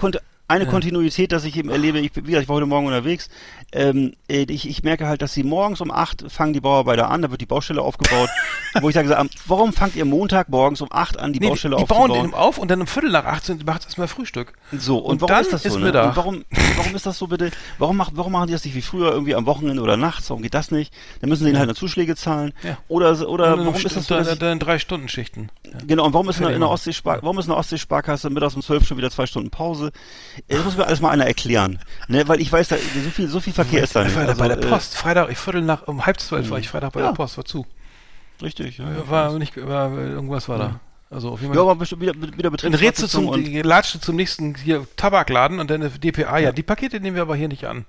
eine 0.47 0.65
Kontinuität, 0.67 1.31
dass 1.31 1.45
ich 1.45 1.57
eben 1.57 1.69
erlebe, 1.71 1.99
ich, 1.99 2.11
wie 2.15 2.21
gesagt, 2.21 2.43
ich 2.43 2.49
war 2.49 2.57
heute 2.57 2.67
Morgen 2.67 2.85
unterwegs, 2.85 3.29
ähm, 3.73 4.13
äh, 4.29 4.43
ich, 4.43 4.69
ich 4.69 4.83
merke 4.83 5.07
halt, 5.07 5.21
dass 5.21 5.33
sie 5.33 5.43
morgens 5.43 5.81
um 5.81 5.91
acht 5.91 6.23
fangen 6.31 6.53
die 6.53 6.61
Bauarbeiter 6.61 7.09
an, 7.09 7.21
da 7.23 7.31
wird 7.31 7.41
die 7.41 7.45
Baustelle 7.45 7.81
aufgebaut, 7.81 8.29
wo 8.81 8.87
ich 8.89 8.95
sage, 8.95 9.15
warum 9.47 9.73
fangt 9.73 9.95
ihr 9.95 10.05
Montag 10.05 10.49
morgens 10.49 10.81
um 10.81 10.87
acht 10.91 11.19
an, 11.19 11.33
die 11.33 11.39
Nee, 11.39 11.49
Baustelle 11.49 11.75
die 11.77 11.83
bauen 11.85 12.11
aufzubauen? 12.11 12.31
den 12.31 12.33
auf 12.33 12.57
und 12.57 12.69
dann 12.69 12.81
um 12.81 12.87
Viertel 12.87 13.11
nach 13.11 13.25
18 13.25 13.61
macht 13.65 13.83
erstmal 13.85 14.07
Frühstück. 14.07 14.53
So, 14.71 14.97
und, 14.99 15.13
Und 15.13 15.21
warum 15.21 15.33
dann 15.35 15.41
ist 15.43 15.53
das 15.53 15.63
so? 15.63 15.69
ist 15.69 15.77
ne? 15.79 15.87
Und 15.87 16.15
warum, 16.15 16.45
warum 16.77 16.95
ist 16.95 17.05
das 17.05 17.17
so 17.17 17.27
bitte? 17.27 17.51
Warum, 17.77 17.97
macht, 17.97 18.13
warum 18.15 18.31
machen 18.31 18.47
die 18.47 18.53
das 18.53 18.63
nicht 18.65 18.75
wie 18.75 18.81
früher, 18.81 19.11
irgendwie 19.11 19.35
am 19.35 19.45
Wochenende 19.45 19.81
oder 19.81 19.97
nachts? 19.97 20.29
Warum 20.29 20.43
geht 20.43 20.53
das 20.53 20.71
nicht? 20.71 20.93
Dann 21.21 21.29
müssen 21.29 21.43
sie 21.43 21.49
ihnen 21.49 21.57
halt 21.59 21.69
eine 21.69 21.75
Zuschläge 21.75 22.15
zahlen. 22.15 22.53
Ja. 22.63 22.77
Oder, 22.87 23.27
oder 23.27 23.57
warum 23.57 23.73
ist 23.75 23.85
das 23.95 24.05
so? 24.07 24.15
dann, 24.15 24.25
Dass 24.25 24.37
dann 24.39 24.59
drei 24.59 24.79
Stunden 24.79 25.07
Schichten. 25.09 25.49
Ja. 25.65 25.71
genau, 25.87 26.05
und 26.05 26.13
warum 26.13 26.29
ist 26.29 26.37
in 26.37 26.43
der, 26.45 26.53
in 26.55 26.61
der 26.61 26.69
warum 26.69 27.39
ist 27.39 27.45
in 27.45 27.49
der 27.51 27.57
Ostseesparkasse 27.57 28.29
mittags 28.29 28.55
um 28.55 28.61
zwölf 28.61 28.85
schon 28.87 28.97
wieder 28.97 29.09
zwei 29.11 29.25
Stunden 29.25 29.49
Pause? 29.49 29.91
Äh, 30.47 30.55
Das 30.55 30.65
muss 30.65 30.77
mir 30.77 30.85
alles 30.85 31.01
mal 31.01 31.09
einer 31.09 31.25
erklären. 31.25 31.79
Ne? 32.07 32.27
Weil 32.27 32.41
ich 32.41 32.51
weiß, 32.51 32.67
da, 32.67 32.75
so 32.77 33.09
viel, 33.09 33.27
so 33.27 33.39
viel 33.39 33.53
Verkehr 33.65 33.83
ist 33.83 33.95
da 33.95 34.01
Ich 34.01 34.07
nicht. 34.07 34.15
war 34.17 34.25
da 34.25 34.33
bei 34.33 34.47
der 34.47 34.57
Also, 34.57 34.67
äh, 34.67 34.71
Post, 34.71 34.95
Freitag, 34.97 35.29
ich 35.31 35.37
Viertel 35.37 35.61
nach, 35.61 35.87
um 35.87 36.05
halb 36.05 36.19
zwölf 36.19 36.49
war 36.49 36.59
ich 36.59 36.69
Freitag 36.69 36.93
bei 36.93 36.99
Ja. 37.01 37.07
der 37.07 37.13
Post, 37.13 37.37
war 37.37 37.45
zu. 37.45 37.65
Richtig, 38.41 38.77
ja. 38.77 38.85
War 39.09 39.37
nicht, 39.39 39.55
war, 39.67 39.91
irgendwas 39.97 40.49
war 40.49 40.57
da. 40.57 40.79
Also 41.09 41.29
auf 41.29 41.41
jeden 41.41 41.53
Ja, 41.53 41.59
Fall. 41.59 41.69
aber 41.69 41.75
bestimmt 41.79 42.01
wieder, 42.01 42.13
wieder 42.15 42.49
dann 42.49 42.73
redst 42.73 43.01
du 43.03 43.07
zum, 43.07 43.27
und, 43.27 43.43
die 43.43 43.61
latscht 43.61 43.93
du 43.95 43.99
zum 43.99 44.15
nächsten 44.15 44.55
hier 44.55 44.87
Tabakladen 44.95 45.59
und 45.59 45.69
dann 45.69 45.81
DPA, 46.01 46.39
ja, 46.39 46.51
die 46.51 46.63
Pakete 46.63 46.99
nehmen 46.99 47.15
wir 47.15 47.21
aber 47.21 47.35
hier 47.35 47.47
nicht 47.47 47.65
an. 47.65 47.85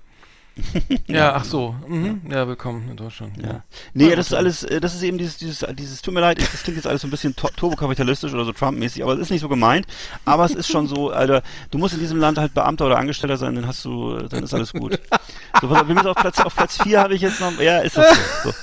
Ja, 1.06 1.34
ach 1.34 1.44
so. 1.44 1.74
Mhm. 1.88 2.22
Ja, 2.30 2.46
willkommen 2.46 2.88
in 2.88 2.96
Deutschland. 2.96 3.36
Ja. 3.42 3.62
Nee, 3.92 4.14
das 4.14 4.28
ist 4.28 4.34
alles, 4.34 4.62
äh, 4.62 4.80
das 4.80 4.94
ist 4.94 5.02
eben 5.02 5.18
dieses, 5.18 5.36
dieses, 5.36 5.66
dieses, 5.74 6.02
tut 6.02 6.14
mir 6.14 6.20
leid, 6.20 6.38
das 6.38 6.62
klingt 6.62 6.76
jetzt 6.76 6.86
alles 6.86 7.02
so 7.02 7.08
ein 7.08 7.10
bisschen 7.10 7.34
turbokapitalistisch 7.34 8.32
oder 8.32 8.44
so 8.44 8.52
Trump-mäßig, 8.52 9.02
aber 9.02 9.14
es 9.14 9.20
ist 9.20 9.30
nicht 9.30 9.40
so 9.40 9.48
gemeint. 9.48 9.86
Aber 10.24 10.44
es 10.44 10.52
ist 10.52 10.68
schon 10.68 10.86
so, 10.86 11.10
Alter, 11.10 11.42
du 11.70 11.78
musst 11.78 11.94
in 11.94 12.00
diesem 12.00 12.18
Land 12.18 12.38
halt 12.38 12.54
Beamter 12.54 12.86
oder 12.86 12.98
Angestellter 12.98 13.36
sein, 13.36 13.54
dann 13.56 13.66
hast 13.66 13.84
du, 13.84 14.16
dann 14.28 14.44
ist 14.44 14.54
alles 14.54 14.72
gut. 14.72 14.98
So, 15.60 15.70
wir 15.70 15.84
müssen 15.84 16.06
auf 16.06 16.16
Platz, 16.16 16.40
auf 16.40 16.54
Platz 16.54 16.82
vier 16.82 17.00
habe 17.00 17.14
ich 17.14 17.22
jetzt 17.22 17.40
noch, 17.40 17.58
ja, 17.60 17.78
ist 17.78 17.96
das 17.96 18.16
so. 18.42 18.50
so. 18.50 18.56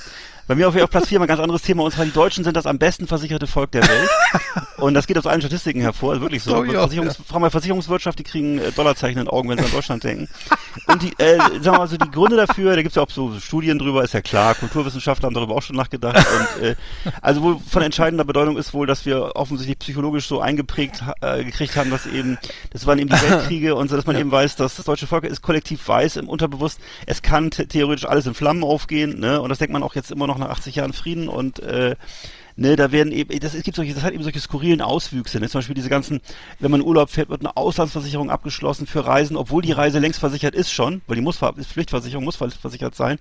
Bei 0.46 0.54
mir 0.54 0.68
auf, 0.68 0.76
auf 0.76 0.90
Platz 0.90 1.08
vier 1.08 1.18
mal 1.18 1.26
ein 1.26 1.28
ganz 1.28 1.40
anderes 1.40 1.62
Thema, 1.62 1.84
und 1.84 1.92
zwar 1.92 2.04
die 2.04 2.12
Deutschen 2.12 2.44
sind 2.44 2.56
das 2.56 2.66
am 2.66 2.78
besten 2.78 3.06
versicherte 3.06 3.46
Volk 3.46 3.70
der 3.72 3.82
Welt. 3.86 4.10
Und 4.82 4.94
das 4.94 5.06
geht 5.06 5.16
aus 5.16 5.26
allen 5.26 5.40
Statistiken 5.40 5.80
hervor, 5.80 6.10
also 6.10 6.22
wirklich 6.22 6.42
so. 6.42 6.56
Auch, 6.56 6.64
Versicherungs, 6.64 7.16
Frag 7.26 7.40
mal 7.40 7.50
Versicherungswirtschaft, 7.50 8.18
die 8.18 8.24
kriegen 8.24 8.58
äh, 8.58 8.72
Dollarzeichen 8.72 9.18
in 9.18 9.24
den 9.26 9.30
Augen, 9.30 9.48
wenn 9.48 9.58
sie 9.58 9.64
an 9.64 9.70
Deutschland 9.70 10.02
denken. 10.02 10.28
Und 10.86 11.02
die, 11.02 11.12
äh, 11.18 11.38
sagen 11.38 11.62
wir 11.64 11.72
mal 11.78 11.86
so, 11.88 11.96
die 11.96 12.10
Gründe 12.10 12.36
dafür, 12.36 12.74
da 12.74 12.82
gibt's 12.82 12.96
ja 12.96 13.02
auch 13.02 13.10
so 13.10 13.38
Studien 13.38 13.78
drüber, 13.78 14.02
ist 14.02 14.12
ja 14.14 14.20
klar, 14.20 14.54
Kulturwissenschaftler 14.56 15.26
haben 15.26 15.34
darüber 15.34 15.54
auch 15.54 15.62
schon 15.62 15.76
nachgedacht. 15.76 16.16
Und, 16.16 16.62
äh, 16.64 16.74
also 17.20 17.42
wohl 17.42 17.58
von 17.60 17.82
entscheidender 17.82 18.24
Bedeutung 18.24 18.56
ist 18.56 18.74
wohl, 18.74 18.86
dass 18.86 19.06
wir 19.06 19.36
offensichtlich 19.36 19.78
psychologisch 19.78 20.26
so 20.26 20.40
eingeprägt 20.40 21.02
äh, 21.20 21.44
gekriegt 21.44 21.76
haben, 21.76 21.90
dass 21.90 22.06
eben, 22.06 22.38
das 22.70 22.86
waren 22.86 22.98
eben 22.98 23.08
die 23.08 23.22
Weltkriege 23.22 23.74
und 23.76 23.88
so, 23.88 23.96
dass 23.96 24.06
man 24.06 24.16
eben 24.16 24.32
weiß, 24.32 24.56
dass 24.56 24.76
das 24.76 24.84
deutsche 24.84 25.06
Volk 25.06 25.24
ist 25.24 25.42
kollektiv 25.42 25.86
weiß 25.86 26.16
im 26.16 26.28
Unterbewusst, 26.28 26.80
es 27.06 27.22
kann 27.22 27.50
the- 27.52 27.66
theoretisch 27.66 28.04
alles 28.04 28.26
in 28.26 28.34
Flammen 28.34 28.64
aufgehen, 28.64 29.20
ne? 29.20 29.40
Und 29.40 29.48
das 29.48 29.58
denkt 29.58 29.72
man 29.72 29.82
auch 29.82 29.94
jetzt 29.94 30.10
immer 30.10 30.26
noch 30.26 30.38
nach 30.38 30.48
80 30.50 30.74
Jahren 30.76 30.92
Frieden 30.92 31.28
und 31.28 31.60
äh, 31.60 31.94
Ne, 32.56 32.76
da 32.76 32.92
werden 32.92 33.12
eben, 33.12 33.38
das, 33.40 33.54
es 33.54 33.62
gibt 33.62 33.76
solche, 33.76 33.94
das 33.94 34.02
hat 34.02 34.12
eben 34.12 34.22
solche 34.22 34.40
skurrilen 34.40 34.80
Auswüchse. 34.82 35.40
Ne? 35.40 35.48
Zum 35.48 35.60
Beispiel 35.60 35.74
diese 35.74 35.88
ganzen, 35.88 36.20
wenn 36.60 36.70
man 36.70 36.80
in 36.80 36.86
Urlaub 36.86 37.08
fährt, 37.10 37.30
wird 37.30 37.40
eine 37.40 37.56
Auslandsversicherung 37.56 38.30
abgeschlossen 38.30 38.86
für 38.86 39.06
Reisen, 39.06 39.36
obwohl 39.36 39.62
die 39.62 39.72
Reise 39.72 39.98
längst 39.98 40.20
versichert 40.20 40.54
ist 40.54 40.70
schon, 40.70 41.00
weil 41.06 41.16
die 41.16 41.22
muss 41.22 41.40
ist 41.56 41.70
Pflichtversicherung 41.70 42.24
muss 42.24 42.36
ver- 42.36 42.50
versichert 42.50 42.94
sein. 42.94 43.18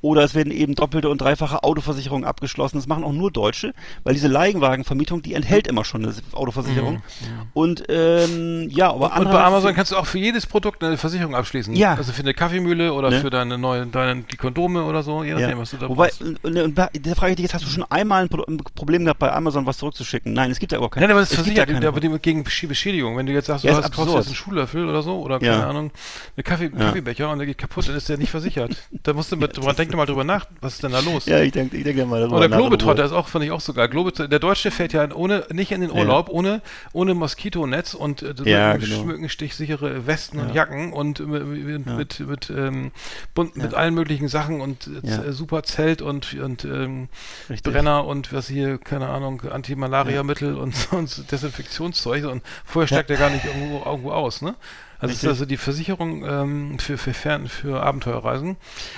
Oder 0.00 0.22
es 0.24 0.34
werden 0.34 0.52
eben 0.52 0.74
doppelte 0.74 1.08
und 1.08 1.20
dreifache 1.20 1.62
Autoversicherungen 1.62 2.24
abgeschlossen. 2.26 2.76
Das 2.78 2.86
machen 2.86 3.04
auch 3.04 3.12
nur 3.12 3.30
Deutsche, 3.30 3.74
weil 4.02 4.14
diese 4.14 4.28
Leihenwagenvermietung, 4.28 5.22
die 5.22 5.34
enthält 5.34 5.66
immer 5.66 5.84
schon 5.84 6.04
eine 6.04 6.14
Autoversicherung. 6.32 7.02
Und 7.54 7.84
ähm, 7.88 8.68
ja, 8.70 8.90
aber 8.90 9.06
Und 9.06 9.12
andere 9.12 9.34
bei 9.34 9.44
Amazon 9.44 9.74
kannst 9.74 9.92
du 9.92 9.96
auch 9.96 10.06
für 10.06 10.18
jedes 10.18 10.46
Produkt 10.46 10.82
eine 10.82 10.96
Versicherung 10.96 11.34
abschließen. 11.34 11.74
Ja. 11.74 11.94
Also 11.94 12.12
für 12.12 12.22
eine 12.22 12.34
Kaffeemühle 12.34 12.92
oder 12.92 13.10
Ne? 13.10 13.20
für 13.20 13.30
deine 13.30 13.58
neuen, 13.58 13.92
deine, 13.92 14.22
die 14.22 14.36
Kondome 14.36 14.84
oder 14.84 15.02
so, 15.02 15.22
je 15.22 15.34
nachdem, 15.34 15.58
was 15.58 15.70
du 15.70 15.76
da 15.76 15.88
Wobei, 15.88 16.08
brauchst. 16.08 16.22
und, 16.22 16.42
und, 16.44 16.56
und 16.56 16.78
da 16.78 16.88
frage 17.14 17.32
ich 17.32 17.36
dich, 17.36 17.44
jetzt 17.44 17.54
hast 17.54 17.64
du 17.64 17.68
schon 17.68 17.84
einmal 17.90 18.22
ein, 18.22 18.28
Pro 18.28 18.42
ein 18.44 18.58
Problem 18.74 19.04
gehabt, 19.04 19.18
bei 19.20 19.32
Amazon 19.32 19.66
was 19.66 19.78
zurückzuschicken? 19.78 20.32
Nein, 20.32 20.50
es 20.50 20.58
gibt 20.58 20.72
ja 20.72 20.78
überhaupt 20.78 20.94
keine. 20.94 21.06
Nein, 21.06 21.12
aber 21.12 21.20
das 21.20 21.30
ist 21.30 21.36
ja 21.38 21.42
versichert, 21.44 21.68
keine- 21.70 21.86
aber 21.88 22.00
gegen 22.18 22.42
Besch- 22.42 22.66
Beschädigung. 22.66 23.16
Wenn 23.16 23.26
du 23.26 23.32
jetzt 23.32 23.46
sagst, 23.46 23.64
du 23.64 23.68
Ja, 23.68 23.76
hast, 23.76 23.92
kaufst 23.92 24.14
jetzt 24.14 24.26
einen 24.26 24.34
Schuhlöffel 24.34 24.88
oder 24.88 25.02
so, 25.02 25.20
oder 25.20 25.40
Ja. 25.42 25.52
keine 25.52 25.66
Ahnung, 25.66 25.90
eine 26.36 26.42
Kaffee, 26.44 26.70
Kaffeebecher 26.70 27.30
und 27.30 27.38
der 27.38 27.46
geht 27.46 27.58
kaputt, 27.58 27.88
dann 27.88 27.96
ist 27.96 28.08
der 28.08 28.16
nicht 28.18 28.30
versichert. 28.30 28.76
da 28.90 29.12
musst 29.12 29.30
du 29.32 29.36
mit, 29.36 29.56
denk 29.56 29.90
doch 29.90 29.96
mal 29.98 30.06
drüber 30.06 30.24
nach, 30.24 30.46
was 30.60 30.74
ist 30.74 30.82
denn 30.82 30.92
da 30.92 31.00
los? 31.00 31.26
Ja, 31.26 31.40
ich 31.40 31.52
denke 31.52 31.76
ich 31.76 31.84
denk 31.84 31.98
ja 31.98 32.06
mal 32.06 32.20
darüber 32.20 32.36
Oder 32.38 32.48
Globetrotter 32.48 33.04
ist 33.04 33.12
auch, 33.12 33.28
fand 33.28 33.44
ich 33.44 33.50
auch 33.50 33.60
so 33.60 33.72
geil. 33.74 33.88
Globetrotter, 33.88 34.28
der 34.28 34.38
Deutsche 34.38 34.70
fährt 34.70 34.92
ja 34.92 35.08
ohne, 35.14 35.44
nicht 35.52 35.72
in 35.72 35.80
den 35.80 35.90
Urlaub, 35.90 36.28
ohne, 36.28 36.62
ohne 36.92 37.14
Moskitonetz 37.14 37.94
und 37.94 38.22
äh, 38.22 38.34
Ja, 38.44 38.76
genau. 38.76 39.02
schmückenstichsichere 39.02 40.06
Westen 40.06 40.38
und 40.38 40.54
Jacken 40.54 40.92
und 40.92 41.20
äh, 41.20 41.22
mit, 41.24 41.86
mit, 41.86 42.20
mit, 42.20 42.50
ähm, 42.50 42.92
bunt, 43.34 43.56
mit 43.56 43.74
allen 43.74 43.94
möglichen 43.94 44.28
Sachen 44.28 44.60
und 44.60 44.86
äh, 45.02 45.08
Ja. 45.08 45.32
super 45.32 45.62
Zelt 45.62 46.02
und, 46.02 46.34
und 46.34 46.64
ähm. 46.64 47.08
Brenner 47.62 48.04
und 48.06 48.32
was 48.32 48.48
hier, 48.54 48.78
keine 48.78 49.08
Ahnung, 49.08 49.42
Anti-Malaria-Mittel 49.42 50.56
und, 50.56 50.74
und 50.92 51.30
Desinfektionszeug 51.30 52.24
und 52.24 52.42
vorher 52.64 52.86
steigt 52.88 53.10
er 53.10 53.16
gar 53.16 53.30
nicht 53.30 53.44
irgendwo, 53.44 53.82
irgendwo 53.84 54.12
aus, 54.12 54.40
ne? 54.40 54.54
Also 55.00 55.12
es 55.12 55.18
ist 55.18 55.22
Richtig. 55.24 55.28
also 55.28 55.44
die 55.46 55.56
Versicherung 55.56 56.24
ähm, 56.24 56.78
für, 56.78 56.96
für 56.96 57.12
Fern, 57.12 57.48
für 57.48 57.82
Abenteuerreisen. 57.82 58.56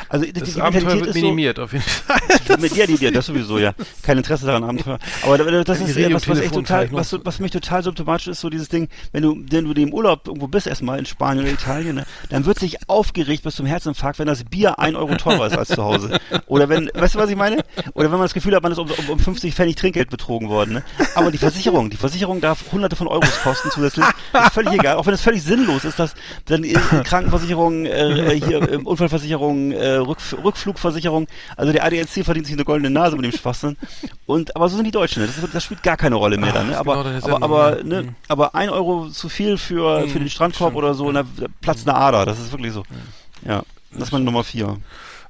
Also 0.09 0.25
die, 0.27 0.33
Das 0.33 0.55
die 0.55 0.61
Abenteuer 0.61 0.95
wird 0.97 1.07
ist 1.07 1.15
so, 1.15 1.21
minimiert 1.21 1.59
auf 1.59 1.73
jeden 1.73 1.85
Fall. 1.85 2.21
mit 2.61 2.77
dir, 2.77 2.87
die, 2.87 2.97
die, 2.97 3.11
das 3.11 3.27
sowieso, 3.27 3.59
ja. 3.59 3.73
Kein 4.03 4.19
Interesse 4.19 4.47
daran, 4.47 4.63
Abenteuer. 4.65 4.99
Aber 5.25 5.39
da- 5.39 5.65
das 5.65 5.81
ist 5.81 5.97
was, 6.13 6.29
was 6.29 6.39
echt 6.41 6.55
total, 6.55 6.93
was, 6.93 7.11
so- 7.11 7.21
was 7.25 7.39
mich 7.41 7.51
total 7.51 7.83
symptomatisch 7.83 8.29
ist, 8.29 8.41
so 8.41 8.51
dieses 8.51 8.69
Ding, 8.69 8.89
wenn 9.13 9.23
du, 9.23 9.37
wenn 9.51 9.65
du 9.65 9.81
im 9.81 9.93
Urlaub 9.93 10.27
irgendwo 10.29 10.47
bist, 10.49 10.67
erstmal 10.67 10.99
in 10.99 11.07
Spanien 11.07 11.45
oder 11.45 11.53
Italien, 11.53 11.97
ne, 11.97 12.05
dann 12.29 12.45
wird 12.47 12.59
sich 12.59 12.77
aufgeregt 12.89 13.43
bis 13.43 13.57
zum 13.57 13.67
Herzinfarkt, 13.67 14.19
wenn 14.19 14.27
das 14.27 14.45
Bier 14.45 14.79
ein 14.79 14.95
Euro 14.97 15.15
teurer 15.17 15.47
ist 15.47 15.57
als 15.57 15.69
zu 15.69 15.83
Hause. 15.83 16.21
Oder 16.47 16.69
wenn, 16.69 16.91
weißt 16.95 17.15
du, 17.15 17.19
was 17.19 17.31
ich 17.31 17.37
meine? 17.37 17.65
Oder 17.95 18.05
wenn 18.11 18.19
man 18.19 18.23
das 18.27 18.35
Gefühl 18.35 18.55
hat, 18.55 18.63
man 18.63 18.73
ist 18.73 18.79
um, 18.79 18.89
um, 18.91 19.09
um 19.11 19.19
50 19.19 19.55
Pfennig 19.55 19.77
Trinkgeld 19.77 20.11
betrogen 20.11 20.49
worden, 20.49 20.75
ne? 20.75 20.83
Aber 21.15 21.31
die 21.31 21.39
Versicherung, 21.39 21.91
die 21.91 21.97
Versicherung 21.97 22.41
darf 22.41 22.71
hunderte 22.71 22.97
von 22.97 23.09
Euros 23.09 23.41
kosten 23.43 23.71
zusätzlich. 23.71 24.05
Ist 24.07 24.53
völlig 24.53 24.75
egal, 24.75 24.97
auch 24.97 25.07
wenn 25.07 25.15
es 25.15 25.21
völlig 25.23 25.43
sinnlos 25.43 25.85
ist, 25.87 25.99
dass 25.99 26.15
dann 26.47 26.63
Krankenversicherung, 27.05 27.87
äh, 27.87 28.35
äh, 28.35 28.41
hier 28.41 28.63
äh, 28.63 28.77
Unfallversicherung, 28.77 29.73
äh, 29.73 29.95
Rückf 29.95 30.35
Rückflugversicherung, 30.45 31.27
also 31.57 31.73
der 31.73 31.85
ADAC 31.85 32.25
verdient 32.25 32.47
sich 32.47 32.55
eine 32.55 32.65
goldene 32.65 32.91
Nase 32.91 33.17
mit 33.17 33.25
dem 33.25 33.33
Schwachsinn. 33.33 33.77
Und 34.27 34.55
aber 34.57 34.69
so 34.69 34.77
sind 34.77 34.85
die 34.85 34.91
Deutschen, 34.91 35.23
ne? 35.23 35.29
das, 35.29 35.51
das 35.51 35.65
spielt 35.65 35.83
gar 35.83 35.97
keine 35.97 36.17
Rolle 36.17 36.37
mehr 36.39 36.53
dann. 36.53 36.69
Ne? 36.69 36.79
Aber, 36.79 37.05
genau 37.05 37.37
aber, 37.37 37.43
aber, 37.43 37.85
ne? 37.85 38.03
Mhm. 38.03 38.15
aber 38.29 38.55
ein 38.55 38.69
Euro 38.69 39.09
zu 39.09 39.29
viel 39.29 39.57
für, 39.59 40.09
für 40.09 40.19
den 40.19 40.29
Strandkorb 40.31 40.75
oder 40.75 40.95
so, 40.95 41.07
und 41.07 41.15
da 41.15 41.25
platzt 41.61 41.89
eine 41.89 41.97
Ader, 41.97 42.27
das 42.27 42.39
ist 42.39 42.53
wirklich 42.53 42.73
so. 42.73 42.83
Ja, 43.47 43.63
das 43.93 44.05
ist 44.05 44.13
meine 44.13 44.25
Nummer 44.25 44.45
vier. 44.45 44.77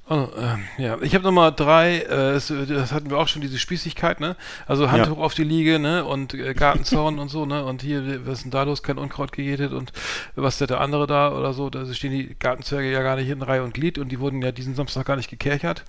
Oh, 0.09 0.29
ähm, 0.39 0.63
ja, 0.79 0.99
ich 1.03 1.17
habe 1.17 1.25
Nummer 1.25 1.51
drei, 1.51 1.99
äh, 1.99 2.35
das, 2.35 2.47
das 2.69 2.93
hatten 2.93 3.11
wir 3.11 3.19
auch 3.19 3.27
schon, 3.27 3.43
diese 3.43 3.59
Spießigkeit, 3.59 4.21
ne? 4.21 4.37
Also 4.69 4.89
Handtuch 4.93 5.19
Ja. 5.19 5.25
auf 5.25 5.35
die 5.35 5.43
Liege, 5.43 5.81
ne? 5.81 6.05
Und 6.05 6.33
äh, 6.33 6.55
Gartenzaun 6.55 7.19
und 7.19 7.29
so, 7.29 7.45
ne? 7.45 7.65
Und 7.65 7.83
hier, 7.83 8.25
was 8.25 8.39
ist 8.39 8.45
denn 8.45 8.53
da 8.53 8.63
los? 8.63 8.85
Kein 8.85 8.99
Unkraut 8.99 9.33
gejätet 9.33 9.73
und 9.73 9.93
was 10.37 10.61
ist 10.61 10.71
der 10.71 10.81
andere 10.81 11.09
da 11.09 11.33
oder 11.37 11.53
so? 11.53 11.71
Da 11.71 11.93
stehen 11.93 12.13
die 12.13 12.37
Gartenzwerge 12.39 12.89
ja 12.89 13.03
gar 13.03 13.17
nicht 13.17 13.29
in 13.29 13.43
Reihe 13.43 13.65
und 13.65 13.75
Glied 13.75 13.99
und 13.99 14.11
die 14.11 14.21
wurden 14.21 14.43
ja 14.43 14.53
diesen 14.53 14.77
Samstag 14.77 15.07
gar 15.07 15.17
nicht 15.17 15.29
gekerchert. 15.29 15.83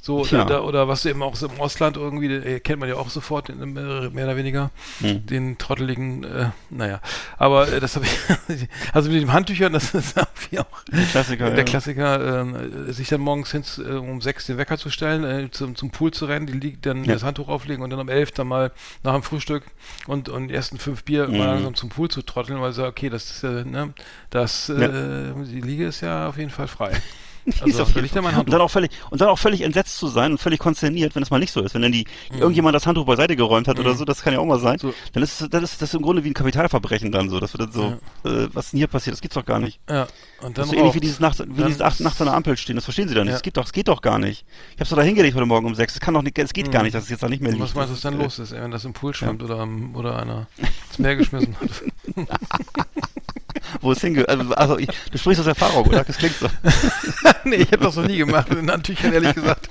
So, 0.00 0.22
Tja. 0.24 0.44
oder, 0.44 0.64
oder 0.64 0.86
was 0.88 1.04
eben 1.06 1.22
auch 1.22 1.34
so 1.34 1.46
im 1.48 1.60
Ausland 1.60 1.96
irgendwie, 1.96 2.32
äh, 2.32 2.60
kennt 2.60 2.78
man 2.80 2.88
ja 2.88 2.94
auch 2.94 3.10
sofort, 3.10 3.50
äh, 3.50 3.54
mehr 3.54 4.08
oder 4.24 4.36
weniger, 4.36 4.70
Hm. 5.00 5.26
den 5.26 5.58
trotteligen, 5.58 6.22
äh, 6.24 6.50
naja. 6.70 7.00
Aber 7.36 7.70
äh, 7.72 7.80
das 7.80 7.96
habe 7.96 8.06
ich, 8.06 8.68
also 8.92 9.10
mit 9.10 9.20
den 9.20 9.32
Handtüchern, 9.32 9.72
das 9.72 9.92
ist 9.94 10.16
irgendwie 10.16 10.60
auch 10.60 10.66
Klassiker, 11.10 11.50
der 11.50 11.58
ja. 11.58 11.64
Klassiker, 11.64 12.40
ähm, 12.42 12.92
sich 12.92 13.08
dann 13.08 13.20
morgens 13.20 13.50
hin, 13.50 13.64
äh, 13.78 13.94
um 13.94 14.20
sechs 14.20 14.46
den 14.46 14.56
Wecker 14.56 14.78
zu 14.78 14.88
stellen, 14.88 15.24
äh, 15.24 15.50
zum, 15.50 15.74
zum 15.74 15.90
Pool 15.90 16.12
zu 16.12 16.26
rennen, 16.26 16.46
die 16.46 16.52
liegt, 16.52 16.86
dann 16.86 17.04
Ja. 17.04 17.14
das 17.14 17.24
Handtuch 17.24 17.48
auflegen 17.48 17.82
und 17.82 17.90
dann 17.90 17.98
um 18.00 18.08
elf 18.08 18.30
dann 18.30 18.46
mal 18.48 18.70
nach 19.02 19.14
dem 19.14 19.22
Frühstück 19.24 19.64
und, 20.06 20.28
und 20.28 20.48
die 20.48 20.54
ersten 20.54 20.78
fünf 20.78 21.04
Bier 21.04 21.26
Mhm. 21.28 21.36
mal 21.36 21.46
langsam 21.46 21.74
zum 21.74 21.88
Pool 21.88 22.08
zu 22.08 22.22
trotteln, 22.22 22.60
weil 22.60 22.72
so, 22.72 22.84
okay, 22.86 23.10
das 23.10 23.30
ist, 23.30 23.42
äh, 23.42 23.64
ne, 23.64 23.92
das, 24.30 24.68
äh, 24.68 25.32
die 25.44 25.60
Liege 25.60 25.86
ist 25.86 26.02
ja 26.02 26.28
auf 26.28 26.36
jeden 26.38 26.50
Fall 26.50 26.68
frei. 26.68 26.92
Ist 27.64 27.78
Also 27.80 27.98
ich 28.00 28.12
da 28.12 28.22
mein 28.22 28.34
und 28.36 28.52
dann 28.52 28.60
auch 28.60 28.70
völlig 28.70 28.90
und 29.10 29.20
dann 29.20 29.28
auch 29.28 29.38
völlig 29.38 29.62
entsetzt 29.62 29.96
zu 29.98 30.08
sein 30.08 30.32
und 30.32 30.38
völlig 30.38 30.58
konsterniert, 30.60 31.14
wenn 31.14 31.22
es 31.22 31.30
mal 31.30 31.38
nicht 31.38 31.52
so 31.52 31.60
ist. 31.62 31.74
Wenn 31.74 31.82
dann 31.82 31.92
die 31.92 32.06
Mhm. 32.32 32.38
irgendjemand 32.38 32.74
das 32.74 32.86
Handtuch 32.86 33.04
beiseite 33.06 33.36
geräumt 33.36 33.68
hat 33.68 33.78
oder 33.80 33.94
so, 33.94 34.04
das 34.04 34.22
kann 34.22 34.32
ja 34.32 34.38
auch 34.38 34.44
mal 34.46 34.58
sein. 34.60 34.78
So. 34.78 34.92
Dann 35.12 35.22
ist 35.22 35.46
das 35.50 35.62
ist 35.62 35.82
das 35.82 35.94
im 35.94 36.02
Grunde 36.02 36.24
wie 36.24 36.30
ein 36.30 36.34
Kapitalverbrechen 36.34 37.10
dann 37.12 37.30
so. 37.30 37.40
Das 37.40 37.52
wird 37.54 37.62
dann 37.62 37.72
so, 37.72 38.28
äh, 38.28 38.48
was 38.52 38.70
denn 38.70 38.78
hier 38.78 38.86
passiert? 38.86 39.14
Das 39.14 39.20
gibt's 39.20 39.34
doch 39.34 39.44
gar 39.46 39.58
nicht. 39.58 39.80
Ja, 39.88 40.02
und 40.02 40.08
Das 40.42 40.52
dann 40.54 40.64
ist 40.64 40.70
so 40.70 40.76
ähnlich 40.76 40.94
wie 40.94 41.00
dieses 41.00 41.20
Nacht, 41.20 41.38
wie 41.40 41.44
Dann 41.46 41.66
dieses 41.66 41.80
acht 41.82 41.94
ist- 42.00 42.04
nachts 42.04 42.20
an 42.20 42.26
der 42.26 42.34
Ampel 42.34 42.56
stehen. 42.56 42.76
Das 42.76 42.84
verstehen 42.84 43.08
Sie 43.08 43.14
dann 43.14 43.24
nicht. 43.24 43.32
Ja. 43.32 43.36
Das 43.36 43.42
geht 43.42 43.56
doch, 43.56 43.62
das 43.64 43.72
geht 43.72 43.88
doch 43.88 44.02
gar 44.02 44.18
nicht. 44.18 44.44
Ich 44.74 44.80
hab's 44.80 44.90
doch 44.90 44.96
da 44.96 45.02
hingelegt 45.02 45.34
heute 45.36 45.46
Morgen 45.46 45.66
um 45.66 45.74
sechs. 45.74 45.94
Das 45.94 46.00
kann 46.00 46.14
doch 46.14 46.22
nicht, 46.22 46.38
es 46.38 46.52
geht 46.52 46.70
gar 46.70 46.82
nicht, 46.82 46.94
dass 46.94 47.04
es 47.04 47.10
jetzt 47.10 47.22
da 47.22 47.28
nicht 47.28 47.40
mehr 47.42 47.50
liegt. 47.52 47.60
Mhm. 47.60 47.64
Was 47.64 47.74
meinst 47.74 47.90
du, 47.90 47.94
was 47.94 48.00
dann 48.02 48.14
ist, 48.14 48.22
los 48.22 48.38
ist, 48.38 48.52
ey, 48.52 48.62
wenn 48.62 48.70
das 48.70 48.84
im 48.84 48.92
Pool 48.92 49.14
schwimmt 49.14 49.42
oder, 49.42 49.66
oder 49.94 50.18
einer 50.20 50.46
ins 50.88 50.98
Meer 50.98 51.16
geschmissen 51.16 51.56
hat? 51.60 52.28
Wo 53.80 53.92
es 53.92 54.00
hinge... 54.00 54.28
Also, 54.28 54.54
also 54.54 54.78
ich, 54.78 54.88
du 55.10 55.18
sprichst 55.18 55.40
aus 55.40 55.46
Erfahrung, 55.46 55.86
oder? 55.86 56.04
Das 56.04 56.18
klingt 56.18 56.36
so. 56.36 56.48
nee, 57.44 57.56
ich 57.56 57.72
habe 57.72 57.84
das 57.84 57.96
noch 57.96 58.06
nie 58.06 58.18
gemacht. 58.18 58.48
In 58.50 58.70
Handtüchern, 58.70 59.12
ehrlich 59.12 59.34
gesagt. 59.34 59.68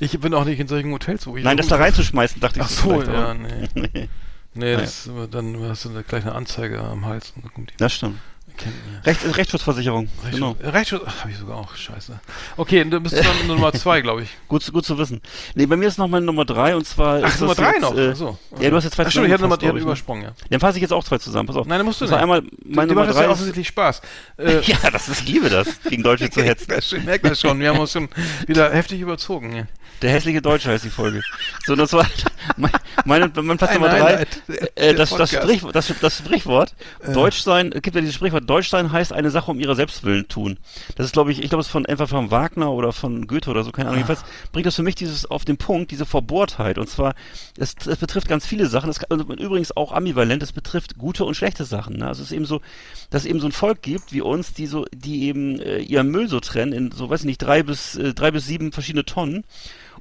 Ich 0.00 0.18
bin 0.18 0.34
auch 0.34 0.44
nicht 0.44 0.60
in 0.60 0.68
solchen 0.68 0.92
Hotels, 0.92 1.26
wo 1.26 1.36
ich. 1.36 1.44
Nein, 1.44 1.56
das 1.56 1.68
da 1.68 1.76
reinzuschmeißen, 1.76 2.40
dachte 2.40 2.60
ich. 2.60 2.64
Ach 2.64 2.70
so, 2.70 3.02
ja, 3.02 3.34
nee. 3.34 3.68
nee. 3.74 4.08
Nee, 4.56 4.76
das, 4.76 5.10
dann 5.32 5.60
hast 5.68 5.84
du 5.84 6.02
gleich 6.04 6.24
eine 6.24 6.34
Anzeige 6.34 6.80
am 6.80 7.04
Hals. 7.06 7.32
Und 7.34 7.44
dann 7.44 7.52
kommt 7.52 7.70
die. 7.70 7.76
Das 7.76 7.92
stimmt. 7.92 8.20
Kennt 8.56 8.74
ihr. 8.74 9.06
Recht, 9.06 9.36
Rechtsschutzversicherung. 9.36 10.08
Genau. 10.30 10.56
Rechtsschutz, 10.62 11.02
habe 11.20 11.30
ich 11.30 11.36
sogar 11.36 11.56
auch, 11.56 11.74
scheiße. 11.74 12.18
Okay, 12.56 12.84
du 12.84 13.00
bist 13.00 13.16
dann 13.16 13.46
Nummer 13.46 13.72
zwei, 13.72 14.00
glaube 14.00 14.22
ich. 14.22 14.28
Gut, 14.48 14.62
zu- 14.62 14.72
gut 14.72 14.84
zu 14.84 14.96
wissen. 14.96 15.20
Nee, 15.54 15.66
bei 15.66 15.76
mir 15.76 15.88
ist 15.88 15.98
noch 15.98 16.08
mal 16.08 16.20
Nummer 16.20 16.44
drei 16.44 16.74
und 16.76 16.86
zwar. 16.86 17.20
Ach, 17.22 17.28
ist 17.28 17.40
Nummer 17.40 17.54
drei 17.54 17.72
jetzt, 17.72 17.80
noch? 17.82 17.96
Äh, 17.96 18.14
so. 18.14 18.38
Ja, 18.60 18.70
du 18.70 18.76
hast 18.76 18.84
jetzt 18.84 18.94
zwei 18.94 19.04
Ach 19.04 19.10
stimmt, 19.10 19.26
ich 19.26 19.32
hatte 19.32 19.42
Nummer, 19.42 19.56
ne? 19.60 19.78
übersprungen, 19.80 20.22
ja. 20.22 20.32
Dann 20.50 20.60
fasse 20.60 20.78
ich 20.78 20.82
jetzt 20.82 20.92
auch 20.92 21.04
zwei 21.04 21.18
zusammen. 21.18 21.46
Pass 21.48 21.56
auf. 21.56 21.66
Nein, 21.66 21.78
dann 21.78 21.86
musst 21.86 22.00
du 22.00 22.04
Das 22.04 22.12
nicht. 22.12 22.20
einmal, 22.20 22.42
meine 22.64 22.86
Dir 22.88 22.94
Nummer 22.94 23.00
macht 23.06 23.10
das 23.10 23.16
ja 23.16 23.22
drei 23.24 23.30
offensichtlich 23.32 23.68
Spaß. 23.68 24.00
Äh, 24.36 24.60
Ja, 24.62 24.90
das 24.90 25.08
ist, 25.08 25.20
ich 25.22 25.28
liebe 25.28 25.48
das, 25.50 25.80
gegen 25.82 26.02
Deutsche 26.02 26.28
zu 26.30 26.42
hetzen. 26.44 26.72
Ich 26.78 27.04
merke 27.04 27.28
das 27.28 27.40
schon. 27.40 27.58
Wir 27.60 27.70
haben 27.70 27.78
uns 27.78 27.92
schon 27.92 28.08
wieder 28.46 28.72
heftig 28.72 29.00
überzogen. 29.00 29.54
Ja. 29.54 29.66
Der 30.02 30.10
hässliche 30.10 30.42
Deutsche 30.42 30.70
heißt 30.70 30.84
die 30.84 30.90
Folge. 30.90 31.22
So, 31.66 31.76
das 31.76 31.92
war 31.92 32.06
mein, 32.56 32.70
mein, 33.04 33.32
mein 33.34 33.58
Platz 33.58 33.70
Ein 33.70 33.80
Nummer 33.80 33.88
drei. 33.88 34.02
Highlight 34.02 34.42
Äh, 34.74 34.94
das, 34.94 35.10
das. 35.10 35.30
Sprichwort, 35.30 35.74
das, 35.74 35.92
das 36.00 36.18
Sprichwort, 36.18 36.74
Deutsch 37.12 37.40
sein, 37.40 37.70
gibt 37.70 37.94
ja 37.94 38.00
dieses 38.00 38.14
Sprichwort, 38.14 38.48
Deutsch 38.48 38.68
sein 38.68 38.92
heißt 38.92 39.12
eine 39.12 39.30
Sache 39.30 39.50
um 39.50 39.60
ihrer 39.60 39.74
Selbstwillen 39.74 40.28
tun. 40.28 40.58
Das 40.96 41.06
ist, 41.06 41.12
glaube 41.12 41.32
ich, 41.32 41.42
ich 41.42 41.48
glaube, 41.48 41.60
es 41.60 41.66
ist 41.66 41.72
von 41.72 41.84
entweder 41.84 42.08
von 42.08 42.30
Wagner 42.30 42.70
oder 42.70 42.92
von 42.92 43.26
Goethe 43.26 43.50
oder 43.50 43.64
so, 43.64 43.72
keine 43.72 43.88
Ahnung. 43.88 43.98
Jedenfalls 43.98 44.24
bringt 44.52 44.66
das 44.66 44.76
für 44.76 44.82
mich 44.82 44.94
dieses 44.94 45.26
auf 45.26 45.44
den 45.44 45.56
Punkt, 45.56 45.90
diese 45.90 46.06
Verbohrtheit. 46.06 46.78
Und 46.78 46.88
zwar, 46.88 47.14
es, 47.58 47.74
es 47.86 47.98
betrifft 47.98 48.28
ganz 48.28 48.46
viele 48.46 48.66
Sachen. 48.66 48.90
Es, 48.90 49.02
also 49.04 49.24
übrigens 49.24 49.76
auch 49.76 49.92
ambivalent, 49.92 50.42
es 50.42 50.52
betrifft 50.52 50.98
gute 50.98 51.24
und 51.24 51.34
schlechte 51.34 51.64
Sachen. 51.64 51.98
Ne? 51.98 52.06
Also 52.06 52.22
es 52.22 52.30
ist 52.30 52.36
eben 52.36 52.46
so, 52.46 52.60
dass 53.10 53.22
es 53.22 53.26
eben 53.26 53.40
so 53.40 53.46
ein 53.46 53.52
Volk 53.52 53.82
gibt 53.82 54.12
wie 54.12 54.20
uns, 54.20 54.52
die 54.52 54.66
so, 54.66 54.84
die 54.94 55.24
eben 55.24 55.60
äh, 55.60 55.78
ihren 55.78 56.08
Müll 56.08 56.28
so 56.28 56.40
trennen 56.40 56.72
in 56.72 56.92
so, 56.92 57.10
weiß 57.10 57.20
ich 57.20 57.26
nicht, 57.26 57.38
drei 57.38 57.62
bis 57.62 57.96
äh, 57.96 58.14
drei 58.14 58.30
bis 58.30 58.46
sieben 58.46 58.72
verschiedene 58.72 59.04
Tonnen. 59.04 59.44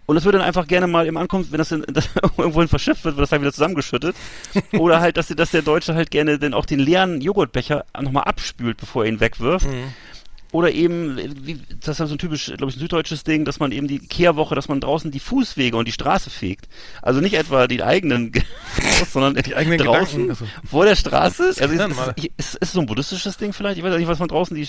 Und 0.05 0.15
das 0.15 0.25
wird 0.25 0.35
dann 0.35 0.41
einfach 0.41 0.67
gerne 0.67 0.87
mal 0.87 1.07
im 1.07 1.17
Ankunft, 1.17 1.51
wenn 1.51 1.57
das, 1.57 1.71
in, 1.71 1.83
das 1.87 2.09
irgendwohin 2.37 2.67
verschifft 2.67 3.05
wird, 3.05 3.15
wird 3.15 3.23
das 3.23 3.29
dann 3.29 3.41
wieder 3.41 3.53
zusammengeschüttet. 3.53 4.15
Oder 4.73 4.99
halt, 4.99 5.17
dass, 5.17 5.27
dass 5.27 5.51
der 5.51 5.61
Deutsche 5.61 5.95
halt 5.95 6.11
gerne 6.11 6.39
dann 6.39 6.53
auch 6.53 6.65
den 6.65 6.79
leeren 6.79 7.21
Joghurtbecher 7.21 7.85
nochmal 7.99 8.23
abspült, 8.23 8.77
bevor 8.77 9.05
er 9.05 9.09
ihn 9.09 9.19
wegwirft. 9.19 9.67
Oder 10.53 10.71
eben, 10.71 11.17
wie, 11.47 11.59
das 11.79 11.99
ist 11.99 12.07
so 12.07 12.13
ein 12.13 12.19
typisch, 12.19 12.45
glaube 12.45 12.69
ich, 12.69 12.75
ein 12.75 12.79
süddeutsches 12.79 13.23
Ding, 13.23 13.43
dass 13.43 13.59
man 13.59 13.71
eben 13.71 13.87
die 13.87 13.97
Kehrwoche, 13.97 14.53
dass 14.53 14.69
man 14.69 14.79
draußen 14.79 15.09
die 15.09 15.19
Fußwege 15.19 15.75
und 15.75 15.87
die 15.87 15.91
Straße 15.91 16.29
fegt. 16.29 16.69
Also 17.01 17.21
nicht 17.21 17.33
etwa 17.33 17.65
die 17.65 17.81
eigenen, 17.81 18.31
sondern 19.11 19.33
die 19.33 19.55
eigenen 19.55 19.79
draußen 19.79 20.27
Gedanken, 20.27 20.29
also. 20.29 20.45
vor 20.63 20.85
der 20.85 20.95
Straße. 20.95 21.43
Also 21.43 21.67
Kindern 21.67 21.89
ist, 21.89 21.97
mal. 21.97 22.13
ist, 22.37 22.71
so 22.71 22.81
ein 22.81 22.85
buddhistisches 22.85 23.37
Ding 23.37 23.51
vielleicht? 23.51 23.79
Ich 23.79 23.83
weiß 23.83 23.97
nicht, 23.97 24.07
was 24.07 24.19
von 24.19 24.27
draußen 24.27 24.55
die. 24.55 24.67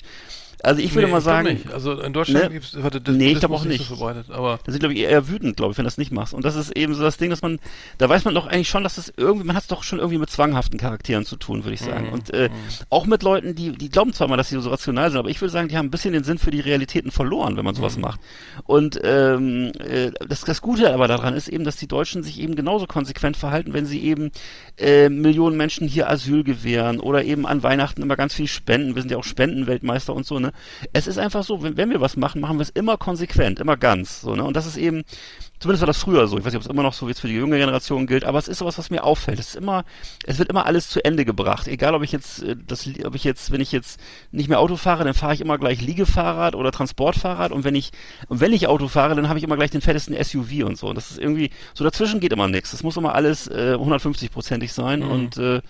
Also 0.63 0.81
ich 0.81 0.95
würde 0.95 1.07
Nee, 1.07 1.13
mal 1.13 1.19
glaub 1.21 1.25
sagen, 1.25 1.49
Nicht. 1.49 1.73
Also 1.73 2.01
in 2.01 2.13
Deutschland 2.13 2.45
Ne? 2.45 2.51
gibt 2.51 2.65
es. 2.65 2.73
Das 2.73 2.83
Nee, 2.83 2.89
ich 2.89 3.01
Buddhismus 3.03 3.41
glaub 3.41 3.53
auch 3.53 3.65
nicht. 3.65 3.89
So 3.89 3.97
verbreitet, 3.97 4.31
aber 4.31 4.61
da 4.65 4.73
sind, 4.73 4.81
glaube 4.81 4.95
ich, 4.95 5.01
eher 5.01 5.29
wütend, 5.29 5.57
glaube 5.57 5.73
ich, 5.73 5.79
wenn 5.79 5.85
du 5.85 5.89
das 5.89 5.99
nicht 5.99 6.13
machst. 6.13 6.35
Und 6.35 6.45
das 6.45 6.55
ist 6.57 6.77
eben 6.77 6.95
so 6.95 7.03
das 7.03 7.17
Ding, 7.17 7.31
dass 7.31 7.43
man, 7.43 7.59
da 7.99 8.09
weiß 8.09 8.25
man 8.25 8.35
doch 8.35 8.47
eigentlich 8.47 8.69
schon, 8.69 8.83
dass 8.83 8.97
das 8.97 9.13
irgendwie, 9.17 9.45
man 9.47 9.57
hat 9.57 9.63
es 9.63 9.69
doch 9.69 9.83
schon 9.83 9.99
irgendwie 9.99 10.19
mit 10.19 10.31
zwanghaften 10.31 10.79
Charakteren 10.79 11.25
zu 11.25 11.37
tun, 11.37 11.65
würde 11.65 11.75
ich 11.75 11.81
sagen. 11.81 12.09
Und 12.11 12.33
äh, 12.33 12.51
auch 12.91 13.07
mit 13.07 13.23
Leuten, 13.23 13.55
die, 13.55 13.73
die 13.73 13.91
glauben 13.91 14.13
zwar 14.13 14.29
mal, 14.29 14.37
dass 14.37 14.49
sie 14.49 14.61
so 14.61 14.71
rational 14.71 15.11
sind, 15.11 15.19
aber 15.19 15.29
ich 15.29 15.41
würde 15.41 15.53
sagen, 15.53 15.69
die 15.69 15.77
haben 15.77 15.87
ein 15.87 15.91
bisschen 15.91 16.13
den 16.13 16.25
Sinn 16.25 16.39
für 16.39 16.51
die 16.51 16.61
Realitäten 16.61 17.11
verloren, 17.11 17.57
wenn 17.57 17.65
man 17.65 17.75
sowas 17.75 17.99
macht. 17.99 18.21
Und 18.65 19.01
ähm, 19.03 19.73
äh, 19.79 20.11
das, 20.29 20.43
das 20.43 20.61
Gute 20.61 20.93
aber 20.93 21.09
daran 21.09 21.35
ist 21.35 21.49
eben, 21.49 21.65
dass 21.65 21.77
die 21.77 21.89
Deutschen 21.89 22.23
sich 22.23 22.41
eben 22.41 22.55
genauso 22.55 22.87
konsequent 22.87 23.37
verhalten, 23.37 23.73
wenn 23.73 23.87
sie 23.87 24.03
eben 24.03 24.31
äh, 24.79 25.09
Millionen 25.09 25.57
Menschen 25.57 25.89
hier 25.89 26.09
Asyl 26.11 26.45
gewähren 26.45 27.01
oder 27.01 27.25
eben 27.25 27.47
an 27.47 27.63
Weihnachten 27.63 28.03
immer 28.03 28.17
ganz 28.17 28.35
viel 28.35 28.47
spenden. 28.49 28.95
Wir 28.95 29.03
sind 29.03 29.11
ja 29.11 29.17
auch 29.19 29.25
Spendenweltmeister 29.25 30.15
und 30.15 30.27
so, 30.27 30.39
ne? 30.45 30.53
Es 30.93 31.07
ist 31.07 31.19
einfach 31.19 31.43
so, 31.45 31.63
wenn, 31.63 31.77
wenn 31.77 31.91
wir 31.91 32.01
was 32.01 32.17
machen, 32.17 32.41
machen 32.41 32.59
wir 32.59 32.63
es 32.63 32.71
immer 32.71 32.97
konsequent, 32.97 33.61
immer 33.61 33.77
ganz, 33.77 34.21
so, 34.21 34.35
ne? 34.35 34.45
Und 34.45 34.55
das 34.55 34.67
ist 34.67 34.77
eben, 34.77 35.03
zumindest 35.59 35.81
war 35.81 35.87
das 35.87 35.99
früher 35.99 36.27
so. 36.27 36.39
Ich 36.39 36.45
weiß 36.45 36.53
nicht, 36.53 36.61
ob 36.61 36.65
es 36.65 36.71
immer 36.71 36.83
noch 36.83 36.93
so 36.93 37.09
jetzt 37.09 37.21
für 37.21 37.29
die 37.29 37.35
junge 37.35 37.57
Generation 37.57 38.07
gilt, 38.07 38.25
aber 38.25 38.39
es 38.39 38.49
ist 38.49 38.59
sowas, 38.59 38.79
was 38.79 38.91
mir 38.91 39.05
auffällt. 39.05 39.39
Es 39.39 39.49
ist 39.49 39.57
immer, 39.57 39.85
es 40.25 40.39
wird 40.39 40.51
immer 40.51 40.67
alles 40.67 40.89
zu 40.89 41.05
Ende 41.05 41.25
gebracht. 41.25 41.69
Egal, 41.69 41.95
ob 41.95 42.03
ich 42.03 42.13
jetzt, 42.13 42.43
äh, 42.43 42.57
das, 42.67 42.89
ob 43.05 43.15
ich 43.15 43.25
jetzt, 43.25 43.51
wenn 43.51 43.61
ich 43.61 43.73
jetzt 43.73 44.01
nicht 44.31 44.49
mehr 44.49 44.61
Auto 44.61 44.77
fahre, 44.77 45.05
dann 45.05 45.15
fahre 45.15 45.35
ich 45.35 45.41
immer 45.41 45.59
gleich 45.59 45.81
Liegefahrrad 45.81 46.55
oder 46.55 46.71
Transportfahrrad 46.73 47.53
und 47.53 47.65
wenn 47.65 47.75
ich, 47.75 47.93
und 48.29 48.41
wenn 48.41 48.53
ich 48.53 48.67
Auto 48.69 48.89
fahre, 48.89 49.15
dann 49.15 49.29
habe 49.29 49.39
ich 49.39 49.45
immer 49.45 49.57
gleich 49.57 49.71
den 49.71 49.81
fettesten 49.81 50.17
SUV 50.23 50.65
und 50.65 50.77
so. 50.77 50.89
Und 50.89 50.97
das 50.97 51.11
ist 51.11 51.19
irgendwie, 51.19 51.51
so 51.73 51.85
dazwischen 51.85 52.21
geht 52.21 52.33
immer 52.33 52.49
nichts. 52.49 52.73
Es 52.73 52.83
muss 52.83 52.97
immer 52.97 53.15
alles 53.15 53.49
äh, 53.49 53.75
150-prozentig 53.79 54.73
sein 54.73 55.03
und 55.03 55.37
äh, 55.39 55.63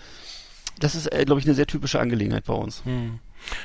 das 0.80 0.94
ist, 0.94 1.06
äh, 1.12 1.24
glaube 1.24 1.40
ich, 1.40 1.46
eine 1.46 1.54
sehr 1.54 1.66
typische 1.66 2.00
Angelegenheit 2.00 2.44
bei 2.44 2.54
uns. 2.54 2.82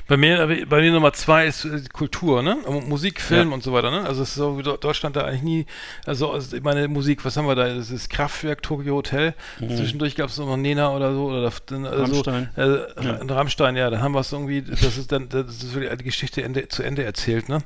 Bei 0.07 0.17
mir, 0.17 0.65
bei 0.67 0.81
mir 0.81 0.91
Nummer 0.91 1.13
zwei 1.13 1.47
ist 1.47 1.65
äh, 1.65 1.81
Kultur, 1.93 2.41
ne? 2.41 2.57
Musik, 2.87 3.21
Film 3.21 3.49
Ja. 3.49 3.53
und 3.53 3.63
so 3.63 3.73
weiter, 3.73 3.91
ne? 3.91 4.01
Also 4.05 4.23
es 4.23 4.29
ist 4.29 4.35
so 4.35 4.57
wie 4.57 4.63
Deutschland 4.63 5.15
da 5.15 5.21
eigentlich 5.25 5.43
nie, 5.43 5.65
also, 6.05 6.35
ich 6.37 6.63
meine 6.63 6.87
Musik, 6.87 7.23
was 7.25 7.37
haben 7.37 7.47
wir 7.47 7.55
da? 7.55 7.73
Das 7.73 7.91
ist 7.91 8.09
Kraftwerk, 8.09 8.61
Tokyo 8.61 8.95
Hotel. 8.95 9.33
Zwischendurch 9.59 10.15
gab 10.15 10.29
es 10.29 10.37
noch 10.37 10.57
Nena 10.57 10.89
oder 10.95 11.13
so 11.13 11.27
oder 11.27 11.43
also, 11.43 11.59
Mhm. 11.77 11.85
Rammstein. 11.85 12.49
Äh, 12.57 12.67
ja. 13.03 13.19
Rammstein, 13.27 13.75
ja, 13.75 13.89
dann 13.89 14.01
haben 14.01 14.13
wir 14.13 14.19
es 14.21 14.31
irgendwie, 14.31 14.61
das 14.61 14.97
ist 14.97 15.11
dann, 15.11 15.29
das 15.29 15.47
ist 15.63 15.73
wirklich 15.73 15.97
die 15.97 16.03
Geschichte 16.03 16.43
Ende, 16.43 16.67
zu 16.67 16.83
Ende 16.83 17.03
erzählt, 17.03 17.49
ne? 17.49 17.59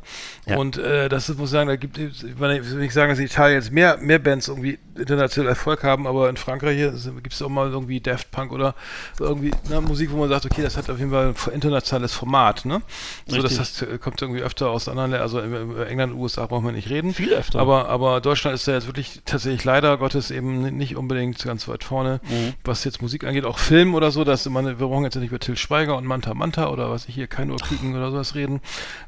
Ja. 0.46 0.58
Und 0.58 0.78
äh, 0.78 1.10
das 1.10 1.30
ist, 1.30 1.38
muss 1.38 1.50
ich 1.50 1.54
sagen, 1.54 1.68
da 1.70 1.76
gibt 1.76 1.98
es, 1.98 2.24
ich 2.24 2.38
meine, 2.38 2.60
ich 2.60 2.70
will 2.70 2.80
nicht 2.80 2.94
sagen, 2.94 3.10
dass 3.10 3.20
in 3.20 3.26
Italien 3.26 3.60
jetzt 3.60 3.72
mehr, 3.72 3.98
mehr 3.98 4.20
Bands 4.20 4.48
irgendwie 4.48 4.80
international 4.96 5.50
Erfolg 5.50 5.84
haben, 5.84 6.06
aber 6.08 6.30
in 6.30 6.38
Frankreich 6.38 6.78
gibt 6.78 7.34
es 7.34 7.42
auch 7.42 7.50
mal 7.50 7.70
irgendwie 7.70 8.00
Daft 8.00 8.32
Punk 8.32 8.52
oder 8.52 8.76
irgendwie 9.20 9.52
ne, 9.70 9.82
Musik, 9.82 10.12
wo 10.12 10.18
man 10.18 10.30
sagt, 10.30 10.46
okay, 10.46 10.62
das 10.62 10.78
hat 10.78 10.90
auf 10.90 11.00
jeden 11.00 11.12
Fall 11.12 11.34
ein 11.54 11.62
internationales 12.04 12.14
Format, 12.14 12.66
ne? 12.66 12.82
So, 13.26 13.36
das 13.42 13.46
Richtig. 13.52 13.60
heißt, 13.60 13.82
äh, 13.84 13.98
kommt 13.98 14.22
irgendwie 14.22 14.42
öfter 14.42 14.70
aus 14.70 14.88
anderen 14.88 15.12
Ländern, 15.12 15.24
also 15.24 15.40
in, 15.40 15.54
in 15.54 15.84
England, 15.88 16.14
USA 16.16 16.46
brauchen 16.46 16.66
wir 16.66 16.72
nicht 16.72 16.90
reden. 16.90 17.14
Viel 17.14 17.34
öfter. 17.34 17.60
Aber, 17.60 17.90
aber 17.90 18.22
Deutschland 18.22 18.56
ist 18.56 18.68
da 18.68 18.74
jetzt 18.74 18.88
wirklich 18.88 19.22
tatsächlich 19.26 19.64
leider 19.64 19.98
Gottes 19.98 20.32
eben 20.32 20.62
nicht 20.78 20.96
unbedingt 20.96 21.42
ganz 21.44 21.68
weit 21.68 21.84
vorne, 21.84 22.20
Mhm. 22.24 22.54
was 22.64 22.84
jetzt 22.84 23.02
Musik 23.02 23.24
angeht, 23.26 23.46
auch 23.46 23.58
Film 23.58 23.96
oder 23.96 24.12
so, 24.12 24.24
dass 24.24 24.48
man, 24.50 24.66
wir 24.66 24.76
brauchen 24.88 25.04
jetzt 25.04 25.16
nicht 25.16 25.30
über 25.30 25.40
Till 25.40 25.58
Schweiger 25.58 25.98
und 25.98 26.06
Manta 26.06 26.34
Manta 26.34 26.70
oder 26.70 26.90
was 26.90 27.08
ich 27.08 27.16
hier, 27.16 27.28
kein 27.28 27.50
Uhr 27.52 27.58
Küken 27.58 27.96
oder 27.96 28.12
sowas 28.12 28.36
reden. 28.36 28.62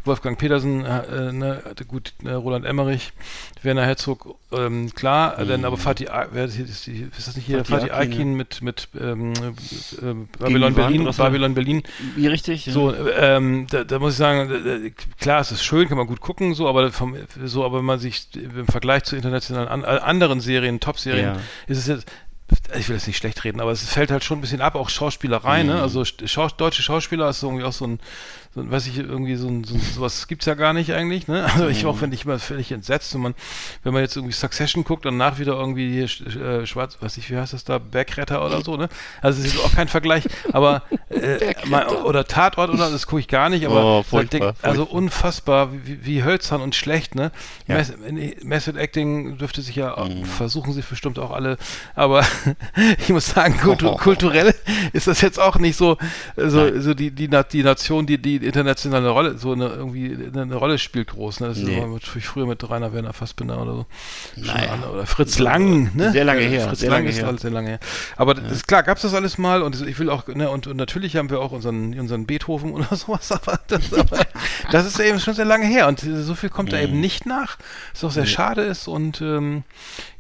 Wolfgang 0.04 0.38
Petersen, 0.38 0.86
äh, 0.86 1.32
ne, 1.32 1.62
gut, 1.88 2.14
äh, 2.24 2.32
Roland 2.32 2.66
Emmerich, 2.66 3.12
Werner 3.64 3.86
Herzog, 3.86 4.36
ähm, 4.52 4.94
klar, 4.94 5.44
denn 5.46 5.66
aber 5.66 5.78
Fatih, 5.78 6.08
wer 6.32 6.46
ist, 6.46 6.58
ist, 6.60 6.88
die- 6.88 7.08
ist 7.18 7.28
das 7.28 7.36
nicht 7.36 7.46
hier, 7.46 7.60
Mhm. 7.60 7.66
Fatih 7.66 7.88
Fatih 7.88 7.94
Akin, 7.94 8.12
Akin 8.14 8.30
ja. 8.32 8.38
mit, 8.38 8.62
mit 8.62 8.88
ähm, 9.00 9.34
äh, 9.34 10.14
Babylon 10.40 10.74
Berlin? 10.74 11.10
Babylon 11.18 11.54
Berlin, 11.56 11.84
Wie 12.16 12.28
richtig? 12.28 12.66
Ja. 12.68 12.74
so, 12.74 12.85
ähm, 12.94 13.68
da, 13.70 13.84
da 13.84 14.00
muss 14.00 14.14
ich 14.14 14.18
sagen, 14.18 14.94
klar, 15.20 15.42
es 15.42 15.52
ist 15.52 15.64
schön, 15.64 15.88
kann 15.88 15.98
man 15.98 16.08
gut 16.08 16.22
gucken, 16.22 16.54
so, 16.54 16.68
aber 16.68 16.92
vom, 16.92 17.16
so, 17.44 17.64
aber 17.66 17.78
wenn 17.80 17.86
man 17.86 18.00
sich 18.00 18.28
im 18.36 18.68
Vergleich 18.68 19.04
zu 19.04 19.16
internationalen 19.16 19.68
an, 19.68 19.84
äh, 19.84 20.00
anderen 20.00 20.42
Serien, 20.42 20.80
Top-Serien, 20.80 21.36
Ja. 21.36 21.42
ist 21.68 21.78
es 21.80 21.88
jetzt, 21.88 22.12
ich 22.78 22.88
will 22.90 22.96
das 22.96 23.08
nicht 23.08 23.18
schlecht 23.18 23.44
reden, 23.44 23.60
aber 23.60 23.72
es 23.72 23.84
fällt 23.90 24.12
halt 24.12 24.24
schon 24.24 24.38
ein 24.38 24.42
bisschen 24.42 24.62
ab, 24.62 24.76
auch 24.76 24.90
Schauspielerei, 24.90 25.64
Mhm. 25.64 25.70
ne? 25.70 25.82
Also 25.82 26.04
Schau, 26.06 26.48
deutsche 26.50 26.84
Schauspieler 26.84 27.30
ist 27.30 27.42
irgendwie 27.42 27.64
auch 27.64 27.74
so 27.74 27.86
ein 27.88 28.00
so, 28.56 28.72
weiß 28.72 28.88
ich, 28.88 28.98
irgendwie 28.98 29.36
so, 29.36 29.48
ein- 29.50 29.64
so 29.66 29.78
sowas 29.78 30.28
gibt's 30.28 30.46
ja 30.46 30.54
gar 30.56 30.74
nicht 30.74 30.94
eigentlich, 30.94 31.28
ne? 31.28 31.46
Also 31.54 31.68
ich 31.68 31.86
auch, 31.86 32.00
wenn 32.02 32.12
ich 32.14 32.26
mal 32.26 32.40
völlig 32.40 32.72
entsetzt 32.72 33.14
und 33.16 33.22
man, 33.22 33.36
wenn 33.84 33.94
man 33.94 34.02
jetzt 34.02 34.16
irgendwie 34.16 34.34
Succession 34.34 34.84
guckt 34.86 35.06
und 35.06 35.18
nach 35.18 35.38
wieder 35.40 35.54
irgendwie 35.54 35.92
hier, 35.92 36.06
äh, 36.42 36.66
schwarz, 36.66 36.98
weiß 37.00 37.18
ich, 37.18 37.30
wie 37.30 37.38
heißt 37.38 37.54
das 37.54 37.64
da, 37.66 37.78
Bergretter 37.78 38.46
oder 38.46 38.62
so, 38.62 38.78
ne? 38.78 38.88
Also 39.22 39.42
es 39.42 39.48
ist 39.54 39.60
auch 39.64 39.74
kein 39.74 39.88
Vergleich, 39.90 40.24
aber 40.54 40.84
äh, 41.10 41.54
mal, 41.68 41.88
oder 41.88 42.26
Tatort 42.26 42.70
oder 42.70 42.90
das 42.90 43.06
gucke 43.08 43.20
ich 43.20 43.28
gar 43.28 43.50
nicht, 43.50 43.66
aber 43.66 43.84
Oh, 44.00 44.04
furchtbar, 44.04 44.40
denk- 44.40 44.56
also 44.62 44.82
furchtbar. 44.84 44.98
unfassbar, 44.98 45.70
wie, 45.86 46.06
wie 46.06 46.24
hölzern 46.24 46.62
und 46.62 46.76
schlecht, 46.76 47.14
ne? 47.16 47.32
Ja. 47.68 47.82
Method 48.44 48.78
Acting 48.80 49.38
dürfte 49.38 49.62
sich 49.62 49.76
ja, 49.76 49.96
Mhm. 50.06 50.26
versuchen 50.26 50.72
sie 50.74 50.82
bestimmt 50.82 51.20
auch 51.20 51.32
alle, 51.32 51.58
aber 51.96 52.24
ich 53.00 53.10
muss 53.10 53.28
sagen, 53.28 53.58
kultu 53.58 53.96
kulturell 53.98 54.54
ist 54.94 55.08
das 55.08 55.22
jetzt 55.22 55.40
auch 55.40 55.58
nicht 55.58 55.76
so, 55.76 55.98
so, 56.38 56.80
so 56.80 56.94
die, 56.94 57.12
die, 57.12 57.28
die 57.52 57.64
Nation, 57.64 58.06
die 58.06 58.18
die 58.22 58.45
internationale 58.46 59.10
Rolle, 59.10 59.38
so 59.38 59.52
eine, 59.54 59.66
irgendwie 59.68 60.16
eine, 60.34 60.56
Rolle 60.56 60.78
spielt 60.78 61.10
groß, 61.10 61.40
ne? 61.42 61.48
Das 61.50 61.58
Nee. 61.58 61.80
ist 61.80 61.88
mit, 61.88 62.04
früher 62.24 62.46
mit 62.46 62.70
Rainer 62.70 62.94
Werner 62.94 63.14
Fassbinder 63.14 63.62
oder 63.62 63.74
so. 63.74 63.86
Naja. 64.36 64.78
Oder 64.94 65.06
Fritz 65.06 65.40
Lang, 65.40 65.96
ne? 65.96 66.12
Sehr 66.12 66.24
lange 66.26 66.42
her, 66.42 66.68
Fritz 66.70 66.80
sehr 66.80 66.90
Lang 66.90 67.06
ist 67.06 67.20
her. 67.20 67.28
alles 67.28 67.42
sehr 67.42 67.52
lange 67.52 67.70
her. 67.70 67.80
Aber 68.18 68.34
das 68.34 68.52
ist 68.52 68.68
klar, 68.68 68.84
gab's 68.84 69.02
das 69.02 69.14
alles 69.14 69.38
mal 69.38 69.62
und 69.62 69.82
ich 69.88 70.00
will 70.00 70.10
auch, 70.10 70.28
ne, 70.28 70.50
und, 70.50 70.68
und 70.68 70.78
natürlich 70.78 71.16
haben 71.18 71.30
wir 71.30 71.40
auch 71.42 71.52
unseren, 71.52 71.98
unseren 72.00 72.26
Beethoven 72.26 72.72
oder 72.74 72.88
sowas, 72.96 73.32
aber 73.32 73.60
das, 73.68 73.94
aber 73.94 74.20
das 74.72 74.86
ist 74.86 75.00
eben 75.00 75.20
schon 75.20 75.34
sehr 75.34 75.46
lange 75.46 75.66
her 75.66 75.88
und 75.88 76.00
so 76.00 76.36
viel 76.36 76.50
kommt 76.50 76.72
da 76.74 76.78
Mhm. 76.78 76.84
eben 76.84 77.00
nicht 77.02 77.26
nach, 77.26 77.58
was 77.94 78.04
auch 78.04 78.12
sehr 78.12 78.26
schade 78.26 78.62
ist 78.62 78.88
und 78.88 79.22
ähm, 79.22 79.64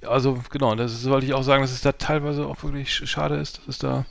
ja, 0.02 0.10
also 0.10 0.40
genau, 0.50 0.76
das 0.76 0.94
ist, 0.94 1.10
wollte 1.10 1.26
ich 1.26 1.34
auch 1.34 1.44
sagen, 1.44 1.62
dass 1.62 1.72
es 1.72 1.82
da 1.82 1.92
teilweise 1.92 2.46
auch 2.46 2.64
wirklich 2.64 2.90
sch- 2.90 3.08
schade 3.08 3.36
ist, 3.36 3.58
dass 3.60 3.68
es 3.68 3.78
da 3.80 4.06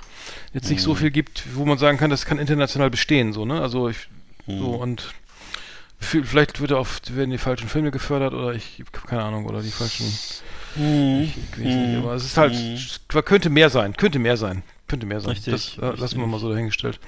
jetzt 0.53 0.71
nicht 0.71 0.81
Mhm. 0.81 0.85
so 0.85 0.95
viel 0.95 1.11
gibt, 1.11 1.45
wo 1.55 1.65
man 1.65 1.79
sagen 1.79 1.99
kann, 1.99 2.11
das 2.11 2.25
kann 2.27 2.39
international 2.39 2.91
bestehen, 2.91 3.33
so, 3.33 3.45
ne? 3.45 3.61
Also 3.61 3.89
ich, 3.89 4.09
Mhm. 4.47 4.59
so 4.59 4.67
und 4.75 5.13
viel- 6.01 6.25
vielleicht 6.25 6.61
wird 6.61 6.73
auf, 6.73 7.01
werden 7.11 7.31
die 7.31 7.39
falschen 7.39 7.69
Filme 7.69 7.91
gefördert 7.91 8.35
oder 8.35 8.53
ich, 8.55 8.79
ich 8.81 8.87
hab 8.95 9.07
keine 9.07 9.23
Ahnung, 9.23 9.47
oder 9.47 9.63
die 9.63 9.71
falschen 9.71 10.07
Mhm. 10.77 11.23
ich, 11.23 11.37
ich 11.37 11.67
weiß 11.67 11.75
nicht, 11.77 11.97
aber 11.97 12.15
es 12.15 12.25
ist 12.25 12.37
halt, 12.37 12.55
könnte 13.25 13.49
mehr 13.51 13.71
sein, 13.71 13.97
könnte 13.97 14.19
mehr 14.19 14.37
sein, 14.37 14.63
könnte 14.89 15.07
mehr 15.07 15.21
sein. 15.21 15.33
Richtig, 15.33 15.53
das 15.53 15.79
äh, 15.79 15.99
lassen 16.01 16.19
wir 16.19 16.27
mal 16.27 16.41
so 16.41 16.51
dahingestellt. 16.51 16.99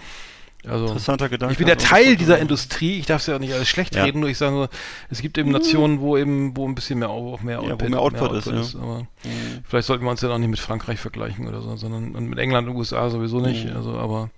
Also, 0.68 0.86
Interessanter 0.86 1.28
Gedanke. 1.28 1.52
ich 1.52 1.58
bin 1.58 1.66
der 1.66 1.76
Also, 1.76 1.86
Teil 1.88 2.16
dieser 2.16 2.38
Industrie, 2.38 2.98
ich 2.98 3.06
darf 3.06 3.20
es 3.20 3.26
ja 3.28 3.36
auch 3.36 3.40
nicht 3.40 3.52
alles 3.54 3.68
schlecht 3.68 3.94
Ja. 3.94 4.04
reden, 4.04 4.20
nur 4.20 4.28
ich 4.28 4.38
sage 4.38 4.52
nur, 4.52 4.68
es 5.10 5.22
gibt 5.22 5.38
eben 5.38 5.50
Nationen, 5.52 6.00
wo 6.00 6.16
eben, 6.16 6.56
wo 6.56 6.66
ein 6.68 6.74
bisschen 6.74 6.98
mehr, 6.98 7.10
auch 7.10 7.40
mehr 7.42 7.62
Ja, 7.62 7.80
wo 7.80 7.88
mehr 7.88 8.00
Output 8.00 8.32
ist, 8.32 8.46
ja. 8.46 8.80
aber 8.80 9.06
Mhm. 9.24 9.62
vielleicht 9.68 9.86
sollten 9.86 10.04
wir 10.04 10.10
uns 10.10 10.20
ja 10.20 10.28
auch 10.30 10.38
nicht 10.38 10.48
mit 10.50 10.58
Frankreich 10.58 10.98
vergleichen 10.98 11.46
oder 11.48 11.60
so, 11.62 11.76
sondern 11.76 12.12
mit 12.28 12.38
England 12.38 12.68
und 12.68 12.76
USA 12.76 13.08
sowieso 13.10 13.40
nicht, 13.40 13.70
also 13.74 13.92
aber 13.98 14.30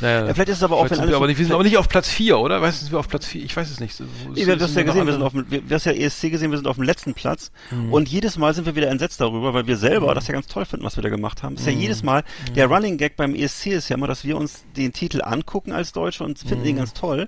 naja, 0.00 0.20
Mhm. 0.22 0.26
Ja, 0.28 0.34
vielleicht 0.34 0.48
ist 0.50 0.56
es 0.58 0.62
aber 0.62 0.76
auch, 0.76 0.84
wenn 0.90 0.98
alles 0.98 1.10
wir 1.10 1.16
aber 1.16 1.24
so- 1.24 1.28
nicht, 1.28 1.38
wir 1.38 1.44
sind 1.46 1.54
aber 1.54 1.62
nicht 1.64 1.76
auf 1.78 1.88
Platz 1.88 2.08
4, 2.08 2.38
oder? 2.38 2.60
Weißt 2.62 2.80
du, 2.80 2.84
sind 2.84 2.92
wir 2.92 2.98
auf 2.98 3.08
Platz 3.08 3.26
4? 3.26 3.42
Ich 3.44 3.56
weiß 3.56 3.70
es 3.70 3.80
nicht. 3.80 3.98
Wo- 4.00 4.32
Nee, 4.32 4.44
du 4.44 4.60
hast 4.60 4.74
ja 4.76 4.82
gesehen, 4.82 5.06
wir 5.06 5.12
sind 5.12 5.22
auf 5.22 5.32
dem, 5.32 5.50
wir, 5.50 5.60
du 5.62 5.74
hast 5.74 5.84
ja 5.84 5.92
ESC 5.92 6.30
gesehen, 6.30 6.50
wir 6.50 6.58
sind 6.58 6.66
auf 6.66 6.76
dem 6.76 6.84
letzten 6.84 7.14
Platz 7.14 7.50
Mhm. 7.70 7.92
und 7.92 8.08
jedes 8.08 8.36
Mal 8.38 8.54
sind 8.54 8.66
wir 8.66 8.74
wieder 8.76 8.88
entsetzt 8.88 9.20
darüber, 9.20 9.54
weil 9.54 9.66
wir 9.66 9.76
selber 9.76 10.14
das 10.14 10.26
ja 10.28 10.34
ganz 10.34 10.46
toll 10.46 10.64
finden, 10.64 10.84
was 10.84 10.96
wir 10.96 11.02
da 11.02 11.08
gemacht 11.08 11.42
haben. 11.42 11.56
Ist 11.56 11.66
Mhm. 11.66 11.72
ja 11.72 11.78
jedes 11.78 12.02
Mal, 12.02 12.24
der 12.54 12.66
Running 12.66 12.96
Gag 12.98 13.16
beim 13.16 13.34
ESC 13.34 13.66
ist 13.72 13.88
ja 13.88 13.96
immer, 13.96 14.06
dass 14.06 14.24
wir 14.24 14.36
uns 14.36 14.64
den 14.76 14.92
Titel 14.92 15.20
angucken 15.22 15.72
als 15.72 15.92
Deutsche 15.92 16.24
und 16.24 16.38
finden 16.38 16.60
Mhm. 16.60 16.64
den 16.64 16.76
ganz 16.76 16.92
toll 16.92 17.26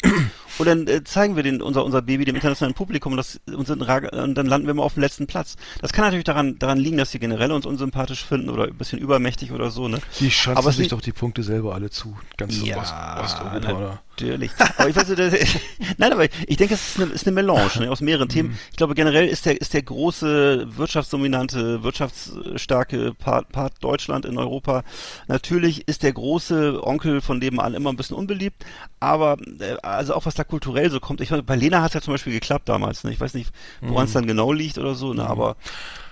und 0.59 0.67
dann 0.67 0.87
äh, 0.87 1.03
zeigen 1.05 1.37
wir 1.37 1.43
den, 1.43 1.63
unser, 1.63 1.85
unser 1.85 2.03
Baby 2.03 2.25
dem 2.25 2.35
internationalen 2.35 2.75
Publikum 2.75 3.13
und, 3.13 3.17
das, 3.19 3.41
und, 3.47 3.67
sind, 3.67 3.83
und 3.83 4.35
dann 4.35 4.47
landen 4.47 4.67
wir 4.67 4.75
mal 4.75 4.83
auf 4.83 4.95
dem 4.95 5.01
letzten 5.03 5.27
Platz. 5.27 5.57
Das 5.81 5.93
kann 5.93 6.05
natürlich 6.05 6.25
daran, 6.25 6.59
daran 6.59 6.79
liegen, 6.79 6.97
dass 6.97 7.11
sie 7.11 7.19
generell 7.19 7.53
uns 7.53 7.67
unsympathisch 7.67 8.25
finden 8.25 8.49
oder 8.51 8.65
ein 8.65 8.75
bisschen 8.75 8.99
übermächtig 8.99 9.53
oder 9.53 9.71
so, 9.71 9.89
ne? 9.89 9.99
Die 10.21 10.31
schanzen 10.31 10.59
Aber 10.59 10.71
es 10.71 10.77
sich 10.77 10.85
liegt- 10.85 10.93
doch 10.93 11.01
die 11.01 11.13
Punkte 11.13 11.43
selber 11.43 11.75
alle 11.75 11.91
zu. 11.91 12.17
Ganz 12.37 12.62
Ja, 12.65 12.77
Ost, 12.79 12.95
Osteuropa, 13.35 13.73
oder? 13.73 13.99
Natürlich. 14.11 14.51
Aber 14.77 14.89
ich 14.91 14.95
weiß 14.97 15.09
nicht, 15.09 15.61
nein, 15.99 16.13
aber 16.13 16.25
ich 16.25 16.57
denke, 16.59 16.75
es 16.75 16.89
ist 16.91 17.01
eine, 17.01 17.13
ist 17.13 17.27
eine 17.27 17.35
Melange 17.35 17.71
ne, 17.81 17.91
aus 17.91 18.01
mehreren 18.03 18.29
Mhm. 18.29 18.33
Themen. 18.33 18.59
Ich 18.71 18.77
glaube, 18.77 18.95
generell 18.95 19.27
ist 19.27 19.47
der, 19.47 19.59
ist 19.61 19.73
der 19.75 19.83
große 19.83 20.77
wirtschaftsdominante, 20.77 21.83
wirtschaftsstarke 21.83 23.15
Part, 23.15 23.51
Part 23.53 23.75
Deutschland 23.83 24.25
in 24.27 24.39
Europa. 24.39 24.85
Natürlich 25.29 25.89
ist 25.89 26.03
der 26.03 26.13
große 26.13 26.87
Onkel 26.87 27.21
von 27.21 27.39
nebenan 27.39 27.75
immer 27.75 27.91
ein 27.91 27.97
bisschen 27.97 28.17
unbeliebt. 28.17 28.65
Aber, 29.01 29.39
äh, 29.61 29.77
also 29.83 30.15
auch 30.15 30.27
was 30.27 30.35
da 30.35 30.45
kulturell 30.45 30.91
so 30.91 31.01
kommt. 31.01 31.21
Ich 31.21 31.31
weiß, 31.31 31.43
bei 31.45 31.57
Lena 31.57 31.81
hat 31.81 31.89
es 31.89 31.95
ja 31.95 32.01
zum 32.03 32.15
Beispiel 32.15 32.33
geklappt 32.35 32.69
damals. 32.69 33.05
Ne? 33.05 33.13
Ich 33.13 33.21
weiß 33.21 33.35
nicht, 33.35 33.51
woran 33.81 34.05
es 34.07 34.13
dann 34.13 34.27
genau 34.27 34.53
liegt 34.53 34.79
oder 34.79 34.95
so, 34.95 35.15
ne? 35.15 35.27
aber 35.27 35.57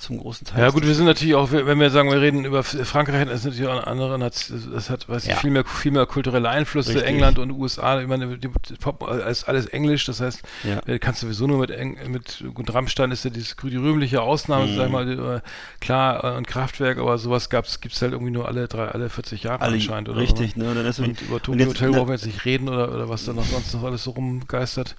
zum 0.01 0.19
großen 0.19 0.47
Teil. 0.47 0.61
Ja 0.63 0.71
gut, 0.71 0.87
wir 0.87 0.95
sind 0.95 1.05
natürlich 1.07 1.35
auch, 1.35 1.53
wenn 1.53 1.79
wir 1.79 1.91
sagen, 1.91 2.11
wir 2.11 2.21
reden 2.21 2.45
über 2.45 2.63
Frankreich, 2.65 3.25
das 3.27 3.41
ist 3.41 3.45
natürlich 3.45 3.67
auch 3.69 3.73
eine 3.77 3.87
andere, 3.87 4.19
Naz- 4.19 4.53
das 4.73 4.91
hat, 4.91 5.09
weiß 5.09 5.25
ich, 5.25 5.31
Ja. 5.31 5.37
viel 5.37 5.51
mehr, 5.51 5.65
viel 5.65 5.93
mehr 5.93 6.07
kulturelle 6.07 6.49
Einflüsse. 6.49 6.91
Richtig. 6.95 7.07
England 7.07 7.39
und 7.39 7.51
USA, 7.53 8.01
ich 8.01 8.09
meine, 8.09 8.39
die, 8.39 8.49
Pop 8.81 9.09
ist 9.29 9.45
alles 9.49 9.67
Englisch, 9.67 10.05
das 10.07 10.21
heißt, 10.21 10.43
Ja. 10.65 10.81
äh, 10.87 10.99
kannst 10.99 11.23
du 11.23 11.27
sowieso 11.27 11.47
nur 11.47 11.59
mit, 11.59 11.71
Eng, 11.71 11.99
mit 12.11 12.45
gut, 12.55 12.73
Rammstein 12.75 13.11
ist 13.11 13.25
ja 13.25 13.31
dieses, 13.31 13.57
die 13.63 13.77
rühmliche 13.77 14.23
Ausnahme, 14.23 14.67
Mhm. 14.67 14.77
sag 14.77 14.87
ich 14.87 14.93
mal, 14.93 15.37
äh, 15.37 15.41
klar, 15.81 16.25
äh, 16.25 16.37
und 16.37 16.47
Kraftwerk, 16.47 16.99
aber 16.99 17.19
sowas 17.19 17.51
gab's, 17.51 17.81
gibt's 17.81 18.01
halt 18.03 18.13
irgendwie 18.13 18.33
nur 18.33 18.49
alle 18.49 18.69
drei, 18.69 18.87
alle 18.89 19.11
40 19.11 19.43
Jahre 19.43 19.61
Alle, 19.61 19.75
anscheinend, 19.75 20.09
oder? 20.09 20.21
richtig, 20.21 20.55
so. 20.55 20.61
ne? 20.61 20.71
Und 20.71 20.77
dann 20.77 20.87
ist 20.87 20.99
Und 20.99 21.21
über 21.23 21.41
Tokyo 21.43 21.67
Hotel 21.67 21.91
brauchen 21.93 22.09
wir 22.09 22.15
jetzt 22.15 22.27
nicht 22.27 22.45
reden 22.45 22.69
oder, 22.69 22.93
oder 22.95 23.09
was 23.09 23.25
da 23.27 23.33
noch 23.33 23.45
sonst 23.45 23.73
noch 23.75 23.85
alles 23.85 24.05
so 24.05 24.11
rumgeistert. 24.13 24.97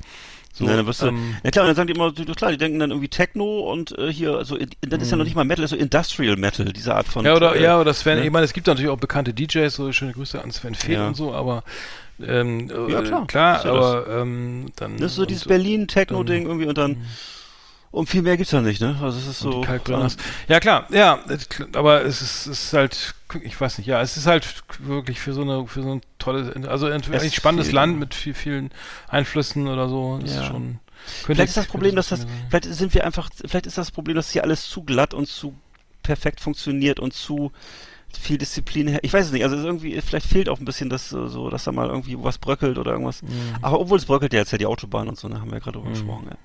So, 0.54 0.66
Nein, 0.66 0.78
dann 0.78 0.86
wirst 0.88 1.02
du, 1.02 1.08
ähm, 1.08 1.36
ja 1.44 1.52
klar, 1.52 1.66
dann 1.66 1.76
sagen 1.76 1.88
die 1.88 1.94
immer, 1.94 2.12
du- 2.12 2.26
klar, 2.34 2.52
die 2.52 2.58
denken 2.58 2.80
dann 2.80 2.90
irgendwie 2.92 3.08
Techno 3.08 3.72
und 3.72 3.98
äh, 3.98 4.12
hier, 4.12 4.36
also 4.36 4.58
das 4.82 5.02
ist 5.02 5.10
ja 5.12 5.18
noch 5.18 5.24
nicht 5.24 5.36
mal 5.36 5.46
Metal, 5.46 5.62
das 5.64 5.72
ist 5.72 5.78
so 5.78 5.82
Industrial 5.82 6.36
Metal, 6.36 6.66
diese 6.66 6.94
Art 6.94 7.08
von. 7.08 7.26
Ja, 7.26 7.36
oder, 7.36 7.56
äh, 7.56 7.64
ja, 7.64 7.80
oder 7.80 7.94
Sven, 7.94 8.20
ne? 8.20 8.26
ich 8.26 8.32
meine, 8.32 8.46
es 8.46 8.54
gibt 8.54 8.68
natürlich 8.68 8.90
auch 8.92 8.98
bekannte 9.00 9.34
DJs, 9.34 9.74
so 9.74 9.92
schöne 9.94 10.12
Grüße 10.12 10.42
an 10.44 10.52
Sven 10.52 10.76
Fehl 10.76 10.96
Ja. 10.96 11.08
und 11.08 11.16
so, 11.16 11.34
aber 11.34 11.64
ähm, 12.22 12.70
Ja, 12.90 13.00
äh, 13.00 13.04
klar, 13.04 13.28
klar 13.28 13.66
aber 13.66 14.06
ähm, 14.10 14.68
dann 14.76 14.98
Das 14.98 15.12
ist 15.12 15.16
so 15.18 15.26
dieses 15.26 15.46
Berlin-Techno-Ding 15.46 16.46
irgendwie 16.46 16.68
und 16.68 16.78
dann. 16.78 16.98
Und 17.92 18.08
viel 18.08 18.22
mehr 18.22 18.38
gibt's 18.38 18.52
da 18.52 18.62
nicht, 18.62 18.80
ne? 18.80 18.98
Also 19.02 19.20
es 19.20 19.28
ist 19.28 19.40
so. 19.40 19.64
Ja, 20.48 20.60
klar, 20.62 20.88
ja, 20.92 21.20
aber 21.74 22.06
es 22.06 22.22
ist, 22.22 22.48
es 22.48 22.64
ist 22.66 22.74
halt, 22.74 23.14
ich 23.44 23.60
weiß 23.60 23.78
nicht, 23.80 23.88
ja, 23.88 24.02
es 24.02 24.16
ist 24.16 24.28
halt 24.28 24.64
wirklich 24.80 25.20
für 25.20 25.34
so 25.34 25.42
eine, 25.42 25.68
für 25.68 25.84
so 25.84 25.96
ein 25.96 26.02
tolles, 26.18 26.56
also 26.68 26.86
ein 26.86 27.04
spannendes 27.04 27.68
fehlt- 27.68 27.74
Land 27.74 28.00
mit 28.00 28.14
viel, 28.16 28.34
vielen 28.34 28.70
Einflüssen 29.10 29.68
oder 29.68 29.90
so. 29.90 30.20
Das 30.22 30.34
Ja. 30.34 30.42
ist 30.42 30.48
schon. 30.48 30.80
Vielleicht 31.26 31.50
ist 31.50 31.58
das 31.58 31.68
Problem, 31.68 31.96
dass 31.96 32.10
das, 32.10 32.26
vielleicht 32.50 32.66
sind 32.74 32.94
wir 32.94 33.06
einfach, 33.06 33.30
vielleicht 33.46 33.66
ist 33.66 33.78
das 33.78 33.92
Problem, 33.92 34.16
dass 34.16 34.32
hier 34.32 34.44
alles 34.44 34.70
zu 34.70 34.84
glatt 34.84 35.14
und 35.14 35.28
zu 35.28 35.54
perfekt 36.04 36.40
funktioniert 36.40 37.00
und 37.00 37.14
zu 37.14 37.52
viel 38.18 38.38
Disziplin 38.38 38.88
her. 38.88 39.00
Ich 39.02 39.12
weiß 39.12 39.26
es 39.28 39.32
nicht, 39.32 39.44
also 39.44 39.56
irgendwie, 39.58 40.00
vielleicht 40.02 40.28
fehlt 40.28 40.48
auch 40.48 40.60
ein 40.60 40.66
bisschen 40.66 40.90
das 40.90 41.12
äh, 41.12 41.28
so, 41.28 41.50
dass 41.50 41.64
da 41.66 41.72
mal 41.72 41.88
irgendwie 41.90 42.16
was 42.22 42.38
bröckelt 42.38 42.78
oder 42.78 42.92
irgendwas. 42.92 43.22
Mhm. 43.24 43.30
Aber 43.62 43.80
obwohl 43.80 43.98
es 43.98 44.06
bröckelt 44.06 44.32
ja 44.34 44.40
jetzt 44.40 44.52
ja 44.52 44.58
die 44.58 44.66
Autobahn 44.66 45.08
und 45.10 45.18
so, 45.18 45.28
da 45.28 45.40
haben 45.42 45.48
wir 45.50 45.56
ja 45.56 45.60
gerade 45.60 45.78
drüber 45.80 45.90
gesprochen. 45.92 46.28
Ja. 46.30 46.38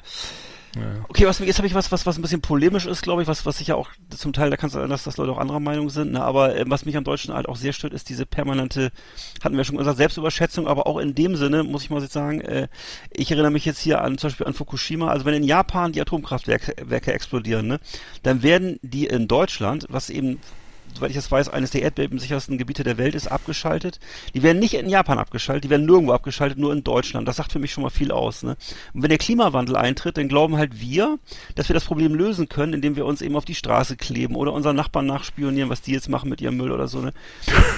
Ja. 0.77 1.05
Okay, 1.09 1.27
was, 1.27 1.39
jetzt 1.39 1.59
habe 1.59 1.67
ich 1.67 1.75
was, 1.75 1.91
was, 1.91 2.05
was 2.07 2.19
ein 2.19 2.23
bisschen 2.23 2.43
polemisch 2.43 2.87
ist, 2.87 3.03
glaube 3.03 3.23
ich, 3.23 3.29
was, 3.29 3.47
was 3.47 3.59
sicher 3.59 3.77
auch 3.77 3.89
zum 4.11 4.33
Teil, 4.33 4.51
da 4.51 4.57
kann 4.57 4.69
es 4.69 4.75
sein, 4.75 4.91
dass 4.91 5.05
das 5.05 5.17
Leute 5.17 5.33
auch 5.33 5.39
anderer 5.39 5.61
Meinung 5.61 5.89
sind, 5.89 6.13
ne? 6.13 6.23
aber 6.23 6.57
äh, 6.57 6.65
was 6.67 6.85
mich 6.85 6.97
am 6.97 7.05
Deutschen 7.05 7.33
halt 7.33 7.49
auch 7.49 7.57
sehr 7.57 7.73
stört, 7.73 7.93
ist 7.93 8.09
diese 8.09 8.27
permanente, 8.27 8.91
hatten 9.43 9.57
wir 9.57 9.65
schon 9.65 9.79
gesagt, 9.79 9.97
Selbstüberschätzung, 9.97 10.67
aber 10.67 10.87
auch 10.87 10.99
in 10.99 11.15
dem 11.15 11.37
Sinne, 11.37 11.63
muss 11.65 11.83
ich 11.83 11.91
mal 11.91 12.03
jetzt 12.03 12.13
sagen, 12.13 12.41
äh, 12.43 12.69
ich 13.11 13.31
erinnere 13.31 13.51
mich 13.51 13.65
jetzt 13.65 13.81
hier 13.81 14.03
an 14.03 14.19
zum 14.19 14.29
Beispiel 14.29 14.47
an 14.47 14.55
Fukushima, 14.55 15.09
also 15.09 15.25
wenn 15.25 15.35
in 15.35 15.45
Japan 15.45 15.93
die 15.93 16.01
Atomkraftwerke 16.01 16.75
Werke 16.89 17.13
explodieren, 17.13 17.67
ne, 17.67 17.81
dann 18.23 18.43
werden 18.43 18.79
die 18.83 19.07
in 19.07 19.29
Deutschland, 19.29 19.87
was 19.89 20.11
eben 20.11 20.41
soweit 20.97 21.11
ich 21.11 21.17
das 21.17 21.31
weiß, 21.31 21.49
eines 21.49 21.71
der 21.71 21.83
erdbebensichersten 21.83 22.59
Gebiete 22.59 22.85
der 22.85 22.99
Welt 22.99 23.15
ist, 23.15 23.29
abgeschaltet. 23.29 24.01
Die 24.35 24.43
werden 24.43 24.59
nicht 24.59 24.75
in 24.75 24.89
Japan 24.89 25.19
abgeschaltet, 25.19 25.65
die 25.65 25.71
werden 25.71 25.87
nirgendwo 25.87 26.13
abgeschaltet, 26.13 26.59
nur 26.59 26.73
in 26.73 26.83
Deutschland. 26.83 27.29
Das 27.29 27.37
sagt 27.37 27.53
für 27.53 27.59
mich 27.59 27.73
schon 27.73 27.83
mal 27.83 27.91
viel 27.91 28.11
aus. 28.11 28.43
Ne? 28.43 28.57
Und 28.93 29.03
wenn 29.03 29.09
der 29.09 29.19
Klimawandel 29.19 29.77
eintritt, 29.77 30.17
dann 30.17 30.29
glauben 30.29 30.57
halt 30.57 30.81
wir, 30.81 31.19
dass 31.55 31.69
wir 31.69 31.75
das 31.75 31.85
Problem 31.85 32.15
lösen 32.15 32.49
können, 32.49 32.73
indem 32.73 32.97
wir 32.97 33.07
uns 33.07 33.23
eben 33.23 33.37
auf 33.37 33.45
die 33.45 33.55
Straße 33.55 33.97
kleben 33.97 34.35
oder 34.35 34.53
unseren 34.53 34.77
Nachbarn 34.77 35.07
nachspionieren, 35.07 35.71
was 35.71 35.83
die 35.83 35.93
jetzt 35.93 36.09
machen 36.09 36.29
mit 36.29 36.41
ihrem 36.41 36.57
Müll 36.57 36.73
oder 36.73 36.89
so. 36.89 37.01
Ne? 37.01 37.13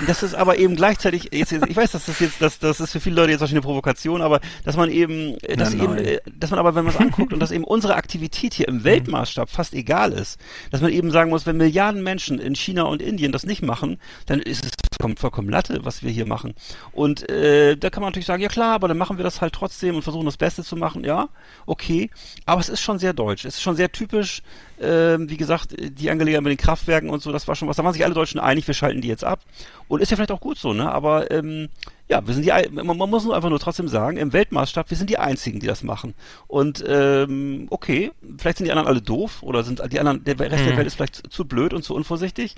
Das 0.07 0.23
ist 0.23 0.35
aber 0.35 0.59
eben 0.59 0.77
gleichzeitig, 0.77 1.28
jetzt, 1.32 1.53
ich 1.53 1.77
weiß, 1.77 1.93
dass 1.93 2.07
das 2.07 2.20
jetzt, 2.20 2.40
das, 2.40 2.59
das 2.59 2.81
ist 2.81 2.93
für 2.93 3.01
viele 3.01 3.16
Leute 3.16 3.32
jetzt 3.32 3.40
wahrscheinlich 3.40 3.65
eine 3.65 3.73
Provokation, 3.73 4.23
aber 4.23 4.40
dass 4.65 4.77
man 4.77 4.90
eben, 4.90 5.36
äh, 5.43 5.57
dass 5.57 5.74
Nein, 5.74 5.82
eben, 5.82 5.99
äh, 5.99 6.20
dass 6.27 6.51
man 6.51 6.59
aber, 6.59 6.74
wenn 6.74 6.85
man 6.85 6.95
es 6.95 7.01
anguckt 7.01 7.32
und 7.32 7.40
dass 7.40 7.51
eben 7.51 7.65
unsere 7.65 7.97
Aktivität 7.97 8.55
hier 8.55 8.69
im 8.69 8.85
Weltmaßstab 8.89 9.51
fast 9.51 9.74
egal 9.74 10.12
ist, 10.12 10.39
dass 10.70 10.81
man 10.81 10.93
eben 10.93 11.11
sagen 11.11 11.31
muss, 11.31 11.47
wenn 11.47 11.57
Milliarden 11.57 12.03
Menschen 12.03 12.39
in 12.39 12.55
China 12.55 12.85
und 12.85 13.03
Indien 13.09 13.33
das 13.33 13.47
nicht 13.47 13.63
machen, 13.63 13.99
dann 14.27 14.41
ist 14.41 14.65
es 14.65 14.73
vollkommen, 14.99 15.17
vollkommen 15.17 15.49
Latte, 15.49 15.85
was 15.85 16.03
wir 16.03 16.11
hier 16.11 16.27
machen. 16.27 16.55
Und 16.93 17.29
äh, 17.29 17.77
da 17.77 17.91
kann 17.91 18.03
man 18.03 18.11
natürlich 18.11 18.27
sagen, 18.27 18.43
ja 18.43 18.49
klar, 18.49 18.75
aber 18.75 18.89
dann 18.89 18.99
machen 18.99 19.17
wir 19.17 19.25
das 19.25 19.41
halt 19.41 19.55
trotzdem 19.55 19.97
und 19.97 20.03
versuchen 20.03 20.27
das 20.27 20.37
Beste 20.37 20.63
zu 20.63 20.77
machen, 20.77 21.05
ja, 21.05 21.29
okay. 21.67 22.11
Aber 22.47 22.61
es 22.61 22.69
ist 22.69 22.81
schon 22.81 22.99
sehr 22.99 23.13
deutsch, 23.13 23.45
es 23.45 23.57
ist 23.57 23.63
schon 23.63 23.77
sehr 23.77 23.91
typisch, 23.91 24.43
ähm, 24.81 25.29
wie 25.29 25.37
gesagt, 25.37 25.75
die 25.79 26.11
Angelegenheit 26.11 26.45
mit 26.45 26.51
den 26.53 26.65
Kraftwerken 26.65 27.11
und 27.11 27.23
so, 27.23 27.33
das 27.33 27.49
war 27.49 27.55
schon 27.55 27.69
was, 27.69 27.77
da 27.77 27.85
waren 27.85 27.93
sich 27.93 28.05
alle 28.05 28.15
Deutschen 28.15 28.41
einig, 28.41 28.67
wir 28.67 28.75
schalten 28.75 29.01
die 29.01 29.09
jetzt 29.09 29.25
ab. 29.25 29.41
Und 29.89 30.01
ist 30.01 30.11
ja 30.11 30.17
vielleicht 30.17 30.33
auch 30.33 30.41
gut 30.41 30.59
so, 30.59 30.73
ne? 30.73 30.91
Aber 30.91 31.31
ähm, 31.31 31.69
ja, 32.09 32.27
wir 32.27 32.35
sind 32.35 32.45
die, 32.45 32.53
man, 32.71 32.97
man 32.97 33.11
muss 33.11 33.25
nur 33.25 33.37
einfach 33.37 33.51
nur 33.51 33.61
trotzdem 33.61 33.89
sagen, 33.89 34.17
im 34.17 34.33
Weltmaßstab, 34.33 34.91
wir 34.91 34.97
sind 34.97 35.11
die 35.11 35.19
Einzigen, 35.19 35.61
die 35.61 35.67
das 35.67 35.83
machen. 35.83 36.15
Und 36.47 36.85
ähm, 36.87 37.67
okay, 37.71 38.13
vielleicht 38.39 38.59
sind 38.59 38.67
die 38.67 38.73
anderen 38.73 38.89
alle 38.89 39.03
doof 39.03 39.43
oder 39.43 39.63
sind 39.63 39.83
die 39.93 40.01
anderen, 40.01 40.25
der 40.25 40.39
Rest 40.39 40.65
der 40.65 40.77
Welt 40.77 40.87
ist 40.87 40.95
vielleicht 40.95 41.31
zu 41.31 41.45
blöd 41.45 41.75
und 41.75 41.83
zu 41.83 41.95
unvorsichtig. 41.95 42.55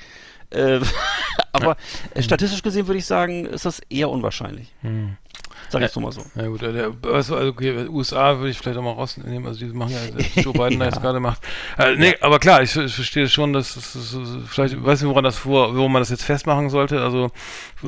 Äh, 0.50 0.80
aber 1.52 1.76
äh, 2.14 2.22
statistisch 2.22 2.62
gesehen 2.62 2.86
würde 2.86 2.98
ich 2.98 3.06
sagen, 3.06 3.46
ist 3.46 3.64
das 3.64 3.80
eher 3.90 4.10
unwahrscheinlich. 4.10 4.72
Sag 5.68 5.82
ich 5.82 5.90
so 5.90 6.00
mal 6.00 6.12
so. 6.12 6.22
Ja 6.34 6.46
gut, 6.46 6.62
äh, 6.62 6.72
der, 6.72 6.92
also, 7.12 7.36
okay, 7.36 7.86
USA 7.88 8.38
würde 8.38 8.50
ich 8.50 8.58
vielleicht 8.58 8.78
auch 8.78 8.82
mal 8.82 8.92
rausnehmen, 8.92 9.46
also 9.46 9.60
die 9.60 9.72
machen 9.72 9.92
ja, 9.92 10.42
Joe 10.42 10.52
Biden 10.52 10.78
da 10.78 10.86
jetzt 10.86 11.00
gerade 11.00 11.20
macht. 11.20 11.42
Äh, 11.78 11.96
nee, 11.96 12.14
aber 12.20 12.38
klar, 12.38 12.62
ich, 12.62 12.74
ich 12.76 12.94
verstehe 12.94 13.28
schon, 13.28 13.52
dass 13.52 13.74
das, 13.74 13.92
das, 13.92 14.12
das, 14.12 14.28
vielleicht, 14.46 14.82
weiß 14.82 15.02
nicht, 15.02 15.08
woran 15.10 15.24
das 15.24 15.36
vor, 15.36 15.76
woran 15.76 15.92
man 15.92 16.00
das 16.00 16.10
jetzt 16.10 16.24
festmachen 16.24 16.70
sollte, 16.70 17.02
also 17.02 17.30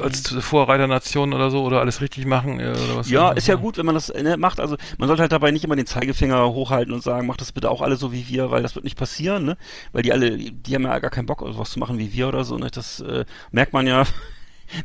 als 0.00 0.28
Vorreiternation 0.28 1.32
oder 1.32 1.50
so, 1.50 1.62
oder 1.64 1.80
alles 1.80 2.00
richtig 2.00 2.26
machen, 2.26 2.60
äh, 2.60 2.70
oder 2.70 2.96
was? 2.96 3.10
Ja, 3.10 3.32
ist 3.32 3.48
ja 3.48 3.54
gut, 3.54 3.78
wenn 3.78 3.86
man 3.86 3.94
das 3.94 4.12
ne, 4.12 4.36
macht. 4.36 4.60
Also 4.60 4.76
man 4.98 5.08
sollte 5.08 5.22
halt 5.22 5.32
dabei 5.32 5.50
nicht 5.50 5.64
immer 5.64 5.76
den 5.76 5.86
Zeigefinger 5.86 6.52
hochhalten 6.52 6.92
und 6.92 7.02
sagen, 7.02 7.26
macht 7.26 7.40
das 7.40 7.52
bitte 7.52 7.70
auch 7.70 7.82
alle 7.82 7.96
so 7.96 8.12
wie 8.12 8.28
wir, 8.28 8.50
weil 8.50 8.62
das 8.62 8.74
wird 8.74 8.84
nicht 8.84 8.98
passieren, 8.98 9.44
ne? 9.44 9.56
Weil 9.92 10.02
die 10.02 10.12
alle, 10.12 10.36
die 10.36 10.74
haben 10.74 10.84
ja 10.84 10.98
gar 10.98 11.10
keinen 11.10 11.26
Bock, 11.26 11.40
sowas 11.40 11.70
zu 11.70 11.78
machen 11.78 11.98
wie 11.98 12.12
wir 12.12 12.28
oder 12.28 12.44
so, 12.44 12.58
ne? 12.58 12.68
Das 12.70 13.00
äh, 13.00 13.24
merkt 13.50 13.72
man 13.72 13.86
ja, 13.86 14.04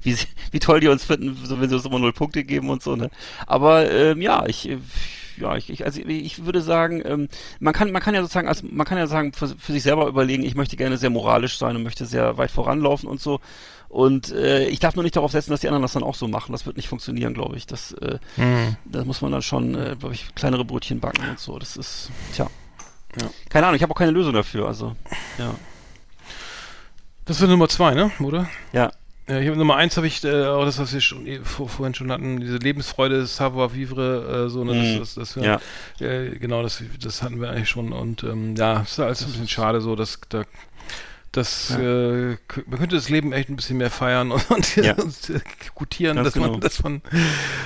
wie, 0.04 0.18
wie 0.52 0.60
toll 0.60 0.80
die 0.80 0.88
uns 0.88 1.06
finden, 1.06 1.38
so, 1.44 1.60
wenn 1.60 1.70
sie 1.70 1.76
uns 1.76 1.86
immer 1.86 2.00
null 2.00 2.14
Punkte 2.14 2.44
geben 2.44 2.70
und 2.70 2.82
so, 2.84 2.96
ne? 2.96 3.10
Aber 3.46 3.90
ähm, 3.92 4.22
ja, 4.22 4.46
ich 4.46 4.70
äh, 4.70 4.78
ja, 5.40 5.56
ich, 5.56 5.70
ich, 5.70 5.86
also 5.86 6.02
ich 6.02 6.46
würde 6.46 6.62
sagen, 6.62 7.02
ähm, 7.06 7.30
man 7.60 7.74
kann, 7.74 7.92
man 7.92 8.02
kann 8.02 8.16
ja 8.16 8.22
sozusagen, 8.22 8.48
als 8.48 8.64
man 8.64 8.86
kann 8.88 8.98
ja 8.98 9.08
sagen, 9.08 9.34
für, 9.34 9.48
für 9.48 9.72
sich 9.72 9.84
selber 9.84 10.08
überlegen, 10.08 10.44
ich 10.44 10.56
möchte 10.56 10.78
gerne 10.78 10.98
sehr 10.98 11.10
moralisch 11.12 11.58
sein 11.58 11.76
und 11.76 11.84
möchte 11.84 12.06
sehr 12.06 12.38
weit 12.38 12.52
voranlaufen 12.52 13.08
und 13.08 13.22
so. 13.22 13.40
Und 13.90 14.32
äh, 14.32 14.68
ich 14.68 14.80
darf 14.80 14.96
nur 14.96 15.04
nicht 15.04 15.16
darauf 15.16 15.32
setzen, 15.32 15.52
dass 15.52 15.62
die 15.62 15.68
anderen 15.68 15.84
das 15.84 15.94
dann 15.94 16.04
auch 16.04 16.16
so 16.16 16.28
machen. 16.28 16.52
Das 16.52 16.66
wird 16.66 16.76
nicht 16.76 16.90
funktionieren, 16.90 17.34
glaube 17.34 17.56
ich. 17.56 17.68
Das, 17.68 17.94
äh, 17.94 18.20
Hm. 18.36 18.76
da 18.86 19.06
muss 19.06 19.22
man 19.22 19.32
dann 19.32 19.42
schon, 19.42 19.76
äh, 19.76 19.96
glaube 19.98 20.14
ich, 20.14 20.34
kleinere 20.36 20.66
Brötchen 20.66 21.00
backen 21.00 21.30
und 21.30 21.40
so. 21.40 21.58
Das 21.58 21.78
ist, 21.78 22.12
tja. 22.34 22.50
Keine 23.50 23.66
Ahnung, 23.68 23.78
ich 23.78 23.84
habe 23.84 23.94
auch 23.94 23.98
keine 23.98 24.12
Lösung 24.12 24.34
dafür. 24.34 24.68
Also, 24.68 24.96
ja. 25.38 25.56
Das 27.26 27.40
wird 27.40 27.50
Nummer 27.50 27.70
zwei, 27.70 27.94
ne? 27.94 28.12
Oder? 28.20 28.48
Ja. 28.74 28.92
Ja, 29.30 29.38
hier 29.40 29.54
Nummer 29.56 29.76
eins 29.76 29.98
habe 29.98 30.08
ich, 30.08 30.24
äh, 30.24 30.46
auch 30.46 30.64
das, 30.64 30.80
was 30.80 30.94
wir 30.94 31.02
schon 31.02 31.28
eh 31.28 31.40
vor, 31.40 31.68
vorhin 31.68 31.94
schon 31.94 32.12
hatten, 32.14 32.40
diese 32.40 32.58
Lebensfreude, 32.58 33.26
Savoir 33.26 33.74
Vivre, 33.74 34.46
äh, 34.46 34.50
so, 34.50 34.64
ne, 34.64 34.74
Mhm. 34.74 35.00
das, 35.00 35.16
das, 35.16 35.34
das, 35.34 35.46
Ja. 35.46 35.60
äh, 36.00 36.30
genau, 36.38 36.64
das, 36.64 36.82
das 37.02 37.22
hatten 37.24 37.42
wir 37.42 37.50
eigentlich 37.50 37.68
schon 37.70 37.92
und 37.92 38.24
ähm, 38.24 38.56
ja, 38.56 38.82
ist 38.82 39.00
alles 39.00 39.24
ein 39.24 39.32
bisschen 39.32 39.48
schade, 39.50 39.82
so, 39.82 39.98
dass 39.98 40.20
da 40.30 40.44
das, 41.32 41.72
äh, 41.72 42.38
k- 42.48 42.64
man 42.68 42.80
könnte 42.80 42.96
das 42.96 43.10
Leben 43.10 43.32
echt 43.34 43.50
ein 43.50 43.56
bisschen 43.56 43.78
mehr 43.78 43.92
feiern 43.92 44.32
und, 44.32 44.50
und, 44.50 44.76
Ja. 44.78 44.94
und 44.96 45.30
äh, 45.30 45.40
gutieren, 45.76 46.16
Ganz 46.16 46.28
dass 46.28 46.34
genau. 46.34 46.52
man, 46.54 46.62
dass 46.62 46.82
man 46.84 47.02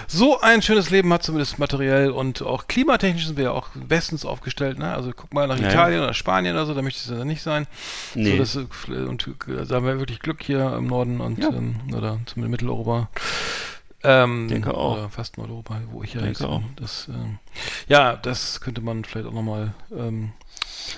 so 0.07 0.41
ein 0.41 0.61
schönes 0.61 0.89
Leben 0.89 1.11
hat, 1.13 1.23
zumindest 1.23 1.57
materiell 1.59 2.11
und 2.11 2.41
auch 2.41 2.67
klimatechnisch 2.67 3.27
sind 3.27 3.37
wir 3.37 3.45
ja 3.45 3.51
auch 3.51 3.69
bestens 3.75 4.25
aufgestellt, 4.25 4.77
ne? 4.79 4.93
Also 4.93 5.11
guck 5.15 5.33
mal 5.33 5.47
nach 5.47 5.57
Ja, 5.57 5.63
ja. 5.63 5.69
Italien 5.69 6.01
oder 6.03 6.13
Spanien 6.13 6.55
oder 6.55 6.65
so, 6.65 6.73
da 6.73 6.81
möchte 6.81 6.99
ich 7.03 7.17
ja 7.17 7.23
nicht 7.23 7.41
sein. 7.43 7.67
Nee. 8.15 8.31
So, 8.31 8.37
das, 8.63 8.89
äh, 8.89 8.93
und 9.03 9.27
äh, 9.27 9.65
da 9.65 9.75
haben 9.75 9.85
wir 9.85 9.99
wirklich 9.99 10.19
Glück 10.19 10.43
hier 10.43 10.73
im 10.75 10.87
Norden 10.87 11.21
und 11.21 11.39
Ja. 11.39 11.49
ähm, 11.49 11.75
oder 11.95 12.19
zumindest 12.25 12.51
Mitteleuropa. 12.51 13.09
Ähm, 14.03 14.47
Denke 14.47 14.73
auch. 14.73 14.97
Oder 14.97 15.09
fast 15.09 15.37
Nordeuropa, 15.37 15.79
wo 15.91 16.01
ich 16.01 16.15
ja 16.15 16.21
Denke 16.21 16.39
jetzt 16.39 16.43
auch. 16.43 16.63
Das, 16.75 17.07
ähm, 17.07 17.37
ja, 17.87 18.15
das 18.15 18.59
könnte 18.59 18.81
man 18.81 19.05
vielleicht 19.05 19.27
auch 19.27 19.33
nochmal 19.33 19.75
ähm, 19.95 20.31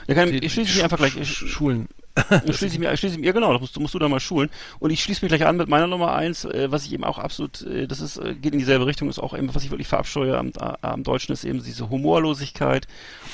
kann, 0.07 0.31
die- 0.31 0.37
ich 0.39 0.53
schließe 0.53 0.73
mich 0.75 0.83
einfach 0.83 0.97
gleich. 0.97 1.17
Ich, 1.17 1.29
schulen. 1.29 1.89
Ich 2.45 2.57
schließe 2.57 2.77
ich 2.83 2.99
schließe 2.99 3.17
mich, 3.17 3.25
ja 3.25 3.31
genau, 3.31 3.51
das 3.53 3.61
musst, 3.61 3.75
du- 3.75 3.79
musst 3.79 3.93
du 3.95 3.99
da 3.99 4.07
mal 4.07 4.19
schulen. 4.19 4.49
Und 4.79 4.91
ich 4.91 5.01
schließe 5.03 5.23
mich 5.25 5.29
gleich 5.29 5.45
an 5.47 5.57
mit 5.57 5.67
meiner 5.67 5.87
Nummer 5.87 6.13
eins, 6.13 6.45
äh, 6.45 6.71
was 6.71 6.85
ich 6.85 6.93
eben 6.93 7.03
auch 7.03 7.17
absolut, 7.17 7.61
äh, 7.63 7.87
das 7.87 8.01
ist, 8.01 8.17
äh, 8.17 8.35
geht 8.35 8.53
in 8.53 8.59
dieselbe 8.59 8.85
Richtung, 8.85 9.09
ist 9.09 9.19
auch 9.19 9.35
eben, 9.35 9.53
was 9.53 9.63
ich 9.63 9.71
wirklich 9.71 9.87
verabscheue 9.87 10.37
am, 10.37 10.51
am 10.81 11.03
Deutschen, 11.03 11.33
ist 11.33 11.43
eben 11.43 11.63
diese 11.63 11.89
Humorlosigkeit 11.89 12.87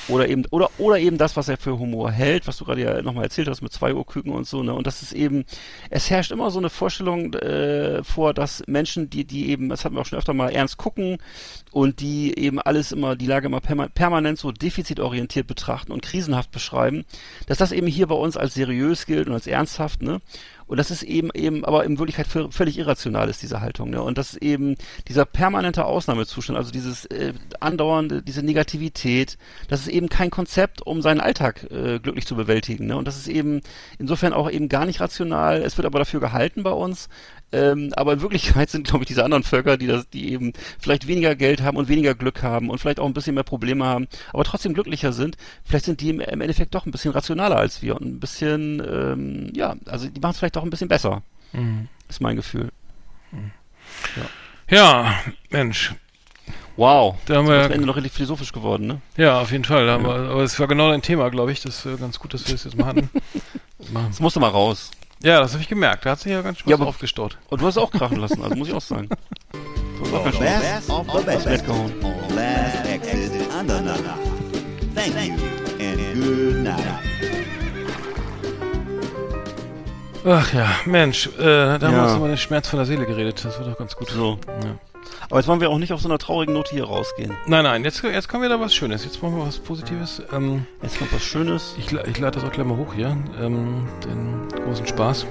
oder 0.08 0.28
eben, 0.28 0.44
oder, 0.50 0.70
oder 0.78 0.98
eben 0.98 1.18
das, 1.18 1.36
was 1.36 1.48
er 1.48 1.58
für 1.58 1.78
Humor 1.78 2.10
hält, 2.10 2.46
was 2.46 2.56
du 2.56 2.64
gerade 2.64 2.80
ja 2.80 3.02
nochmal 3.02 3.24
erzählt 3.24 3.48
hast 3.48 3.60
mit 3.62 3.72
zwei 3.72 3.94
Uhr 3.94 4.06
Küken 4.06 4.32
und 4.32 4.46
so, 4.46 4.62
ne, 4.62 4.72
und 4.72 4.86
das 4.86 5.02
ist 5.02 5.12
eben, 5.12 5.44
es 5.90 6.08
herrscht 6.10 6.30
immer 6.32 6.50
so 6.50 6.58
eine 6.58 6.70
Vorstellung 6.70 7.34
äh, 7.34 8.02
vor, 8.02 8.32
dass 8.34 8.62
Menschen, 8.66 9.10
die, 9.10 9.24
die 9.24 9.50
eben, 9.50 9.68
das 9.68 9.84
hatten 9.84 9.94
wir 9.96 10.00
auch 10.00 10.06
schon 10.06 10.18
öfter 10.18 10.32
mal, 10.34 10.48
ernst 10.50 10.78
gucken 10.78 11.18
und 11.70 12.00
die 12.00 12.36
eben 12.38 12.60
alles 12.60 12.92
immer, 12.92 13.16
die 13.16 13.26
Lage 13.26 13.46
immer 13.46 13.60
perma 13.60 13.88
permanent 13.88 14.38
so 14.38 14.52
defizitorientiert 14.52 15.46
betrachten 15.46 15.92
und 15.92 16.02
krisenhaft 16.02 16.50
beschreiben, 16.50 17.04
dass 17.46 17.58
das 17.58 17.72
eben 17.72 17.86
hier 17.86 18.06
bei 18.06 18.14
uns 18.14 18.36
als 18.36 18.54
seriös 18.54 19.06
gilt 19.06 19.28
und 19.28 19.34
als 19.34 19.46
ernsthaft, 19.46 20.02
ne? 20.02 20.20
Und 20.66 20.76
das 20.76 20.92
ist 20.92 21.02
eben 21.02 21.30
eben, 21.34 21.64
aber 21.64 21.84
in 21.84 21.98
Wirklichkeit 21.98 22.28
vö- 22.28 22.52
völlig 22.52 22.78
irrational 22.78 23.28
ist 23.28 23.42
diese 23.42 23.60
Haltung, 23.60 23.90
ne? 23.90 24.00
Und 24.02 24.18
das 24.18 24.34
ist 24.34 24.42
eben 24.42 24.76
dieser 25.08 25.24
permanente 25.24 25.84
Ausnahmezustand, 25.84 26.56
also 26.56 26.70
dieses 26.70 27.06
äh, 27.06 27.32
andauernde, 27.58 28.22
diese 28.22 28.44
Negativität, 28.44 29.36
das 29.66 29.80
ist 29.80 29.88
eben 29.88 30.08
kein 30.08 30.30
Konzept, 30.30 30.86
um 30.86 31.02
seinen 31.02 31.20
Alltag 31.20 31.66
äh, 31.72 31.98
glücklich 31.98 32.24
zu 32.24 32.36
bewältigen, 32.36 32.86
ne? 32.86 32.96
Und 32.96 33.08
das 33.08 33.16
ist 33.16 33.26
eben 33.26 33.62
insofern 33.98 34.32
auch 34.32 34.48
eben 34.48 34.68
gar 34.68 34.86
nicht 34.86 35.00
rational. 35.00 35.62
Es 35.62 35.76
wird 35.76 35.86
aber 35.86 35.98
dafür 35.98 36.20
gehalten 36.20 36.62
bei 36.62 36.70
uns. 36.72 37.08
Ähm, 37.52 37.92
aber 37.96 38.12
in 38.12 38.20
Wirklichkeit 38.22 38.70
sind, 38.70 38.86
glaube 38.86 39.02
ich, 39.02 39.08
diese 39.08 39.24
anderen 39.24 39.42
Völker, 39.42 39.76
die 39.76 39.86
das, 39.88 40.08
die 40.08 40.32
eben 40.32 40.52
vielleicht 40.78 41.06
weniger 41.08 41.34
Geld 41.34 41.62
haben 41.62 41.76
und 41.76 41.88
weniger 41.88 42.14
Glück 42.14 42.42
haben 42.44 42.70
und 42.70 42.78
vielleicht 42.78 43.00
auch 43.00 43.06
ein 43.06 43.12
bisschen 43.14 43.34
mehr 43.34 43.42
Probleme 43.44 43.84
haben, 43.84 44.06
aber 44.32 44.44
trotzdem 44.44 44.72
glücklicher 44.74 45.12
sind. 45.12 45.36
Vielleicht 45.64 45.84
sind 45.86 46.00
die 46.00 46.10
im, 46.10 46.20
im 46.20 46.40
Endeffekt 46.40 46.74
doch 46.74 46.86
ein 46.86 46.92
bisschen 46.92 47.10
rationaler 47.12 47.56
als 47.56 47.82
wir 47.82 47.96
und 47.96 48.06
ein 48.06 48.20
bisschen, 48.20 48.80
ähm, 48.88 49.52
ja, 49.54 49.74
also 49.86 50.06
die 50.08 50.20
machen 50.20 50.30
es 50.32 50.38
vielleicht 50.38 50.54
doch 50.56 50.62
ein 50.62 50.70
bisschen 50.70 50.88
besser. 50.88 51.22
Mhm. 51.52 51.88
Ist 52.08 52.20
mein 52.20 52.36
Gefühl. 52.36 52.68
Ja, 54.68 55.14
Mensch. 55.50 55.94
Wow. 56.76 57.16
Da 57.26 57.36
haben 57.36 57.48
wir- 57.48 57.64
am 57.64 57.72
Ende 57.72 57.86
noch 57.86 57.96
relativ 57.96 58.14
philosophisch 58.14 58.52
geworden, 58.52 58.86
ne? 58.86 59.00
Ja, 59.16 59.40
auf 59.40 59.50
jeden 59.52 59.64
Fall. 59.64 59.86
Wir, 59.86 59.92
aber 59.94 60.42
es 60.42 60.58
war 60.58 60.68
genau 60.68 60.88
dein 60.90 61.02
Thema, 61.02 61.28
glaube 61.30 61.52
ich. 61.52 61.60
Das 61.60 61.84
ist 61.84 61.98
ganz 62.00 62.18
gut, 62.18 62.32
dass 62.32 62.46
wir 62.46 62.54
das 62.54 62.64
jetzt 62.64 62.76
mal 62.78 62.86
hatten. 62.86 63.10
Machen. 63.92 64.06
Das 64.10 64.20
musste 64.20 64.40
mal 64.40 64.48
raus. 64.48 64.90
Ja, 65.22 65.40
das 65.40 65.52
habe 65.52 65.62
ich 65.62 65.68
gemerkt. 65.68 66.06
Da 66.06 66.10
hat 66.12 66.20
sich 66.20 66.32
ja 66.32 66.40
ganz 66.42 66.58
schön 66.58 66.70
Ja, 66.70 66.78
aufgestaut. 66.78 67.36
Und 67.50 67.60
du 67.60 67.66
hast 67.66 67.76
es 67.76 67.82
auch 67.82 67.90
krachen 67.90 68.16
lassen, 68.18 68.42
also 68.42 68.54
muss 68.56 68.68
ich 68.68 68.74
auch 68.74 68.80
sagen. 68.80 69.08
Du 70.02 70.06
hast 70.06 70.14
auch 70.14 70.24
ganz 70.24 70.36
schön 70.36 70.46
best 70.46 70.90
of 70.90 71.06
the 71.14 71.24
best 71.26 71.46
weggehauen. 71.46 71.92
on 72.02 72.34
Last 72.34 72.86
Exit 72.88 73.32
Andernach. 73.58 73.98
Thank 74.94 75.14
you 75.28 75.34
and 75.78 76.14
good 76.24 76.54
night. 76.64 76.84
Ach 80.24 80.52
ja, 80.54 80.68
Mensch, 80.86 81.26
äh, 81.38 81.42
da 81.42 81.72
haben 81.74 81.80
wir 81.82 81.90
Ja. 81.92 82.04
uns 82.06 82.14
über 82.16 82.28
den 82.28 82.36
Schmerz 82.38 82.68
von 82.68 82.78
der 82.78 82.86
Seele 82.86 83.04
geredet. 83.04 83.44
Das 83.44 83.58
war 83.58 83.66
doch 83.66 83.76
ganz 83.78 83.94
gut. 83.94 84.08
So. 84.10 84.38
Ja. 84.62 84.78
Aber 85.28 85.38
jetzt 85.38 85.46
wollen 85.48 85.60
wir 85.60 85.70
auch 85.70 85.78
nicht 85.78 85.92
auf 85.92 86.00
so 86.00 86.08
einer 86.08 86.18
traurigen 86.18 86.54
Note 86.54 86.70
hier 86.72 86.84
rausgehen. 86.84 87.32
Nein, 87.46 87.64
nein, 87.64 87.84
jetzt, 87.84 88.02
jetzt 88.02 88.28
kommen 88.28 88.42
wir 88.42 88.48
da 88.48 88.58
was 88.60 88.74
Schönes. 88.74 89.04
Jetzt 89.04 89.22
machen 89.22 89.36
wir 89.36 89.46
was 89.46 89.58
Positives. 89.58 90.22
Ähm, 90.32 90.66
Jetzt 90.82 90.98
kommt 90.98 91.12
was 91.12 91.22
Schönes. 91.22 91.74
ich, 91.78 91.92
ich 91.92 92.18
lade 92.18 92.38
das 92.40 92.44
auch 92.44 92.52
gleich 92.52 92.66
mal 92.66 92.76
hoch 92.76 92.94
hier, 92.94 93.16
ähm, 93.40 93.86
den 94.04 94.48
großen 94.64 94.86
Spaß. 94.86 95.26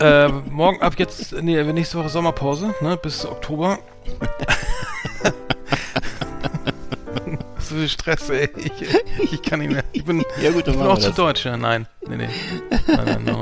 äh, 0.00 0.28
morgen 0.28 0.80
ab 0.82 0.94
jetzt, 0.98 1.32
nee, 1.40 1.62
nächste 1.72 1.98
Woche 1.98 2.08
Sommerpause, 2.08 2.74
ne, 2.80 2.96
bis 2.96 3.24
Oktober. 3.26 3.78
so 7.58 7.74
viel 7.74 7.88
Stress, 7.88 8.30
ey. 8.30 8.48
Ich, 8.56 9.32
ich 9.32 9.42
kann 9.42 9.60
nicht 9.60 9.72
mehr. 9.72 9.84
Ich 9.92 10.04
bin, 10.04 10.24
Ja 10.40 10.50
gut, 10.50 10.68
ich 10.68 10.74
bin 10.76 10.86
auch 10.86 10.98
zu 10.98 11.12
deutsch, 11.12 11.44
ja. 11.44 11.56
Nein, 11.56 11.86
nee, 12.08 12.16
nee. 12.16 12.28
Nein, 12.86 13.24
nein, 13.24 13.24
nicht. 13.24 13.36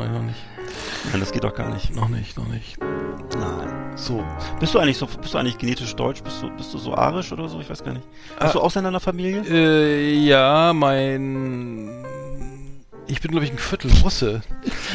Nein, 1.13 1.21
das 1.21 1.33
geht 1.33 1.45
doch 1.45 1.55
gar 1.55 1.73
nicht. 1.73 1.95
Noch 1.95 2.09
nicht, 2.09 2.37
noch 2.37 2.47
nicht. 2.49 2.77
Nein. 2.81 3.93
So. 3.97 4.23
Bist 4.61 4.75
du 4.75 4.79
eigentlich 4.79 4.99
so, 4.99 5.07
bist 5.07 5.33
du 5.35 5.39
eigentlich 5.39 5.57
genetisch 5.59 5.95
deutsch? 5.97 6.23
Bist 6.23 6.43
du, 6.43 6.51
bist 6.51 6.73
du 6.75 6.79
so 6.79 6.95
arisch 6.95 7.33
oder 7.33 7.49
so? 7.49 7.61
Ich 7.61 7.71
weiß 7.71 7.83
gar 7.83 7.93
nicht. 7.95 8.07
Hast 8.39 8.51
Ah. 8.51 8.53
du 8.59 8.61
der 8.93 9.01
Familie? 9.01 9.43
Äh, 9.49 10.15
ja, 10.27 10.73
mein. 10.75 12.05
Ich 13.09 13.21
bin, 13.21 13.31
glaube 13.31 13.47
ich, 13.47 13.53
ein 13.53 13.59
Viertel 13.59 13.91
Russe. 14.03 14.43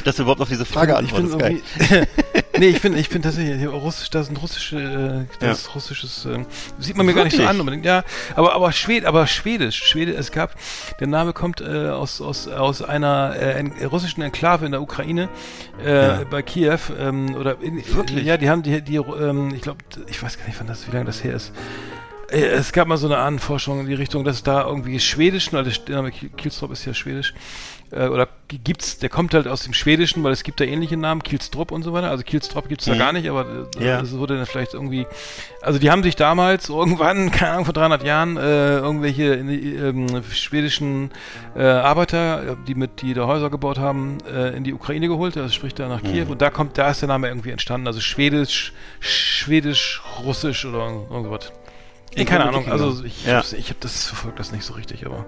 Dass 0.03 0.17
du 0.17 0.23
überhaupt 0.23 0.41
auf 0.41 0.49
diese 0.49 0.65
Frage 0.65 0.97
antwortest. 0.97 1.39
Geil. 1.39 1.61
nee, 2.57 2.67
ich 2.67 2.81
bin, 2.81 2.95
ich 2.97 3.09
bin 3.09 3.21
tatsächlich 3.21 3.67
russisch, 3.67 4.09
da 4.09 4.23
sind 4.23 4.41
russische, 4.41 5.25
äh, 5.29 5.35
das 5.39 5.47
Ja. 5.47 5.51
ist 5.51 5.75
russisches, 5.75 6.25
äh, 6.25 6.39
sieht 6.79 6.95
man 6.97 7.05
mir 7.05 7.13
gar 7.13 7.23
nicht 7.23 7.35
so 7.37 7.43
an 7.45 7.59
unbedingt. 7.59 7.85
Ja, 7.85 8.03
aber, 8.35 8.53
aber 8.53 8.71
Schwed, 8.71 9.05
aber 9.05 9.27
Schwedisch, 9.27 9.83
Schwede, 9.83 10.13
es 10.13 10.31
gab, 10.31 10.55
der 10.99 11.07
Name 11.07 11.33
kommt 11.33 11.61
äh, 11.61 11.89
aus, 11.89 12.21
aus, 12.21 12.47
aus 12.47 12.81
einer 12.81 13.35
äh, 13.35 13.59
en, 13.59 13.71
russischen 13.85 14.21
Enklave 14.21 14.65
in 14.65 14.71
der 14.71 14.81
Ukraine, 14.81 15.29
äh, 15.83 16.07
Ja. 16.07 16.23
bei 16.29 16.41
Kiew, 16.41 16.79
ähm, 16.99 17.35
oder 17.35 17.57
in, 17.61 17.77
Wirklich? 17.95 18.25
ja, 18.25 18.37
die 18.37 18.49
haben 18.49 18.63
die, 18.63 18.81
die, 18.81 18.95
ähm, 18.97 19.53
ich 19.55 19.61
glaube, 19.61 19.79
ich 20.07 20.21
weiß 20.21 20.37
gar 20.37 20.45
nicht, 20.47 20.59
wann 20.59 20.67
das, 20.67 20.87
wie 20.87 20.91
lange 20.91 21.05
das 21.05 21.23
her 21.23 21.33
ist. 21.35 21.51
Äh, 22.29 22.45
Es 22.45 22.71
gab 22.71 22.87
mal 22.87 22.97
so 22.97 23.07
eine 23.07 23.17
Ahnenforschung 23.17 23.81
in 23.81 23.87
die 23.87 23.93
Richtung, 23.93 24.23
dass 24.23 24.41
da 24.43 24.65
irgendwie 24.65 24.99
Schwedischen, 24.99 25.53
weil 25.57 25.63
der 25.65 25.95
Name 25.95 26.11
Kiel- 26.11 26.29
Kielstrop 26.29 26.71
ist 26.71 26.85
ja 26.85 26.93
Schwedisch, 26.93 27.33
äh, 27.91 28.07
oder 28.07 28.27
gibt's, 28.47 28.99
der 28.99 29.09
kommt 29.09 29.33
halt 29.33 29.47
aus 29.47 29.63
dem 29.63 29.73
Schwedischen, 29.73 30.23
weil 30.23 30.31
es 30.33 30.43
gibt 30.43 30.59
da 30.59 30.65
ähnliche 30.65 30.97
Namen, 30.97 31.23
Kielstrup 31.23 31.71
und 31.71 31.83
so 31.83 31.93
weiter. 31.93 32.09
Also 32.09 32.23
Kielstrop 32.23 32.67
gibt's 32.67 32.85
da 32.85 32.93
Mhm. 32.95 32.97
gar 32.99 33.13
nicht, 33.13 33.29
aber 33.29 33.45
äh, 33.79 33.85
Ja. 33.85 33.99
das 34.01 34.11
wurde 34.17 34.35
dann 34.35 34.45
vielleicht 34.45 34.73
irgendwie, 34.73 35.07
also 35.61 35.79
die 35.79 35.89
haben 35.91 36.03
sich 36.03 36.15
damals 36.15 36.69
irgendwann, 36.69 37.31
keine 37.31 37.51
Ahnung, 37.51 37.65
vor 37.65 37.73
300 37.73 38.03
Jahren, 38.03 38.37
äh, 38.37 38.77
irgendwelche 38.77 39.35
äh, 39.35 39.89
ähm, 39.89 40.07
schwedischen 40.31 41.11
äh, 41.55 41.63
Arbeiter, 41.63 42.51
äh, 42.51 42.55
die 42.67 42.75
mit, 42.75 43.01
die 43.01 43.13
da 43.13 43.25
Häuser 43.27 43.49
gebaut 43.49 43.79
haben, 43.79 44.17
äh, 44.33 44.55
in 44.55 44.63
die 44.63 44.73
Ukraine 44.73 45.07
geholt, 45.07 45.37
also 45.37 45.49
sprich 45.53 45.73
da 45.73 45.87
nach 45.87 46.01
Kiew 46.03 46.25
Mhm. 46.25 46.31
und 46.31 46.41
da 46.41 46.49
kommt, 46.49 46.77
da 46.77 46.89
ist 46.91 47.01
der 47.01 47.07
Name 47.07 47.27
irgendwie 47.29 47.51
entstanden, 47.51 47.87
also 47.87 47.99
Schwedisch, 48.01 48.73
Schwedisch, 48.99 50.01
Russisch 50.23 50.65
oder 50.65 50.79
irgendwas. 51.09 51.51
Nee, 52.15 52.25
keine 52.25 52.45
Ahnung, 52.45 52.67
also 52.69 53.03
ich, 53.05 53.25
Ja. 53.25 53.39
ich 53.39 53.69
habe 53.69 53.77
das 53.79 54.07
verfolgt 54.07 54.37
das 54.39 54.51
nicht 54.51 54.65
so 54.65 54.73
richtig, 54.73 55.05
aber. 55.05 55.25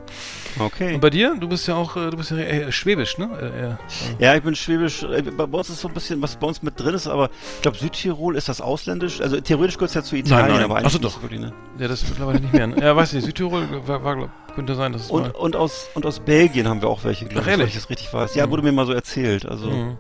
Okay. 0.59 0.95
Und 0.95 0.99
bei 0.99 1.09
dir? 1.09 1.35
Du 1.39 1.47
bist 1.47 1.65
ja 1.67 1.75
auch, 1.75 1.95
äh, 1.95 2.09
du 2.09 2.17
bist 2.17 2.31
ja 2.31 2.37
eher 2.37 2.71
schwäbisch, 2.73 3.17
ne? 3.17 3.29
Äh, 3.41 3.59
eher, 3.61 3.79
Ja, 4.19 4.35
ich 4.35 4.43
bin 4.43 4.53
schwäbisch. 4.53 5.03
äh, 5.03 5.21
Bei 5.21 5.45
uns 5.45 5.69
ist 5.69 5.79
so 5.79 5.87
ein 5.87 5.93
bisschen, 5.93 6.21
was 6.21 6.35
bei 6.35 6.45
uns 6.45 6.61
mit 6.61 6.77
drin 6.77 6.93
ist, 6.93 7.07
aber 7.07 7.29
ich 7.55 7.61
glaube, 7.61 7.77
Südtirol 7.77 8.35
ist 8.35 8.49
das 8.49 8.59
ausländisch. 8.59 9.21
Also 9.21 9.39
theoretisch 9.39 9.75
gehört 9.77 9.89
es 9.91 9.95
ja 9.95 10.03
zu 10.03 10.15
Italien, 10.17 10.55
nein. 10.57 10.63
aber 10.65 10.75
Ach 10.75 10.79
eigentlich 10.79 10.91
so, 10.93 10.99
nicht 10.99 11.15
doch. 11.15 11.21
wirklich, 11.21 11.39
ne? 11.39 11.53
ja, 11.79 11.87
das 11.87 12.03
ist 12.03 12.09
mittlerweile 12.09 12.41
nicht 12.41 12.53
mehr. 12.53 12.67
Ne? 12.67 12.75
Ja, 12.81 12.95
weiß 12.95 13.13
nicht, 13.13 13.23
Südtirol 13.25 13.65
war, 13.87 14.03
war 14.03 14.15
glaub, 14.17 14.29
könnte 14.53 14.75
sein, 14.75 14.91
dass 14.91 15.03
es 15.03 15.09
Und, 15.09 15.21
mal. 15.23 15.31
und, 15.31 15.55
aus, 15.55 15.87
und 15.95 16.05
aus 16.05 16.19
Belgien 16.19 16.67
haben 16.67 16.81
wir 16.81 16.89
auch 16.89 17.05
welche, 17.05 17.25
glaube 17.25 17.49
ich, 17.49 17.57
wenn 17.57 17.67
ich 17.67 17.75
das 17.75 17.89
richtig 17.89 18.13
weiß. 18.13 18.35
Ja, 18.35 18.45
Mhm. 18.45 18.51
wurde 18.51 18.63
mir 18.63 18.71
mal 18.73 18.85
so 18.85 18.91
erzählt. 18.93 19.45
Also 19.45 19.67
Mhm. 19.69 19.97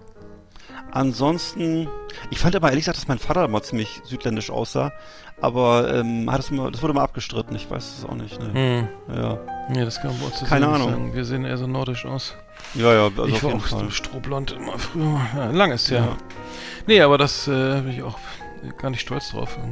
Ansonsten, 0.93 1.87
ich 2.29 2.39
fand 2.39 2.55
aber 2.55 2.69
ehrlich 2.69 2.83
gesagt, 2.85 2.97
dass 2.97 3.07
mein 3.07 3.19
Vater 3.19 3.47
mal 3.47 3.61
ziemlich 3.63 4.01
südländisch 4.05 4.49
aussah, 4.49 4.93
aber 5.41 5.93
ähm, 5.93 6.31
hat 6.31 6.39
es 6.39 6.51
mal, 6.51 6.71
das 6.71 6.81
wurde 6.81 6.93
mal 6.93 7.03
abgestritten. 7.03 7.55
Ich 7.55 7.69
weiß 7.69 7.97
es 7.99 8.05
auch 8.05 8.15
nicht. 8.15 8.39
Ne? 8.39 8.87
Mhm. 9.09 9.15
Ja. 9.15 9.39
Nee, 9.69 9.83
das 9.83 9.99
kann 10.01 10.17
man 10.17 10.27
uns 10.31 10.43
Keine 10.47 10.67
Ahnung. 10.67 10.89
Sagen. 10.89 11.13
Wir 11.13 11.25
sehen 11.25 11.45
eher 11.45 11.57
so 11.57 11.67
nordisch 11.67 12.05
aus. 12.05 12.35
Ja, 12.75 12.93
ja, 12.93 13.03
also 13.05 13.25
ich 13.25 13.33
auf 13.35 13.43
war 13.43 13.49
jeden 13.51 13.61
auch 13.63 13.67
Fall. 13.67 13.91
strohblond 13.91 14.51
immer 14.53 14.77
früher. 14.79 15.19
Ja, 15.35 15.51
lang 15.51 15.71
ist 15.71 15.89
ja. 15.89 15.97
Ja. 16.05 16.17
Nee, 16.87 17.01
aber 17.01 17.17
das 17.17 17.47
äh, 17.47 17.81
bin 17.81 17.89
ich 17.91 18.03
auch 18.03 18.17
gar 18.77 18.89
nicht 18.91 19.01
stolz 19.01 19.31
drauf. 19.31 19.57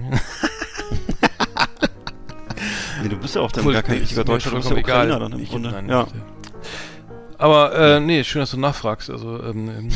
Nee, 3.01 3.09
du 3.09 3.17
bist 3.17 3.33
ja 3.35 3.41
auch 3.41 3.51
dann 3.51 3.61
Obwohl, 3.61 3.73
gar 3.73 3.81
kein 3.81 3.95
nee, 3.95 4.01
richtiger 4.01 4.23
Deutscher, 4.23 4.51
du 4.51 4.57
bist 4.57 4.69
ja 4.69 4.75
Ukrainer 4.77 5.19
dann 5.19 5.31
im 5.31 5.39
Ich- 5.41 5.49
Grunde. 5.49 5.71
nein, 5.71 5.89
ja. 5.89 6.05
Aber 7.39 7.73
äh, 7.73 7.99
nee, 7.99 8.23
schön, 8.23 8.41
dass 8.41 8.51
du 8.51 8.59
nachfragst. 8.59 9.09
Also 9.09 9.41
ähm, 9.41 9.89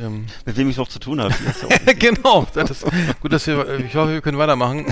ähm, 0.00 0.26
Mit 0.44 0.56
wem 0.56 0.68
ich 0.68 0.76
es 0.76 0.80
auch 0.80 0.88
zu 0.88 0.98
tun 0.98 1.20
habe. 1.20 1.34
ja 1.86 1.92
genau. 1.98 2.46
Das 2.54 2.84
gut, 3.20 3.32
dass 3.32 3.46
wir. 3.46 3.78
Ich 3.80 3.94
hoffe, 3.94 4.12
wir 4.12 4.20
können 4.20 4.38
weitermachen 4.38 4.86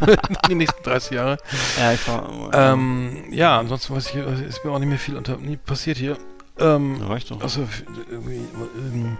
die 0.48 0.54
nächsten 0.54 0.82
30 0.82 1.10
Jahre. 1.12 1.38
ja, 1.78 1.92
ich 1.92 2.06
war, 2.08 2.50
Ähm, 2.52 3.24
ja, 3.30 3.58
ansonsten 3.58 3.94
weiß 3.94 4.08
ich, 4.10 4.16
ist 4.16 4.64
mir 4.64 4.70
auch 4.72 4.78
nicht 4.78 4.88
mehr 4.88 4.98
viel 4.98 5.16
unter, 5.16 5.36
nie 5.36 5.56
passiert 5.56 5.98
hier. 5.98 6.16
Ähm, 6.58 6.96
ja, 7.00 7.06
reicht 7.08 7.30
doch. 7.30 7.40
also 7.42 7.68
irgendwie, 8.10 8.40
ähm, 8.94 9.16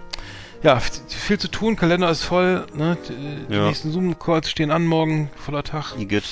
ja, 0.63 0.79
viel 0.79 1.37
zu 1.37 1.49
tun. 1.49 1.75
Kalender 1.75 2.09
ist 2.09 2.23
voll. 2.23 2.65
Ne? 2.73 2.97
Die, 3.07 3.45
die 3.49 3.53
Ja. 3.53 3.67
nächsten 3.67 3.91
Zoom-Calls 3.91 4.49
stehen 4.49 4.71
an 4.71 4.85
morgen, 4.85 5.29
voller 5.35 5.63
Tag. 5.63 5.95
Igitt. 5.97 6.23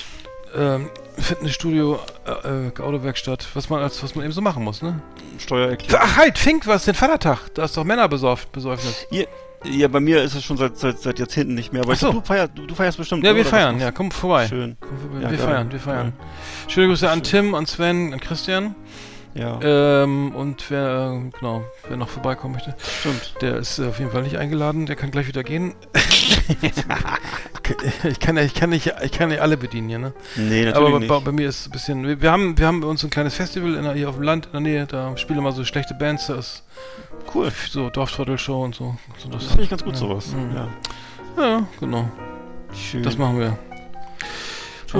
Ähm, 0.56 0.90
Fitnessstudio, 1.18 2.00
äh, 2.26 2.68
äh, 2.68 2.82
Autowerkstatt, 2.82 3.48
was 3.54 3.70
man 3.70 3.82
als 3.82 4.02
was 4.04 4.16
man 4.16 4.26
eben 4.26 4.34
so 4.34 4.42
machen 4.42 4.64
muss, 4.64 4.82
ne? 4.82 5.02
Steuererklärung. 5.38 6.00
Ach 6.02 6.18
halt, 6.18 6.38
Fink, 6.38 6.68
was 6.68 6.82
ist 6.82 6.88
denn 6.88 6.96
Vatertag? 6.96 7.54
Da 7.54 7.66
ist 7.66 7.76
doch 7.78 7.84
Männerbesäufnis. 7.84 9.08
Ja, 9.64 9.88
bei 9.88 10.00
mir 10.00 10.22
ist 10.22 10.36
es 10.36 10.44
schon 10.44 10.58
seit, 10.58 10.78
seit, 10.78 11.00
seit 11.00 11.18
Jahrzehnten 11.18 11.56
nicht 11.56 11.74
mehr, 11.74 11.82
aber 11.82 11.94
Ach 11.94 11.98
so. 11.98 12.12
glaub, 12.12 12.24
du, 12.24 12.28
feierst, 12.28 12.52
du, 12.56 12.68
du 12.68 12.76
feierst 12.76 12.98
bestimmt. 12.98 13.24
Ja, 13.24 13.36
wir 13.36 13.46
feiern, 13.46 13.80
ja, 13.80 13.92
komm 13.92 14.12
vorbei. 14.12 14.48
Schön. 14.48 14.78
Komm 14.80 14.98
vorbei. 15.00 15.22
Ja, 15.22 15.32
wir 15.32 15.38
geil. 15.38 15.48
feiern, 15.48 15.72
wir 15.72 15.80
feiern. 15.80 16.14
Schöne 16.68 16.88
Grüße 16.88 17.10
an 17.10 17.24
Tim, 17.24 17.56
an 17.56 17.66
Sven, 17.66 18.14
an 18.14 18.20
Christian. 18.20 18.76
Ja, 19.38 19.60
Ähm, 19.62 20.34
und 20.34 20.72
wer, 20.72 21.12
äh, 21.14 21.30
genau, 21.38 21.66
wer 21.90 21.98
noch 21.98 22.08
vorbeikommen 22.08 22.54
möchte, 22.54 22.74
stimmt. 23.02 23.36
der 23.42 23.58
ist 23.58 23.80
äh, 23.80 23.88
auf 23.88 24.00
jeden 24.00 24.10
Fall 24.12 24.22
nicht 24.24 24.38
eingeladen, 24.38 24.86
der 24.86 24.96
kann 24.96 25.12
gleich 25.12 25.28
wieder 25.28 25.44
gehen. 25.44 25.76
ich 28.04 28.20
kann 28.20 28.38
ja, 28.38 28.44
ich 28.44 28.54
kann 28.54 28.70
nicht, 28.70 28.94
ich 29.04 29.12
kann 29.12 29.30
nicht 29.30 29.42
alle 29.42 29.58
bedienen 29.58 29.90
hier, 29.90 30.00
ne? 30.00 30.14
Nee, 30.36 30.66
natürlich 30.66 30.76
Aber 30.88 31.00
nicht. 31.00 31.10
bei, 31.10 31.20
bei 31.20 31.32
mir 31.32 31.50
ist 31.50 31.60
es 31.62 31.68
ein 31.68 31.72
bisschen, 31.72 32.08
wir, 32.08 32.22
wir 32.22 32.32
haben, 32.32 32.58
wir 32.58 32.66
haben 32.68 32.80
bei 32.82 32.88
uns 32.88 33.04
ein 33.04 33.10
kleines 33.10 33.34
Festival 33.36 33.76
in, 33.76 33.94
hier 33.94 34.08
auf 34.10 34.16
dem 34.16 34.24
Land 34.24 34.46
in 34.48 34.52
der 34.54 34.62
Nähe, 34.62 34.86
da 34.86 35.16
spielen 35.18 35.40
immer 35.40 35.52
so 35.52 35.66
schlechte 35.66 35.94
Bands, 35.96 36.28
da 36.28 36.36
ist 36.36 36.64
cool. 37.34 37.52
so 37.70 37.90
Dorftrottel-Show 37.90 38.64
und 38.64 38.76
so. 38.76 38.96
so 39.18 39.30
Das 39.30 39.46
finde 39.48 39.64
ich 39.64 39.70
ganz 39.70 39.84
gut, 39.84 39.94
ja. 39.94 40.00
sowas. 40.00 40.28
Mhm. 40.28 40.56
Ja. 40.56 40.68
Ja, 41.38 41.68
genau. 41.80 42.10
Schön. 42.74 43.04
Das 43.04 43.18
machen 43.18 43.40
wir. 43.40 43.50
du, 43.50 43.58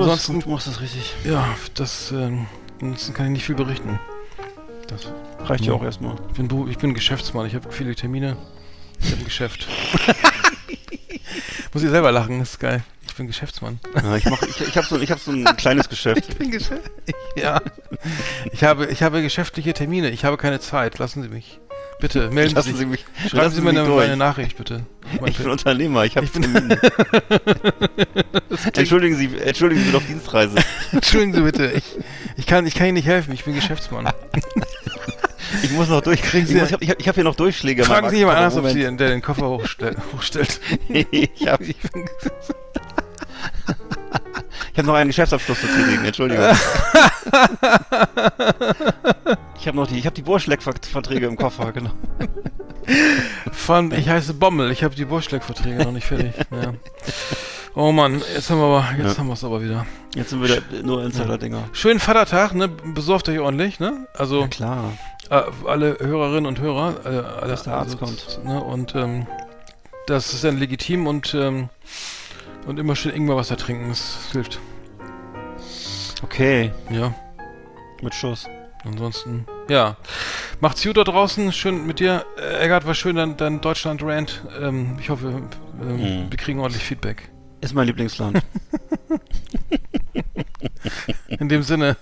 das, 0.00 0.08
ansonsten- 0.10 0.40
du 0.40 0.50
machst 0.50 0.66
das 0.66 0.80
richtig. 0.80 1.14
Ja, 1.24 1.48
das, 1.74 2.10
ähm, 2.12 2.46
ansonsten 2.82 3.14
kann 3.14 3.26
ich 3.26 3.32
nicht 3.32 3.44
viel 3.44 3.54
berichten. 3.54 3.98
Das 4.88 5.08
reicht 5.48 5.64
ja 5.64 5.72
Ja. 5.72 5.78
auch 5.78 5.82
erstmal. 5.82 6.16
Ich 6.28 6.34
bin, 6.36 6.48
Bu- 6.48 6.68
ich 6.68 6.78
bin 6.78 6.94
Geschäftsmann, 6.94 7.46
ich 7.46 7.54
habe 7.54 7.70
viele 7.72 7.94
Termine. 7.94 8.36
Ich 9.00 9.10
habe 9.10 9.20
ein 9.20 9.24
Geschäft. 9.24 9.66
Muss 11.72 11.82
ich 11.82 11.90
selber 11.90 12.12
lachen, 12.12 12.38
das 12.38 12.52
ist 12.52 12.60
geil. 12.60 12.82
Ich 13.06 13.14
bin 13.14 13.26
Geschäftsmann. 13.26 13.80
Ja, 13.94 14.16
ich 14.16 14.24
mach, 14.26 14.42
ich, 14.42 14.60
ich 14.60 14.76
habe 14.76 14.86
so, 14.86 14.98
ich 14.98 15.10
hab 15.10 15.18
so 15.18 15.30
ein 15.32 15.44
kleines 15.56 15.88
Geschäft. 15.88 16.24
Ich 16.28 16.36
bin 16.36 16.50
Geschäft. 16.50 16.90
Ja. 17.36 17.60
Ich 18.50 18.64
habe, 18.64 18.86
ich 18.86 19.02
habe 19.02 19.20
geschäftliche 19.20 19.74
Termine. 19.74 20.08
Ich 20.08 20.24
habe 20.24 20.38
keine 20.38 20.58
Zeit. 20.58 20.98
Lassen 20.98 21.22
Sie 21.22 21.28
mich. 21.28 21.60
Bitte, 22.00 22.30
melden 22.32 22.54
Lassen 22.54 22.72
Sie 22.72 22.78
sich. 22.78 22.86
mich, 22.86 23.04
Schreiben 23.30 23.54
Sie 23.54 23.60
mir 23.60 23.70
eine, 23.70 23.82
eine 23.82 24.16
Nachricht, 24.16 24.56
bitte. 24.56 24.86
Mein 25.20 25.30
Ich 25.30 25.38
bin. 25.38 25.50
Unternehmer, 25.50 26.04
ich 26.04 26.16
habe. 26.16 26.26
Entschuldigen 28.74 29.16
Sie, 29.16 29.36
entschuldigen 29.38 29.82
Sie, 29.82 29.90
bin 29.90 29.96
auf 29.96 30.06
Dienstreise. 30.06 30.56
Entschuldigen 30.92 31.34
Sie 31.34 31.42
bitte. 31.42 31.72
Ich, 31.72 31.84
ich, 32.36 32.46
kann, 32.46 32.66
ich 32.66 32.74
kann 32.74 32.86
Ihnen 32.88 32.94
nicht 32.94 33.06
helfen. 33.06 33.32
Ich 33.32 33.44
bin 33.44 33.54
Geschäftsmann. 33.54 34.08
Ich 35.62 35.70
muss 35.70 35.88
noch 35.88 36.00
durch. 36.00 36.22
Kriegen 36.22 36.46
Ich, 36.46 36.54
muss, 36.54 36.68
ich 36.68 36.72
habe 36.72 36.84
ich 36.98 37.08
hab 37.08 37.14
hier 37.14 37.24
noch 37.24 37.36
Durchschläge. 37.36 37.84
Fragen 37.84 38.10
Sie 38.10 38.16
jemand 38.16 38.38
anders, 38.38 38.56
ob 38.56 38.66
Sie 38.68 38.80
den, 38.80 38.98
der 38.98 39.10
den 39.10 39.22
Koffer 39.22 39.48
hochstell, 39.48 39.96
hochstellt. 40.12 40.60
ich 40.88 41.46
habe 41.46 41.64
Ich 44.76 44.82
bin, 44.82 44.84
ich 44.84 44.88
hab 44.88 44.94
noch 44.94 45.00
einen 45.00 45.08
Geschäftsabschluss 45.08 45.58
zu 45.58 45.66
tätigen, 45.68 46.04
Entschuldigung. 46.04 46.44
ich 49.58 49.66
habe 49.66 49.76
noch 49.78 49.86
die, 49.86 49.98
ich 49.98 50.04
habe 50.04 50.14
die 50.14 50.20
Burschleck-Verträge 50.20 51.24
im 51.26 51.36
Koffer, 51.36 51.72
genau. 51.72 51.92
von, 53.52 53.90
ich 53.92 54.06
heiße 54.06 54.34
Bommel. 54.34 54.70
Ich 54.70 54.84
habe 54.84 54.94
die 54.94 55.06
Burschleck-Verträge 55.06 55.82
noch 55.82 55.92
nicht 55.92 56.06
fertig. 56.06 56.34
Ja. 56.50 56.74
Oh 57.74 57.90
Mann, 57.90 58.20
jetzt 58.34 58.50
haben 58.50 58.58
wir 58.58 58.66
aber, 58.66 58.86
jetzt 58.98 59.14
Ja. 59.14 59.18
haben 59.18 59.28
wir 59.28 59.32
es 59.32 59.44
aber 59.44 59.62
wieder. 59.62 59.86
Jetzt 60.14 60.28
sind 60.28 60.42
wieder 60.42 60.58
nur 60.82 61.02
Insider-Dinger. 61.04 61.70
Schönen 61.72 61.98
Vatertag, 61.98 62.52
ne? 62.52 62.68
Besorgt 62.68 63.30
euch 63.30 63.38
ordentlich, 63.38 63.80
ne? 63.80 64.06
Also 64.12 64.46
klar. 64.48 64.92
äh, 65.30 65.40
alle 65.66 65.96
Hörerinnen 66.00 66.44
und 66.44 66.60
Hörer, 66.60 66.96
äh, 67.06 67.08
alle, 67.08 67.48
Dass 67.48 67.62
der 67.62 67.72
Arzt 67.76 67.94
also, 67.98 68.04
kommt. 68.04 68.44
Ne? 68.44 68.62
Und 68.62 68.94
ähm, 68.94 69.26
das 70.06 70.34
ist 70.34 70.44
dann 70.44 70.58
legitim 70.58 71.06
und 71.06 71.32
ähm, 71.34 71.70
und 72.66 72.78
immer 72.78 72.96
schön 72.96 73.12
Ingwerwasser 73.12 73.56
trinken, 73.56 73.88
das 73.88 74.18
hilft. 74.32 74.60
Okay, 76.22 76.72
Ja. 76.90 77.14
mit 78.02 78.14
Schuss. 78.14 78.46
Ansonsten, 78.84 79.46
ja. 79.68 79.96
Macht's 80.60 80.82
gut 80.84 80.96
da 80.96 81.02
draußen. 81.04 81.52
Schön 81.52 81.86
mit 81.86 81.98
dir. 81.98 82.24
Äh, 82.38 82.64
Eggert, 82.64 82.86
war 82.86 82.94
schön, 82.94 83.16
dein, 83.16 83.36
dein 83.36 83.60
Deutschland-Rant. 83.60 84.42
Ähm, 84.60 84.96
ich 85.00 85.10
hoffe, 85.10 85.42
ähm, 85.82 85.96
Mhm. 85.96 86.26
wir 86.30 86.38
kriegen 86.38 86.60
ordentlich 86.60 86.84
Feedback. 86.84 87.28
Ist 87.60 87.74
mein 87.74 87.86
Lieblingsland. 87.86 88.40
In 91.28 91.48
dem 91.48 91.62
Sinne, 91.62 91.96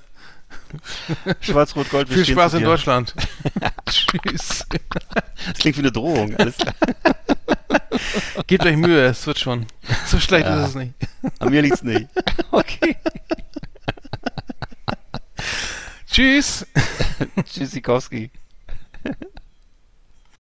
Schwarz-Rot-Gold. 1.41 2.09
viel 2.09 2.25
Spaß 2.25 2.55
in. 2.55 2.65
Deutschland. 2.65 3.15
Tschüss. 3.89 4.67
Das 5.47 5.59
klingt 5.59 5.77
wie 5.77 5.83
eine 5.83 5.93
Drohung. 5.93 6.35
Alles 6.37 6.57
klar. 6.57 6.75
Gebt 8.47 8.67
euch 8.67 8.77
Mühe, 8.77 9.05
es 9.07 9.27
wird 9.27 9.39
schon. 9.39 9.67
So 10.07 10.19
schlecht 10.19 10.47
Ja. 10.47 10.63
ist 10.63 10.71
es 10.71 10.75
nicht. 10.75 10.95
An 11.39 11.51
mir 11.51 11.63
liegt's 11.63 11.83
nicht. 11.83 12.09
Okay. 12.51 12.97
Tschüss. 16.07 16.65
Tschüssikowski. 17.45 18.31